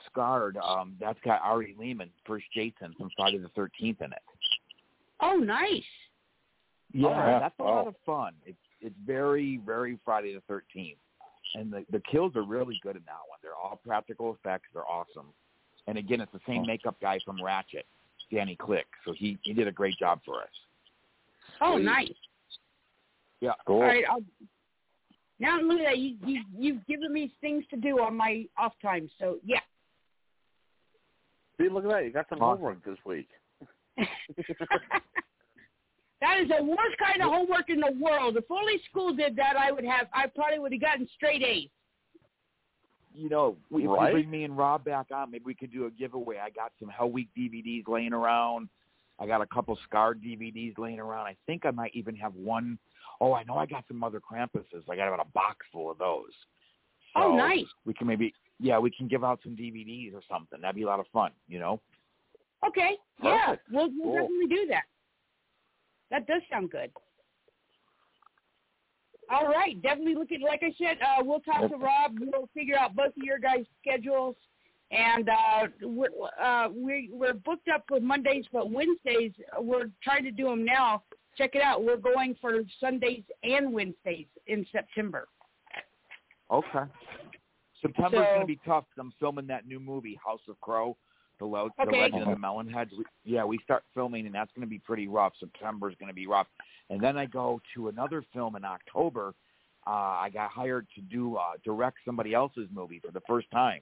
Scarred. 0.08 0.58
Um, 0.58 0.96
that's 1.00 1.20
got 1.24 1.42
Ari 1.44 1.76
Lehman, 1.78 2.10
first 2.26 2.46
Jason 2.54 2.94
from 2.98 3.10
Friday 3.16 3.38
the 3.38 3.50
Thirteenth 3.50 4.02
in 4.02 4.12
it. 4.12 4.22
Oh, 5.22 5.36
nice. 5.38 5.84
Yeah, 6.92 7.08
Oh, 7.08 7.12
yeah. 7.12 7.40
that's 7.40 7.56
a 7.60 7.64
lot 7.64 7.88
of 7.88 7.96
fun. 8.06 8.34
It's 8.46 8.58
it's 8.82 8.96
very 9.06 9.62
very 9.66 10.00
Friday 10.04 10.34
the 10.34 10.42
Thirteenth, 10.42 10.98
and 11.56 11.72
the 11.72 11.86
the 11.92 12.02
kills 12.12 12.36
are 12.36 12.44
really 12.44 12.80
good 12.84 12.96
in 12.96 13.04
that 13.06 13.22
one. 13.28 13.40
They're 13.42 13.56
all 13.56 13.80
practical 13.86 14.34
effects. 14.34 14.70
They're 14.74 14.88
awesome, 14.88 15.28
and 15.88 15.98
again, 15.98 16.22
it's 16.22 16.32
the 16.32 16.40
same 16.48 16.66
makeup 16.66 16.96
guy 17.02 17.20
from 17.26 17.42
Ratchet, 17.42 17.86
Danny 18.32 18.56
Click. 18.56 18.86
So 19.06 19.14
he 19.14 19.38
he 19.44 19.54
did 19.54 19.68
a 19.68 19.72
great 19.72 19.98
job 19.98 20.20
for 20.26 20.42
us. 20.42 20.50
Oh, 21.62 21.76
Sweet. 21.76 21.86
nice. 21.86 22.12
Yeah. 23.42 23.52
All 23.68 23.82
right, 23.82 24.04
I'll, 24.10 24.24
now 25.40 25.60
look 25.60 25.80
at 25.80 25.86
that. 25.86 25.98
You, 25.98 26.16
you, 26.26 26.42
you've 26.58 26.86
given 26.88 27.12
me 27.12 27.34
things 27.42 27.66
to 27.72 27.78
do 27.78 28.00
on 28.00 28.16
my 28.16 28.46
off 28.58 28.74
time. 28.82 29.10
So 29.20 29.38
yeah. 29.44 29.60
See, 31.60 31.70
look 31.70 31.84
at 31.84 31.92
that! 31.92 32.06
You 32.06 32.12
got 32.12 32.26
some 32.30 32.40
Awesome. 32.42 32.62
homework 32.62 32.86
this 32.86 32.98
week. 33.06 33.28
That 36.24 36.40
is 36.40 36.48
the 36.48 36.64
worst 36.64 36.96
kind 37.06 37.22
of 37.22 37.28
homework 37.34 37.70
in 37.70 37.82
the 37.82 37.92
world. 38.00 38.38
If 38.38 38.46
only 38.50 38.80
school 38.90 39.14
did 39.14 39.36
that, 39.36 39.58
I 39.58 39.74
would 39.74 39.84
have. 39.84 40.08
I 40.14 40.28
probably 40.28 40.58
would 40.58 40.72
have 40.72 40.80
gotten 40.80 41.06
straight 41.16 41.44
A's. 41.44 41.70
you 43.14 43.28
know, 43.28 43.58
we, 43.70 43.86
Right? 43.86 44.08
you 44.08 44.14
bring 44.22 44.32
me 44.32 44.46
and 44.46 44.58
Rob 44.58 44.86
back 44.86 45.08
on, 45.14 45.32
maybe 45.32 45.44
we 45.46 45.54
could 45.54 45.72
do 45.74 45.86
a 45.86 45.92
giveaway. 45.92 46.38
I 46.38 46.50
got 46.50 46.72
some 46.80 46.90
Hellweek 46.90 47.28
DVDs 47.38 47.90
laying 47.90 48.14
around. 48.14 48.70
I 49.20 49.28
got 49.28 49.42
a 49.42 49.46
couple 49.48 49.78
Scarred 49.84 50.22
DVDs 50.24 50.78
laying 50.78 51.00
around. 51.02 51.28
I 51.28 51.36
think 51.46 51.66
I 51.66 51.72
might 51.72 51.92
even 51.94 52.16
have 52.16 52.34
one 52.36 52.80
oh 53.20 53.34
I 53.34 53.44
know 53.44 53.58
I 53.58 53.66
got 53.66 53.84
some 53.90 53.98
Mother 54.00 54.22
Krampuses. 54.22 54.84
I 54.90 54.96
got 54.96 55.08
about 55.10 55.28
a 55.28 55.32
box 55.34 55.58
full 55.74 55.92
of 55.92 55.98
those. 55.98 56.32
Oh, 57.18 57.36
nice. 57.36 57.66
We 57.86 57.94
can 57.94 58.08
maybe, 58.08 58.34
yeah, 58.60 58.80
we 58.80 58.90
can 58.92 59.08
give 59.10 59.24
out 59.26 59.40
some 59.44 59.56
DVDs 59.58 60.16
or 60.16 60.22
something. 60.32 60.62
That'd 60.62 60.76
be 60.78 60.84
a 60.84 60.88
lot 60.88 61.00
of 61.02 61.06
fun, 61.12 61.32
you 61.50 61.60
know. 61.60 61.82
Okay. 62.66 62.92
Yeah, 63.22 63.56
we'll, 63.72 63.90
we'll 64.00 64.04
Cool. 64.04 64.14
definitely 64.14 64.48
do 64.48 64.66
that. 64.70 64.84
That 66.14 66.28
does 66.28 66.44
sound 66.52 66.70
good. 66.70 66.92
All 69.32 69.48
right, 69.48 69.82
definitely 69.82 70.14
look 70.14 70.32
at. 70.32 70.42
Like 70.42 70.62
I 70.62 70.72
said, 70.78 71.00
uh, 71.02 71.24
we'll 71.24 71.40
talk 71.40 71.68
to 71.72 71.76
Rob. 71.76 72.18
We'll 72.20 72.48
figure 72.54 72.78
out 72.78 72.96
both 72.96 73.18
of 73.18 73.24
your 73.24 73.40
guys' 73.40 73.66
schedules, 73.82 74.36
and 74.92 75.28
uh, 75.28 75.68
we're 75.82 76.10
uh, 76.40 76.70
we 76.70 77.10
we're 77.12 77.34
booked 77.34 77.68
up 77.68 77.86
for 77.88 78.00
Mondays, 78.00 78.46
but 78.54 78.70
Wednesdays 78.70 79.32
we're 79.60 79.90
trying 80.04 80.24
to 80.26 80.32
do 80.32 80.46
them 80.46 80.64
now. 80.64 81.02
Check 81.36 81.56
it 81.56 81.64
out. 81.64 81.84
We're 81.84 81.98
going 81.98 82.36
for 82.40 82.60
Sundays 82.80 83.24
and 83.42 83.74
Wednesdays 83.74 84.28
in 84.46 84.68
September. 84.72 85.28
Okay. 86.52 86.84
September's 87.82 88.20
So- 88.20 88.34
gonna 88.36 88.46
be 88.46 88.60
tough 88.64 88.86
'cause 88.90 89.00
I'm 89.00 89.14
filming 89.20 89.48
that 89.48 89.66
new 89.66 89.80
movie, 89.80 90.20
House 90.24 90.48
of 90.48 90.62
Crow, 90.62 90.96
the, 91.40 91.46
Lo- 91.46 91.70
the 91.78 91.84
Okay. 91.84 92.00
Legend 92.02 92.24
of 92.24 92.30
the 92.30 92.36
Melonheads. 92.36 92.90
We, 92.98 93.06
yeah, 93.26 93.44
we 93.44 93.58
start 93.64 93.84
filming, 93.94 94.26
and 94.26 94.34
that's 94.36 94.52
gonna 94.56 94.68
be 94.68 94.80
pretty 94.80 95.08
rough. 95.08 95.34
September's 95.40 95.96
gonna 96.00 96.14
be 96.14 96.28
rough, 96.28 96.48
and 96.90 97.02
then 97.02 97.18
I 97.18 97.26
go 97.26 97.62
to 97.76 97.88
another 97.90 98.24
film 98.34 98.56
in 98.56 98.64
October. 98.64 99.34
Uh, 99.86 99.90
I 99.90 100.30
got 100.34 100.50
hired 100.52 100.88
to 100.96 101.02
do 101.02 101.36
uh, 101.36 101.54
direct 101.66 101.98
somebody 102.06 102.34
else's 102.34 102.70
movie 102.74 103.02
for 103.06 103.12
the 103.12 103.22
first 103.28 103.50
time, 103.52 103.82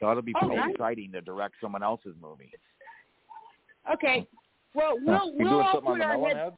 so 0.00 0.10
it'll 0.10 0.22
be 0.22 0.32
Oh, 0.36 0.46
pretty 0.46 0.56
nice. 0.56 0.70
exciting 0.72 1.12
to 1.12 1.20
direct 1.20 1.56
someone 1.60 1.82
else's 1.82 2.14
movie. 2.22 2.50
Okay. 3.92 4.26
Well, 4.74 4.94
we'll 5.00 5.26
You 5.32 5.44
we'll 5.44 5.60
all 5.60 5.74
something 5.74 5.92
on 5.92 5.98
put 5.98 6.06
our 6.06 6.12
heads. 6.28 6.38
Melonhead? 6.38 6.52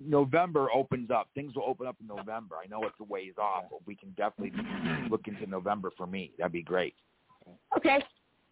November 0.00 0.68
opens 0.74 1.10
up. 1.10 1.28
Things 1.34 1.54
will 1.54 1.64
open 1.64 1.86
up 1.86 1.96
in 2.00 2.06
November. 2.06 2.56
I 2.62 2.66
know 2.66 2.82
it's 2.84 2.96
a 3.00 3.04
ways 3.04 3.34
off, 3.40 3.64
but 3.70 3.80
we 3.86 3.94
can 3.94 4.10
definitely 4.16 4.52
look 5.08 5.28
into 5.28 5.46
November 5.46 5.90
for 5.96 6.06
me. 6.06 6.32
That'd 6.38 6.52
be 6.52 6.62
great. 6.62 6.94
Okay. 7.76 7.98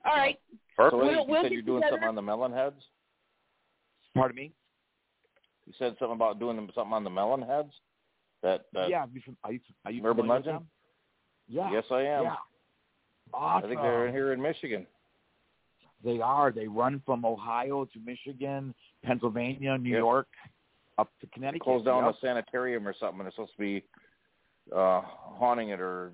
All 0.05 0.17
right. 0.17 0.39
So 0.77 0.97
We'll- 0.97 1.11
you 1.11 1.25
we'll 1.29 1.43
said 1.43 1.49
get 1.51 1.53
you're 1.53 1.63
doing 1.63 1.81
together. 1.83 1.93
something 1.95 2.09
on 2.09 2.15
the 2.15 2.23
melon 2.23 2.53
heads? 2.53 2.83
Pardon 4.15 4.37
me? 4.37 4.53
You 5.67 5.73
said 5.79 5.97
something 5.99 6.17
about 6.17 6.39
doing 6.39 6.57
something 6.75 6.93
on 6.93 7.05
the 7.05 7.11
melon 7.11 7.43
heads? 7.43 7.73
That, 8.43 8.67
that 8.73 8.89
yeah, 8.89 9.07
you, 9.13 9.21
fam- 9.25 9.37
are 9.45 9.53
you, 9.53 9.61
are 9.85 9.93
you 9.93 10.05
urban 10.05 10.27
legend? 10.27 10.57
them? 10.57 10.69
Yeah. 11.47 11.71
Yes, 11.73 11.85
I 11.91 12.01
am. 12.03 12.25
Yeah. 12.25 12.35
Awesome. 13.33 13.65
I 13.65 13.69
think 13.69 13.81
they're 13.81 14.11
here 14.11 14.33
in 14.33 14.43
Michigan. 14.43 14.87
They 16.05 16.21
are. 16.21 16.51
They 16.51 16.67
run 16.67 17.01
from 17.07 17.25
Ohio 17.25 17.85
to 17.85 17.99
Michigan, 18.05 18.75
Pennsylvania, 19.05 19.79
New 19.79 19.91
Yep. 19.91 19.99
York, 19.99 20.27
up 20.99 21.09
to 21.21 21.27
They 21.27 21.31
Connecticut. 21.33 21.63
closed 21.63 21.85
down 21.85 22.05
Yep. 22.05 22.15
a 22.15 22.19
sanitarium 22.19 22.89
or 22.89 22.93
something, 22.99 23.21
and 23.21 23.29
it's 23.29 23.37
supposed 23.37 23.53
to 23.53 23.59
be 23.59 23.85
uh 24.75 25.01
haunting 25.03 25.71
it 25.71 25.81
or 25.81 26.13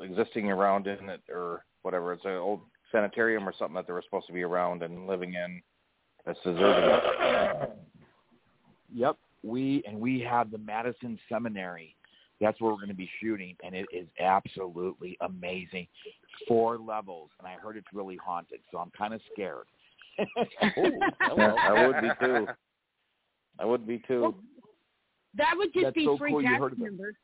uh, 0.00 0.02
existing 0.04 0.50
around 0.50 0.86
in 0.88 1.08
it 1.08 1.20
or 1.28 1.64
whatever. 1.88 2.12
It's 2.12 2.24
an 2.26 2.32
old 2.32 2.60
sanitarium 2.92 3.48
or 3.48 3.54
something 3.58 3.74
that 3.74 3.86
they 3.86 3.94
were 3.94 4.02
supposed 4.02 4.26
to 4.26 4.32
be 4.34 4.42
around 4.42 4.82
and 4.82 5.06
living 5.06 5.32
in. 5.32 5.62
That's 6.26 6.38
deserted. 6.44 7.70
Yep. 8.94 9.16
We 9.42 9.82
and 9.86 9.98
we 9.98 10.20
have 10.20 10.50
the 10.50 10.58
Madison 10.58 11.18
Seminary. 11.30 11.94
That's 12.42 12.60
where 12.60 12.70
we're 12.70 12.76
going 12.76 12.88
to 12.88 12.94
be 12.94 13.08
shooting, 13.22 13.56
and 13.64 13.74
it 13.74 13.86
is 13.92 14.06
absolutely 14.20 15.16
amazing. 15.22 15.86
Four 16.46 16.78
levels, 16.78 17.30
and 17.38 17.48
I 17.48 17.54
heard 17.54 17.76
it's 17.78 17.86
really 17.94 18.16
haunted, 18.22 18.60
so 18.70 18.78
I'm 18.78 18.90
kind 18.96 19.14
of 19.14 19.20
scared. 19.32 19.66
Yeah, 21.36 21.54
I 21.62 21.86
would 21.86 22.00
be 22.02 22.08
too. 22.20 22.46
I 23.58 23.64
would 23.64 23.86
be 23.86 24.02
too. 24.06 24.34
That 25.36 25.54
would 25.56 25.72
just 25.72 25.84
That's 25.84 25.94
be 25.94 26.04
so 26.04 26.18
free 26.18 26.32
cool 26.32 26.42
you 26.42 26.48
cast 26.48 26.60
heard 26.60 26.72
of 26.72 26.80
it. 26.80 26.82
members. 26.82 27.14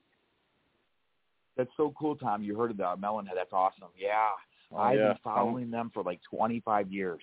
That's 1.56 1.70
so 1.76 1.92
cool, 1.98 2.16
Tom. 2.16 2.42
You 2.42 2.56
heard 2.58 2.70
of 2.70 2.76
the 2.76 2.84
Melonhead. 2.84 3.34
That's 3.34 3.52
awesome. 3.52 3.88
Yeah. 3.98 4.30
Oh, 4.74 4.78
I've 4.80 4.98
yeah. 4.98 5.08
been 5.08 5.16
following 5.22 5.70
them 5.70 5.90
for 5.94 6.02
like 6.02 6.20
25 6.30 6.90
years. 6.92 7.22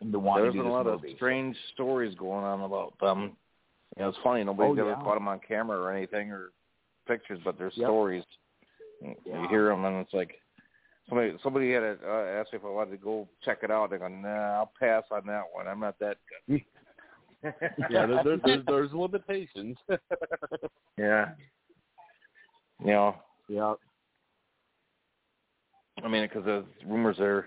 Into 0.00 0.18
wanting 0.18 0.44
There's 0.44 0.54
to 0.54 0.58
been 0.58 0.66
do 0.66 0.72
a 0.72 0.74
lot 0.74 0.86
movie. 0.86 1.12
of 1.12 1.16
strange 1.16 1.56
stories 1.72 2.14
going 2.18 2.44
on 2.44 2.62
about 2.62 2.94
them. 3.00 3.36
You 3.96 4.02
know, 4.02 4.08
it's 4.08 4.18
funny 4.24 4.42
nobody's 4.42 4.76
Oh, 4.78 4.80
ever 4.80 4.90
yeah. 4.90 5.02
caught 5.04 5.14
them 5.14 5.28
on 5.28 5.40
camera 5.46 5.78
or 5.80 5.92
anything 5.92 6.30
or 6.32 6.50
pictures, 7.06 7.38
but 7.44 7.56
there's 7.58 7.76
Yep. 7.76 7.86
stories. 7.86 8.24
You- 9.00 9.14
Yeah. 9.24 9.42
You 9.42 9.48
hear 9.48 9.68
them, 9.68 9.84
and 9.84 9.96
it's 10.04 10.12
like 10.12 10.40
somebody 11.08 11.38
somebody 11.42 11.72
had 11.72 11.82
a, 11.84 11.98
uh, 12.04 12.24
asked 12.40 12.52
me 12.52 12.58
if 12.58 12.64
I 12.64 12.68
wanted 12.68 12.90
to 12.92 12.96
go 12.96 13.28
check 13.42 13.62
it 13.62 13.70
out. 13.70 13.90
They 13.90 13.98
go, 13.98 14.08
Nah, 14.08 14.54
I'll 14.58 14.72
pass 14.78 15.04
on 15.10 15.26
that 15.26 15.44
one. 15.52 15.68
I'm 15.68 15.80
not 15.80 15.98
that 16.00 16.16
good. 16.48 16.62
yeah, 17.90 18.06
there, 18.06 18.22
there, 18.24 18.36
there's, 18.38 18.64
there's 18.66 18.92
limitations. 18.92 19.76
yeah. 20.98 21.34
You 22.80 22.86
know, 22.86 23.16
Yeah. 23.48 23.74
I 26.02 26.08
mean, 26.08 26.22
because 26.22 26.44
the 26.44 26.64
rumors 26.86 27.18
are. 27.20 27.46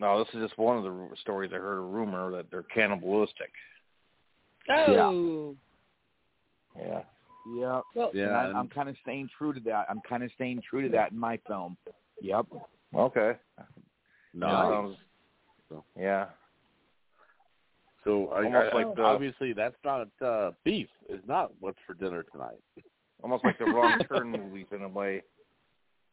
No, 0.00 0.22
this 0.22 0.32
is 0.34 0.46
just 0.46 0.58
one 0.58 0.76
of 0.78 0.84
the 0.84 1.08
stories 1.20 1.50
I 1.52 1.56
heard. 1.56 1.78
A 1.78 1.80
rumor 1.80 2.30
that 2.32 2.46
they're 2.50 2.62
cannibalistic. 2.64 3.50
Oh. 4.70 5.56
Yeah. 6.76 6.82
Yeah. 6.84 7.02
Yep. 7.56 7.82
Well, 7.94 8.10
And 8.14 8.30
I, 8.32 8.58
I'm 8.58 8.68
kind 8.68 8.88
of 8.88 8.96
staying 9.02 9.28
true 9.36 9.52
to 9.54 9.60
that. 9.60 9.86
I'm 9.88 10.00
kind 10.08 10.22
of 10.22 10.30
staying 10.34 10.62
true 10.68 10.82
to 10.82 10.88
that 10.90 11.12
in 11.12 11.18
my 11.18 11.38
film. 11.46 11.76
Yep. 12.20 12.46
Okay. 12.94 13.32
Nice. 14.34 14.70
Sounds- 14.70 14.96
yeah. 15.98 16.26
So 18.04 18.28
I, 18.28 18.44
Almost 18.44 18.72
I, 18.72 18.76
like 18.76 18.96
the- 18.96 19.02
obviously 19.02 19.52
that's 19.52 19.76
not 19.84 20.08
uh, 20.24 20.52
beef. 20.64 20.88
Is 21.08 21.20
not 21.26 21.50
what's 21.60 21.78
for 21.86 21.94
dinner 21.94 22.24
tonight. 22.32 22.60
Almost 23.22 23.44
like 23.44 23.58
the 23.58 23.64
wrong 23.66 23.98
turn 24.08 24.30
movies 24.30 24.66
in 24.72 24.82
a 24.82 24.88
way, 24.88 25.22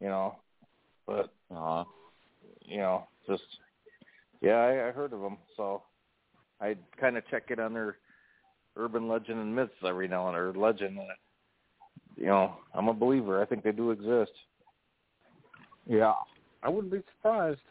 you 0.02 0.07
know. 0.07 0.36
But 1.06 1.34
uh 1.53 1.84
you 2.65 2.77
know, 2.77 3.07
just 3.27 3.44
yeah, 4.41 4.56
I, 4.56 4.90
I 4.90 4.91
heard 4.91 5.14
of 5.14 5.22
them, 5.22 5.38
so 5.57 5.84
I 6.61 6.76
kind 6.99 7.18
of 7.18 7.27
check 7.30 7.45
it 7.49 7.60
on 7.60 7.73
their 7.73 7.98
urban 8.77 9.07
legend 9.07 9.40
and 9.40 9.56
myths 9.56 9.73
every 9.86 10.07
now 10.07 10.27
and 10.27 10.38
or 10.38 10.53
legend. 10.53 10.98
And, 10.98 11.07
you 12.15 12.27
know, 12.27 12.56
I'm 12.73 12.88
a 12.88 12.94
believer. 12.94 13.41
I 13.41 13.45
think 13.45 13.64
they 13.64 13.72
do 13.72 13.91
exist. 13.91 14.32
Yeah. 15.88 16.14
I 16.64 16.69
wouldn't 16.69 16.91
be 16.91 17.02
surprised. 17.18 17.61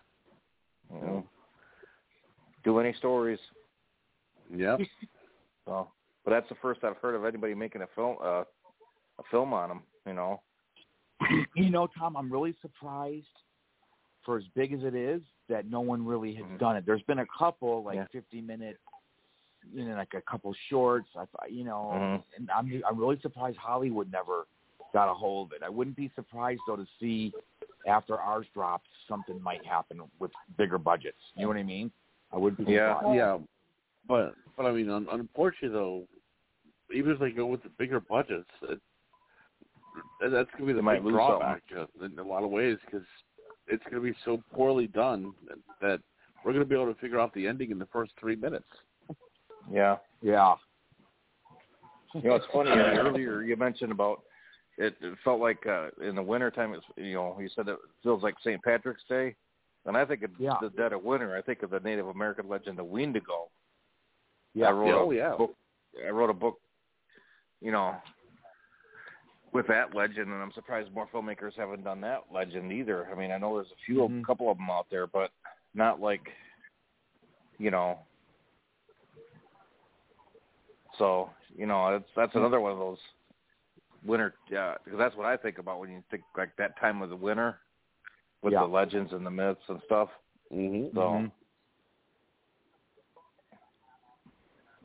You 0.92 1.00
know, 1.00 1.24
do 2.62 2.78
any 2.78 2.92
stories? 2.94 3.40
Yep. 4.54 4.80
So, 5.66 5.88
but 6.26 6.32
that's 6.32 6.48
the 6.50 6.56
first 6.60 6.84
I've 6.84 6.98
heard 6.98 7.14
of 7.14 7.24
anybody 7.24 7.54
making 7.54 7.80
a 7.80 7.86
film 7.94 8.18
uh, 8.22 8.42
a 9.18 9.22
film 9.30 9.54
on 9.54 9.70
them. 9.70 9.80
You 10.06 10.12
know. 10.12 10.42
you 11.54 11.70
know, 11.70 11.88
Tom, 11.98 12.16
I'm 12.16 12.32
really 12.32 12.54
surprised 12.62 13.26
for 14.24 14.38
as 14.38 14.44
big 14.54 14.72
as 14.72 14.80
it 14.82 14.94
is 14.94 15.20
that 15.48 15.66
no 15.70 15.80
one 15.80 16.04
really 16.04 16.34
has 16.34 16.46
done 16.58 16.76
it. 16.76 16.84
There's 16.86 17.02
been 17.02 17.18
a 17.20 17.26
couple 17.38 17.82
like 17.82 17.96
Yeah. 17.96 18.06
50 18.12 18.40
minute, 18.40 18.78
you 19.72 19.84
know, 19.84 19.94
like 19.94 20.14
a 20.14 20.22
couple 20.22 20.54
shorts. 20.68 21.08
I, 21.16 21.24
you 21.48 21.64
know, 21.64 21.90
Mhm. 21.92 22.22
and 22.36 22.50
I'm 22.50 22.82
I'm 22.88 22.98
really 22.98 23.18
surprised 23.20 23.58
Hollywood 23.58 24.10
never 24.10 24.46
got 24.92 25.10
a 25.10 25.14
hold 25.14 25.48
of 25.48 25.56
it. 25.56 25.62
I 25.62 25.68
wouldn't 25.68 25.96
be 25.96 26.10
surprised 26.14 26.60
though 26.66 26.76
to 26.76 26.86
see 26.98 27.32
after 27.86 28.18
ours 28.18 28.46
drops 28.54 28.88
something 29.06 29.40
might 29.42 29.64
happen 29.66 30.00
with 30.18 30.30
bigger 30.56 30.78
budgets. 30.78 31.20
You 31.34 31.42
know 31.42 31.48
what 31.48 31.56
I 31.58 31.62
mean? 31.62 31.90
I 32.32 32.38
wouldn't 32.38 32.66
be 32.66 32.72
Yeah, 32.72 32.94
surprised. 32.98 33.16
yeah. 33.16 33.38
But 34.06 34.34
but 34.56 34.66
I 34.66 34.72
mean, 34.72 34.88
un- 34.88 35.08
unfortunately 35.10 35.68
though, 35.78 36.06
even 36.94 37.12
if 37.12 37.18
they 37.18 37.30
go 37.30 37.46
with 37.46 37.62
the 37.62 37.68
bigger 37.70 38.00
budgets, 38.00 38.48
it, 38.62 38.80
that's 40.30 40.50
going 40.52 40.60
to 40.60 40.66
be 40.66 40.72
the 40.72 40.78
They 40.78 40.80
might 40.82 41.02
big 41.04 41.12
drawback 41.12 41.62
in 42.02 42.18
a 42.18 42.22
lot 42.22 42.44
of 42.44 42.50
ways 42.50 42.78
because 42.84 43.06
it's 43.66 43.82
going 43.84 43.96
to 43.96 44.00
be 44.12 44.16
so 44.24 44.42
poorly 44.52 44.86
done 44.88 45.32
that, 45.48 45.58
that 45.80 46.00
we're 46.44 46.52
going 46.52 46.64
to 46.64 46.68
be 46.68 46.74
able 46.74 46.92
to 46.92 47.00
figure 47.00 47.18
out 47.18 47.32
the 47.34 47.46
ending 47.46 47.70
in 47.70 47.78
the 47.78 47.86
first 47.86 48.12
three 48.20 48.36
minutes. 48.36 48.66
Yeah. 49.72 49.96
Yeah. 50.22 50.54
You 52.14 52.28
know, 52.28 52.34
it's 52.36 52.46
funny. 52.52 52.70
uh, 52.70 52.74
earlier 52.76 53.42
you 53.42 53.56
mentioned 53.56 53.90
about 53.92 54.22
it. 54.78 54.94
It 55.00 55.14
felt 55.24 55.40
like 55.40 55.66
uh, 55.66 55.88
in 56.02 56.14
the 56.14 56.22
winter 56.22 56.50
time. 56.50 56.74
It's 56.74 56.84
you 56.96 57.14
know 57.14 57.36
you 57.40 57.48
said 57.54 57.68
it 57.68 57.76
feels 58.02 58.22
like 58.22 58.34
St. 58.44 58.62
Patrick's 58.62 59.02
Day, 59.08 59.34
and 59.86 59.96
I 59.96 60.04
think 60.04 60.22
of 60.22 60.30
Yeah. 60.38 60.54
the 60.60 60.70
dead 60.70 60.92
of 60.92 61.02
winter. 61.02 61.36
I 61.36 61.42
think 61.42 61.62
of 61.62 61.70
the 61.70 61.80
Native 61.80 62.06
American 62.08 62.48
legend, 62.48 62.78
the 62.78 62.84
Wendigo. 62.84 63.48
Yeah. 64.54 64.66
I 64.68 64.70
wrote 64.72 64.86
Yeah, 64.86 64.94
a 64.94 64.98
oh, 64.98 65.10
yeah. 65.10 65.36
book. 65.36 65.54
I 66.06 66.10
wrote 66.10 66.30
a 66.30 66.34
book. 66.34 66.58
You 67.60 67.72
know, 67.72 67.94
with 69.54 69.68
that 69.68 69.94
legend, 69.94 70.30
and 70.30 70.42
I'm 70.42 70.52
surprised 70.52 70.92
more 70.92 71.08
filmmakers 71.14 71.56
haven't 71.56 71.84
done 71.84 72.00
that 72.00 72.24
legend 72.30 72.72
either. 72.72 73.08
I 73.10 73.14
mean, 73.14 73.30
I 73.30 73.38
know 73.38 73.54
there's 73.54 73.70
a 73.70 73.76
few, 73.86 74.08
Mhm. 74.08 74.22
a 74.22 74.26
couple 74.26 74.50
of 74.50 74.58
them 74.58 74.68
out 74.68 74.90
there, 74.90 75.06
but 75.06 75.30
not 75.74 76.00
like, 76.00 76.28
you 77.58 77.70
know. 77.70 77.98
So 80.98 81.30
you 81.56 81.66
know, 81.66 81.92
that's 81.92 82.10
that's 82.14 82.34
another 82.34 82.60
one 82.60 82.72
of 82.72 82.78
those 82.78 82.98
winter. 84.04 84.34
Yeah, 84.48 84.76
because 84.84 84.98
that's 84.98 85.16
what 85.16 85.26
I 85.26 85.36
think 85.36 85.58
about 85.58 85.78
when 85.78 85.90
you 85.90 86.02
think 86.10 86.24
like 86.36 86.54
that 86.56 86.76
time 86.78 87.00
of 87.00 87.10
the 87.10 87.16
winter 87.16 87.60
with 88.42 88.52
Yeah. 88.52 88.60
the 88.60 88.66
legends 88.66 89.12
and 89.12 89.24
the 89.24 89.30
myths 89.30 89.68
and 89.68 89.80
stuff. 89.82 90.10
Mm-hmm. 90.52 90.96
So, 90.96 91.00
Mhm. 91.00 91.32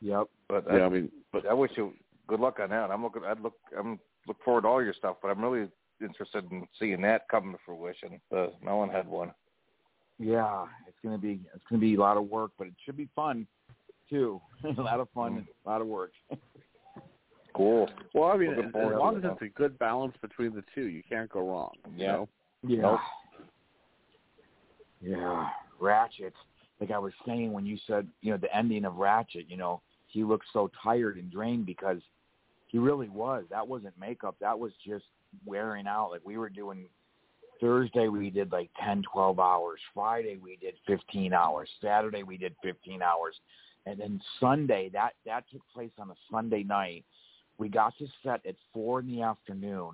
Yep. 0.00 0.28
but 0.48 0.64
Yeah, 0.66 0.86
I 0.86 0.88
mean, 0.88 1.12
but 1.32 1.44
I 1.46 1.52
wish 1.54 1.76
you 1.76 1.96
good 2.28 2.40
luck 2.40 2.60
on 2.60 2.70
that. 2.70 2.90
I'm 2.90 3.02
looking. 3.02 3.24
I'd 3.24 3.40
look. 3.40 3.58
I'm 3.76 4.00
look 4.26 4.42
forward 4.44 4.62
to 4.62 4.68
all 4.68 4.82
your 4.82 4.94
stuff, 4.94 5.16
but 5.22 5.28
I'm 5.28 5.42
really 5.42 5.68
interested 6.00 6.50
in 6.50 6.66
seeing 6.78 7.00
that 7.02 7.28
come 7.28 7.52
to 7.52 7.58
fruition. 7.64 8.20
The 8.30 8.52
Melonhead 8.64 9.06
one. 9.06 9.32
Yeah, 10.18 10.66
it's 10.86 10.96
gonna 11.02 11.18
be 11.18 11.40
it's 11.54 11.64
gonna 11.68 11.80
be 11.80 11.94
a 11.94 12.00
lot 12.00 12.16
of 12.16 12.28
work, 12.28 12.52
but 12.58 12.66
it 12.66 12.74
should 12.84 12.96
be 12.96 13.08
fun 13.16 13.46
too. 14.08 14.40
a 14.78 14.80
lot 14.82 15.00
of 15.00 15.08
fun, 15.14 15.38
and 15.38 15.46
a 15.64 15.68
lot 15.68 15.80
of 15.80 15.86
work. 15.86 16.12
Cool. 17.52 17.90
well, 18.14 18.30
I 18.30 18.36
mean, 18.36 18.52
as, 18.52 18.70
forward 18.70 18.92
as 18.92 18.96
to 18.96 18.98
long 18.98 19.16
as 19.16 19.22
it's 19.24 19.42
a 19.42 19.48
good 19.58 19.76
balance 19.78 20.14
between 20.22 20.54
the 20.54 20.62
two, 20.72 20.82
you 20.86 21.02
can't 21.08 21.28
go 21.28 21.40
wrong. 21.40 21.72
you 21.96 22.04
Yeah. 22.04 22.12
know? 22.12 22.28
Yeah. 22.62 22.80
Nope. 22.82 23.00
Yeah. 25.00 25.48
Ratchet. 25.80 26.34
Like 26.80 26.90
I 26.90 26.98
was 26.98 27.12
saying 27.26 27.52
when 27.52 27.66
you 27.66 27.76
said, 27.86 28.06
you 28.22 28.30
know, 28.30 28.36
the 28.38 28.54
ending 28.56 28.84
of 28.84 28.96
Ratchet, 28.96 29.50
you 29.50 29.56
know, 29.56 29.82
he 30.06 30.24
looked 30.24 30.46
so 30.52 30.70
tired 30.82 31.16
and 31.16 31.30
drained 31.30 31.66
because 31.66 31.98
he 32.70 32.78
really 32.78 33.08
was. 33.08 33.44
That 33.50 33.66
wasn't 33.66 33.94
makeup. 33.98 34.36
That 34.40 34.58
was 34.58 34.72
just 34.86 35.04
wearing 35.44 35.86
out. 35.86 36.10
Like 36.10 36.22
we 36.24 36.36
were 36.38 36.48
doing 36.48 36.86
Thursday 37.60 38.08
we 38.08 38.30
did 38.30 38.52
like 38.52 38.70
ten, 38.82 39.02
twelve 39.12 39.38
hours. 39.38 39.80
Friday 39.92 40.38
we 40.42 40.56
did 40.56 40.74
15 40.86 41.32
hours. 41.32 41.68
Saturday 41.82 42.22
we 42.22 42.36
did 42.36 42.54
15 42.62 43.02
hours. 43.02 43.34
And 43.86 43.98
then 43.98 44.20
Sunday, 44.38 44.90
that 44.92 45.12
that 45.26 45.44
took 45.52 45.62
place 45.74 45.90
on 45.98 46.10
a 46.10 46.14
Sunday 46.30 46.62
night. 46.62 47.04
We 47.58 47.68
got 47.68 47.92
to 47.98 48.06
set 48.22 48.44
at 48.46 48.54
4 48.72 49.00
in 49.00 49.06
the 49.08 49.22
afternoon. 49.22 49.92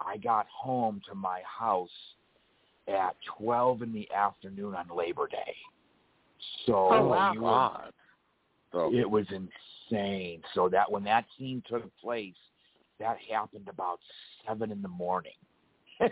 I 0.00 0.16
got 0.16 0.46
home 0.48 1.00
to 1.08 1.14
my 1.14 1.40
house 1.44 1.88
at 2.88 3.14
12 3.38 3.82
in 3.82 3.92
the 3.92 4.08
afternoon 4.12 4.74
on 4.74 4.86
Labor 4.96 5.28
Day. 5.28 5.54
So 6.66 6.88
Oh, 6.90 7.08
wow. 7.08 7.32
you 7.32 7.40
were- 7.40 7.48
it 8.92 9.08
was 9.08 9.26
insane. 9.90 10.42
So 10.54 10.68
that 10.68 10.90
when 10.90 11.04
that 11.04 11.24
scene 11.38 11.62
took 11.68 11.84
place, 11.98 12.34
that 12.98 13.18
happened 13.30 13.68
about 13.68 13.98
seven 14.46 14.70
in 14.70 14.82
the 14.82 14.88
morning. 14.88 15.32
and, 16.00 16.10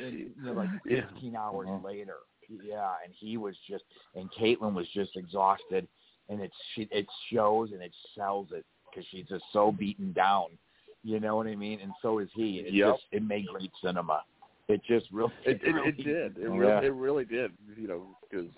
you 0.00 0.30
know, 0.42 0.52
like 0.52 0.70
Yeah. 0.84 1.06
15 1.10 1.36
hours 1.36 1.68
Mhm. 1.68 1.82
later. 1.82 2.18
Yeah, 2.48 2.94
and 3.04 3.12
he 3.12 3.36
was 3.36 3.56
just, 3.68 3.84
and 4.14 4.30
Caitlin 4.32 4.72
was 4.74 4.88
just 4.90 5.16
exhausted, 5.16 5.88
and 6.28 6.40
it 6.40 6.52
she, 6.74 6.82
it 6.92 7.08
shows 7.32 7.72
and 7.72 7.82
it 7.82 7.94
sells 8.14 8.52
it 8.52 8.64
because 8.88 9.04
she's 9.10 9.26
just 9.26 9.44
so 9.52 9.72
beaten 9.72 10.12
down. 10.12 10.56
You 11.02 11.20
know 11.20 11.36
what 11.36 11.46
I 11.46 11.56
mean? 11.56 11.80
And 11.80 11.92
so 12.02 12.18
is 12.18 12.30
he. 12.34 12.58
It 12.60 12.72
Yep. 12.74 12.94
just 12.94 13.04
it 13.12 13.22
made 13.22 13.46
great 13.46 13.72
cinema. 13.82 14.24
It 14.68 14.82
just 14.84 15.10
really 15.10 15.32
It, 15.44 15.60
it, 15.62 15.72
really 15.72 15.88
it 15.88 15.96
did. 16.04 16.38
It 16.38 16.48
Yeah. 16.48 16.56
really, 16.56 16.86
it 16.86 16.94
really 16.94 17.24
did. 17.24 17.52
You 17.76 17.88
know, 17.88 18.16
because 18.28 18.50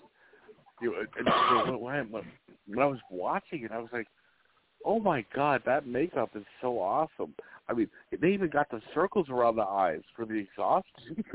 you 0.81 0.91
know, 0.91 1.05
and 1.17 1.27
so 1.49 2.25
when, 2.69 2.79
I, 2.79 2.85
was 2.85 2.99
watching 3.09 3.63
it, 3.63 3.71
I 3.71 3.79
was 3.79 3.89
like, 3.91 4.07
"Oh 4.85 4.99
my 4.99 5.25
god, 5.35 5.61
that 5.65 5.87
makeup 5.87 6.31
is 6.35 6.43
so 6.61 6.79
awesome!" 6.79 7.33
I 7.67 7.73
mean, 7.73 7.89
they 8.19 8.29
even 8.29 8.49
got 8.49 8.69
the 8.69 8.81
circles 8.93 9.27
around 9.29 9.57
the 9.57 9.63
eyes 9.63 10.01
for 10.15 10.25
the 10.25 10.35
exhaustion. 10.35 11.23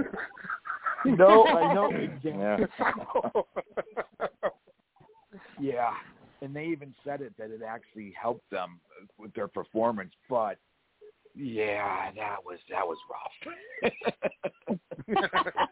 No, 1.04 1.44
I 1.44 1.74
know 1.74 1.90
Yeah. 2.24 2.56
exactly. 2.56 3.42
yeah, 5.60 5.92
and 6.40 6.56
they 6.56 6.64
even 6.64 6.94
said 7.04 7.20
it 7.20 7.34
that 7.38 7.50
it 7.50 7.60
actually 7.66 8.14
helped 8.20 8.48
them 8.50 8.80
with 9.18 9.34
their 9.34 9.48
performance. 9.48 10.12
But 10.30 10.56
yeah, 11.34 12.10
that 12.12 12.38
was 12.44 12.58
that 12.70 12.86
was 12.86 12.96
rough. 13.10 13.92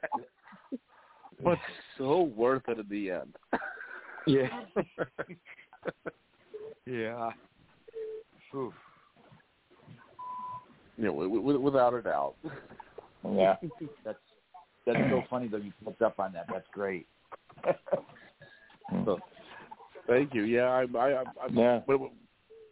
but 1.43 1.59
so 1.97 2.23
worth 2.23 2.69
it 2.69 2.79
in 2.79 2.89
the 2.89 3.11
end. 3.11 3.37
yeah. 6.87 7.31
Oof. 8.55 8.75
You 10.99 11.05
know, 11.05 11.13
w- 11.13 11.29
w- 11.29 11.32
without 11.43 11.95
a 11.95 12.03
doubt. 12.03 12.35
Yeah. 13.25 13.57
That's 14.05 14.19
that's 14.85 14.99
so 15.11 15.23
funny 15.31 15.47
though. 15.47 15.59
You 15.59 15.73
picked 15.85 16.03
up 16.03 16.19
on 16.19 16.33
that. 16.33 16.47
That's 16.51 16.67
great. 16.73 17.07
So, 19.05 19.21
thank 20.09 20.35
you. 20.35 20.43
Yeah, 20.43 20.65
I, 20.65 20.87
I, 20.99 21.09
I, 21.13 21.21
I 21.21 21.25
Yeah. 21.53 21.81
But, 21.87 22.01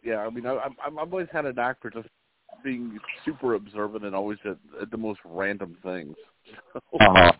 yeah, 0.03 0.17
I 0.17 0.29
mean, 0.29 0.45
I, 0.45 0.57
I'm, 0.85 0.99
I've 0.99 1.13
always 1.13 1.29
had 1.31 1.45
a 1.45 1.53
knack 1.53 1.77
for 1.81 1.89
just 1.89 2.09
being 2.65 2.99
super 3.23 3.53
observant 3.53 4.03
and 4.03 4.13
always 4.13 4.39
at, 4.43 4.57
at 4.81 4.91
the 4.91 4.97
most 4.97 5.19
random 5.23 5.77
things. 5.83 6.15
Uh-huh. 6.99 7.31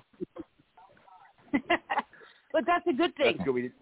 but 2.54 2.64
that's 2.66 2.88
a 2.88 2.94
good 2.94 3.14
thing. 3.18 3.34
That's 3.38 3.44
good. 3.46 3.54
We 3.54 3.62
didn't 3.64 3.74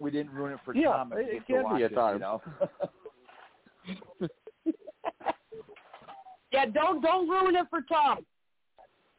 we 0.00 0.10
didn't 0.10 0.32
ruin 0.32 0.54
it 0.54 0.60
for 0.64 0.74
Yeah, 0.74 0.88
Tom. 0.88 1.12
and 1.12 1.20
it- 1.20 1.34
it 1.34 1.46
can 1.46 1.58
be 1.58 1.64
watch 1.64 1.82
at 1.82 1.92
it, 1.92 1.94
times. 1.94 2.14
You 2.14 2.20
know? 2.20 2.42
Yeah, 6.52 6.62
don't 6.74 7.00
don't 7.00 7.28
ruin 7.28 7.56
it 7.56 7.66
for 7.70 7.80
Tom. 7.82 8.24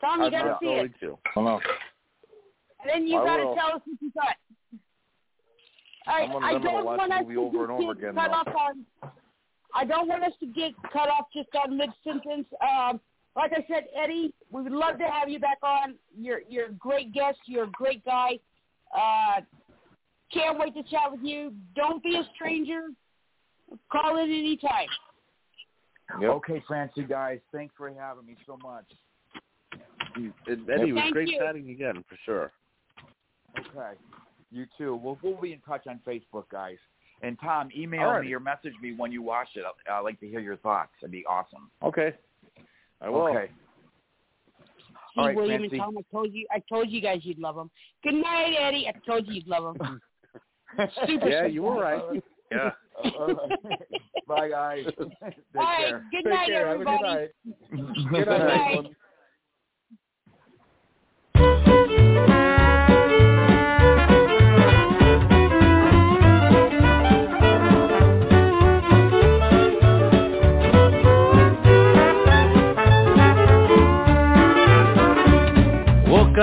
Tom, 0.01 0.19
you 0.19 0.25
I'm 0.25 0.31
gotta 0.31 0.49
not 0.49 0.59
see 0.61 0.67
it, 0.67 0.91
to. 1.01 1.17
I 1.35 1.41
know. 1.41 1.59
and 2.81 2.89
then 2.93 3.07
you 3.07 3.17
I 3.17 3.25
gotta 3.25 3.45
will. 3.45 3.55
tell 3.55 3.67
us 3.67 3.81
what 3.85 4.01
you 4.01 4.11
thought. 4.11 4.35
I 6.07 6.21
I'm 6.23 6.33
one 6.33 6.43
of 6.43 6.49
I 6.49 6.53
them 6.53 6.61
that'll 6.63 6.77
don't 6.77 6.85
want 6.85 7.11
us 7.11 7.25
to 7.27 7.35
over 7.41 7.63
and 7.63 7.71
over 7.71 7.93
get 7.95 8.03
again, 8.03 8.15
cut 8.15 8.31
though. 8.31 8.51
off 8.51 8.55
on. 9.03 9.11
I 9.73 9.85
don't 9.85 10.07
want 10.07 10.23
us 10.23 10.33
to 10.39 10.45
get 10.45 10.71
cut 10.93 11.09
off 11.09 11.25
just 11.33 11.49
on 11.55 11.77
mid 11.77 11.89
sentence. 12.03 12.45
Um, 12.61 12.99
like 13.35 13.51
I 13.51 13.65
said, 13.67 13.87
Eddie, 14.01 14.33
we 14.51 14.61
would 14.61 14.71
love 14.71 14.97
to 14.99 15.05
have 15.05 15.27
you 15.29 15.39
back 15.39 15.57
on. 15.63 15.95
You're 16.17 16.41
you're 16.47 16.67
a 16.67 16.73
great 16.73 17.13
guest. 17.13 17.39
You're 17.45 17.65
a 17.65 17.71
great 17.71 18.05
guy. 18.05 18.39
Uh, 18.95 19.41
Can't 20.33 20.57
wait 20.59 20.73
to 20.75 20.83
chat 20.83 21.11
with 21.11 21.21
you. 21.23 21.53
Don't 21.75 22.01
be 22.03 22.15
a 22.15 22.23
stranger. 22.35 22.87
Call 23.91 24.17
in 24.17 24.29
anytime. 24.29 24.87
Yep. 26.21 26.29
Okay, 26.31 26.63
Francie, 26.67 27.03
guys, 27.03 27.39
thanks 27.53 27.73
for 27.77 27.89
having 27.89 28.25
me 28.25 28.35
so 28.45 28.57
much. 28.63 28.85
And 30.15 30.33
Eddie, 30.47 30.89
it 30.89 30.93
was 30.93 31.01
Thank 31.01 31.13
great 31.13 31.27
you. 31.29 31.39
chatting 31.39 31.69
again 31.69 32.03
for 32.07 32.17
sure. 32.25 32.51
Okay, 33.59 33.97
you 34.51 34.65
too. 34.77 34.95
We'll 34.95 35.17
we'll 35.21 35.39
be 35.41 35.53
in 35.53 35.59
touch 35.59 35.87
on 35.87 35.99
Facebook, 36.07 36.45
guys. 36.51 36.77
And 37.21 37.37
Tom, 37.39 37.69
email 37.75 38.01
All 38.01 38.11
right. 38.13 38.25
me 38.25 38.33
or 38.33 38.39
message 38.39 38.73
me 38.81 38.93
when 38.95 39.11
you 39.11 39.21
watch 39.21 39.49
it. 39.55 39.63
I'd 39.91 39.99
like 40.01 40.19
to 40.21 40.27
hear 40.27 40.39
your 40.39 40.57
thoughts. 40.57 40.91
It'd 41.01 41.11
be 41.11 41.25
awesome. 41.25 41.69
Okay, 41.83 42.13
I 43.01 43.09
will. 43.09 43.23
Okay. 43.27 43.47
See, 43.47 44.93
All 45.17 45.25
right, 45.27 45.35
William 45.35 45.61
Francie. 45.61 45.77
and 45.77 45.83
Tom, 45.83 45.97
I 45.97 46.01
told 46.11 46.33
you, 46.33 46.47
I 46.51 46.61
told 46.67 46.89
you 46.89 47.01
guys 47.01 47.19
you'd 47.23 47.39
love 47.39 47.55
them. 47.55 47.69
Good 48.03 48.15
night, 48.15 48.53
Eddie. 48.59 48.87
I 48.87 48.93
told 49.05 49.27
you 49.27 49.33
you'd 49.35 49.47
love 49.47 49.77
them. 49.77 50.01
Super 51.07 51.29
yeah, 51.29 51.45
you 51.45 51.63
were 51.63 51.81
right. 51.81 52.23
Yeah. 52.51 52.69
Bye, 54.27 54.49
guys. 54.49 54.85
Take 54.97 54.99
All 54.99 55.63
right, 55.63 55.77
care. 55.77 56.03
good 56.11 56.23
Take 56.23 56.33
night, 56.33 56.47
care. 56.47 56.67
Have 56.67 56.81
a 56.81 56.89
everybody. 56.89 56.97
Good 56.97 57.05
night. 57.05 57.31
Good 58.09 58.25
Good 58.25 58.39
night, 62.27 62.54